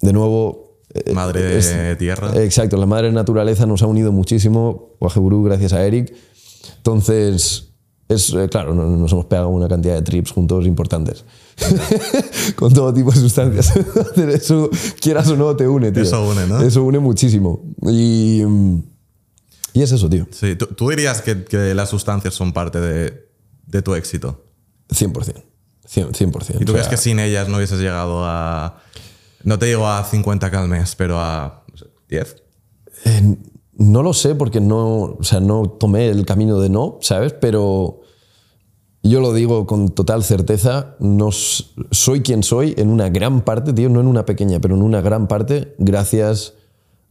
De 0.00 0.12
nuevo, 0.12 0.80
eh, 0.94 1.12
Madre 1.12 1.42
de 1.42 1.58
es- 1.58 1.98
tierra. 1.98 2.32
Exacto, 2.42 2.76
la 2.76 2.86
madre 2.86 3.10
naturaleza 3.12 3.66
nos 3.66 3.82
ha 3.82 3.86
unido 3.86 4.12
muchísimo, 4.12 4.96
Guajeburú, 5.00 5.42
gracias 5.44 5.72
a 5.72 5.84
Eric. 5.84 6.14
Entonces, 6.76 7.72
es, 8.08 8.32
eh, 8.32 8.48
claro, 8.48 8.74
no- 8.74 8.84
nos 8.96 9.12
hemos 9.12 9.26
pegado 9.26 9.48
una 9.48 9.68
cantidad 9.68 9.94
de 9.94 10.02
trips 10.02 10.30
juntos 10.32 10.66
importantes. 10.66 11.24
Con 12.56 12.72
todo 12.72 12.92
tipo 12.92 13.10
de 13.10 13.18
sustancias. 13.18 13.72
Eso, 14.16 14.70
quieras 15.00 15.28
o 15.28 15.36
no, 15.36 15.54
te 15.56 15.66
une, 15.66 15.92
tío. 15.92 16.02
Eso 16.02 16.28
une, 16.28 16.46
¿no? 16.46 16.60
Eso 16.62 16.82
une 16.84 16.98
muchísimo. 16.98 17.62
Y, 17.82 18.42
mm, 18.44 18.82
y 19.74 19.82
es 19.82 19.92
eso, 19.92 20.08
tío. 20.08 20.26
Sí, 20.30 20.56
¿tú, 20.56 20.66
tú 20.66 20.90
dirías 20.90 21.22
que, 21.22 21.44
que 21.44 21.74
las 21.74 21.90
sustancias 21.90 22.34
son 22.34 22.52
parte 22.52 22.80
de, 22.80 23.28
de 23.66 23.82
tu 23.82 23.94
éxito? 23.94 24.44
100%. 24.90 25.44
100%. 25.88 26.12
100%. 26.12 26.60
¿Y 26.60 26.64
tú 26.64 26.72
O 26.72 26.74
crees 26.74 26.88
que 26.88 26.96
sin 26.96 27.18
ellas 27.18 27.48
no 27.48 27.56
hubieses 27.56 27.78
llegado 27.78 28.24
a... 28.24 28.82
No 29.44 29.58
te 29.58 29.66
digo 29.66 29.86
a 29.86 30.04
50 30.04 30.46
al 30.46 30.68
mes, 30.68 30.94
pero 30.96 31.20
a 31.20 31.64
no 31.70 31.76
sé, 31.76 31.86
10? 32.08 32.36
Eh, 33.04 33.36
no 33.74 34.02
lo 34.02 34.12
sé 34.12 34.34
porque 34.34 34.60
no, 34.60 35.16
o 35.18 35.22
sea, 35.22 35.40
no 35.40 35.68
tomé 35.78 36.08
el 36.08 36.26
camino 36.26 36.60
de 36.60 36.68
no, 36.68 36.98
¿sabes? 37.00 37.32
Pero 37.32 38.00
yo 39.08 39.20
lo 39.20 39.32
digo 39.32 39.66
con 39.66 39.90
total 39.90 40.24
certeza, 40.24 40.96
no 40.98 41.30
soy 41.32 42.22
quien 42.22 42.42
soy 42.42 42.74
en 42.76 42.90
una 42.90 43.08
gran 43.08 43.42
parte, 43.42 43.72
tío, 43.72 43.88
no 43.88 44.00
en 44.00 44.06
una 44.06 44.24
pequeña, 44.26 44.60
pero 44.60 44.74
en 44.74 44.82
una 44.82 45.00
gran 45.00 45.28
parte, 45.28 45.74
gracias 45.78 46.54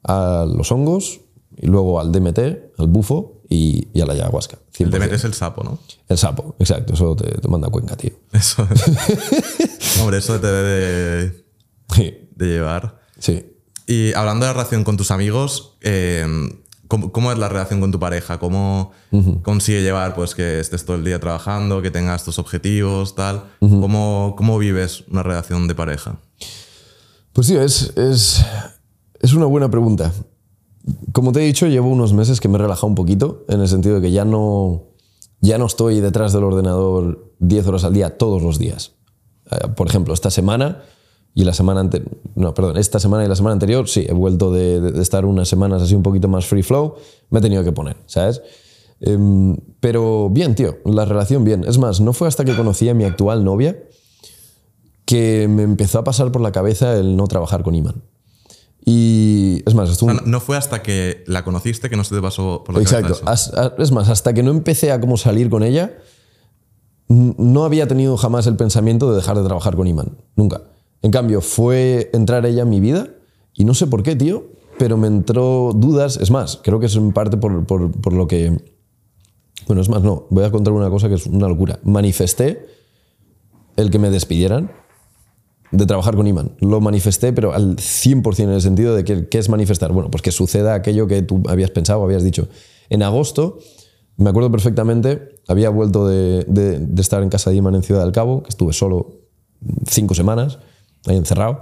a 0.03 0.45
los 0.47 0.71
hongos 0.71 1.21
y 1.55 1.67
luego 1.67 1.99
al 1.99 2.11
DMT, 2.11 2.39
al 2.77 2.87
bufo 2.87 3.41
y, 3.49 3.87
y 3.93 4.01
a 4.01 4.05
la 4.05 4.13
ayahuasca. 4.13 4.57
El 4.79 4.87
100%. 4.87 4.89
de 4.91 4.99
metes 4.99 5.23
el 5.23 5.33
sapo, 5.33 5.63
¿no? 5.63 5.79
El 6.07 6.17
sapo, 6.17 6.55
exacto, 6.59 6.93
eso 6.93 7.15
te, 7.15 7.29
te 7.29 7.47
manda 7.47 7.67
a 7.67 7.71
Cuenca, 7.71 7.95
tío. 7.97 8.11
Eso. 8.31 8.67
Hombre, 10.01 10.17
eso 10.17 10.39
te 10.39 10.47
debe 10.47 11.43
de, 11.97 12.29
de 12.35 12.45
llevar. 12.45 12.99
sí. 13.19 13.53
Y 13.89 14.13
hablando 14.15 14.45
de 14.45 14.49
la 14.49 14.53
relación 14.53 14.83
con 14.83 14.97
tus 14.97 15.11
amigos, 15.11 15.77
eh, 15.79 16.25
¿cómo, 16.87 17.11
cómo 17.11 17.31
es 17.31 17.37
la 17.37 17.49
relación 17.49 17.79
con 17.79 17.91
tu 17.91 17.99
pareja? 17.99 18.39
¿Cómo 18.39 18.91
consigue 19.43 19.81
llevar 19.81 20.15
pues, 20.15 20.35
que 20.35 20.59
estés 20.59 20.85
todo 20.85 20.97
el 20.97 21.03
día 21.03 21.19
trabajando, 21.19 21.81
que 21.81 21.91
tengas 21.91 22.23
tus 22.23 22.39
objetivos, 22.39 23.15
tal? 23.15 23.43
¿Cómo, 23.59 24.35
¿Cómo 24.37 24.57
vives 24.57 25.03
una 25.09 25.23
relación 25.23 25.67
de 25.67 25.75
pareja? 25.75 26.19
Pues 27.33 27.47
tío, 27.47 27.61
es, 27.61 27.93
es, 27.95 28.45
es 29.19 29.33
una 29.33 29.45
buena 29.45 29.69
pregunta. 29.69 30.11
Como 31.11 31.31
te 31.31 31.41
he 31.41 31.45
dicho, 31.45 31.67
llevo 31.67 31.89
unos 31.89 32.13
meses 32.13 32.39
que 32.39 32.47
me 32.47 32.55
he 32.55 32.61
relajado 32.61 32.87
un 32.87 32.95
poquito, 32.95 33.45
en 33.49 33.61
el 33.61 33.67
sentido 33.67 33.95
de 33.95 34.01
que 34.01 34.11
ya 34.11 34.25
no, 34.25 34.83
ya 35.41 35.57
no 35.57 35.65
estoy 35.65 35.99
detrás 35.99 36.33
del 36.33 36.43
ordenador 36.43 37.33
10 37.39 37.67
horas 37.67 37.83
al 37.83 37.93
día 37.93 38.17
todos 38.17 38.41
los 38.41 38.57
días. 38.57 38.93
Eh, 39.51 39.67
Por 39.75 39.87
ejemplo, 39.87 40.13
esta 40.13 40.31
semana 40.31 40.83
y 41.39 41.43
la 41.43 41.53
semana 41.53 41.81
anterior, 41.81 42.09
no, 42.33 42.53
perdón, 42.55 42.77
esta 42.77 42.99
semana 42.99 43.23
y 43.23 43.27
la 43.27 43.35
semana 43.35 43.53
anterior, 43.53 43.87
sí, 43.87 44.05
he 44.09 44.13
vuelto 44.13 44.51
de, 44.51 44.81
de- 44.81 44.91
de 44.91 45.01
estar 45.03 45.23
unas 45.23 45.47
semanas 45.47 45.83
así 45.83 45.93
un 45.93 46.01
poquito 46.01 46.27
más 46.27 46.47
free 46.47 46.63
flow, 46.63 46.95
me 47.29 47.37
he 47.37 47.41
tenido 47.43 47.63
que 47.63 47.71
poner, 47.71 47.95
¿sabes? 48.07 48.41
Em, 49.01 49.55
pero 49.79 50.29
bien, 50.31 50.55
tío, 50.55 50.77
la 50.85 51.05
relación 51.05 51.43
bien. 51.43 51.63
Es 51.67 51.77
más, 51.77 52.01
no 52.01 52.13
fue 52.13 52.27
hasta 52.27 52.43
que 52.43 52.55
conocí 52.55 52.89
a 52.89 52.95
mi 52.95 53.03
actual 53.03 53.43
novia 53.43 53.77
que 55.05 55.47
me 55.47 55.61
empezó 55.61 55.99
a 55.99 56.03
pasar 56.03 56.31
por 56.31 56.41
la 56.41 56.51
cabeza 56.51 56.97
el 56.97 57.15
no 57.15 57.27
trabajar 57.27 57.61
con 57.61 57.75
Iman. 57.75 58.01
Y 58.83 59.61
es 59.67 59.75
más, 59.75 59.89
estuvo 59.91 60.09
O 60.09 60.13
sea, 60.13 60.23
no- 60.25 60.39
fue 60.39 60.57
hasta 60.57 60.81
que 60.81 61.23
la 61.27 61.43
conociste 61.43 61.87
que 61.89 61.97
no 61.97 62.03
se 62.03 62.15
te 62.15 62.21
pasó 62.21 62.63
por 62.65 62.73
la 62.75 62.81
Exacto. 62.81 63.13
cabeza 63.23 63.51
a- 63.61 63.73
Es 63.81 63.91
más, 63.91 64.09
hasta 64.09 64.33
que 64.33 64.41
no 64.41 64.49
empecé 64.49 64.91
a 64.91 64.99
como 64.99 65.17
salir 65.17 65.49
con 65.51 65.61
ella, 65.61 65.97
no 67.09 67.63
había 67.63 67.87
tenido 67.87 68.17
jamás 68.17 68.47
el 68.47 68.55
pensamiento 68.55 69.09
de 69.11 69.17
dejar 69.17 69.37
de 69.37 69.43
trabajar 69.43 69.75
con 69.75 69.85
Iman. 69.87 70.17
Nunca. 70.35 70.61
En 71.01 71.11
cambio, 71.11 71.41
fue 71.41 72.09
entrar 72.13 72.45
ella 72.45 72.63
en 72.63 72.69
mi 72.69 72.79
vida 72.79 73.09
y 73.53 73.65
no 73.65 73.73
sé 73.73 73.87
por 73.87 74.03
qué, 74.03 74.15
tío, 74.15 74.45
pero 74.77 74.97
me 74.97 75.07
entró 75.07 75.71
dudas. 75.75 76.17
Es 76.17 76.31
más, 76.31 76.59
creo 76.63 76.79
que 76.79 76.87
es 76.87 76.95
en 76.95 77.11
parte 77.11 77.37
por, 77.37 77.65
por- 77.65 77.91
por 77.91 78.13
lo 78.13 78.27
que... 78.27 78.57
Bueno, 79.67 79.81
es 79.81 79.89
más, 79.89 80.01
no. 80.03 80.25
Voy 80.29 80.43
a 80.43 80.51
contar 80.51 80.73
una 80.73 80.89
cosa 80.89 81.09
que 81.09 81.15
es 81.15 81.25
una 81.27 81.47
locura. 81.47 81.79
Manifesté 81.83 82.65
el 83.75 83.89
que 83.91 83.99
me 83.99 84.09
despidieran 84.09 84.71
de 85.71 85.85
trabajar 85.85 86.15
con 86.15 86.25
Iman. 86.25 86.53
Lo 86.61 86.79
manifesté, 86.79 87.33
pero 87.33 87.53
al 87.53 87.75
100% 87.75 88.39
en 88.43 88.49
el 88.51 88.61
sentido 88.61 88.95
de 88.95 89.03
que 89.03 89.27
¿qué 89.27 89.37
es 89.37 89.49
manifestar? 89.49 89.91
Bueno, 89.91 90.09
pues 90.09 90.21
que 90.21 90.31
suceda 90.31 90.73
aquello 90.73 91.07
que 91.07 91.21
tú 91.21 91.43
habías 91.47 91.71
pensado, 91.71 92.03
habías 92.03 92.23
dicho. 92.23 92.47
En 92.89 93.03
agosto, 93.03 93.59
me 94.15 94.29
acuerdo 94.29 94.49
perfectamente, 94.51 95.35
había 95.47 95.69
vuelto 95.69 96.07
de, 96.07 96.45
de- 96.47 96.79
de 96.79 97.01
estar 97.01 97.21
en 97.21 97.29
casa 97.29 97.49
de 97.49 97.57
Iman 97.57 97.75
en 97.75 97.83
Ciudad 97.83 98.03
del 98.03 98.13
Cabo, 98.13 98.43
que 98.43 98.49
estuve 98.49 98.71
solo 98.73 99.17
cinco 99.89 100.13
semanas, 100.15 100.59
ahí 101.05 101.15
encerrado. 101.17 101.61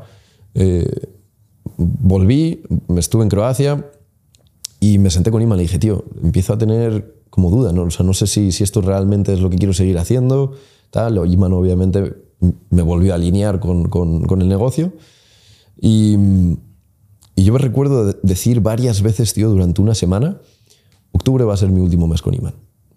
Eh, 0.53 0.87
volví, 1.77 2.63
estuve 2.97 3.23
en 3.23 3.29
Croacia 3.29 3.89
y 4.79 4.97
me 4.99 5.09
senté 5.09 5.31
con 5.31 5.41
Iman 5.41 5.57
y 5.57 5.61
le 5.61 5.63
dije, 5.63 5.79
tío, 5.79 6.05
empiezo 6.23 6.53
a 6.53 6.57
tener 6.57 7.15
como 7.29 7.49
duda, 7.49 7.73
¿no? 7.73 7.83
O 7.83 7.91
sea, 7.91 8.05
no 8.05 8.13
sé 8.13 8.27
si, 8.27 8.51
si 8.51 8.63
esto 8.63 8.81
realmente 8.81 9.33
es 9.33 9.41
lo 9.41 9.49
que 9.49 9.57
quiero 9.57 9.73
seguir 9.73 9.97
haciendo, 9.97 10.53
tal. 10.91 11.19
Iman 11.29 11.51
obviamente 11.53 12.13
me 12.69 12.81
volvió 12.81 13.11
a 13.13 13.15
alinear 13.15 13.59
con, 13.59 13.89
con- 13.89 14.23
con 14.25 14.41
el 14.41 14.47
negocio. 14.47 14.93
Y, 15.81 16.15
y 17.35 17.43
yo 17.43 17.51
me 17.53 17.59
recuerdo 17.59 18.05
de- 18.05 18.17
decir 18.23 18.61
varias 18.61 19.01
veces, 19.01 19.33
tío, 19.33 19.49
durante 19.49 19.81
una 19.81 19.95
semana, 19.95 20.39
octubre 21.11 21.43
va 21.43 21.53
a 21.53 21.57
ser 21.57 21.69
mi 21.69 21.81
último 21.81 22.07
mes 22.07 22.21
con 22.21 22.33
Iman. 22.33 22.53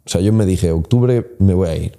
O 0.07 0.09
sea, 0.11 0.20
yo 0.20 0.32
me 0.32 0.47
dije, 0.47 0.70
octubre 0.70 1.34
me 1.41 1.55
voy 1.55 1.68
a 1.68 1.76
ir. 1.76 1.99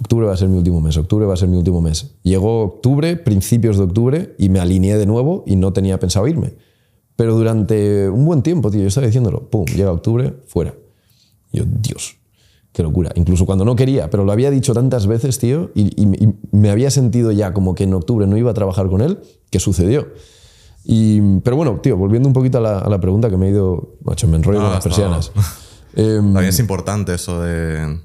Octubre 0.00 0.26
va 0.26 0.32
a 0.34 0.36
ser 0.36 0.48
mi 0.48 0.56
último 0.58 0.80
mes, 0.80 0.96
octubre 0.96 1.24
va 1.26 1.34
a 1.34 1.36
ser 1.36 1.48
mi 1.48 1.56
último 1.56 1.80
mes. 1.80 2.14
Llegó 2.22 2.62
octubre, 2.62 3.16
principios 3.16 3.76
de 3.78 3.84
octubre, 3.84 4.34
y 4.38 4.48
me 4.48 4.58
alineé 4.60 4.96
de 4.98 5.06
nuevo 5.06 5.44
y 5.46 5.56
no 5.56 5.72
tenía 5.72 5.98
pensado 6.00 6.26
irme. 6.26 6.54
Pero 7.16 7.36
durante 7.36 8.08
un 8.08 8.24
buen 8.24 8.42
tiempo, 8.42 8.70
tío, 8.70 8.80
yo 8.82 8.88
estaba 8.88 9.06
diciéndolo, 9.06 9.48
pum, 9.50 9.64
llega 9.66 9.92
octubre, 9.92 10.34
fuera. 10.46 10.74
Y 11.52 11.58
yo, 11.58 11.64
Dios, 11.80 12.16
qué 12.72 12.82
locura. 12.82 13.12
Incluso 13.14 13.46
cuando 13.46 13.64
no 13.64 13.76
quería, 13.76 14.10
pero 14.10 14.24
lo 14.24 14.32
había 14.32 14.50
dicho 14.50 14.74
tantas 14.74 15.06
veces, 15.06 15.38
tío, 15.38 15.70
y, 15.76 15.82
y- 15.94 16.24
y 16.24 16.34
me 16.50 16.70
había 16.70 16.90
sentido 16.90 17.30
ya 17.30 17.52
como 17.54 17.76
que 17.76 17.84
en 17.84 17.94
octubre 17.94 18.26
no 18.26 18.36
iba 18.36 18.50
a 18.50 18.54
trabajar 18.54 18.88
con 18.88 19.00
él, 19.00 19.20
que 19.50 19.60
sucedió. 19.60 20.08
Y, 20.84 21.38
pero 21.40 21.56
bueno, 21.56 21.78
tío, 21.80 21.96
volviendo 21.96 22.28
un 22.28 22.32
poquito 22.34 22.58
a 22.58 22.60
la, 22.60 22.78
a 22.80 22.88
la 22.90 23.00
pregunta 23.00 23.30
que 23.30 23.36
me 23.36 23.46
he 23.46 23.50
ido, 23.50 23.94
macho, 24.04 24.26
me 24.26 24.36
enrollo 24.36 24.58
No, 24.58 24.64
con 24.66 24.74
las 24.74 24.84
persianas. 24.84 25.32
Em, 25.96 26.24
También 26.32 26.46
es 26.46 26.58
importante 26.58 27.14
eso 27.14 27.40
de 27.40 28.00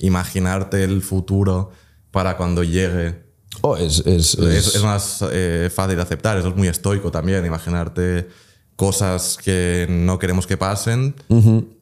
imaginarte 0.00 0.84
el 0.84 1.02
futuro 1.02 1.70
para 2.10 2.36
cuando 2.36 2.62
llegue. 2.62 3.24
oh, 3.62 3.76
es, 3.76 4.00
es- 4.06 4.34
es- 4.38 4.82
más 4.82 5.24
eh, 5.32 5.70
fácil 5.74 5.96
de 5.96 6.02
aceptar, 6.02 6.36
eso 6.38 6.48
es 6.48 6.56
muy 6.56 6.68
estoico 6.68 7.10
también, 7.10 7.44
imaginarte 7.46 8.28
cosas 8.76 9.38
que 9.42 9.86
no 9.88 10.18
queremos 10.18 10.46
que 10.46 10.56
pasen, 10.58 11.14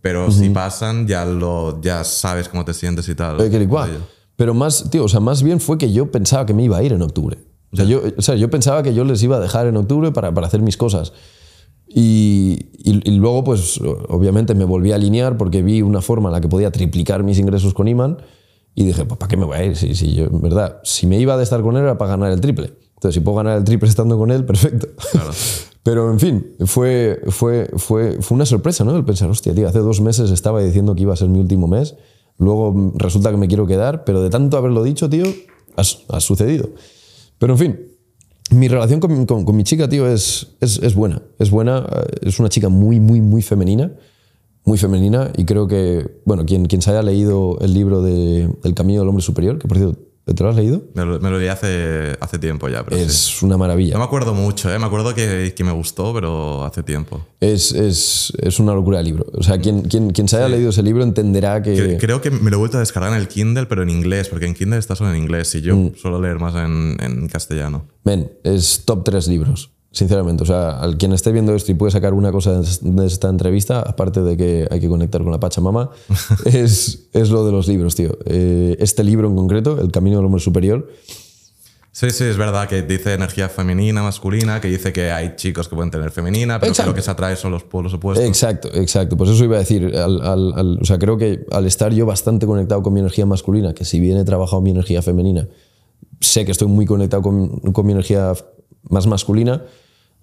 pero 0.01 0.31
si 0.31 0.49
pasan 0.51 1.09
ya, 1.09 1.25
lo, 1.25 1.81
ya 1.83 2.05
sabes 2.05 2.49
cómo 2.49 2.65
te 2.65 2.73
sientes 2.73 3.09
y 3.09 3.15
tal. 3.17 3.37
Pero 4.37 4.55
más, 4.55 4.89
tío, 4.91 5.05
o 5.05 5.09
sea, 5.09 5.21
más 5.21 5.43
bien 5.43 5.59
fue 5.61 5.77
que 5.79 5.93
yo 5.93 6.11
pensaba 6.12 6.47
que 6.47 6.55
me 6.55 6.62
iba 6.65 6.77
a 6.77 6.83
ir 6.85 6.93
en 6.93 7.03
octubre. 7.03 7.39
O 7.73 7.77
sea, 7.77 7.85
yo, 7.85 8.03
o 8.17 8.23
sea, 8.23 8.37
yo 8.37 8.49
pensaba 8.51 8.85
que 8.85 8.95
yo 8.95 9.03
les 9.05 9.21
iba 9.25 9.37
a 9.37 9.41
dejar 9.41 9.67
en 9.67 9.77
octubre 9.77 10.12
para, 10.12 10.33
para 10.33 10.47
hacer 10.47 10.61
mis 10.61 10.77
cosas. 10.77 11.12
Y, 11.97 12.70
y- 12.76 13.09
y 13.09 13.16
luego, 13.18 13.45
pues, 13.45 13.80
obviamente 14.09 14.55
me 14.57 14.64
volví 14.64 14.90
a 14.90 14.97
alinear 14.97 15.36
porque 15.36 15.62
vi 15.62 15.80
una 15.80 16.01
forma 16.03 16.28
en 16.28 16.32
la 16.32 16.40
que 16.40 16.49
podía 16.49 16.72
triplicar 16.72 17.22
mis 17.22 17.38
ingresos 17.38 17.72
con 17.72 17.86
Iman 17.86 18.18
y 18.74 18.84
dije, 18.84 19.05
pues, 19.05 19.16
¿para 19.16 19.28
qué 19.28 19.36
me 19.36 19.45
voy 19.45 19.57
a 19.57 19.64
ir? 19.64 19.76
Si, 19.76 19.95
si 19.95 20.12
yo, 20.14 20.24
en 20.24 20.40
verdad, 20.40 20.80
si 20.82 21.07
me 21.07 21.20
iba 21.20 21.36
de 21.36 21.45
estar 21.45 21.62
con 21.62 21.76
él 21.76 21.82
era 21.84 21.97
para 21.97 22.11
ganar 22.11 22.32
el 22.32 22.40
triple. 22.40 22.72
Entonces, 22.95 23.14
si 23.14 23.20
puedo 23.20 23.36
ganar 23.36 23.59
el 23.59 23.62
triple 23.64 23.88
estando 23.88 24.18
con 24.18 24.32
él, 24.32 24.45
perfecto. 24.45 24.88
Pero, 25.84 26.11
en 26.11 26.18
fin, 26.18 26.47
fue, 26.66 27.20
fue, 27.28 27.70
fue, 27.76 28.16
fue 28.22 28.34
una 28.34 28.47
sorpresa, 28.47 28.82
¿no? 28.84 28.97
El 28.97 29.05
pensar, 29.05 29.30
hostia, 29.30 29.55
tío, 29.55 29.68
hace 29.68 29.78
dos 29.80 30.01
meses 30.01 30.30
estaba 30.32 30.61
diciendo 30.62 30.95
que 30.97 31.03
iba 31.03 31.12
a 31.12 31.16
ser 31.16 31.28
mi 31.28 31.38
último 31.38 31.68
mes, 31.68 31.95
luego 32.38 32.92
resulta 32.97 33.30
que 33.30 33.36
me 33.36 33.47
quiero 33.49 33.66
quedar, 33.66 34.03
pero 34.05 34.20
de 34.22 34.30
tanto 34.30 34.57
haberlo 34.57 34.82
dicho, 34.82 35.09
tío, 35.11 35.24
ha 35.76 36.20
sucedido. 36.20 36.70
Pero, 37.38 37.53
en 37.53 37.59
fin, 37.59 37.80
mi 38.51 38.68
relación 38.68 39.01
con, 39.01 39.26
con- 39.26 39.45
con 39.45 39.57
mi 39.57 39.64
chica, 39.64 39.88
tío, 39.88 40.07
es, 40.09 40.49
es, 40.61 40.78
es 40.82 40.95
buena. 40.95 41.22
Es 41.38 41.51
buena, 41.51 41.86
eh, 41.90 42.28
es 42.28 42.38
una 42.40 42.49
chica 42.49 42.68
muy, 42.68 43.01
muy, 43.01 43.20
muy 43.20 43.42
femenina. 43.42 43.92
Muy 44.66 44.78
femenina 44.78 45.30
y 45.36 45.45
creo 45.45 45.68
que, 45.68 46.22
bueno, 46.24 46.47
quien, 46.47 46.64
quien 46.64 46.80
se 46.80 46.90
haya 46.90 47.03
leído 47.03 47.59
el 47.61 47.74
libro 47.74 48.01
de 48.01 48.49
El 48.64 48.72
Camino 48.74 49.01
del 49.01 49.09
Hombre 49.11 49.22
Superior, 49.22 49.59
que 49.59 49.68
por 49.68 49.76
cierto, 49.76 49.99
¿te 50.33 50.43
lo 50.43 50.49
has 50.51 50.57
leído? 50.57 50.83
Me 50.95 51.05
lo, 51.05 51.20
me 51.20 51.31
lo 51.31 51.39
leí 51.39 51.49
hace, 51.49 52.16
hace 52.20 52.39
tiempo 52.39 52.68
ya, 52.68 52.85
pero 52.85 52.97
sí. 52.97 53.03
Es 53.03 53.43
una 53.43 53.57
maravilla. 53.59 53.93
No 53.95 53.99
me 53.99 54.05
acuerdo 54.07 54.33
mucho, 54.35 54.72
¿eh? 54.72 54.79
me 54.79 54.87
acuerdo 54.87 55.14
que, 55.14 55.53
que 55.55 55.64
me 55.64 55.72
gustó, 55.72 56.14
pero 56.14 56.64
hace 56.64 56.83
tiempo. 56.83 57.20
Es, 57.41 57.72
es, 57.72 58.33
es 58.39 58.59
una 58.59 58.72
locura 58.75 59.01
el 59.01 59.05
libro. 59.07 59.27
O 59.35 59.43
sea, 59.43 59.59
quien, 59.59 59.83
quien, 59.83 60.11
quien 60.11 60.29
se 60.29 60.37
haya 60.37 60.49
leído 60.49 60.70
ese 60.70 60.83
libro 60.83 61.03
entenderá 61.03 61.62
que... 61.62 61.77
Cre- 61.77 62.01
Creo 62.01 62.20
que 62.20 62.31
me 62.31 62.51
lo 62.51 62.57
he 62.57 62.59
vuelto 62.59 62.79
a 62.79 62.81
descargar 62.81 63.12
en 63.12 63.18
el 63.18 63.29
Kindle, 63.29 63.66
pero 63.66 63.83
en 63.83 63.91
inglés, 63.91 64.29
porque 64.29 64.47
en 64.47 64.55
Kindle 64.55 64.79
está 64.79 64.97
solo 64.97 65.11
en 65.11 65.16
inglés 65.16 65.55
y 65.55 65.61
yo 65.61 65.77
Mm. 65.77 65.95
suelo 65.97 66.20
leer 66.20 66.39
más 66.39 66.55
en, 66.55 66.97
en 67.01 67.29
castellano. 67.29 67.87
Men, 68.05 68.31
es 68.45 68.83
top 68.87 69.05
tres 69.05 69.27
libros, 69.29 69.72
sinceramente. 69.95 70.42
O 70.42 70.47
sea, 70.47 70.78
al 70.80 70.99
quien 70.99 71.12
esté 71.14 71.32
viendo 71.32 71.55
esto 71.55 71.70
y 71.72 71.74
puede 71.74 71.92
sacar 71.92 72.12
una 72.12 72.30
cosa 72.32 72.61
de 72.61 73.07
esta 73.07 73.28
entrevista, 73.30 73.80
aparte 73.80 74.20
de 74.22 74.36
que 74.36 74.68
hay 74.70 74.80
que 74.80 74.88
conectar 74.88 75.22
con 75.22 75.32
la 75.32 75.40
Pachamama, 75.40 75.88
es, 76.45 77.07
es 77.12 77.30
lo 77.30 77.47
de 77.47 77.53
los 77.53 77.66
libros, 77.68 77.95
tío. 77.95 78.18
Eh, 78.26 78.76
este 78.80 79.03
libro 79.05 79.28
en 79.28 79.36
concreto, 79.36 79.80
El 79.80 79.90
Camino 79.90 80.16
del 80.18 80.26
Hombre 80.26 80.40
Superior, 80.42 80.90
Sí, 81.97 82.11
sí, 82.11 82.24
es 82.24 82.36
verdad 82.36 82.66
que 82.68 82.82
dice 82.82 83.14
energía 83.14 83.49
femenina, 83.49 84.03
masculina, 84.03 84.61
que 84.61 84.66
dice 84.66 84.92
que 84.92 85.12
hay 85.12 85.36
chicos 85.36 85.68
que 85.68 85.76
pueden 85.76 85.92
tener 85.92 86.11
femenina, 86.11 86.59
pero 86.59 86.72
Exacto. 86.72 86.88
que 86.90 86.92
lo 86.92 86.97
que 86.97 87.03
se 87.03 87.11
atrae 87.12 87.36
son 87.36 87.53
los 87.53 87.62
polos 87.62 87.95
opuestos. 87.95 88.26
Exacto, 88.26 88.68
exacto. 88.74 89.16
Pues 89.16 89.30
eso 89.30 89.45
iba 89.45 89.55
a 89.55 89.61
decir. 89.61 89.95
Al- 89.97 90.20
al- 90.22 90.53
al- 90.57 90.78
o 90.82 90.84
sea, 90.84 90.99
creo 90.99 91.16
que 91.16 91.47
al 91.53 91.66
estar 91.66 91.92
yo 91.95 92.05
bastante 92.05 92.47
conectado 92.47 92.82
con 92.82 92.95
mi 92.95 92.99
energía 92.99 93.26
masculina, 93.26 93.74
que 93.74 93.84
si 93.84 94.01
bien 94.01 94.16
he 94.18 94.24
trabajado 94.24 94.61
mi 94.61 94.70
energía 94.72 95.03
femenina, 95.03 95.47
sé 96.20 96.45
que 96.45 96.51
estoy 96.51 96.66
muy 96.66 96.84
conectado 96.84 97.22
con, 97.22 97.61
con 97.61 97.86
mi 97.86 97.92
energía 97.92 98.32
más 98.90 99.07
masculina, 99.07 99.62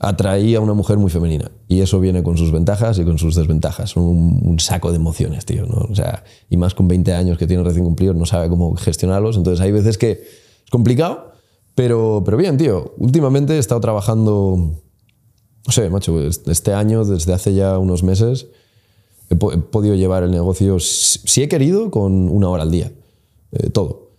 atraí 0.03 0.55
a 0.55 0.59
una 0.61 0.73
mujer 0.73 0.97
muy 0.97 1.11
femenina. 1.11 1.51
Y 1.67 1.81
eso 1.81 1.99
viene 1.99 2.23
con 2.23 2.35
sus 2.37 2.51
ventajas 2.51 2.97
y 2.97 3.05
con 3.05 3.17
sus 3.19 3.35
desventajas. 3.35 3.95
Un, 3.95 4.57
saco 4.59 4.89
de 4.89 4.95
emociones, 4.97 5.45
tío. 5.45 5.65
O 5.89 5.95
sea, 5.95 6.23
y 6.49 6.57
más 6.57 6.73
con 6.73 6.87
20 6.87 7.13
años 7.13 7.37
que 7.37 7.45
tiene 7.47 7.63
recién 7.63 7.85
cumplidos, 7.85 8.15
no 8.15 8.25
sabe 8.25 8.49
cómo 8.49 8.75
gestionarlos. 8.75 9.37
Entonces 9.37 9.61
hay 9.61 9.71
veces 9.71 9.97
que 9.97 10.11
es 10.11 10.69
complicado, 10.71 11.33
pero, 11.75 12.23
pero 12.25 12.35
bien, 12.37 12.57
tío. 12.57 12.93
Últimamente 12.97 13.55
he 13.55 13.59
estado 13.59 13.79
trabajando 13.79 14.75
no 15.67 15.71
sé, 15.71 15.89
macho, 15.91 16.19
este 16.27 16.73
año, 16.73 17.05
desde 17.05 17.33
hace 17.33 17.53
ya 17.53 17.77
unos 17.77 18.01
meses, 18.01 18.47
he, 19.29 19.35
po- 19.35 19.51
he 19.53 19.59
podido 19.59 19.93
llevar 19.93 20.23
el 20.23 20.31
negocio, 20.31 20.79
si 20.79 21.43
he 21.43 21.47
querido, 21.47 21.91
con 21.91 22.29
una 22.29 22.49
hora 22.49 22.63
al 22.63 22.71
día. 22.71 22.91
eh, 23.51 23.69
todo. 23.69 24.10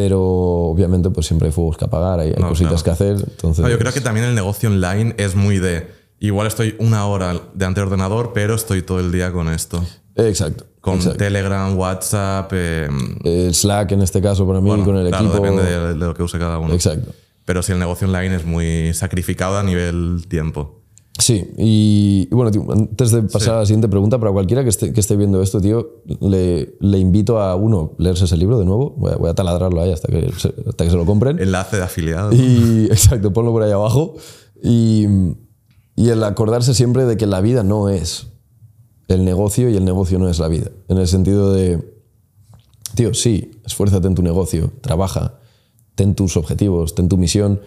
Pero 0.00 0.20
obviamente, 0.22 1.10
pues 1.10 1.26
siempre 1.26 1.48
hay 1.48 1.52
fuegos 1.52 1.76
que 1.76 1.84
apagar, 1.86 2.20
hay, 2.20 2.28
hay 2.28 2.34
No, 2.40 2.48
cositas 2.50 2.82
claro. 2.82 2.84
que 2.84 2.90
hacer. 2.90 3.28
Entonces, 3.28 3.64
No, 3.64 3.68
yo 3.68 3.78
creo 3.78 3.92
que 3.92 4.00
también 4.00 4.26
el 4.26 4.34
negocio 4.34 4.68
online 4.68 5.14
es 5.18 5.34
muy 5.34 5.58
de. 5.58 5.88
Igual 6.20 6.46
estoy 6.46 6.76
una 6.78 7.06
hora 7.06 7.40
delante 7.54 7.80
del 7.80 7.88
ordenador, 7.88 8.32
pero 8.32 8.54
estoy 8.54 8.82
todo 8.82 9.00
el 9.00 9.10
día 9.10 9.32
con 9.32 9.48
esto. 9.48 9.84
Exacto. 10.16 10.66
Con 10.80 10.96
exacto. 10.96 11.18
Telegram, 11.18 11.76
WhatsApp. 11.76 12.50
eh, 12.54 12.88
El 13.24 13.54
Slack, 13.54 13.92
en 13.92 14.02
este 14.02 14.20
caso, 14.22 14.46
para 14.46 14.60
mí, 14.60 14.68
bueno, 14.68 14.84
con 14.84 14.96
el 14.96 15.08
claro, 15.08 15.26
equipo. 15.26 15.42
depende 15.42 15.62
de, 15.64 15.88
de 15.88 15.94
lo 15.94 16.14
que 16.14 16.22
use 16.22 16.38
cada 16.38 16.58
uno. 16.58 16.74
Exacto. 16.74 17.12
Pero 17.44 17.62
si 17.62 17.72
el 17.72 17.78
negocio 17.78 18.06
online 18.06 18.36
es 18.36 18.44
muy 18.44 18.92
sacrificado 18.94 19.58
a 19.58 19.62
nivel 19.62 20.26
tiempo. 20.28 20.80
Sí, 21.18 21.50
y, 21.58 22.28
y 22.30 22.34
bueno, 22.34 22.52
tío, 22.52 22.64
antes 22.70 23.10
de 23.10 23.22
pasar 23.22 23.56
a 23.56 23.58
la 23.60 23.66
siguiente 23.66 23.88
pregunta, 23.88 24.20
para 24.20 24.30
cualquiera 24.30 24.62
que 24.62 24.68
esté, 24.68 24.92
que 24.92 25.00
esté 25.00 25.16
viendo 25.16 25.42
esto, 25.42 25.60
tío, 25.60 26.02
le, 26.20 26.76
le 26.78 26.98
invito 26.98 27.40
a, 27.40 27.56
uno, 27.56 27.94
leerse 27.98 28.26
ese 28.26 28.36
libro 28.36 28.56
de 28.58 28.64
nuevo. 28.64 28.94
Voy 28.96 29.12
a, 29.12 29.16
voy 29.16 29.28
a 29.28 29.34
taladrarlo 29.34 29.82
ahí 29.82 29.90
hasta 29.90 30.08
que, 30.08 30.30
se, 30.38 30.54
hasta 30.68 30.84
que 30.84 30.90
se 30.90 30.96
lo 30.96 31.04
compren. 31.04 31.40
Enlace 31.40 31.76
de 31.76 31.82
afiliado. 31.82 32.32
Y, 32.32 32.86
exacto, 32.90 33.32
ponlo 33.32 33.50
por 33.50 33.64
ahí 33.64 33.72
abajo. 33.72 34.14
Y, 34.62 35.06
y 35.96 36.10
el 36.10 36.22
acordarse 36.22 36.72
siempre 36.72 37.04
de 37.04 37.16
que 37.16 37.26
la 37.26 37.40
vida 37.40 37.64
no 37.64 37.88
es 37.88 38.28
el 39.08 39.24
negocio 39.24 39.68
y 39.68 39.76
el 39.76 39.84
negocio 39.84 40.20
no 40.20 40.28
es 40.28 40.38
la 40.38 40.46
vida. 40.46 40.70
En 40.86 40.98
el 40.98 41.08
sentido 41.08 41.52
de, 41.52 41.98
tío, 42.94 43.12
sí, 43.14 43.60
esfuérzate 43.66 44.06
en 44.06 44.14
tu 44.14 44.22
negocio, 44.22 44.70
trabaja, 44.82 45.40
ten 45.96 46.14
tus 46.14 46.36
objetivos, 46.36 46.94
ten 46.94 47.08
tu 47.08 47.16
misión, 47.16 47.60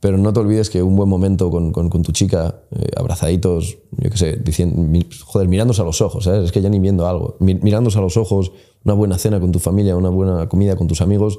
pero 0.00 0.18
no 0.18 0.32
te 0.32 0.40
olvides 0.40 0.68
que 0.70 0.82
un 0.82 0.94
buen 0.96 1.08
momento 1.08 1.50
con, 1.50 1.72
con- 1.72 1.88
tu 2.02 2.12
chica, 2.12 2.60
eh, 2.70 2.86
abrazaditos, 2.96 3.78
yo 3.92 4.10
qué 4.10 4.16
sé, 4.16 4.36
diciendo, 4.36 4.76
joder, 5.24 5.48
mirándose 5.48 5.80
a 5.82 5.84
los 5.84 6.00
ojos, 6.00 6.26
es 6.26 6.52
que 6.52 6.60
ya 6.60 6.68
ni 6.68 6.78
viendo 6.78 7.06
algo, 7.08 7.36
mi- 7.40 7.54
mirándose 7.54 7.98
a 7.98 8.02
los 8.02 8.16
ojos, 8.16 8.52
una 8.84 8.94
buena 8.94 9.18
cena 9.18 9.40
con 9.40 9.52
tu 9.52 9.58
familia, 9.58 9.96
una 9.96 10.10
buena 10.10 10.48
comida 10.48 10.76
con 10.76 10.86
tus 10.86 11.00
amigos, 11.00 11.38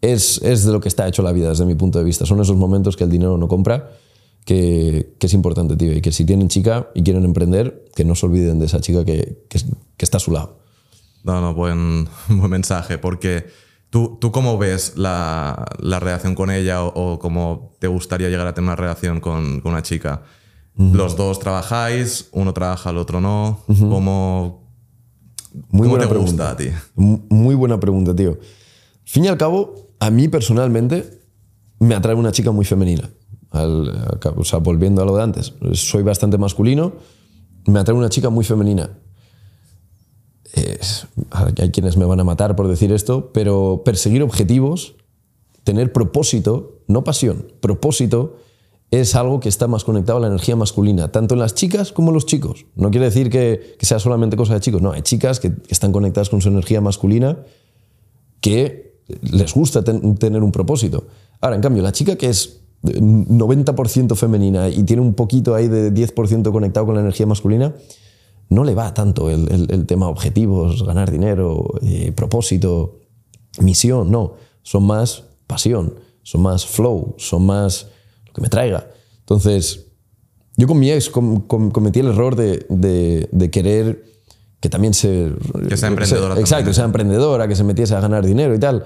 es, 0.00 0.42
es 0.42 0.64
de 0.64 0.72
lo 0.72 0.80
que 0.80 0.88
está 0.88 1.06
hecho 1.06 1.22
la 1.22 1.32
vida 1.32 1.48
desde 1.50 1.64
mi 1.64 1.74
punto 1.76 1.98
de 1.98 2.04
vista. 2.04 2.26
Son 2.26 2.40
esos 2.40 2.56
momentos 2.56 2.96
que 2.96 3.04
el 3.04 3.10
dinero 3.10 3.38
no 3.38 3.46
compra, 3.48 3.92
que, 4.44 5.14
que 5.20 5.26
es 5.28 5.34
importante, 5.34 5.76
tío, 5.76 5.92
y 5.92 6.00
que 6.00 6.10
si 6.10 6.24
tienen 6.24 6.48
chica 6.48 6.90
y 6.94 7.02
quieren 7.04 7.24
emprender, 7.24 7.84
que 7.94 8.04
no 8.04 8.14
se 8.16 8.26
olviden 8.26 8.58
de 8.58 8.66
esa 8.66 8.80
chica 8.80 9.04
que, 9.04 9.44
que, 9.48 9.60
que 9.96 10.04
está 10.04 10.16
a 10.16 10.20
su 10.20 10.32
lado. 10.32 10.58
No, 11.22 11.40
no, 11.40 11.54
buen, 11.54 12.08
buen 12.28 12.50
mensaje, 12.50 12.98
porque 12.98 13.44
tú, 13.92 14.16
tú 14.20 14.32
cómo 14.32 14.56
ves 14.56 14.94
la, 14.96 15.66
la 15.78 16.00
relación 16.00 16.34
con 16.34 16.50
ella 16.50 16.82
o, 16.82 17.12
o 17.12 17.18
cómo 17.18 17.76
te 17.78 17.86
gustaría 17.86 18.30
llegar 18.30 18.46
a 18.46 18.54
tener 18.54 18.66
una 18.68 18.76
relación 18.76 19.20
con, 19.20 19.60
con 19.60 19.72
una 19.72 19.82
chica. 19.82 20.22
Los 20.74 21.16
dos 21.16 21.38
trabajáis, 21.38 22.30
uno 22.32 22.54
trabaja, 22.54 22.88
el 22.90 22.96
otro 22.96 23.20
no. 23.20 23.60
¿Cómo, 23.66 24.66
Muy 25.68 25.86
cómo 25.86 25.90
buena 25.90 26.04
te 26.06 26.08
pregunta. 26.08 26.30
gusta 26.32 26.50
a 26.50 26.56
ti? 26.56 26.70
Muy 26.96 27.54
buena 27.54 27.78
pregunta, 27.78 28.16
tío. 28.16 28.38
Fin 29.04 29.26
y 29.26 29.28
al 29.28 29.36
cabo, 29.36 29.90
a 30.00 30.10
mí 30.10 30.28
personalmente 30.28 31.20
me 31.78 31.94
atrae 31.94 32.14
una 32.14 32.32
chica 32.32 32.52
muy 32.52 32.64
femenina. 32.64 33.10
Al- 33.50 33.90
al 33.90 34.20
o 34.36 34.44
sea, 34.44 34.60
volviendo 34.60 35.02
a 35.02 35.04
lo 35.04 35.14
de 35.14 35.22
antes, 35.22 35.52
soy 35.74 36.02
bastante 36.02 36.38
masculino, 36.38 36.94
me 37.66 37.78
atrae 37.78 37.94
una 37.96 38.08
chica 38.08 38.30
muy 38.30 38.44
femenina. 38.46 38.88
Hay 41.58 41.70
quienes 41.70 41.96
me 41.96 42.04
van 42.04 42.20
a 42.20 42.24
matar 42.24 42.54
por 42.56 42.68
decir 42.68 42.92
esto, 42.92 43.30
pero 43.32 43.82
perseguir 43.84 44.22
objetivos, 44.22 44.94
tener 45.64 45.92
propósito, 45.92 46.80
no 46.88 47.04
pasión, 47.04 47.46
propósito, 47.60 48.36
es 48.90 49.14
algo 49.14 49.40
que 49.40 49.48
está 49.48 49.68
más 49.68 49.84
conectado 49.84 50.18
a 50.18 50.20
la 50.20 50.26
energía 50.26 50.54
masculina, 50.54 51.10
tanto 51.10 51.34
en 51.34 51.40
las 51.40 51.54
chicas 51.54 51.92
como 51.92 52.08
en 52.10 52.14
los 52.14 52.26
chicos. 52.26 52.66
No 52.76 52.90
quiere 52.90 53.06
decir 53.06 53.30
que, 53.30 53.76
que 53.78 53.86
sea 53.86 53.98
solamente 53.98 54.36
cosa 54.36 54.52
de 54.54 54.60
chicos, 54.60 54.82
no, 54.82 54.92
hay 54.92 55.00
chicas 55.02 55.40
que 55.40 55.52
están 55.68 55.92
conectadas 55.92 56.28
con 56.28 56.42
su 56.42 56.48
energía 56.50 56.82
masculina 56.82 57.38
que 58.42 59.00
les 59.22 59.54
gusta 59.54 59.82
ten- 59.82 60.16
tener 60.16 60.42
un 60.42 60.52
propósito. 60.52 61.06
Ahora, 61.40 61.56
en 61.56 61.62
cambio, 61.62 61.82
la 61.82 61.92
chica 61.92 62.16
que 62.16 62.28
es 62.28 62.60
90% 62.82 64.14
femenina 64.16 64.68
y 64.68 64.82
tiene 64.84 65.00
un 65.00 65.14
poquito 65.14 65.54
ahí 65.54 65.68
de 65.68 65.92
10% 65.92 66.50
conectado 66.52 66.84
con 66.86 66.94
la 66.94 67.00
energía 67.00 67.26
masculina, 67.26 67.74
no 68.52 68.64
le 68.64 68.74
va 68.74 68.92
tanto 68.94 69.30
el, 69.30 69.50
el- 69.52 69.66
el 69.70 69.86
tema 69.86 70.08
objetivos, 70.08 70.84
ganar 70.84 71.10
dinero, 71.10 71.64
eh, 71.82 72.12
propósito, 72.12 72.98
misión, 73.60 74.10
no. 74.10 74.34
Son 74.62 74.84
más 74.84 75.24
pasión, 75.46 75.94
son 76.22 76.42
más 76.42 76.64
flow, 76.66 77.14
son 77.18 77.44
más 77.46 77.86
lo 78.26 78.32
que 78.32 78.40
me 78.42 78.48
traiga. 78.48 78.88
Entonces, 79.20 79.86
yo 80.56 80.66
con 80.66 80.78
mi 80.78 80.90
ex 80.90 81.10
com- 81.10 81.40
com- 81.46 81.70
cometí 81.70 82.00
el 82.00 82.08
error 82.08 82.36
de, 82.36 82.66
de- 82.68 83.28
de 83.32 83.50
querer 83.50 84.04
que 84.60 84.68
también 84.68 84.94
se... 84.94 85.32
Que 85.68 85.76
sea 85.76 85.88
emprendedora 85.88 86.38
Exacto, 86.38 86.66
que 86.66 86.74
sea 86.74 86.84
emprendedora, 86.84 87.48
que 87.48 87.56
se 87.56 87.64
metiese 87.64 87.96
a 87.96 88.00
ganar 88.00 88.24
dinero 88.24 88.54
y 88.54 88.60
tal. 88.60 88.84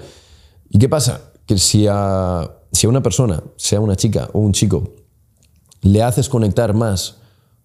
¿Y 0.69 0.79
qué 0.79 0.89
pasa? 0.89 1.21
Que 1.45 1.57
si 1.59 1.85
a, 1.87 2.49
si 2.71 2.87
a 2.87 2.89
una 2.89 3.03
persona, 3.03 3.43
sea 3.57 3.79
una 3.79 3.95
chica 3.95 4.27
o 4.33 4.39
un 4.39 4.53
chico, 4.53 4.95
le 5.81 6.01
haces 6.01 6.29
conectar 6.29 6.73
más 6.73 7.16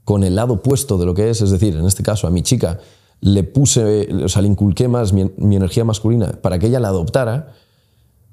con 0.05 0.25
el 0.25 0.35
lado 0.35 0.55
opuesto 0.55 0.99
de 0.99 1.07
lo 1.07 1.15
que 1.15 1.31
es, 1.31 1.41
es 1.41 1.51
decir, 1.51 1.77
en 1.77 1.87
este 1.87 2.03
caso 2.03 2.27
a 2.27 2.31
mi 2.31 2.43
chica 2.43 2.81
le 3.21 3.45
puse, 3.45 4.13
o 4.25 4.29
sea, 4.29 4.43
le 4.43 4.49
inculqué 4.49 4.89
más 4.89 5.13
mi, 5.13 5.31
energía 5.39 5.85
masculina 5.85 6.33
para 6.43 6.59
que 6.59 6.67
ella 6.67 6.81
la 6.81 6.89
adoptara, 6.89 7.55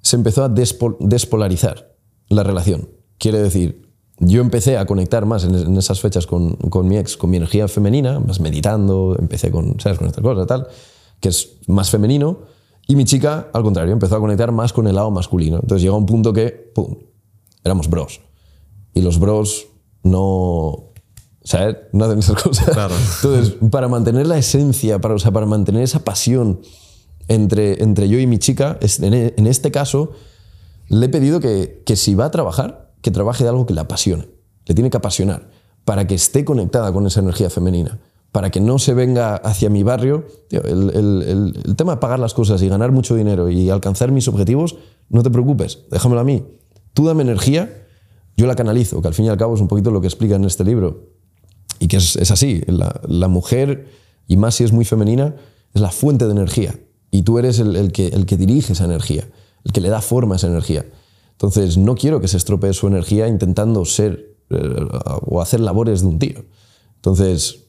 se 0.02 0.16
empezó 0.16 0.44
a 0.44 0.50
despo- 0.50 0.98
despolarizar 1.00 1.96
la 2.28 2.44
relación. 2.44 2.90
Quiere 3.20 3.40
decir, 3.40 3.90
yo 4.18 4.42
empecé 4.42 4.78
a 4.78 4.86
conectar 4.86 5.26
más 5.26 5.44
en, 5.44 5.78
esas 5.78 6.00
fechas 6.02 6.26
con, 6.26 6.58
mi 6.84 6.98
ex, 6.98 7.18
con 7.18 7.30
mi 7.30 7.38
energía 7.38 7.68
femenina, 7.68 8.20
más 8.20 8.40
meditando, 8.40 9.16
empecé 9.20 9.52
con, 9.52 9.80
¿sabes? 9.80 10.00
con 10.00 10.08
estas 10.08 10.24
cosas 10.24 10.48
tal, 10.48 10.68
que 11.20 11.30
es 11.30 11.58
más 11.68 11.92
femenino, 11.92 12.40
y 12.88 12.96
mi 12.96 13.06
chica, 13.06 13.50
al 13.54 13.62
contrario, 13.62 13.94
empezó 13.94 14.16
a 14.16 14.20
conectar 14.20 14.52
más 14.52 14.74
con 14.74 14.88
el 14.88 14.96
lado 14.96 15.12
masculino. 15.12 15.58
Entonces 15.62 15.84
llegó 15.84 15.96
un 15.96 16.08
punto 16.08 16.34
que, 16.34 16.72
¡pum!, 16.74 16.96
éramos 17.64 17.88
bros. 17.88 18.22
Y 18.96 19.02
los 19.02 19.20
bros 19.20 19.68
no... 20.02 20.89
¿Sabes? 21.50 21.78
No 21.94 22.06
hacen 22.06 22.20
esas 22.20 22.42
cosas. 22.44 22.70
Claro. 22.70 22.94
Entonces, 23.16 23.56
para 23.72 23.88
mantener 23.88 24.28
la 24.28 24.38
esencia, 24.38 25.00
para, 25.02 25.16
o 25.16 25.20
sea, 25.20 25.32
para 25.32 25.48
mantener 25.48 25.82
esa 25.82 26.04
pasión 26.04 26.62
entre, 27.28 27.82
entre 27.84 28.08
yo 28.08 28.20
y 28.20 28.28
mi 28.28 28.38
chica, 28.38 28.78
en 28.82 29.48
este 29.48 29.72
caso, 29.72 30.12
le 30.90 31.08
he 31.08 31.10
pedido 31.10 31.40
que, 31.40 31.82
que 31.88 31.96
si 31.96 32.14
va 32.14 32.26
a 32.26 32.32
trabajar, 32.32 32.92
que 33.02 33.10
trabaje 33.10 33.44
de 33.44 33.50
algo 33.50 33.66
que 33.66 33.74
le 33.74 33.82
apasione. 33.82 34.28
Le 34.68 34.76
tiene 34.76 34.92
que 34.92 34.98
apasionar 34.98 35.50
para 35.86 36.06
que 36.06 36.14
esté 36.14 36.46
conectada 36.46 36.94
con 36.94 37.08
esa 37.08 37.20
energía 37.22 37.50
femenina. 37.50 38.00
Para 38.32 38.52
que 38.52 38.62
no 38.62 38.78
se 38.78 38.94
venga 38.94 39.36
hacia 39.38 39.72
mi 39.72 39.82
barrio. 39.82 40.28
Tío, 40.50 40.62
el, 40.64 40.92
el- 40.92 41.24
el- 41.28 41.62
el 41.66 41.76
tema 41.76 41.94
de 41.96 41.98
pagar 41.98 42.20
las 42.20 42.36
cosas 42.36 42.62
y 42.62 42.70
ganar 42.70 42.92
mucho 42.92 43.16
dinero 43.16 43.50
y 43.50 43.72
alcanzar 43.72 44.12
mis 44.12 44.28
objetivos, 44.28 44.78
no 45.10 45.24
te 45.24 45.32
preocupes, 45.32 45.80
déjamelo 45.90 46.22
a 46.22 46.24
mí. 46.24 46.46
Tú 46.94 47.06
dame 47.08 47.24
energía, 47.24 47.88
yo 48.38 48.46
la 48.46 48.56
canalizo, 48.56 49.02
que 49.02 49.08
al 49.08 49.16
fin 49.16 49.26
y 49.26 49.30
al 49.30 49.38
cabo 49.38 49.56
es 49.56 49.62
un 49.62 49.68
poquito 49.68 49.90
lo 49.90 50.00
que 50.00 50.06
explica 50.08 50.36
en 50.36 50.44
este 50.46 50.64
libro. 50.64 51.18
Y 51.80 51.88
que 51.88 51.98
es, 51.98 52.16
es 52.18 52.30
así, 52.32 52.62
la, 52.68 53.28
mujer, 53.28 53.88
y 54.28 54.38
más 54.38 54.56
si 54.56 54.64
es 54.66 54.72
muy 54.74 54.86
femenina, 54.86 55.36
es 55.74 55.82
la 55.82 55.92
fuente 55.92 56.26
de 56.26 56.32
energía. 56.32 56.78
Y 57.12 57.22
tú 57.24 57.40
eres 57.40 57.60
el, 57.60 57.76
el 57.76 57.92
que, 57.92 58.08
el 58.08 58.26
que 58.26 58.38
dirige 58.38 58.74
esa 58.74 58.86
energía, 58.86 59.28
el 59.64 59.72
que 59.72 59.82
le 59.82 59.90
da 59.90 60.02
forma 60.02 60.36
a 60.36 60.38
esa 60.38 60.48
energía. 60.48 60.86
Entonces, 61.32 61.78
no 61.78 61.96
quiero 61.96 62.20
que 62.20 62.28
se 62.28 62.38
estropee 62.38 62.74
su 62.74 62.88
energía 62.88 63.28
intentando 63.28 63.86
ser 63.86 64.36
eh, 64.50 64.88
o 65.26 65.42
hacer 65.42 65.62
labores 65.62 66.02
de 66.02 66.08
un 66.08 66.20
tío. 66.20 66.44
Entonces, 66.96 67.66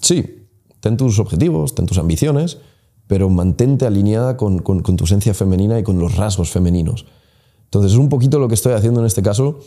sí, 0.00 0.46
ten 0.78 0.96
tus 0.96 1.18
objetivos, 1.18 1.74
ten 1.74 1.86
tus 1.86 1.98
ambiciones, 1.98 2.58
pero 3.08 3.28
mantente 3.28 3.84
alineada 3.84 4.36
con- 4.36 4.60
con 4.60 4.82
tu 4.82 5.04
esencia 5.04 5.34
femenina 5.34 5.78
y 5.78 5.82
con 5.82 5.98
los 5.98 6.14
rasgos 6.16 6.50
femeninos. 6.50 7.06
Entonces, 7.64 7.92
es 7.92 7.98
un 7.98 8.08
poquito 8.08 8.38
lo 8.38 8.46
que 8.46 8.54
estoy 8.54 8.74
haciendo 8.74 9.00
en 9.00 9.06
este 9.06 9.22
caso 9.22 9.58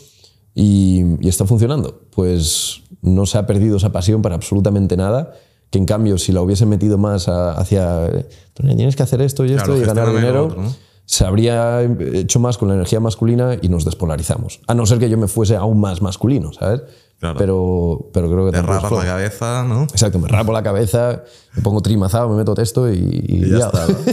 y, 0.54 1.02
y 1.20 1.28
está 1.28 1.44
funcionando. 1.46 2.02
Pues 2.10 2.82
no 3.02 3.26
se 3.26 3.38
ha 3.38 3.46
perdido 3.46 3.76
esa 3.76 3.92
pasión 3.92 4.22
para 4.22 4.34
absolutamente 4.34 4.96
nada, 4.96 5.32
que 5.70 5.78
en 5.78 5.86
cambio, 5.86 6.18
si 6.18 6.32
la 6.32 6.40
hubiese 6.42 6.66
metido 6.66 6.98
más 6.98 7.28
a- 7.28 7.52
hacia, 7.52 8.08
tienes 8.54 8.96
que 8.96 9.02
hacer 9.02 9.20
esto 9.20 9.44
y 9.44 9.52
esto 9.52 9.64
Claro, 9.74 9.80
y 9.82 9.84
ganar 9.84 10.08
dinero, 10.14 10.46
otro, 10.46 10.62
¿no? 10.62 10.74
se 11.06 11.24
habría 11.26 11.82
hecho 11.82 12.40
más 12.40 12.56
con 12.56 12.68
la 12.68 12.74
energía 12.74 12.98
masculina 13.00 13.56
y 13.60 13.68
nos 13.68 13.84
despolarizamos. 13.84 14.60
A 14.66 14.74
no 14.74 14.86
ser 14.86 14.98
que 14.98 15.10
yo 15.10 15.18
me 15.18 15.28
fuese 15.28 15.54
aún 15.56 15.80
más 15.80 16.00
masculino, 16.00 16.52
¿sabes? 16.52 16.82
Claro. 17.20 17.38
Pero, 17.38 18.10
pero 18.12 18.30
creo 18.30 18.46
que 18.46 18.52
Te 18.52 18.62
rapas 18.62 18.90
la 18.92 19.04
cabeza, 19.04 19.64
¿no? 19.68 19.82
Exacto, 19.84 20.18
me 20.18 20.28
rapo 20.28 20.52
la 20.52 20.62
cabeza, 20.62 21.22
me 21.54 21.62
pongo 21.62 21.80
trimazado, 21.82 22.28
me 22.30 22.36
meto 22.36 22.54
texto 22.54 22.90
y, 22.92 22.96
y 22.96 23.44
Y 23.44 23.50
ya 23.50 23.58
ya. 23.58 23.66
está, 23.66 23.86
¿no? 23.86 23.94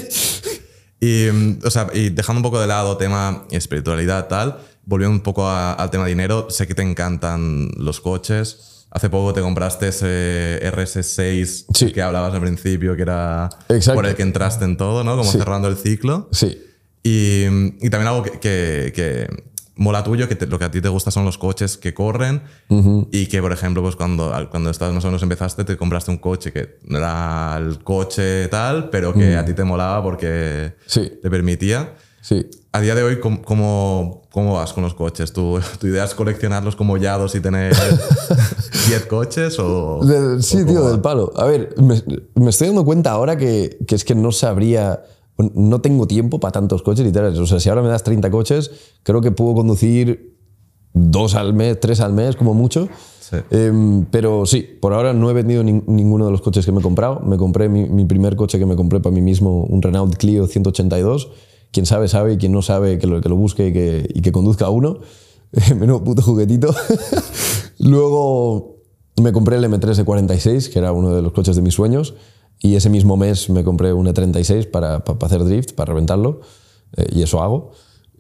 Y, 1.04 1.30
mm, 1.32 1.60
o 1.66 1.70
sea, 1.72 1.88
y 1.94 2.10
dejando 2.10 2.40
un 2.40 2.44
poco 2.44 2.60
de 2.60 2.68
lado 2.68 2.96
tema 2.98 3.46
espiritualidad 3.50 4.28
tal, 4.28 4.58
volviendo 4.86 5.16
un 5.16 5.22
poco 5.24 5.48
a- 5.48 5.74
al 5.74 5.90
tema 5.92 6.06
dinero, 6.06 6.48
sé 6.50 6.68
que 6.68 6.74
te 6.76 6.82
encantan 6.82 7.70
los 7.78 8.02
coches. 8.02 8.88
Hace 8.92 9.10
poco 9.10 9.32
te 9.34 9.42
compraste 9.42 9.88
ese 9.88 10.60
RS6 10.64 11.66
Sí. 11.74 11.92
que 11.94 12.02
hablabas 12.02 12.34
al 12.34 12.42
principio, 12.42 12.96
que 12.96 13.04
era 13.04 13.50
Exacto. 13.70 13.96
por 13.96 14.06
el 14.06 14.16
que 14.16 14.24
entraste 14.24 14.66
en 14.66 14.76
todo, 14.76 15.04
¿no? 15.04 15.12
Como 15.18 15.32
Sí. 15.32 15.38
cerrando 15.38 15.68
el 15.68 15.78
ciclo. 15.78 16.28
Sí, 16.32 16.62
Y, 17.04 17.46
y 17.82 17.90
también 17.90 18.10
algo 18.10 18.22
que, 18.22 18.32
que- 18.40 18.92
que 18.96 19.28
mola 19.76 20.04
tuyo, 20.04 20.28
que 20.28 20.36
te- 20.36 20.46
lo 20.46 20.60
que 20.60 20.66
a 20.66 20.70
ti 20.72 20.82
te 20.82 20.90
gusta 20.90 21.10
son 21.10 21.26
los 21.26 21.40
coches 21.40 21.78
que 21.78 21.96
corren 21.96 22.44
y 23.12 23.26
que, 23.26 23.42
por 23.42 23.52
ejemplo, 23.52 23.82
pues 23.82 23.96
cuando, 23.96 24.32
cuando 24.52 24.70
estabas 24.70 24.94
más 24.94 25.04
o 25.06 25.08
menos 25.08 25.24
empezaste, 25.24 25.64
te 25.64 25.78
compraste 25.78 26.12
un 26.12 26.18
coche 26.18 26.52
que 26.54 26.78
no 26.84 27.00
era 27.00 27.56
el 27.58 27.80
coche 27.84 28.48
tal, 28.50 28.92
pero 28.92 29.14
que 29.16 29.36
a 29.36 29.44
ti 29.44 29.54
te 29.54 29.64
molaba 29.64 30.04
porque 30.04 30.74
Sí. 30.86 31.12
te 31.24 31.30
permitía. 31.32 31.96
Sí. 32.22 32.48
A 32.74 32.80
día 32.80 32.96
de 32.96 33.04
hoy, 33.04 33.20
¿cómo, 33.20 33.42
cómo, 33.42 34.22
cómo 34.32 34.54
vas 34.54 34.72
con 34.72 34.84
los 34.84 34.94
coches? 34.94 35.34
¿Tu, 35.34 35.60
¿Tu 35.80 35.88
idea 35.88 36.06
es 36.06 36.16
coleccionarlos 36.16 36.78
como 36.78 36.96
yados 36.96 37.36
y 37.36 37.42
tener 37.42 37.76
10 38.88 39.06
coches? 39.08 39.60
O, 39.60 40.00
De- 40.06 40.42
sí, 40.42 40.62
o 40.62 40.66
tío, 40.66 40.88
del 40.90 41.02
palo. 41.02 41.34
A 41.36 41.46
ver, 41.46 41.76
me, 41.78 42.02
me 42.36 42.50
estoy 42.50 42.68
dando 42.68 42.86
cuenta 42.86 43.12
ahora 43.12 43.36
que, 43.38 43.78
que 43.88 43.96
es 43.96 44.06
que 44.06 44.16
no 44.16 44.32
sabría, 44.32 45.04
no 45.38 45.82
tengo 45.82 46.08
tiempo 46.08 46.40
para 46.40 46.54
tantos 46.54 46.82
coches 46.82 47.06
literales. 47.06 47.38
O 47.40 47.46
sea, 47.46 47.60
si 47.60 47.68
ahora 47.68 47.82
me 47.82 47.90
das 47.90 48.04
30 48.04 48.32
coches, 48.32 48.72
creo 49.04 49.20
que 49.22 49.32
puedo 49.32 49.54
conducir 49.54 50.38
dos 50.94 51.36
al 51.36 51.54
mes, 51.54 51.78
tres 51.80 52.00
al 52.00 52.14
mes, 52.14 52.36
como 52.38 52.54
mucho. 52.54 52.88
Sí. 53.20 53.38
Em, 53.52 54.06
pero 54.06 54.46
sí, 54.46 54.62
por 54.82 54.94
ahora 54.94 55.14
no 55.14 55.30
he 55.30 55.34
vendido 55.34 55.64
nin- 55.64 55.84
ninguno 55.88 56.26
de 56.26 56.32
los 56.32 56.42
coches 56.42 56.66
que 56.66 56.72
me 56.72 56.80
he 56.80 56.84
comprado. 56.84 57.20
Me 57.22 57.36
compré 57.38 57.68
mi, 57.70 57.90
mi 57.90 58.06
primer 58.06 58.36
coche 58.38 58.60
que 58.60 58.66
me 58.66 58.76
compré 58.78 59.00
para 59.02 59.14
mí 59.14 59.22
mismo, 59.22 59.64
un 59.66 59.82
Renault 59.82 60.16
Clio 60.16 60.48
182. 60.48 61.30
Quien 61.72 61.86
sabe, 61.86 62.08
sabe, 62.08 62.34
y 62.34 62.38
quien 62.38 62.52
no 62.52 62.62
sabe, 62.62 62.98
que 63.00 63.08
lo, 63.08 63.22
que 63.22 63.30
lo 63.30 63.36
busque 63.36 63.68
y 63.68 63.74
que, 63.74 64.10
y 64.14 64.22
que 64.22 64.32
conduzca 64.32 64.70
uno. 64.70 65.00
Menudo 65.80 66.04
puto 66.04 66.22
juguetito. 66.22 66.74
Luego 67.80 68.78
me 69.22 69.32
compré 69.32 69.58
el 69.58 69.64
M3 69.66 69.96
de 69.96 70.04
46, 70.06 70.70
que 70.70 70.80
era 70.80 70.92
uno 70.92 71.10
de 71.14 71.22
los 71.22 71.32
coches 71.34 71.56
de 71.56 71.62
mis 71.62 71.74
sueños. 71.74 72.14
Y 72.60 72.76
ese 72.76 72.90
mismo 72.90 73.18
mes 73.18 73.50
me 73.50 73.64
compré 73.64 73.92
un 73.94 74.06
E36 74.08 74.70
para, 74.70 75.04
para, 75.04 75.18
para 75.18 75.36
hacer 75.36 75.46
drift, 75.46 75.74
para 75.74 75.94
reventarlo. 75.94 76.42
eh, 76.98 77.08
y 77.12 77.24
eso 77.24 77.42
hago. 77.42 77.72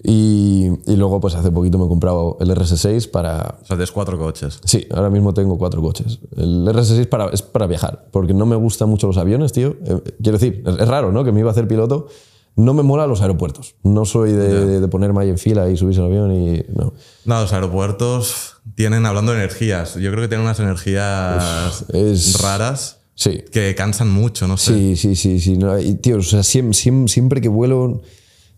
Y, 0.03 0.68
y 0.88 0.95
luego, 0.95 1.19
pues 1.19 1.36
hace 1.36 1.52
poquito 1.52 1.78
me 1.78 1.86
he 1.86 1.88
comprado 1.88 2.38
el 2.40 2.49
RS6 2.49 3.11
para, 3.11 3.60
O 3.61 3.65
sea, 3.65 3.76
tienes 3.78 3.91
cuatro 3.91 4.18
coches. 4.18 4.60
Sí, 4.65 4.88
ahora 4.90 5.11
mismo 5.11 5.32
tengo 5.34 5.60
cuatro 5.60 5.80
coches. 5.82 6.19
El 6.36 6.65
RS6 6.68 7.07
para, 7.07 7.28
es 7.30 7.44
para 7.44 7.68
viajar, 7.68 8.07
porque 8.11 8.34
no 8.34 8.48
me 8.48 8.56
gustan 8.56 8.90
mucho 8.90 9.06
los 9.06 9.18
aviones, 9.18 9.52
tío. 9.52 9.76
Eh, 9.86 10.02
quiero 10.23 10.40
decir, 10.40 10.64
es 10.65 10.88
raro, 10.88 11.11
¿no? 11.11 11.23
Que 11.23 11.32
me 11.32 11.41
iba 11.41 11.49
a 11.49 11.52
hacer 11.52 11.68
piloto. 11.68 12.07
No 12.56 12.73
me 12.73 12.84
mola 12.84 13.07
los 13.07 13.22
aeropuertos. 13.22 13.76
No 13.84 14.06
soy 14.06 14.32
de, 14.34 14.80
de 14.82 14.88
ponerme 14.88 15.22
ahí 15.22 15.30
en 15.30 15.38
fila 15.38 15.69
y 15.69 15.78
subirse 15.78 16.02
al 16.02 16.07
avión 16.07 16.32
y... 16.34 16.64
No. 16.76 16.94
No, 17.26 17.41
los 17.41 17.53
aeropuertos 17.53 18.57
tienen, 18.76 19.06
hablando 19.06 19.32
de 19.32 19.40
energías, 19.40 19.95
yo 19.95 20.11
creo 20.11 20.22
que 20.23 20.28
tienen 20.28 20.45
unas 20.45 20.60
energías 20.60 21.86
es- 21.94 22.41
raras 22.41 22.98
Sí, 23.15 23.44
que 23.52 23.76
cansan 23.76 24.10
mucho, 24.10 24.48
no 24.48 24.57
sé. 24.57 24.73
sí, 24.73 24.95
sí, 24.95 25.15
sí. 25.15 25.40
sí 25.40 25.57
no, 25.57 25.78
y, 25.80 25.94
tío, 25.95 26.18
o 26.18 26.22
sea, 26.23 26.41
siempre, 26.44 26.73
siempre, 27.07 27.40
que 27.41 27.49
vuelo, 27.49 28.02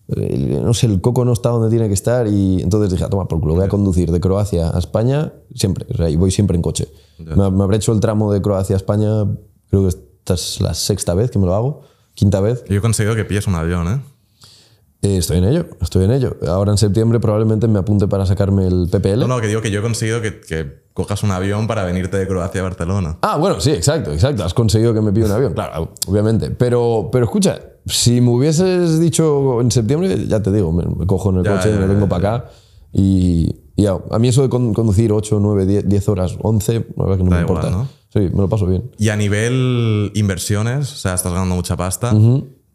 no 0.07 0.73
sé, 0.73 0.85
el 0.87 1.01
coco 1.01 1.25
no 1.25 1.33
está 1.33 1.49
donde 1.49 1.69
tiene 1.69 1.87
que 1.87 1.93
estar 1.93 2.27
y 2.27 2.61
entonces 2.61 2.91
dije, 2.91 3.03
"Ah, 3.03 3.09
toma, 3.09 3.27
por 3.27 3.39
culo, 3.41 3.55
voy 3.55 3.65
a 3.65 3.67
conducir 3.67 4.11
de 4.11 4.19
Croacia 4.19 4.69
a 4.73 4.79
España 4.79 5.33
siempre. 5.55 5.85
O 5.93 5.97
sea, 5.97 6.09
y 6.09 6.15
voy 6.15 6.31
siempre 6.31 6.55
en 6.55 6.61
coche. 6.61 6.87
Me, 7.19 7.49
me 7.51 7.63
habré 7.63 7.77
hecho 7.77 7.91
el 7.93 7.99
tramo 7.99 8.31
de 8.31 8.41
Croacia 8.41 8.75
a 8.75 8.77
España, 8.77 9.25
creo 9.69 9.81
que 9.83 9.89
esta 9.89 10.33
es 10.35 10.61
la 10.61 10.73
sexta 10.73 11.13
vez 11.13 11.31
que 11.31 11.39
me 11.39 11.45
lo 11.45 11.55
hago, 11.55 11.81
quinta 12.15 12.39
vez. 12.41 12.63
Yo 12.69 12.77
he 12.77 12.81
conseguido 12.81 13.15
que 13.15 13.25
pilles 13.25 13.47
un 13.47 13.55
avión, 13.55 13.87
¿eh? 13.87 14.01
Eh, 15.01 15.17
estoy 15.17 15.39
en 15.39 15.43
ello, 15.43 15.65
estoy 15.81 16.05
en 16.05 16.11
ello. 16.11 16.37
Ahora 16.47 16.71
en 16.71 16.77
septiembre 16.77 17.19
probablemente 17.19 17.67
me 17.67 17.79
apunte 17.79 18.07
para 18.07 18.25
sacarme 18.25 18.65
el 18.67 18.87
PPL. 18.89 19.19
No, 19.19 19.27
no, 19.27 19.41
que 19.41 19.47
digo 19.47 19.61
que 19.61 19.69
yo 19.69 19.79
he 19.79 19.81
conseguido 19.83 20.21
que, 20.21 20.39
que 20.39 20.83
cojas 20.93 21.23
un 21.23 21.31
avión 21.31 21.67
para 21.67 21.83
venirte 21.83 22.15
de 22.17 22.25
Croacia 22.25 22.61
a 22.61 22.63
Barcelona. 22.63 23.17
Ah, 23.21 23.35
bueno, 23.37 23.59
sí, 23.59 23.71
exacto, 23.71 24.13
exacto. 24.13 24.45
Has 24.45 24.53
conseguido 24.53 24.93
que 24.93 25.01
me 25.01 25.11
pida 25.11 25.25
un 25.25 25.31
avión, 25.33 25.53
claro, 25.53 25.91
obviamente. 26.07 26.51
Pero, 26.51 27.09
pero 27.11 27.25
escucha, 27.25 27.59
si 27.85 28.21
me 28.21 28.29
hubieses 28.29 28.97
dicho 29.01 29.59
en 29.59 29.71
septiembre, 29.71 30.25
ya 30.25 30.41
te 30.41 30.53
digo, 30.53 30.71
me, 30.71 30.83
me 30.85 31.05
cojo 31.05 31.31
en 31.31 31.37
el 31.39 31.43
Ya, 31.43 31.57
coche 31.57 31.69
y 31.69 31.73
ya, 31.73 31.79
me 31.79 31.87
vengo 31.87 32.05
ya. 32.05 32.09
para 32.09 32.35
acá. 32.37 32.49
Y, 32.93 33.53
y 33.75 33.85
a 33.87 33.97
mí 34.19 34.29
eso 34.29 34.41
de 34.43 34.47
con- 34.49 34.73
conducir 34.73 35.11
8, 35.11 35.37
9, 35.41 35.65
10, 35.65 35.89
10 35.89 36.07
horas, 36.09 36.37
11, 36.41 36.73
la 36.95 37.03
verdad 37.03 37.17
que 37.17 37.23
no 37.25 37.29
Da 37.31 37.37
me 37.37 37.41
igual, 37.43 37.57
importa. 37.65 37.69
¿no? 37.71 37.87
Sí, 38.13 38.19
me 38.19 38.41
lo 38.41 38.47
paso 38.47 38.67
bien. 38.67 38.91
Y 38.99 39.09
a 39.09 39.15
nivel 39.15 40.11
inversiones, 40.13 40.93
o 40.93 40.95
sea, 40.97 41.15
estás 41.15 41.33
ganando 41.33 41.55
mucha 41.55 41.75
pasta. 41.75 42.13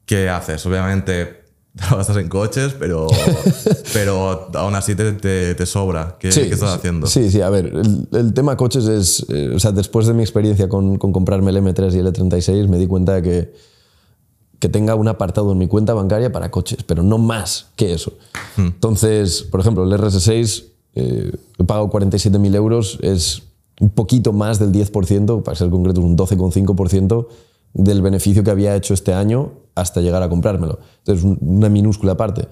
¿Qué 0.05 0.29
haces? 0.29 0.67
Obviamente, 0.67 1.45
te 1.77 1.91
lo 1.91 1.97
gastas 1.97 2.17
en 2.17 2.29
coches, 2.29 2.75
pero, 2.77 3.07
pero 3.93 4.49
aún 4.55 4.75
así 4.75 4.97
te, 4.97 5.13
te, 5.13 5.55
te 5.55 5.67
sobra. 5.67 6.17
¿Qué, 6.19 6.31
¿qué 6.31 6.49
estás 6.49 6.75
haciendo? 6.75 7.07
Sí, 7.07 7.31
sí, 7.31 7.41
a 7.41 7.51
ver, 7.51 7.67
el, 7.67 8.09
el 8.11 8.35
tema 8.35 8.57
coches 8.57 8.87
es, 8.87 9.27
eh, 9.29 9.53
o 9.55 9.61
sea, 9.61 9.71
después 9.71 10.09
de 10.09 10.15
mi 10.15 10.23
experiencia 10.23 10.69
con, 10.69 10.99
con 10.99 11.13
comprarme 11.13 11.53
el 11.53 11.59
M3 11.59 11.95
y 11.95 11.99
el 11.99 12.07
E36, 12.13 12.67
me 12.67 12.79
di 12.79 12.89
cuenta 12.89 13.15
de 13.15 13.23
que, 13.23 13.55
que 14.59 14.69
tenga 14.69 14.97
un 14.97 15.07
apartado 15.07 15.53
en 15.53 15.59
mi 15.59 15.69
cuenta 15.69 15.95
bancaria 15.95 16.33
para 16.33 16.51
coches, 16.51 16.83
pero 16.85 17.05
no 17.05 17.17
más 17.19 17.69
que 17.77 17.93
eso. 17.93 18.15
Entonces, 18.57 19.43
por 19.45 19.61
ejemplo, 19.61 19.85
el 19.85 19.93
RS6, 19.93 20.65
eh, 20.97 21.31
he 21.59 21.65
pagado 21.65 21.89
47.000 21.91 22.57
euros, 22.57 22.99
es 23.03 23.43
un 23.81 23.91
poquito 23.91 24.33
más 24.33 24.59
del 24.59 24.73
10%, 24.73 25.43
para 25.43 25.57
ser 25.57 25.71
concreto, 25.71 26.01
un 26.01 26.17
12,5% 26.17 27.27
del 27.75 28.03
beneficio 28.03 28.43
que 28.43 28.51
había 28.51 28.75
hecho 28.75 28.95
este 28.95 29.13
año 29.15 29.53
hasta 29.75 30.01
llegar 30.01 30.23
a 30.23 30.29
comprármelo. 30.29 30.79
Entonces, 30.99 31.25
un- 31.25 31.39
una 31.41 31.69
minúscula 31.69 32.17
parte. 32.17 32.49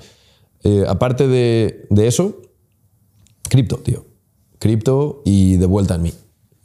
Eh, 0.62 0.84
aparte 0.88 1.26
de, 1.26 1.86
de 1.90 2.06
eso, 2.06 2.36
cripto, 3.48 3.76
tío. 3.78 4.04
Cripto 4.58 5.22
y 5.24 5.56
de 5.56 5.66
vuelta 5.66 5.96
en 5.96 6.02
mí. 6.02 6.12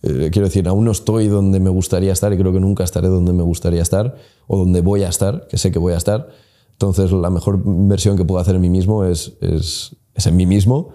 Eh, 0.04 0.30
quiero 0.32 0.48
decir, 0.48 0.68
aún 0.68 0.86
no 0.86 0.92
estoy 0.92 1.28
donde 1.28 1.60
me 1.60 1.70
gustaría 1.70 2.12
estar 2.14 2.32
y 2.34 2.38
creo 2.38 2.52
que 2.54 2.60
nunca 2.60 2.84
estaré 2.84 3.08
donde 3.08 3.34
me 3.34 3.44
gustaría 3.44 3.82
estar 3.82 4.16
o 4.48 4.58
donde 4.58 4.82
voy 4.82 5.04
a 5.04 5.10
estar, 5.10 5.48
que 5.48 5.58
sé 5.58 5.72
que 5.72 5.80
voy 5.80 5.94
a 5.94 5.98
estar. 5.98 6.30
Entonces, 6.74 7.12
la 7.12 7.30
mejor 7.30 7.62
inversión 7.66 8.18
que 8.18 8.26
puedo 8.26 8.42
hacer 8.42 8.56
en 8.56 8.62
mí 8.62 8.70
mismo 8.70 9.06
es, 9.06 9.34
es, 9.42 9.96
es 10.16 10.26
en 10.26 10.36
mí 10.36 10.46
mismo 10.48 10.90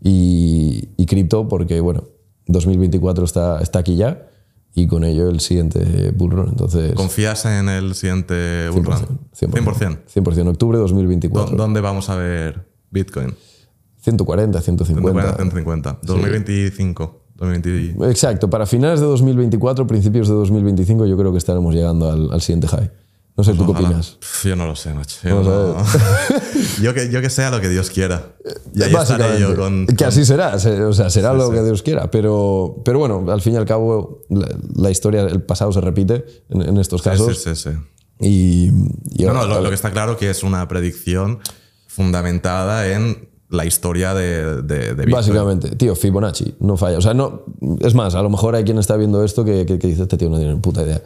y, 0.00 0.90
y 0.96 1.06
cripto 1.06 1.48
porque, 1.48 1.80
bueno, 1.80 2.04
2024 2.52 3.24
está, 3.24 3.60
está 3.60 3.78
aquí 3.80 3.96
ya 3.96 4.28
y 4.74 4.86
con 4.86 5.04
ello 5.04 5.28
el 5.28 5.40
siguiente 5.40 6.12
bull 6.16 6.30
run. 6.30 6.48
Entonces, 6.50 6.92
¿Confías 6.94 7.44
en 7.46 7.68
el 7.68 7.94
siguiente 7.94 8.68
bull 8.70 8.84
run? 8.84 9.18
100%. 9.38 9.98
100%. 10.14 10.48
Octubre 10.48 10.78
de 10.78 10.82
2024. 10.82 11.56
¿Dó- 11.56 11.62
¿Dónde 11.62 11.80
vamos 11.80 12.08
a 12.08 12.16
ver 12.16 12.66
Bitcoin? 12.90 13.34
140, 14.00 14.60
150. 14.60 15.36
140, 15.36 15.36
150. 15.36 15.98
2025. 16.02 17.18
2020. 17.36 18.08
Exacto, 18.10 18.48
para 18.48 18.66
finales 18.66 19.00
de 19.00 19.06
2024, 19.06 19.86
principios 19.86 20.28
de 20.28 20.34
2025, 20.34 21.06
yo 21.06 21.16
creo 21.16 21.32
que 21.32 21.38
estaremos 21.38 21.74
llegando 21.74 22.10
al, 22.10 22.30
al 22.32 22.40
siguiente 22.40 22.68
high. 22.68 22.90
No 23.34 23.42
sé, 23.44 23.54
¿tú 23.54 23.64
qué 23.64 23.72
opinas? 23.72 24.18
Yo 24.44 24.54
no 24.56 24.66
lo 24.66 24.76
sé, 24.76 24.92
macho. 24.92 25.16
Yo, 25.26 25.40
a 25.40 25.42
no- 25.42 25.84
yo 26.82 26.92
que, 26.92 27.08
yo 27.10 27.22
que 27.22 27.30
sea 27.30 27.50
lo 27.50 27.60
que 27.62 27.68
Dios 27.70 27.88
quiera. 27.88 28.34
Y 28.74 28.82
ahí 28.82 28.94
estaré 28.94 29.40
yo 29.40 29.56
con. 29.56 29.86
que 29.86 29.96
con- 29.96 30.06
así 30.08 30.24
será, 30.26 30.58
se- 30.58 30.82
o 30.84 30.92
sea, 30.92 31.08
será 31.08 31.32
lo 31.32 31.50
que 31.50 31.62
Dios 31.62 31.82
quiera. 31.82 32.10
Pero, 32.10 32.82
pero 32.84 32.98
bueno, 32.98 33.24
al 33.32 33.40
fin 33.40 33.54
y 33.54 33.56
al 33.56 33.64
cabo, 33.64 34.20
la, 34.28 34.48
la 34.74 34.90
historia, 34.90 35.22
el 35.22 35.42
pasado 35.42 35.72
se 35.72 35.80
repite 35.80 36.24
en, 36.50 36.60
en 36.62 36.76
estos 36.76 37.00
Sí, 37.02 37.08
casos. 37.08 37.38
sí, 37.42 37.54
sí, 37.54 37.70
sí. 37.70 37.76
Y, 38.20 38.66
y 39.22 39.24
No, 39.24 39.32
no, 39.32 39.46
lo, 39.46 39.60
lo 39.62 39.68
que 39.70 39.74
está 39.76 39.90
claro 39.90 40.16
que 40.18 40.28
es 40.28 40.42
una 40.42 40.68
predicción 40.68 41.40
fundamentada 41.86 42.86
en 42.88 43.28
la 43.48 43.64
historia 43.66 44.14
de, 44.14 44.62
de, 44.62 44.94
de. 44.94 45.06
Básicamente, 45.10 45.74
tío, 45.76 45.94
Fibonacci, 45.94 46.54
no 46.60 46.76
falla. 46.76 46.98
O 46.98 47.02
sea, 47.02 47.14
no, 47.14 47.44
es 47.80 47.94
más, 47.94 48.14
a 48.14 48.22
lo 48.22 48.30
mejor 48.30 48.54
hay 48.54 48.64
quien 48.64 48.78
está 48.78 48.96
viendo 48.96 49.24
esto 49.24 49.44
que, 49.44 49.66
que, 49.66 49.78
que 49.78 49.86
dice, 49.88 50.02
este 50.02 50.16
tío 50.16 50.28
no 50.30 50.38
tiene 50.38 50.56
puta 50.56 50.82
idea. 50.82 51.02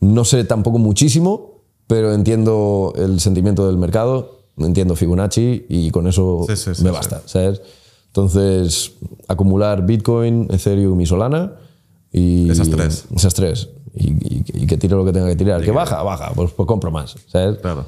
No 0.00 0.24
sé 0.24 0.44
tampoco 0.44 0.78
muchísimo, 0.78 1.49
pero 1.90 2.14
entiendo 2.14 2.92
el 2.96 3.18
sentimiento 3.18 3.66
del 3.66 3.76
mercado, 3.76 4.44
entiendo 4.58 4.94
Fibonacci 4.94 5.66
y 5.68 5.90
con 5.90 6.06
eso 6.06 6.44
Sí, 6.48 6.56
sí, 6.56 6.74
sí, 6.76 6.84
me 6.84 6.92
basta, 6.92 7.20
¿sabes? 7.26 7.60
Entonces, 8.06 8.92
acumular 9.26 9.84
Bitcoin, 9.84 10.46
Ethereum 10.50 11.00
y 11.00 11.06
Solana 11.06 11.52
y... 12.12 12.48
Esas 12.48 12.70
tres. 12.70 13.04
Esas 13.14 13.34
tres. 13.34 13.68
Y, 13.94 14.10
y- 14.10 14.44
y 14.62 14.66
que 14.68 14.76
tire 14.76 14.94
lo 14.94 15.04
que 15.04 15.12
tenga 15.12 15.26
que 15.28 15.36
tirar. 15.36 15.62
Que 15.64 15.72
baja, 15.72 16.02
baja, 16.04 16.32
pues, 16.34 16.52
pues 16.52 16.66
compro 16.66 16.90
más, 16.92 17.16
¿sabes? 17.26 17.58
Claro. 17.58 17.86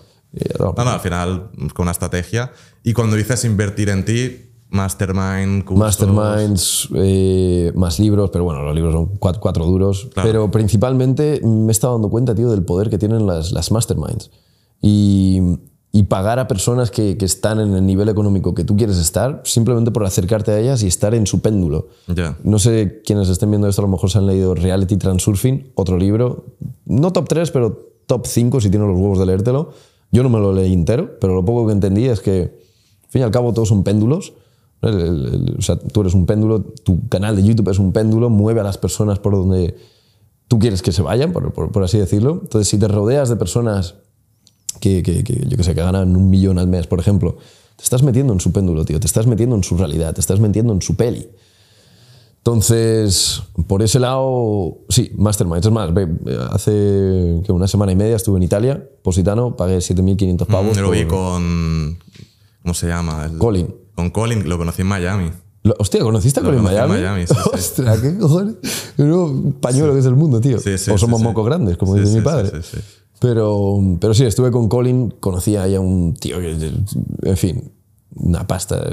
No, 0.59 0.74
No, 0.77 0.85
no, 0.85 0.91
al 0.91 1.01
final, 1.01 1.51
con 1.74 1.85
una 1.85 1.93
estrategia. 1.93 2.53
Y 2.83 2.93
cuando 2.95 3.15
dices 3.16 3.45
invertir 3.45 3.89
en 3.91 4.05
ti, 4.05 4.52
Mastermind, 4.73 5.65
cursos, 5.65 5.78
Masterminds, 5.78 6.89
eh, 6.94 7.73
más 7.74 8.01
libros, 8.01 8.31
pero 8.31 8.44
bueno, 8.44 8.62
los 8.62 8.74
libros 8.74 8.94
son 8.94 9.07
cuatro, 9.19 9.40
cuatro 9.43 9.66
duros. 9.66 10.09
Pero 10.15 10.51
principalmente 10.51 11.43
me 11.44 11.69
he 11.69 11.70
estado 11.70 11.93
dando 11.93 12.09
cuenta, 12.09 12.35
tío, 12.35 12.51
del 12.51 12.65
poder 12.65 12.89
que 12.89 12.97
tienen 12.97 13.27
las, 13.27 13.53
las 13.53 13.70
masterminds. 13.70 14.31
Y, 14.81 15.40
y 15.93 16.05
pagar 16.05 16.39
a 16.39 16.49
personas 16.49 16.90
que, 16.90 17.19
que 17.19 17.27
están 17.27 17.61
en 17.61 17.74
el 17.74 17.85
nivel 17.85 18.09
económico 18.09 18.55
que 18.55 18.65
tú 18.65 18.74
quieres 18.74 18.97
estar, 18.97 19.43
simplemente 19.44 19.90
por 19.90 20.07
acercarte 20.07 20.53
a 20.53 20.59
ellas 20.59 20.82
y 20.82 20.86
estar 20.86 21.15
en 21.15 21.27
su 21.27 21.43
péndulo. 21.43 21.89
Ya. 22.09 22.39
No 22.43 22.59
sé 22.59 23.03
quienes 23.05 23.28
estén 23.28 23.51
viendo 23.51 23.69
esto, 23.69 23.82
a 23.82 23.85
lo 23.85 23.90
mejor 23.90 24.11
se 24.11 24.16
han 24.16 24.27
leído 24.27 24.55
Reality 24.55 24.97
Transurfing, 24.97 25.73
otro 25.74 25.99
libro. 25.99 26.47
No 26.86 27.12
top 27.12 27.28
3, 27.28 27.51
pero 27.51 27.90
top 28.07 28.27
5 28.27 28.62
si 28.62 28.70
tienes 28.70 28.89
los 28.89 28.97
huevos 28.97 29.19
de 29.19 29.27
leértelo. 29.27 29.73
Yo 30.12 30.23
no 30.23 30.31
me 30.31 30.40
lo 30.40 30.55
leí 30.55 30.73
entero, 30.73 31.19
pero 31.20 31.35
lo 31.35 31.44
poco 31.44 31.66
que 31.66 31.73
entendí 31.74 32.07
es 32.07 32.20
que, 32.20 32.40
al 33.05 33.11
fin 33.11 33.20
y 33.20 33.24
al 33.24 33.31
cabo, 33.31 33.53
todos 33.53 33.69
son 33.69 33.85
péndulos. 33.85 34.32
El- 34.83 35.01
el- 35.01 35.27
el- 35.27 35.57
o 35.59 35.63
sea, 35.63 35.77
tú 35.79 36.01
eres 36.01 36.13
un 36.15 36.27
péndulo, 36.27 36.61
tu 36.61 37.09
canal 37.09 37.37
de 37.37 37.43
YouTube 37.45 37.69
es 37.71 37.79
un 37.79 37.93
péndulo, 37.93 38.29
mueve 38.31 38.61
a 38.61 38.65
las 38.65 38.79
personas 38.79 39.19
por 39.21 39.33
donde 39.35 39.77
tú 40.49 40.59
quieres 40.59 40.83
que 40.83 40.93
se 40.93 41.03
vayan, 41.03 41.33
por, 41.33 41.53
por- 41.53 41.71
por 41.73 41.85
así 41.85 41.99
decirlo. 41.99 42.41
Entonces, 42.43 42.69
si 42.69 42.79
te 42.79 42.89
rodeas 42.89 43.29
de 43.29 43.37
personas 43.37 43.95
que, 44.81 45.03
que- 45.03 45.23
que, 45.25 45.47
yo 45.49 45.57
que 45.57 45.63
sé, 45.65 45.75
que 45.75 45.81
ganan 45.83 46.17
un 46.17 46.29
millón 46.31 46.59
al 46.59 46.67
mes, 46.67 46.87
por 46.87 46.99
ejemplo, 47.01 47.37
te 47.77 47.85
estás 47.85 48.03
metiendo 48.03 48.33
en 48.33 48.41
su 48.41 48.53
péndulo, 48.53 48.85
tío, 48.85 48.99
te 49.01 49.07
estás 49.07 49.27
metiendo 49.27 49.55
en 49.57 49.63
su 49.65 49.77
realidad, 49.77 50.15
te 50.15 50.21
estás 50.21 50.41
metiendo 50.41 50.73
en 50.73 50.83
su 50.83 50.95
peli. 50.97 51.29
Entonces, 52.39 53.41
por 53.69 53.83
ese 53.83 54.01
lado, 54.01 54.79
sí, 54.89 55.13
Mastermind. 55.17 55.65
Es 55.65 55.71
más, 55.71 55.91
hace 56.51 57.41
que 57.47 57.53
una 57.53 57.69
semana 57.69 57.93
y 57.93 57.97
media 57.97 58.17
estuve 58.17 58.39
en 58.39 58.43
Italia, 58.43 58.85
Positano, 59.05 59.57
pagué 59.57 59.79
7.500 59.81 60.47
pavos. 60.49 60.77
Mm, 60.77 60.81
lo 60.81 60.91
vi 60.91 61.05
por- 61.05 61.09
con. 61.19 61.99
¿Cómo 62.63 62.75
se 62.75 62.89
llama? 62.89 63.27
El- 63.27 63.39
Colin. 63.39 63.73
Con 63.94 64.10
Colin, 64.10 64.48
lo 64.48 64.59
conocí 64.59 64.82
en 64.82 64.89
Miami. 64.89 65.31
Lo- 65.64 65.77
Hostia, 65.78 66.01
¿conociste 66.01 66.40
a 66.40 66.43
Colin 66.43 66.59
en 66.59 66.64
Miami? 66.64 66.94
Miami, 66.94 67.27
sí, 67.27 67.35
sí. 67.35 67.51
Ostras, 67.55 68.01
¿qué 68.01 68.19
cojones? 68.19 68.56
Menudo 68.97 69.52
pañuelo 69.60 69.93
que 69.93 70.01
es 70.01 70.06
el 70.06 70.16
mundo, 70.16 70.40
tío. 70.40 70.59
O 70.59 70.98
somos 70.98 71.20
mocos 71.23 71.44
grandes, 71.47 71.77
como 71.77 71.94
dice 71.94 72.16
mi 72.16 72.20
padre. 72.23 72.51
Pero, 73.20 73.78
pero 74.01 74.14
sí, 74.14 74.24
estuve 74.24 74.51
con 74.51 74.69
Colin, 74.69 75.10
conocí 75.20 75.55
ahí 75.56 75.74
a 75.77 75.81
un 75.81 76.14
tío 76.14 76.40
que, 76.40 76.51
en 77.23 77.36
fin, 77.36 77.70
una 78.16 78.47
pasta. 78.48 78.85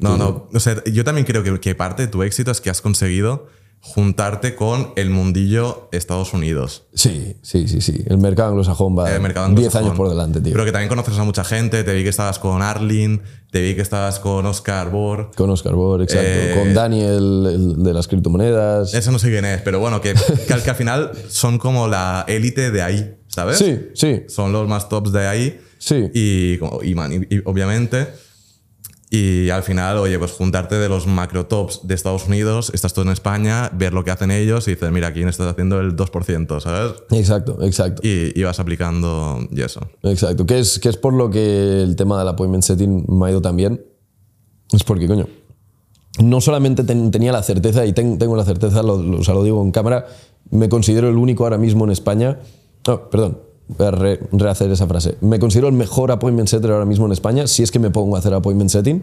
No, 0.00 0.16
no. 0.16 0.46
O 0.54 0.60
sea, 0.60 0.82
yo 0.84 1.04
también 1.04 1.26
creo 1.26 1.42
que, 1.42 1.60
que 1.60 1.74
parte 1.74 2.02
de 2.04 2.08
tu 2.08 2.22
éxito 2.22 2.50
es 2.50 2.60
que 2.62 2.70
has 2.70 2.80
conseguido 2.80 3.46
juntarte 3.86 4.54
con 4.54 4.92
el 4.96 5.10
mundillo 5.10 5.88
Estados 5.92 6.32
Unidos. 6.32 6.84
Sí, 6.94 7.36
sí, 7.42 7.68
sí, 7.68 7.80
sí. 7.82 8.02
El 8.06 8.16
mercado 8.18 8.48
anglosajón 8.48 8.98
va 8.98 9.14
El 9.14 9.20
mercado 9.20 9.46
10 9.48 9.56
anglosajón. 9.58 9.84
años 9.84 9.96
por 9.96 10.08
delante, 10.08 10.40
tío. 10.40 10.52
Pero 10.52 10.64
que 10.64 10.72
también 10.72 10.88
conoces 10.88 11.18
a 11.18 11.24
mucha 11.24 11.44
gente. 11.44 11.84
Te 11.84 11.92
vi 11.94 12.02
que 12.02 12.08
estabas 12.08 12.38
con 12.38 12.62
Arlene, 12.62 13.20
te 13.50 13.60
vi 13.60 13.74
que 13.74 13.82
estabas 13.82 14.18
con 14.20 14.46
Oscar 14.46 14.90
Bor. 14.90 15.30
Con 15.36 15.50
Oscar 15.50 15.74
Bor, 15.74 16.00
exacto. 16.02 16.26
Eh, 16.26 16.54
con 16.58 16.72
Daniel, 16.74 17.46
el 17.76 17.82
de 17.84 17.92
las 17.92 18.08
criptomonedas. 18.08 18.94
Eso 18.94 19.12
no 19.12 19.18
sé 19.18 19.28
quién 19.30 19.44
es, 19.44 19.60
pero 19.60 19.78
bueno, 19.80 20.00
que, 20.00 20.14
que, 20.46 20.52
al- 20.54 20.62
que 20.62 20.70
al 20.70 20.76
final 20.76 21.12
son 21.28 21.58
como 21.58 21.86
la 21.86 22.24
élite 22.26 22.70
de 22.70 22.80
ahí, 22.82 23.14
¿sabes? 23.28 23.58
Sí, 23.58 23.78
sí, 23.94 24.22
Son 24.28 24.50
los 24.52 24.66
más 24.66 24.88
tops 24.88 25.12
de 25.12 25.26
ahí. 25.26 25.60
sí. 25.78 26.08
Y, 26.14 26.58
y, 26.88 26.94
man, 26.94 27.12
y- 27.12 27.34
y 27.34 27.42
obviamente. 27.44 28.08
Y 29.10 29.50
al 29.50 29.62
final, 29.62 29.98
oye, 29.98 30.18
pues 30.18 30.32
juntarte 30.32 30.74
de 30.76 30.88
los 30.88 31.06
macro 31.06 31.46
tops 31.46 31.86
de 31.86 31.94
Estados 31.94 32.26
Unidos, 32.26 32.72
estás 32.74 32.94
tú 32.94 33.02
en 33.02 33.10
España, 33.10 33.70
ver 33.72 33.92
lo 33.92 34.02
que 34.02 34.10
hacen 34.10 34.30
ellos 34.32 34.66
y 34.66 34.72
dices, 34.72 34.90
mira, 34.90 35.08
aquí 35.08 35.22
estás 35.22 35.46
haciendo 35.46 35.78
el 35.80 35.94
2%, 35.94 36.60
¿sabes? 36.60 36.94
Exacto, 37.10 37.58
exacto. 37.62 38.00
Y, 38.04 38.32
y 38.38 38.42
vas 38.42 38.58
aplicando 38.58 39.38
y 39.52 39.60
eso. 39.60 39.80
Exacto. 40.02 40.46
Que 40.46 40.58
es, 40.58 40.78
que 40.80 40.88
es 40.88 40.96
por 40.96 41.12
lo 41.14 41.30
que 41.30 41.82
el 41.82 41.94
tema 41.94 42.18
del 42.18 42.28
appointment 42.28 42.64
setting 42.64 43.04
me 43.08 43.26
ha 43.26 43.30
ido 43.30 43.40
tan 43.42 43.56
bien. 43.56 43.84
Es 44.72 44.82
porque, 44.82 45.06
coño, 45.06 45.28
no 46.20 46.40
solamente 46.40 46.82
ten- 46.82 47.10
tenía 47.12 47.30
la 47.30 47.42
certeza, 47.42 47.84
y 47.86 47.92
ten- 47.92 48.18
tengo 48.18 48.34
la 48.34 48.44
certeza, 48.44 48.82
lo, 48.82 49.00
lo- 49.00 49.20
o 49.20 49.24
sea, 49.24 49.34
lo 49.34 49.44
digo 49.44 49.62
en 49.62 49.70
cámara, 49.70 50.06
me 50.50 50.68
considero 50.68 51.08
el 51.08 51.16
único 51.16 51.44
ahora 51.44 51.58
mismo 51.58 51.84
en 51.84 51.90
España. 51.92 52.40
No, 52.86 53.10
perdón, 53.10 53.38
re- 53.78 54.20
rehacer 54.32 54.70
esa 54.70 54.86
frase. 54.86 55.16
Me 55.20 55.38
considero 55.38 55.68
el 55.68 55.74
mejor 55.74 56.10
appointment 56.12 56.48
setter 56.48 56.70
ahora 56.70 56.84
mismo 56.84 57.06
en 57.06 57.12
España, 57.12 57.46
si 57.46 57.62
es 57.62 57.70
que 57.70 57.78
me 57.78 57.90
pongo 57.90 58.16
a 58.16 58.18
hacer 58.18 58.32
appointment 58.34 58.70
setting. 58.70 59.02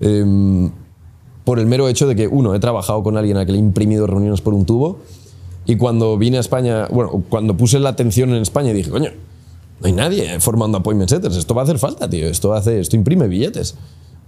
Em, 0.00 0.70
por 1.44 1.58
el 1.58 1.66
mero 1.66 1.88
hecho 1.88 2.06
de 2.06 2.14
que, 2.14 2.28
uno, 2.28 2.54
he 2.54 2.60
trabajado 2.60 3.02
con 3.02 3.16
alguien 3.16 3.36
a 3.38 3.46
que 3.46 3.52
le 3.52 3.58
he 3.58 3.60
imprimido 3.60 4.06
reuniones 4.06 4.40
por 4.40 4.54
un 4.54 4.64
tubo. 4.66 4.98
Y 5.66 5.76
cuando 5.76 6.16
vine 6.18 6.36
a 6.36 6.40
España, 6.40 6.86
bueno, 6.90 7.22
cuando 7.28 7.56
puse 7.56 7.78
la 7.78 7.90
atención 7.90 8.30
en 8.30 8.42
España, 8.42 8.72
dije, 8.72 8.90
coño, 8.90 9.10
no 9.80 9.86
hay 9.86 9.92
nadie 9.92 10.40
formando 10.40 10.78
appointment 10.78 11.10
setters. 11.10 11.36
Esto 11.36 11.54
va 11.54 11.62
a 11.62 11.64
hacer 11.64 11.78
falta, 11.78 12.08
tío. 12.08 12.26
Esto, 12.26 12.52
hace, 12.54 12.80
esto 12.80 12.96
imprime 12.96 13.28
billetes. 13.28 13.76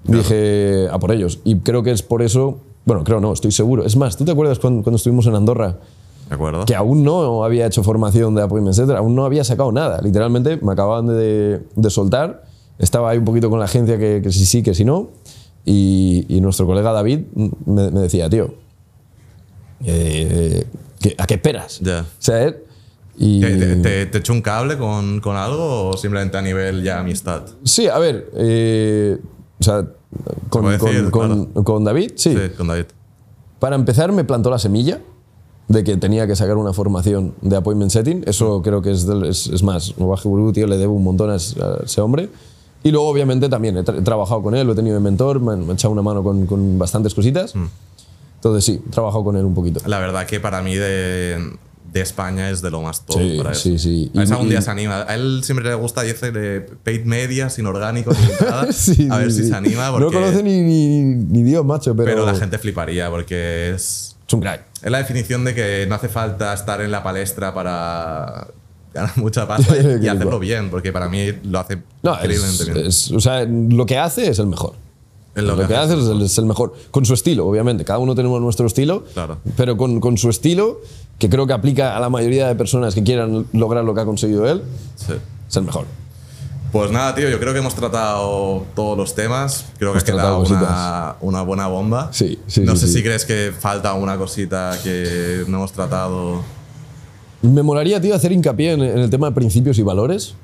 Dije, 0.05 0.89
a 0.91 0.99
por 0.99 1.13
ellos. 1.13 1.41
Y 1.45 1.57
creo 1.57 1.83
que 1.83 1.91
es 1.91 2.03
por 2.03 2.23
eso, 2.23 2.59
bueno, 2.87 3.05
creo 3.05 3.21
no, 3.21 3.33
estoy 3.33 3.53
seguro. 3.53 3.85
Es 3.85 3.97
más, 3.97 4.17
¿tú 4.17 4.25
te 4.25 4.31
acuerdas 4.33 4.59
cuando, 4.59 4.83
cuando 4.83 4.97
estuvimos 4.97 5.27
en 5.27 5.35
Andorra? 5.35 5.79
¿De 6.31 6.35
acuerdo? 6.37 6.65
que 6.65 6.75
aún 6.75 7.05
no 7.05 7.45
había 7.45 7.67
hecho 7.67 7.83
formación 7.83 8.35
de 8.35 8.43
appointment 8.43 8.75
setter, 8.75 8.97
aún 8.97 9.15
no 9.15 9.25
había 9.27 9.45
sacado 9.45 9.71
nada. 9.73 10.01
Literalmente 10.01 10.57
me 10.63 10.73
acababan 10.73 11.07
de, 11.09 11.61
de 11.77 11.91
soltar, 11.91 12.45
estaba 12.79 13.11
ahí 13.11 13.19
un 13.19 13.25
poquito 13.27 13.51
con 13.51 13.59
la 13.59 13.67
agencia 13.67 13.99
que, 13.99 14.21
que 14.23 14.33
sí, 14.33 14.47
sí, 14.47 14.63
que 14.63 14.73
sí, 14.75 14.85
no. 14.87 15.11
Y, 15.67 16.25
y 16.29 16.41
nuestro 16.41 16.65
colega 16.67 16.93
David 16.93 17.21
me, 17.35 17.91
me 17.91 18.01
decía, 18.01 18.31
tío, 18.31 18.55
eh, 19.85 20.65
¿qué- 21.01 21.15
¿a 21.19 21.27
qué 21.27 21.35
esperas? 21.35 21.81
Ya. 21.81 22.01
O 22.03 22.23
sea, 22.23 22.43
él- 22.45 22.57
Y, 23.19 23.41
¿Te, 23.41 23.77
te, 23.77 24.07
te- 24.07 24.19
echó 24.19 24.33
un 24.33 24.41
cable 24.41 24.79
con, 24.79 25.21
con 25.21 25.37
algo 25.37 25.89
o 25.91 25.97
simplemente 25.99 26.39
a 26.39 26.43
nivel 26.43 26.83
ya 26.83 27.01
amistad? 27.01 27.43
Sí, 27.65 27.87
a 27.87 27.99
ver, 27.99 28.31
eh, 28.35 29.19
o 29.59 29.63
sea, 29.63 29.85
con, 30.49 30.63
puede 30.63 30.79
decir, 30.79 31.11
con- 31.11 31.47
con- 31.47 31.65
con 31.65 31.85
David, 31.85 32.13
sí. 32.17 32.33
Sí, 32.35 32.51
con 32.57 32.69
David. 32.69 32.87
Para 33.59 33.77
empezar, 33.77 34.11
me 34.13 34.25
plantó 34.25 34.49
la 34.49 34.59
semilla 34.59 35.01
de 35.71 35.85
que 35.85 35.97
tenía 35.97 36.27
que 36.27 36.35
sacar 36.35 36.57
una 36.57 36.73
formación 36.73 37.33
de 37.43 37.55
appointment 37.55 37.93
setting. 37.93 38.25
Eso 38.27 38.61
creo 38.61 38.83
que 38.83 38.91
es, 38.91 39.07
del- 39.07 39.25
es, 39.25 39.47
es 39.47 39.63
más, 39.63 39.97
Novaje 39.99 40.29
Gurú, 40.29 40.53
tío, 40.53 40.67
le 40.67 40.77
debo 40.77 40.95
un 40.95 41.05
montón 41.05 41.31
a 41.31 41.37
ese, 41.37 42.01
hombre. 42.01 42.29
Y 42.83 42.91
luego, 42.91 43.07
obviamente, 43.09 43.49
también 43.49 43.77
he, 43.77 43.85
tra- 43.85 43.97
he 43.99 44.03
trabajado 44.03 44.43
con 44.43 44.57
él, 44.57 44.67
lo 44.67 44.73
he 44.73 44.77
tenido 44.77 44.97
de 44.97 45.01
mentor, 45.01 45.39
me, 45.41 45.71
ha 45.71 45.75
echado 45.75 45.93
una 45.93 46.03
mano 46.03 46.25
con, 46.25 46.47
con 46.47 46.77
bastantes 46.77 47.15
cositas. 47.15 47.55
Entonces, 48.37 48.65
sí, 48.65 48.81
he 48.85 48.91
trabajado 48.91 49.23
con 49.23 49.37
él 49.37 49.45
un 49.45 49.55
poquito. 49.55 49.81
La 49.87 49.99
verdad 50.01 50.27
que 50.27 50.41
para 50.41 50.61
mí 50.63 50.75
de, 50.75 51.39
de 51.93 52.01
España 52.01 52.51
es 52.51 52.63
de 52.63 52.71
lo 52.73 52.81
más 52.83 53.05
top. 53.07 53.19
Sí, 53.19 53.35
para 53.39 53.55
sí, 53.55 53.79
sí. 53.79 54.11
A 54.17 54.25
Y- 54.25 54.31
algún 54.33 54.49
día 54.49 54.63
se 54.63 54.71
anima. 54.73 55.03
A 55.03 55.15
él 55.15 55.43
siempre 55.45 55.69
le 55.69 55.75
gusta, 55.77 56.03
dice, 56.03 56.33
de 56.33 56.63
paid 56.63 57.05
media, 57.05 57.49
sin 57.51 57.67
orgánico, 57.67 58.13
sin 58.15 58.29
nada. 58.49 58.73
Sí, 58.73 59.09
a 59.11 59.19
ver 59.19 59.31
sí, 59.31 59.37
si 59.39 59.43
sí. 59.45 59.49
se 59.51 59.55
anima. 59.55 59.91
Porque, 59.93 60.07
No 60.07 60.11
conoce 60.13 60.43
ni, 60.43 60.63
ni, 60.63 61.01
ni 61.03 61.43
Dios, 61.43 61.65
macho, 61.65 61.95
pero, 61.95 62.07
pero 62.11 62.27
la 62.27 62.35
gente 62.35 62.59
fliparía 62.59 63.09
porque 63.11 63.71
es, 63.75 64.17
es 64.83 64.91
la 64.91 64.99
definición 64.99 65.45
de 65.45 65.55
que 65.55 65.87
no 65.89 65.95
hace 65.95 66.09
falta 66.09 66.53
estar 66.55 66.81
en 66.81 66.91
la 66.91 67.03
palestra 67.03 67.53
para 67.55 68.47
ganar 68.95 69.13
mucha 69.17 69.47
pasta 69.47 69.77
y, 69.77 70.03
y 70.05 70.09
hacerlo 70.09 70.39
bien, 70.39 70.71
porque 70.71 70.93
para 70.93 71.09
mí 71.09 71.27
lo 71.45 71.59
hace 71.61 71.79
No, 72.03 72.15
increíblemente 72.15 72.63
es, 72.63 72.73
bien. 72.75 72.87
es- 72.87 73.11
o 73.13 73.21
sea, 73.21 73.45
lo 73.45 73.87
que 73.87 73.99
hace 73.99 74.29
es 74.29 74.39
el 74.39 74.47
mejor. 74.47 74.75
Es 75.35 75.45
Lo, 75.45 75.57
que, 75.57 75.75
hace 75.77 75.95
es 75.95 76.07
el, 76.09 76.23
es 76.23 76.37
el 76.39 76.45
mejor. 76.47 76.75
Con 76.91 77.05
su 77.05 77.15
estilo, 77.15 77.47
obviamente. 77.47 77.85
Cada 77.85 78.01
uno 78.01 78.17
tenemos 78.17 78.41
nuestro 78.41 78.67
estilo. 78.67 79.05
Claro. 79.15 79.39
Pero 79.57 79.77
con, 79.77 80.01
con 80.01 80.19
su 80.19 80.29
estilo, 80.29 80.81
que 81.21 81.31
creo 81.31 81.47
que 81.47 81.53
aplica 81.53 81.97
a 81.97 82.01
la 82.01 82.09
mayoría 82.11 82.49
de 82.49 82.57
personas 82.57 82.97
que 82.97 83.05
quieran 83.05 83.47
lograr 83.53 83.85
lo 83.85 83.95
que 83.95 84.01
ha 84.01 84.05
conseguido 84.05 84.51
él, 84.51 84.61
Sí. 84.97 85.13
es 85.49 85.57
el 85.57 85.63
mejor. 85.63 85.87
Pues 86.73 86.91
nada, 86.93 87.15
tío, 87.17 87.29
yo 87.29 87.41
creo 87.41 87.53
que 87.53 87.59
hemos 87.59 87.75
tratado 87.75 88.65
todos 88.77 88.97
los 88.97 89.15
temas. 89.15 89.67
Creo 89.79 89.93
que 89.93 89.99
Hemos 89.99 90.09
ha 90.09 90.13
quedado 90.13 90.39
una, 90.41 91.17
una 91.21 91.43
buena 91.43 91.67
bomba. 91.67 92.11
Sí, 92.13 92.39
sí, 92.47 92.61
No 92.61 92.75
sí, 92.77 92.83
sé 92.83 92.87
sí. 92.89 92.93
si 92.95 93.03
crees 93.03 93.25
que 93.25 93.53
falta 93.59 93.95
una 93.95 94.17
cosita 94.17 94.79
que 94.85 95.45
no 95.49 95.59
hemos 95.59 95.73
tratado. 95.73 96.43
Me 97.43 97.63
molaría, 97.63 98.01
tío, 98.01 98.15
hacer 98.15 98.31
hincapié 98.33 98.73
en, 98.73 98.83
en 98.83 98.99
el 98.99 99.11
tema 99.11 99.29
de 99.29 99.35
principios 99.35 99.79
y 99.79 99.83
valores. 99.83 100.35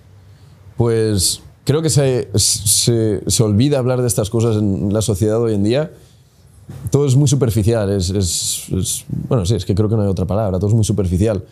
Pues 0.76 1.42
creo 1.64 1.80
que 1.82 1.90
se, 1.90 2.28
se, 2.34 3.22
se 3.26 3.42
olvida 3.42 3.78
hablar 3.78 4.00
de 4.00 4.08
estas 4.08 4.28
cosas 4.28 4.56
en 4.56 4.92
la 4.92 5.02
sociedad 5.02 5.40
hoy 5.40 5.54
en 5.54 5.62
día. 5.62 5.92
Todo 6.90 7.06
es 7.06 7.14
muy 7.14 7.28
superficial. 7.28 7.90
Es, 7.90 8.10
es- 8.10 8.64
es- 8.72 9.04
bueno, 9.28 9.46
sí, 9.46 9.54
es 9.54 9.64
que 9.64 9.74
creo 9.76 9.88
que 9.88 9.94
no 9.94 10.02
hay 10.02 10.08
otra 10.08 10.24
palabra. 10.26 10.58
Todo 10.58 10.70
es 10.70 10.74
muy 10.74 10.84
superficial. 10.84 11.44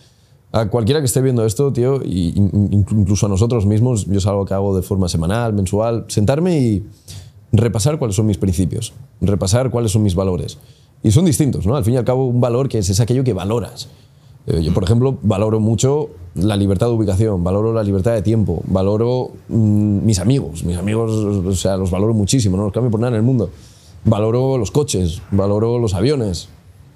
A 0.56 0.68
cualquiera 0.68 1.00
que 1.00 1.06
esté 1.06 1.20
viendo 1.20 1.44
esto, 1.44 1.72
tío, 1.72 2.00
y 2.04 2.32
in- 2.38 2.50
inclu- 2.70 3.00
incluso 3.00 3.26
a 3.26 3.28
nosotros 3.28 3.66
mismos, 3.66 4.06
yo 4.06 4.18
es 4.18 4.26
algo 4.26 4.44
que 4.44 4.54
hago 4.54 4.76
de 4.76 4.82
forma 4.82 5.08
semanal, 5.08 5.52
mensual, 5.52 6.04
sentarme 6.08 6.60
y 6.60 6.86
repasar 7.50 7.98
cuáles 7.98 8.14
son 8.14 8.26
mis 8.26 8.38
principios, 8.38 8.92
repasar 9.20 9.70
cuáles 9.70 9.90
son 9.90 10.02
mis 10.04 10.14
valores. 10.14 10.58
Y 11.02 11.10
son 11.10 11.24
distintos, 11.24 11.66
¿no? 11.66 11.74
Al 11.74 11.84
fin 11.84 11.94
y 11.94 11.96
al 11.96 12.04
cabo, 12.04 12.26
un 12.26 12.40
valor 12.40 12.68
que 12.68 12.78
es, 12.78 12.88
es 12.88 13.00
aquello 13.00 13.24
que 13.24 13.32
valoras. 13.32 13.88
Eh, 14.46 14.62
Yo, 14.62 14.72
por 14.72 14.84
ejemplo, 14.84 15.18
valoro 15.22 15.58
mucho 15.58 16.10
la 16.36 16.56
libertad 16.56 16.86
de 16.86 16.92
ubicación, 16.92 17.42
valoro 17.42 17.72
la 17.72 17.82
libertad 17.82 18.12
de 18.12 18.22
tiempo, 18.22 18.62
valoro 18.68 19.30
mm, 19.48 20.04
mis 20.06 20.18
amigos. 20.20 20.62
Mis 20.64 20.76
amigos, 20.76 21.10
o 21.12 21.52
sea, 21.54 21.76
los 21.76 21.90
valoro 21.90 22.14
muchísimo, 22.14 22.56
no 22.56 22.62
los 22.64 22.72
cambio 22.72 22.90
por 22.92 23.00
nada 23.00 23.10
en 23.10 23.16
el 23.16 23.22
mundo. 23.22 23.50
Valoro 24.04 24.56
los 24.58 24.70
coches, 24.70 25.20
valoro 25.32 25.78
los 25.80 25.94
aviones, 25.94 26.48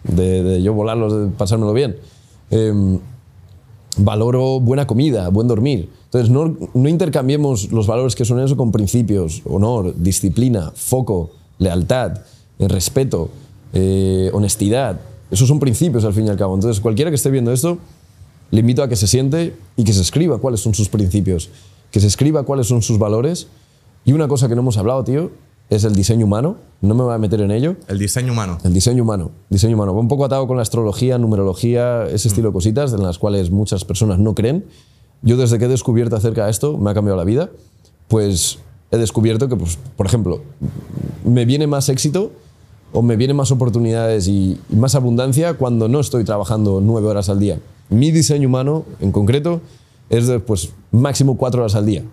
de, 0.05 0.43
de 0.44 0.62
yo 0.62 0.74
volarlos, 0.74 1.12
de 1.12 1.26
pasármelo 1.36 1.72
bien. 1.72 1.97
Em, 2.51 2.98
valoro 3.99 4.61
buena 4.61 4.87
comida, 4.87 5.29
buen 5.29 5.49
dormir. 5.49 5.89
Entonces, 6.05 6.31
no, 6.31 6.57
no 6.75 6.89
intercambiemos 6.89 7.70
los 7.73 7.87
valores 7.87 8.15
que 8.15 8.25
son 8.25 8.41
eso 8.41 8.57
con 8.57 8.73
principios, 8.73 9.43
honor, 9.45 9.95
disciplina, 9.97 10.73
foco, 10.75 11.33
lealtad, 11.59 12.20
eh, 12.59 12.69
respeto, 12.69 13.31
eh, 13.73 14.31
honestidad. 14.33 15.01
Esos 15.31 15.49
son 15.49 15.61
principios 15.61 16.05
al 16.05 16.15
fin 16.15 16.27
y 16.27 16.31
al 16.31 16.37
cabo. 16.37 16.55
Entonces, 16.55 16.81
cualquiera 16.81 17.11
que 17.11 17.16
esté 17.16 17.31
viendo 17.31 17.53
esto, 17.53 17.79
le 18.51 18.61
invito 18.61 18.83
a 18.83 18.89
que 18.89 18.97
se 18.97 19.07
siente 19.07 19.55
y 19.77 19.85
que 19.85 19.93
se 19.93 20.01
escriba 20.01 20.39
cuáles 20.39 20.61
son 20.61 20.75
sus 20.75 20.89
principios, 20.89 21.51
que 21.91 22.01
se 22.01 22.07
escriba 22.07 22.45
cuáles 22.45 22.66
son 22.66 22.83
sus 22.83 22.99
valores. 22.99 23.49
Y 24.05 24.12
una 24.12 24.27
cosa 24.29 24.49
que 24.49 24.55
no 24.55 24.62
hemos 24.62 24.79
hablado, 24.79 25.05
tío, 25.05 25.31
es 25.70 25.85
el 25.85 25.95
diseño 25.95 26.27
humano. 26.27 26.57
No 26.81 26.95
me 26.95 27.03
voy 27.03 27.15
a 27.15 27.19
meter 27.19 27.40
en 27.40 27.51
ello. 27.51 27.77
El 27.89 27.99
diseño 27.99 28.32
humano. 28.32 28.59
El 28.65 28.73
diseño 28.73 29.03
humano. 29.03 29.32
Diseño 29.51 29.74
humano. 29.74 29.95
Va 29.95 30.01
un 30.01 30.09
poco 30.09 30.24
atado 30.24 30.47
con 30.47 30.57
la 30.57 30.62
astrología, 30.62 31.19
numerología, 31.19 32.07
ese 32.07 32.28
estilo 32.28 32.49
de 32.49 32.53
cositas 32.53 32.93
en 32.93 33.03
las 33.03 33.19
cuales 33.19 33.51
muchas 33.51 33.85
personas 33.85 34.19
no 34.19 34.35
creen. 34.35 34.65
Yo 35.23 35.36
desde 35.36 35.59
que 35.59 35.66
he 35.66 35.69
descubierto 35.69 36.16
acerca 36.16 36.45
de 36.45 36.51
esto, 36.51 36.78
me 36.78 36.90
ha 36.90 36.95
cambiado 36.95 37.16
la 37.16 37.24
vida, 37.24 37.51
pues 38.07 38.61
he 38.90 38.97
descubierto 38.97 39.49
que, 39.49 39.57
pues, 39.57 39.78
por 39.97 40.07
ejemplo, 40.07 40.40
me 41.24 41.45
viene 41.45 41.66
más 41.66 41.89
éxito 41.89 42.31
o 42.93 43.03
me 43.03 43.16
vienen 43.16 43.36
más 43.36 43.51
oportunidades 43.51 44.28
y, 44.28 44.59
y 44.70 44.77
más 44.77 44.95
abundancia 44.95 45.55
cuando 45.55 45.89
no 45.89 46.01
estoy 46.01 46.24
trabajando 46.24 46.81
nueve 46.81 47.09
horas 47.09 47.28
al 47.28 47.40
día. 47.40 47.59
Mi 47.90 48.12
diseño 48.12 48.49
humano, 48.49 48.85
en 49.01 49.11
concreto, 49.11 49.61
es 50.09 50.28
de 50.28 50.39
pues, 50.39 50.70
máximo 50.93 51.36
cuatro 51.36 51.62
horas 51.62 51.74
al 51.74 51.85
día 51.85 52.05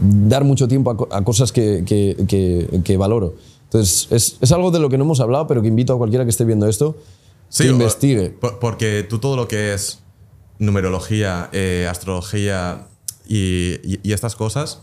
dar 0.00 0.44
mucho 0.44 0.66
tiempo 0.68 1.08
a, 1.10 1.18
a 1.18 1.24
cosas 1.24 1.52
que, 1.52 1.82
que- 1.86 2.16
que- 2.28 2.80
que 2.84 2.96
valoro. 2.96 3.34
Entonces, 3.64 4.08
es, 4.10 4.36
es 4.40 4.52
algo 4.52 4.70
de 4.70 4.78
lo 4.80 4.88
que 4.88 4.98
no 4.98 5.04
hemos 5.04 5.20
hablado, 5.20 5.46
pero 5.46 5.62
que 5.62 5.68
invito 5.68 5.92
a 5.94 5.98
cualquiera 5.98 6.24
que 6.24 6.30
esté 6.30 6.44
viendo 6.44 6.66
esto 6.68 6.96
que 7.56 7.68
o- 7.68 7.72
investigue. 7.72 8.30
por- 8.30 8.58
porque 8.58 9.04
tú 9.08 9.18
todo 9.18 9.36
lo 9.36 9.46
que 9.48 9.74
es 9.74 10.00
numerología, 10.58 11.48
eh, 11.52 11.86
astrología 11.90 12.86
y, 13.26 13.74
y- 13.84 14.00
y 14.02 14.12
estas 14.12 14.36
cosas, 14.36 14.80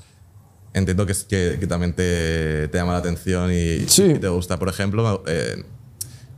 entiendo 0.74 1.06
que, 1.06 1.14
que, 1.28 1.58
que 1.60 1.68
también 1.68 1.94
te, 1.94 2.68
te 2.70 2.78
llama 2.78 2.94
la 2.94 3.00
atención 3.00 3.52
y, 3.52 3.88
Sí. 3.88 4.04
y 4.16 4.20
te 4.20 4.28
gusta. 4.30 4.58
Por 4.60 4.70
ejemplo, 4.70 5.24
eh, 5.28 5.64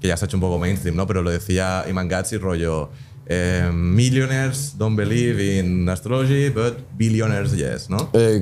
que 0.02 0.08
ya 0.08 0.18
se 0.18 0.26
ha 0.26 0.28
hecho 0.28 0.38
un 0.38 0.42
poco 0.42 0.58
mainstream, 0.60 0.96
¿no? 0.96 1.06
Pero 1.08 1.22
lo 1.22 1.30
decía 1.30 1.86
Iman 1.90 2.08
Gatsi, 2.08 2.38
rollo. 2.38 2.90
Eh, 3.32 3.70
millionaires 3.72 4.74
don't 4.76 4.98
believe 4.98 5.40
in 5.40 5.88
astrology, 5.88 6.50
but 6.50 6.80
billionaires 6.98 7.56
yes, 7.56 7.88
¿no? 7.88 8.10
Eh, 8.14 8.42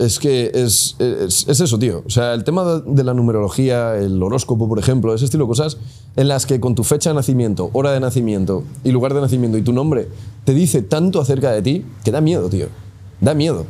es 0.00 0.18
que 0.18 0.50
es, 0.52 0.96
es, 0.98 1.46
es 1.48 1.60
eso, 1.60 1.78
tío. 1.78 2.02
O 2.04 2.10
sea, 2.10 2.34
el 2.34 2.42
tema 2.42 2.82
de 2.84 3.04
la 3.04 3.14
numerología, 3.14 3.96
el 3.96 4.20
horóscopo, 4.20 4.68
por 4.68 4.80
ejemplo, 4.80 5.14
ese 5.14 5.26
estilo 5.26 5.44
de 5.44 5.48
cosas 5.48 5.78
en 6.16 6.26
las 6.26 6.46
que 6.46 6.58
con 6.58 6.74
tu 6.74 6.82
fecha 6.82 7.10
de 7.10 7.14
nacimiento, 7.14 7.70
hora 7.72 7.92
de 7.92 8.00
nacimiento 8.00 8.64
y 8.82 8.90
lugar 8.90 9.14
de 9.14 9.20
nacimiento 9.20 9.56
y 9.56 9.62
tu 9.62 9.72
nombre 9.72 10.08
te 10.44 10.52
dice 10.52 10.82
tanto 10.82 11.20
acerca 11.20 11.52
de 11.52 11.62
ti 11.62 11.84
que 12.04 12.10
da 12.10 12.20
miedo, 12.20 12.48
tío. 12.48 12.66
Da 13.20 13.34
miedo. 13.34 13.66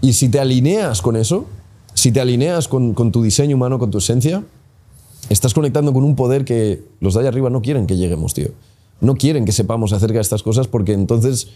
Y 0.00 0.14
si 0.14 0.28
te 0.28 0.40
alineas 0.40 1.02
con 1.02 1.14
eso, 1.14 1.46
si 1.94 2.10
te 2.10 2.20
alineas 2.20 2.66
con, 2.66 2.94
con 2.94 3.12
tu 3.12 3.22
diseño 3.22 3.54
humano, 3.54 3.78
con 3.78 3.92
tu 3.92 3.98
esencia, 3.98 4.42
estás 5.28 5.54
conectando 5.54 5.92
con 5.92 6.02
un 6.02 6.16
poder 6.16 6.44
que 6.44 6.82
los 6.98 7.14
de 7.14 7.20
allá 7.20 7.28
arriba 7.28 7.48
no 7.48 7.62
quieren 7.62 7.86
que 7.86 7.96
lleguemos, 7.96 8.34
tío. 8.34 8.48
No 9.00 9.14
quieren 9.16 9.44
que 9.44 9.52
sepamos 9.52 9.92
acerca 9.92 10.14
de 10.14 10.20
estas 10.22 10.42
cosas 10.42 10.68
porque 10.68 10.92
entonces 10.92 11.48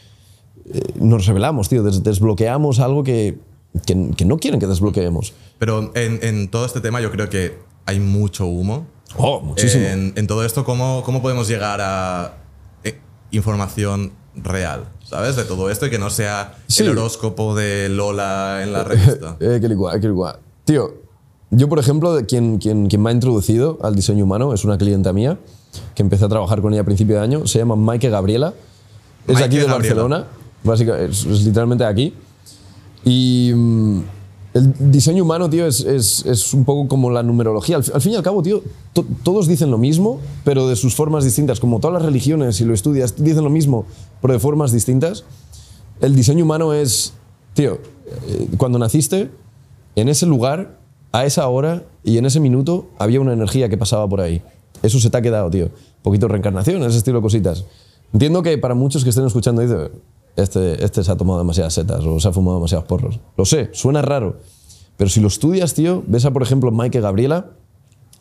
eh, 0.73 0.81
nos 0.97 1.27
revelamos, 1.27 1.69
tío. 1.69 1.83
Des- 1.83 2.03
desbloqueamos 2.03 2.81
algo 2.81 3.05
que, 3.05 3.39
que, 3.87 4.11
que 4.17 4.25
no 4.25 4.39
quieren 4.39 4.59
que 4.61 4.67
desbloqueemos. 4.67 5.35
Pero 5.59 5.93
en, 5.95 6.19
en 6.23 6.49
todo 6.49 6.65
este 6.65 6.81
tema 6.81 7.01
yo 7.01 7.11
creo 7.11 7.29
que 7.29 7.59
hay 7.87 8.01
mucho 8.01 8.47
humo. 8.47 8.87
Oh, 9.17 9.41
muchísimo. 9.41 9.85
En, 9.87 10.13
en 10.17 10.27
todo 10.27 10.45
esto, 10.45 10.65
¿cómo, 10.65 11.03
¿cómo 11.05 11.21
podemos 11.23 11.47
llegar 11.49 11.81
a 11.83 12.35
eh, 12.83 12.99
información 13.31 14.13
real? 14.35 14.89
¿Sabes? 15.05 15.37
De 15.37 15.45
todo 15.45 15.71
esto 15.71 15.87
y 15.87 15.91
que 15.91 15.99
no 15.99 16.09
sea 16.11 16.57
Sí. 16.67 16.83
el 16.83 16.89
horóscopo 16.91 17.55
de 17.55 17.89
Lola 17.91 18.61
en 18.63 18.73
la 18.73 18.85
revista. 18.85 19.37
Eh, 19.39 19.59
que 19.61 19.69
ligua, 19.69 20.01
que 20.01 20.07
ligua. 20.09 20.41
Tío, 20.65 20.95
yo, 21.51 21.69
por 21.69 21.79
ejemplo, 21.79 22.19
quien, 22.27 22.57
quien, 22.59 22.89
quien 22.89 23.03
me 23.03 23.11
ha 23.11 23.13
introducido 23.13 23.79
al 23.83 23.95
diseño 23.95 24.25
humano 24.25 24.55
es 24.55 24.65
una 24.65 24.79
clienta 24.79 25.13
mía 25.13 25.39
que 25.95 26.03
empecé 26.03 26.25
a 26.25 26.29
trabajar 26.29 26.61
con 26.63 26.73
ella 26.73 26.83
a 26.83 26.85
principio 26.85 27.17
de 27.17 27.23
año. 27.23 27.47
Se 27.47 27.59
llama 27.59 27.77
Maike 27.77 28.09
Gabriela. 28.11 28.55
Es 29.27 29.35
Maike 29.35 29.45
aquí 29.45 29.57
de 29.59 29.65
Gabriela. 29.67 29.95
Barcelona. 30.03 30.27
Básicamente, 30.63 31.11
es, 31.13 31.25
es 31.27 31.45
literalmente 31.45 31.85
aquí. 31.85 32.15
Y 33.05 33.53
mm, 33.55 34.01
el 34.55 34.73
diseño 34.93 35.25
humano, 35.25 35.51
tío, 35.51 35.67
es, 35.67 35.81
es, 35.81 36.25
es 36.27 36.55
un 36.55 36.65
poco 36.65 36.89
como 36.89 37.11
la 37.11 37.23
numerología. 37.23 37.77
Al, 37.77 37.85
fi- 37.85 37.93
al 37.93 38.01
fin 38.01 38.13
y 38.13 38.17
al 38.17 38.23
cabo, 38.23 38.43
tío, 38.43 38.63
to- 38.93 39.05
todos 39.23 39.47
dicen 39.49 39.71
lo 39.71 39.79
mismo, 39.79 40.21
pero 40.45 40.69
de 40.69 40.77
sus 40.77 40.95
formas 40.95 41.25
distintas. 41.25 41.61
Como 41.61 41.81
todas 41.81 41.95
las 41.95 42.03
religiones, 42.03 42.57
si 42.57 42.65
lo 42.65 42.73
estudias, 42.75 43.23
dicen 43.23 43.45
lo 43.45 43.51
mismo, 43.51 43.85
pero 44.23 44.33
de 44.35 44.41
formas 44.41 44.73
distintas. 44.73 45.25
El 46.01 46.17
diseño 46.17 46.45
humano 46.45 46.73
es, 46.73 47.13
tío, 47.55 47.79
eh, 48.29 48.49
cuando 48.57 48.79
naciste, 48.79 49.31
en 49.97 50.09
ese 50.09 50.27
lugar, 50.27 50.79
a 51.13 51.25
esa 51.25 51.47
hora 51.49 51.85
y 52.03 52.19
en 52.19 52.27
ese 52.27 52.41
minuto 52.41 52.87
había 52.99 53.21
una 53.21 53.33
energía 53.33 53.69
que 53.69 53.77
pasaba 53.79 54.09
por 54.09 54.21
ahí. 54.21 54.43
Eso 54.85 55.01
se 55.01 55.09
te 55.09 55.17
ha 55.17 55.23
quedado, 55.23 55.51
tío. 55.51 55.71
Poquito 56.03 56.29
reencarnación, 56.29 56.83
ese 56.83 56.99
estilo 56.99 57.19
de 57.19 57.23
cositas. 57.23 57.65
Entiendo 58.13 58.43
que 58.43 58.59
para 58.59 58.75
muchos 58.75 59.03
que 59.03 59.09
estén 59.09 59.25
escuchando 59.25 59.63
dicen, 59.63 59.91
este, 60.37 60.85
este 60.85 61.03
se 61.03 61.11
ha 61.11 61.17
tomado 61.17 61.39
demasiadas 61.39 61.73
setas 61.73 62.05
o 62.05 62.21
se 62.21 62.29
ha 62.29 62.33
fumado 62.33 62.59
demasiados 62.59 62.87
porros. 62.87 63.19
Lo 63.39 63.47
sé, 63.47 63.71
suena 63.73 64.03
raro. 64.03 64.37
Pero 64.99 65.09
si 65.09 65.21
lo 65.21 65.29
estudias, 65.29 65.73
tío, 65.73 66.05
ves 66.07 66.27
a, 66.27 66.33
por 66.33 66.43
ejemplo, 66.43 66.71
Mike 66.71 67.01
Gabriela, 67.01 67.47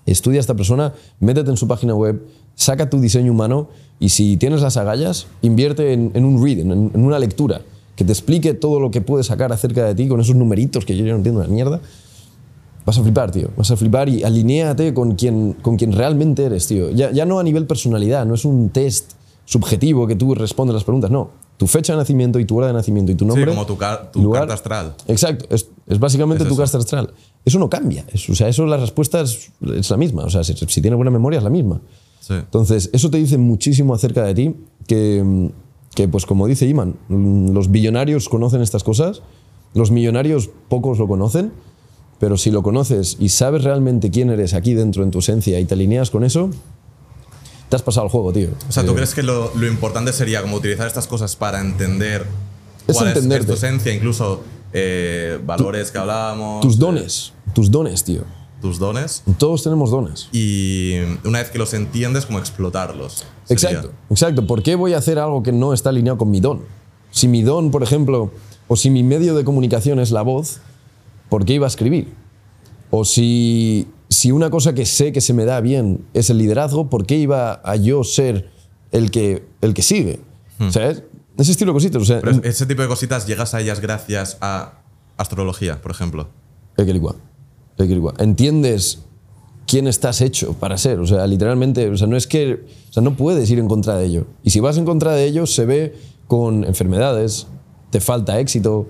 estudia 0.06 0.40
a 0.40 0.42
esta 0.42 0.56
persona, 0.56 0.94
métete 1.20 1.50
en 1.50 1.58
su 1.58 1.68
página 1.68 1.96
web, 1.96 2.26
saca 2.56 2.90
tu 2.90 3.02
diseño 3.02 3.34
humano 3.34 3.68
y 4.00 4.10
si 4.10 4.38
tienes 4.38 4.62
las 4.62 4.78
agallas, 4.78 5.28
invierte 5.42 5.92
en, 5.92 6.24
un 6.24 6.42
reading, 6.42 6.72
en, 6.72 6.92
en 6.94 7.04
una 7.04 7.20
lectura 7.20 7.62
que 7.98 8.06
te 8.06 8.14
explique 8.14 8.54
todo 8.54 8.80
lo 8.80 8.90
que 8.90 9.02
puedes 9.02 9.28
sacar 9.28 9.52
acerca 9.52 9.84
de 9.84 9.96
ti 9.96 10.08
con 10.08 10.22
esos 10.22 10.36
numeritos 10.36 10.86
que 10.86 10.96
yo 10.96 11.04
ya 11.04 11.12
no 11.12 11.18
entiendo 11.18 11.42
una 11.42 11.50
mierda. 11.50 11.82
Vas 12.86 12.98
a 12.98 13.02
flipar, 13.04 13.32
tío. 13.32 13.50
Vas 13.56 13.72
a 13.72 13.78
flipar 13.78 14.10
y 14.10 14.24
alinéate 14.24 14.94
con 14.94 15.16
quien, 15.16 15.54
con 15.62 15.78
quien 15.78 15.92
realmente 15.94 16.44
eres, 16.46 16.68
tío. 16.68 16.90
Ya, 16.92 17.12
ya 17.12 17.26
no 17.26 17.40
a 17.40 17.44
nivel 17.44 17.66
personalidad, 17.66 18.26
no 18.26 18.34
es 18.36 18.44
un 18.46 18.70
test 18.70 19.14
subjetivo 19.46 20.08
que 20.08 20.16
tú 20.16 20.34
respondes 20.36 20.74
las 20.74 20.84
preguntas, 20.84 21.12
no. 21.12 21.30
Tu 21.58 21.68
fecha 21.68 21.94
de 21.94 21.98
nacimiento 21.98 22.40
y 22.40 22.46
tu 22.46 22.58
hora 22.58 22.68
de 22.68 22.74
nacimiento 22.74 23.12
y 23.12 23.16
tu 23.16 23.26
nombre. 23.26 23.46
Sí, 23.46 23.50
como 23.52 23.66
tu, 23.66 23.78
car- 23.78 24.12
tu 24.12 24.22
lugar. 24.22 24.42
carta 24.42 24.54
astral. 24.56 24.96
Exacto, 25.08 25.46
es, 25.50 25.70
es 25.88 26.00
básicamente 26.00 26.44
Es 26.44 26.50
tu 26.50 26.58
carta 26.58 26.78
astral. 26.78 27.14
Eso 27.46 27.60
no 27.60 27.70
cambia. 27.70 28.04
Es- 28.12 28.30
o 28.30 28.36
sea, 28.36 28.48
eso 28.48 28.66
la 28.66 28.78
respuesta 28.78 29.22
es, 29.22 29.52
es 29.76 29.90
la 29.90 29.98
misma. 29.98 30.24
O 30.24 30.30
sea, 30.30 30.44
si, 30.44 30.54
si 30.54 30.82
tienes 30.82 30.96
buena 30.98 31.12
memoria 31.12 31.38
es 31.38 31.44
la 31.44 31.50
misma. 31.50 31.80
Sí. 32.20 32.34
Entonces, 32.34 32.90
eso 32.94 33.10
te 33.10 33.18
dice 33.18 33.38
muchísimo 33.38 33.94
acerca 33.94 34.24
de 34.24 34.34
ti, 34.34 34.56
que, 34.88 35.52
que 35.94 36.08
pues 36.08 36.26
como 36.26 36.48
dice 36.48 36.66
Iman, 36.66 36.96
los 37.10 37.70
billonarios 37.70 38.30
conocen 38.30 38.62
estas 38.62 38.84
cosas, 38.84 39.22
los 39.74 39.92
millonarios 39.92 40.50
pocos 40.70 40.98
lo 41.00 41.08
conocen, 41.08 41.52
pero 42.24 42.38
si 42.38 42.52
lo 42.52 42.64
conoces 42.64 43.18
y 43.20 43.28
sabes 43.28 43.66
realmente 43.66 44.10
quién 44.10 44.30
eres 44.30 44.54
aquí 44.54 44.74
dentro 44.74 45.04
en 45.04 45.12
tu 45.12 45.20
esencia 45.20 45.60
y 45.60 45.66
te 45.66 45.74
alineas 45.74 46.10
con 46.10 46.24
eso, 46.24 46.50
te 47.68 47.76
has 47.76 47.82
pasado 47.82 48.06
el 48.06 48.12
juego, 48.14 48.32
tío. 48.32 48.48
O 48.70 48.72
sea, 48.72 48.86
¿tú 48.86 48.92
Eh, 48.92 48.96
crees 48.96 49.14
que 49.14 49.24
lo, 49.24 49.54
lo 49.56 49.68
importante 49.68 50.14
sería 50.14 50.42
como 50.42 50.56
utilizar 50.56 50.88
estas 50.88 51.06
cosas 51.06 51.36
para 51.36 51.60
entender 51.60 52.26
Es 52.88 52.96
cuál 52.96 53.10
es, 53.10 53.16
entenderte. 53.16 53.48
tu 53.48 53.54
esencia, 53.56 53.94
incluso 53.94 54.42
eh, 54.72 55.38
valores 55.46 55.92
que 55.92 55.98
hablábamos, 55.98 56.62
tus 56.62 56.76
eh, 56.76 56.80
dones, 56.80 57.34
tus 57.54 57.70
dones, 57.70 58.06
tío. 58.06 58.22
tus 58.62 58.80
dones, 58.80 59.24
Todos 59.38 59.62
tenemos 59.62 59.92
dones. 59.92 60.30
y 60.32 60.94
una 61.26 61.40
vez 61.40 61.50
que 61.50 61.58
los 61.60 61.74
entiendes, 61.74 62.26
como 62.26 62.40
explotarlos. 62.40 63.26
sería. 63.44 63.70
Exacto, 63.80 63.92
exacto. 64.12 64.48
¿Por 64.48 64.64
qué 64.64 64.76
voy 64.76 64.94
a 64.94 65.00
hacer 65.00 65.20
algo 65.20 65.44
que 65.44 65.52
no 65.52 65.74
está 65.74 65.90
alineado 65.90 66.18
con 66.18 66.32
mi 66.32 66.40
don? 66.40 66.62
Si 67.12 67.28
mi 67.28 67.42
don, 67.42 67.70
por 67.70 67.84
ejemplo, 67.84 68.32
o 68.70 68.78
si 68.78 68.90
mi 68.90 69.04
medio 69.04 69.36
de 69.36 69.44
comunicación 69.44 70.00
es 70.00 70.12
la 70.12 70.22
voz, 70.22 70.62
¿por 71.34 71.46
qué 71.46 71.54
iba 71.56 71.66
a 71.66 71.68
escribir? 71.68 72.14
O 72.92 73.06
si, 73.06 73.88
si 74.08 74.32
una 74.32 74.52
cosa 74.52 74.76
que 74.76 74.86
sé 74.86 75.12
que 75.12 75.20
se 75.20 75.34
me 75.34 75.46
da 75.46 75.62
bien 75.62 76.06
es 76.14 76.30
el 76.30 76.38
liderazgo, 76.38 76.92
¿por 76.92 77.08
qué 77.08 77.18
iba 77.18 77.60
a 77.64 77.76
yo 77.76 78.04
ser 78.04 78.52
el 78.92 79.10
que, 79.10 79.44
el 79.62 79.74
que 79.74 79.82
sigue? 79.82 80.20
O 80.60 80.70
sea, 80.72 80.92
es- 80.92 81.02
ese 81.40 81.52
estilo 81.54 81.72
de 81.72 81.78
cositas. 81.78 82.00
O 82.04 82.06
sea, 82.06 82.18
Hmm. 82.18 82.22
Pero 82.22 82.44
ese 82.44 82.68
tipo 82.68 82.84
de 82.84 82.88
cositas 82.88 83.26
llegas 83.26 83.56
a 83.56 83.62
ellas 83.62 83.80
gracias 83.80 84.38
a 84.42 84.74
astrología, 85.18 85.82
por 85.82 85.90
ejemplo. 85.90 86.28
Entiendes 88.20 89.00
quién 89.66 89.88
estás 89.88 90.22
hecho 90.22 90.54
para 90.54 90.78
ser. 90.78 91.00
O 91.00 91.08
sea, 91.08 91.26
literalmente, 91.26 91.90
o 91.90 91.98
sea, 91.98 92.06
no 92.06 92.16
es 92.16 92.28
que. 92.28 92.64
O 92.92 92.94
sea, 92.94 93.02
no 93.02 93.18
puedes 93.18 93.50
ir 93.50 93.58
en 93.58 93.68
contra 93.68 93.96
de 93.98 94.06
ello. 94.06 94.28
Y 94.44 94.52
si 94.52 94.60
vas 94.60 94.78
en 94.78 94.86
contra 94.86 95.14
de 95.14 95.26
ello, 95.26 95.48
se 95.48 95.66
ve 95.66 95.96
con 96.28 96.64
enfermedades, 96.64 97.48
te 97.90 98.00
falta 98.00 98.40
éxito, 98.40 98.88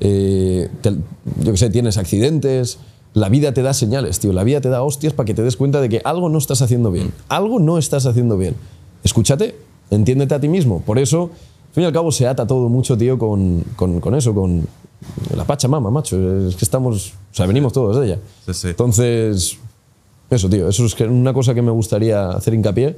eh, 0.00 0.68
te- 0.80 0.96
yo 1.40 1.52
qué 1.52 1.56
sé, 1.56 1.70
tienes 1.70 1.96
accidentes. 1.98 2.78
La 3.12 3.28
vida 3.28 3.52
te 3.54 3.62
da 3.62 3.72
señales, 3.74 4.18
tío. 4.18 4.32
La 4.32 4.42
vida 4.44 4.60
te 4.60 4.68
da 4.68 4.82
hostias 4.82 5.12
para 5.12 5.24
que 5.24 5.34
te 5.34 5.42
des 5.42 5.56
cuenta 5.56 5.80
de 5.80 5.88
que 5.88 6.00
algo 6.04 6.28
no 6.28 6.38
estás 6.38 6.62
haciendo 6.62 6.90
bien. 6.90 7.12
Algo 7.28 7.60
no 7.60 7.78
estás 7.78 8.06
haciendo 8.06 8.36
bien. 8.36 8.56
Escúchate, 9.04 9.56
entiéndete 9.90 10.34
a 10.34 10.40
ti 10.40 10.48
mismo. 10.48 10.80
Por 10.82 10.98
eso, 10.98 11.30
al 11.68 11.74
fin 11.74 11.82
y 11.84 11.86
al 11.86 11.92
cabo, 11.92 12.10
se 12.10 12.26
ata 12.26 12.46
todo 12.46 12.68
mucho, 12.68 12.98
tío, 12.98 13.18
con, 13.18 13.62
con, 13.76 14.00
con 14.00 14.14
eso, 14.16 14.34
con 14.34 14.66
la 15.36 15.44
Pachamama, 15.44 15.90
macho. 15.90 16.48
Es 16.48 16.56
que 16.56 16.64
estamos. 16.64 17.12
O 17.32 17.34
sea, 17.36 17.46
venimos 17.46 17.72
todos 17.72 17.96
de 18.00 18.06
ella. 18.06 18.18
Sí, 18.46 18.54
sí. 18.54 18.68
Entonces, 18.68 19.58
eso, 20.30 20.48
tío. 20.50 20.68
Eso 20.68 20.84
es 20.84 21.00
una 21.02 21.32
cosa 21.32 21.54
que 21.54 21.62
me 21.62 21.70
gustaría 21.70 22.30
hacer 22.30 22.54
hincapié 22.54 22.96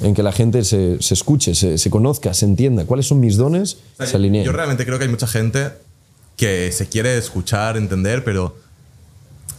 en 0.00 0.14
que 0.14 0.22
la 0.22 0.32
gente 0.32 0.64
se, 0.64 1.02
se 1.02 1.12
escuche, 1.12 1.54
se, 1.54 1.76
se 1.76 1.90
conozca, 1.90 2.32
se 2.32 2.46
entienda 2.46 2.86
cuáles 2.86 3.06
son 3.06 3.20
mis 3.20 3.36
dones, 3.36 3.74
O 3.74 3.96
sea, 3.98 4.06
se 4.06 4.16
alineen. 4.16 4.44
Yo 4.44 4.52
realmente 4.52 4.86
creo 4.86 4.96
que 4.98 5.04
hay 5.04 5.10
mucha 5.10 5.26
gente 5.26 5.68
que 6.42 6.72
se 6.72 6.88
quiere 6.88 7.16
escuchar, 7.16 7.76
entender, 7.76 8.24
pero 8.24 8.56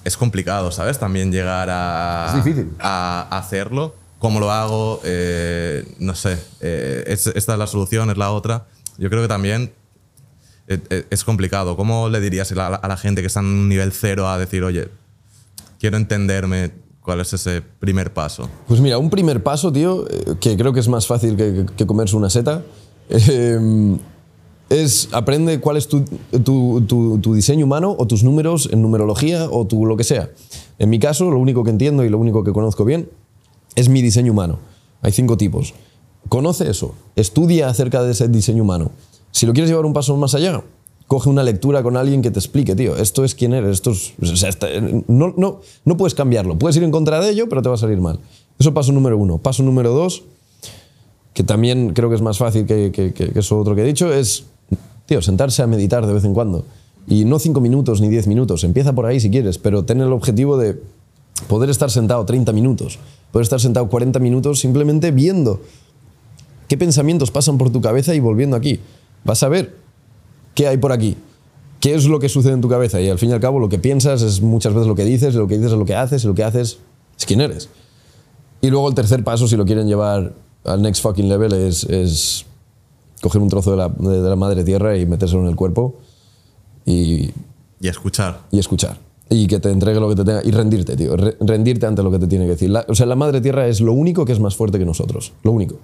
es 0.04 0.18
complicado, 0.18 0.70
¿sabes? 0.70 1.00
También 1.00 1.32
llegar 1.32 1.70
a, 1.72 2.26
Es 2.28 2.44
difícil. 2.44 2.74
a 2.80 3.26
hacerlo. 3.32 3.96
¿Cómo 4.20 4.42
lo 4.42 4.52
hago? 4.52 5.00
Eh, 5.06 5.86
no 6.00 6.14
sé. 6.14 6.38
eh, 6.60 7.06
es- 7.08 7.28
esta 7.28 7.54
es 7.54 7.58
la 7.60 7.68
solución, 7.68 8.10
es 8.10 8.18
la 8.18 8.32
otra. 8.32 8.66
Yo 8.98 9.10
creo 9.10 9.22
que 9.22 9.30
también 9.30 9.72
eh, 10.68 11.06
es 11.10 11.24
complicado. 11.24 11.78
¿Cómo 11.78 12.10
le 12.10 12.20
dirías 12.20 12.52
a 12.52 12.56
la, 12.56 12.68
a 12.76 12.88
la 12.90 12.98
gente 12.98 13.22
que 13.22 13.28
está 13.28 13.40
en 13.40 13.46
un 13.46 13.70
nivel 13.70 13.94
cero 13.94 14.28
a 14.28 14.38
decir, 14.38 14.62
oye, 14.66 14.90
quiero 15.80 15.96
entenderme 15.96 16.72
cuál 17.00 17.22
es 17.22 17.32
ese 17.32 17.62
primer 17.62 18.12
paso? 18.12 18.50
Pues 18.68 18.82
mira, 18.82 18.98
un 18.98 19.10
primer 19.10 19.42
paso, 19.42 19.72
tío, 19.72 20.06
que 20.42 20.58
creo 20.58 20.74
que 20.74 20.82
es 20.82 20.90
más 20.90 21.08
fácil 21.08 21.38
que, 21.38 21.66
que 21.78 21.86
comerse 21.88 22.18
una 22.18 22.30
seta, 22.30 22.62
eh, 23.10 23.58
es 24.74 25.10
aprende 25.12 25.60
cuál 25.60 25.78
es 25.78 25.88
tu, 25.88 26.04
tu- 26.44 26.82
tu- 27.22 27.34
diseño 27.36 27.66
humano 27.66 27.96
o 27.98 28.08
tus 28.08 28.24
números 28.24 28.70
en 28.72 28.82
numerología 28.82 29.48
o 29.50 29.66
tu 29.66 29.86
lo 29.86 29.96
que 29.98 30.04
sea. 30.04 30.30
En 30.80 30.90
mi 30.90 31.00
caso, 31.00 31.30
lo 31.30 31.40
único 31.40 31.64
que 31.64 31.70
entiendo 31.70 32.04
y 32.04 32.10
lo 32.10 32.18
único 32.18 32.44
que 32.44 32.52
conozco 32.52 32.84
bien 32.86 33.10
es 33.76 33.90
mi 33.90 34.02
diseño 34.02 34.32
humano. 34.32 34.60
Hay 35.02 35.12
cinco 35.12 35.38
tipos. 35.38 35.74
Conoce 36.30 36.70
eso, 36.70 36.96
estudia 37.16 37.68
acerca 37.68 38.02
de 38.04 38.12
ese 38.12 38.28
diseño 38.30 38.64
humano. 38.64 38.92
Si 39.32 39.46
lo 39.46 39.54
quieres 39.54 39.70
llevar 39.70 39.86
un 39.86 39.94
paso 39.94 40.16
más 40.18 40.34
allá, 40.36 40.64
coge 41.08 41.30
una 41.30 41.44
lectura 41.44 41.84
con 41.84 41.98
alguien 41.98 42.22
que 42.22 42.32
te 42.32 42.40
explique, 42.40 42.76
tío, 42.76 42.96
esto 42.96 43.24
es 43.26 43.36
quién 43.36 43.54
eres, 43.54 43.72
esto 43.72 43.92
es, 43.92 44.14
o 44.22 44.48
esta- 44.48 44.68
no, 45.08 45.34
no, 45.38 45.60
no 45.86 45.98
puedes 45.98 46.16
cambiarlo, 46.16 46.58
puedes 46.58 46.78
ir 46.78 46.84
en 46.84 46.92
contra 46.92 47.20
de 47.20 47.30
ello, 47.30 47.48
pero 47.50 47.62
te 47.62 47.70
va 47.70 47.76
a 47.76 47.78
salir 47.78 48.00
mal. 48.00 48.20
Eso 48.58 48.74
paso 48.74 48.92
número 48.94 49.18
uno. 49.18 49.38
Paso 49.38 49.62
número 49.64 49.92
dos, 49.94 50.24
que 51.34 51.44
también 51.44 51.94
creo 51.94 52.10
que 52.10 52.16
es 52.16 52.22
más 52.22 52.38
fácil 52.38 52.66
que, 52.66 52.92
que- 52.92 53.14
que- 53.14 53.32
que 53.32 53.40
eso 53.40 53.60
otro 53.60 53.76
que 53.76 53.82
he 53.82 53.86
dicho, 53.86 54.14
es, 54.14 54.46
tío, 55.06 55.22
sentarse 55.22 55.62
a 55.62 55.68
meditar 55.68 56.06
de 56.06 56.14
vez 56.14 56.24
en 56.26 56.34
cuando. 56.34 56.66
Y 57.08 57.26
no 57.26 57.40
cinco 57.40 57.60
minutos 57.60 58.02
ni 58.02 58.10
diez 58.10 58.28
minutos, 58.28 58.64
empieza 58.64 58.94
por 58.94 59.06
ahí 59.06 59.20
si 59.20 59.30
quieres, 59.30 59.58
pero 59.58 59.84
ten 59.84 60.02
el 60.02 60.14
objetivo 60.14 60.58
de 60.58 60.82
poder 61.48 61.70
estar 61.70 61.92
sentado 61.92 62.26
30 62.26 62.54
minutos, 62.54 63.00
poder 63.32 63.44
estar 63.44 63.60
sentado 63.60 63.90
40 63.90 64.20
minutos 64.20 64.60
simplemente 64.60 65.12
viendo 65.12 65.62
qué 66.68 66.78
pensamientos 66.78 67.32
pasan 67.32 67.58
por 67.58 67.72
tu 67.72 67.82
cabeza 67.82 68.16
y 68.16 68.20
volviendo 68.20 68.56
aquí. 68.56 68.80
Vas 69.26 69.44
a 69.44 69.50
ver 69.50 69.76
qué 70.56 70.68
hay 70.68 70.78
por 70.78 70.92
aquí, 70.92 71.18
qué 71.80 71.96
es 71.96 72.06
lo 72.06 72.20
que 72.20 72.30
sucede 72.30 72.54
en 72.54 72.62
tu 72.62 72.70
cabeza 72.70 73.02
y 73.02 73.10
al 73.10 73.20
fin 73.20 73.30
y 73.30 73.34
al 73.34 73.40
cabo 73.40 73.60
lo 73.60 73.68
que 73.68 73.80
piensas 73.80 74.22
es 74.22 74.42
muchas 74.42 74.74
veces 74.74 74.88
lo 74.88 74.96
que 74.96 75.06
dices, 75.06 75.36
lo 75.36 75.48
que 75.48 75.56
dices 75.56 75.74
es 75.74 75.78
lo 75.78 75.86
que 75.86 75.96
haces 75.96 76.24
y 76.24 76.28
lo 76.28 76.36
que 76.36 76.44
haces 76.44 76.78
es 77.18 77.26
quién 77.26 77.42
eres. 77.42 77.70
Y 78.62 78.70
luego 78.70 78.88
el 78.88 78.96
tercer 78.96 79.26
paso, 79.26 79.48
si 79.48 79.58
lo 79.58 79.66
quieren 79.66 79.88
llevar 79.88 80.34
al 80.64 80.82
next 80.82 81.02
fucking 81.02 81.28
level, 81.28 81.52
es, 81.52 81.84
es 81.84 82.46
coger 83.24 83.42
un 83.42 83.50
trozo 83.50 83.72
de 83.72 83.78
la, 83.78 83.90
de- 83.90 84.30
la 84.30 84.36
madre 84.36 84.64
tierra 84.64 84.96
y 84.98 85.06
metérselo 85.08 85.42
en 85.42 85.48
el 85.48 85.56
cuerpo 85.56 86.00
y, 86.86 87.32
Y 87.82 87.88
escuchar. 87.88 88.42
y 88.52 88.60
escuchar. 88.60 88.98
Y 89.30 89.48
que 89.48 89.60
te 89.60 89.72
entregue 89.72 90.00
lo 90.00 90.10
que 90.10 90.16
te 90.16 90.24
tenga. 90.26 90.42
Y 90.44 90.52
rendirte, 90.52 90.96
tío. 90.96 91.16
Re- 91.18 91.38
rendirte 91.40 91.86
ante 91.88 92.04
lo 92.04 92.12
que 92.12 92.20
te 92.20 92.28
tiene 92.28 92.46
que 92.46 92.52
decir. 92.52 92.70
La- 92.70 92.86
o 92.88 92.94
sea, 92.94 93.06
la 93.08 93.16
madre 93.16 93.42
tierra 93.42 93.66
es 93.68 93.82
lo 93.82 93.94
único 93.94 94.26
que 94.26 94.34
es 94.34 94.40
más 94.40 94.56
fuerte 94.56 94.78
que 94.78 94.86
nosotros. 94.86 95.34
Lo 95.44 95.52
único. 95.52 95.80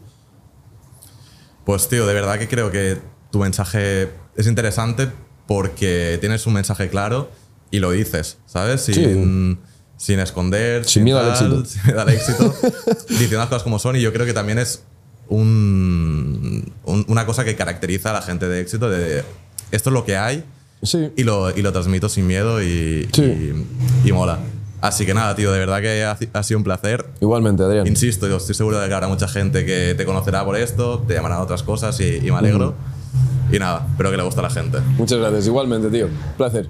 Pues 1.65 1.87
tío, 1.87 2.05
de 2.05 2.13
verdad 2.13 2.37
que 2.39 2.47
creo 2.47 2.71
que 2.71 2.97
tu 3.31 3.39
mensaje 3.39 4.09
es 4.35 4.47
interesante 4.47 5.07
porque 5.47 6.17
tienes 6.19 6.45
un 6.47 6.53
mensaje 6.53 6.89
claro 6.89 7.29
y 7.71 7.79
lo 7.79 7.91
dices, 7.91 8.37
¿sabes? 8.45 8.81
Sin, 8.81 9.59
sin 9.97 10.19
esconder, 10.19 10.85
Sin 10.85 11.03
miedo 11.03 11.19
al 11.19 11.29
éxito. 11.29 11.65
sin 11.65 11.81
miedo 11.85 12.01
al 12.01 12.09
éxito, 12.09 12.53
diciendo 13.09 13.37
las 13.37 13.47
cosas 13.47 13.63
como 13.63 13.79
son 13.79 13.95
y 13.95 14.01
yo 14.01 14.11
creo 14.13 14.25
que 14.25 14.33
también 14.33 14.57
es 14.59 14.83
un- 15.29 16.71
un- 16.85 17.05
una 17.07 17.25
cosa 17.25 17.43
que 17.45 17.55
caracteriza 17.55 18.09
a 18.11 18.13
la 18.13 18.21
gente 18.21 18.47
de 18.47 18.61
éxito, 18.61 18.89
de 18.89 19.23
esto 19.71 19.89
es 19.89 19.93
lo 19.93 20.05
que 20.05 20.17
hay 20.17 20.43
Sí. 20.81 21.09
y 21.15 21.23
lo, 21.23 21.55
y 21.55 21.61
lo 21.61 21.71
transmito 21.71 22.09
sin 22.09 22.25
miedo 22.27 22.61
y, 22.61 23.07
Sí. 23.13 23.23
y, 24.03 24.09
y 24.09 24.11
mola. 24.11 24.39
Así 24.81 25.05
que 25.05 25.13
nada, 25.13 25.35
tío, 25.35 25.51
de 25.51 25.59
verdad 25.59 25.81
que 25.81 26.03
ha, 26.05 26.17
ha 26.33 26.43
sido 26.43 26.57
un 26.57 26.63
placer. 26.63 27.05
Igualmente, 27.19 27.63
Adrián. 27.63 27.85
Insisto, 27.85 28.27
yo 28.29 28.37
estoy 28.37 28.55
seguro 28.55 28.79
de 28.79 28.87
que 28.87 28.93
habrá 28.93 29.09
mucha 29.09 29.27
gente 29.27 29.65
que 29.65 29.93
te 29.95 30.05
conocerá 30.05 30.45
por 30.45 30.55
esto, 30.55 30.99
te 31.07 31.15
llamará 31.15 31.35
a 31.35 31.41
otras 31.41 31.63
cosas 31.63 31.99
y, 31.99 32.17
y 32.25 32.31
me 32.31 32.37
alegro. 32.37 32.75
Y 33.51 33.59
nada, 33.59 33.85
espero 33.91 34.11
que 34.11 34.17
le 34.17 34.23
guste 34.23 34.39
a 34.39 34.43
la 34.43 34.49
gente. 34.49 34.77
Muchas 34.97 35.19
gracias. 35.19 35.47
Igualmente, 35.47 35.89
tío. 35.89 36.07
Placer. 36.37 36.69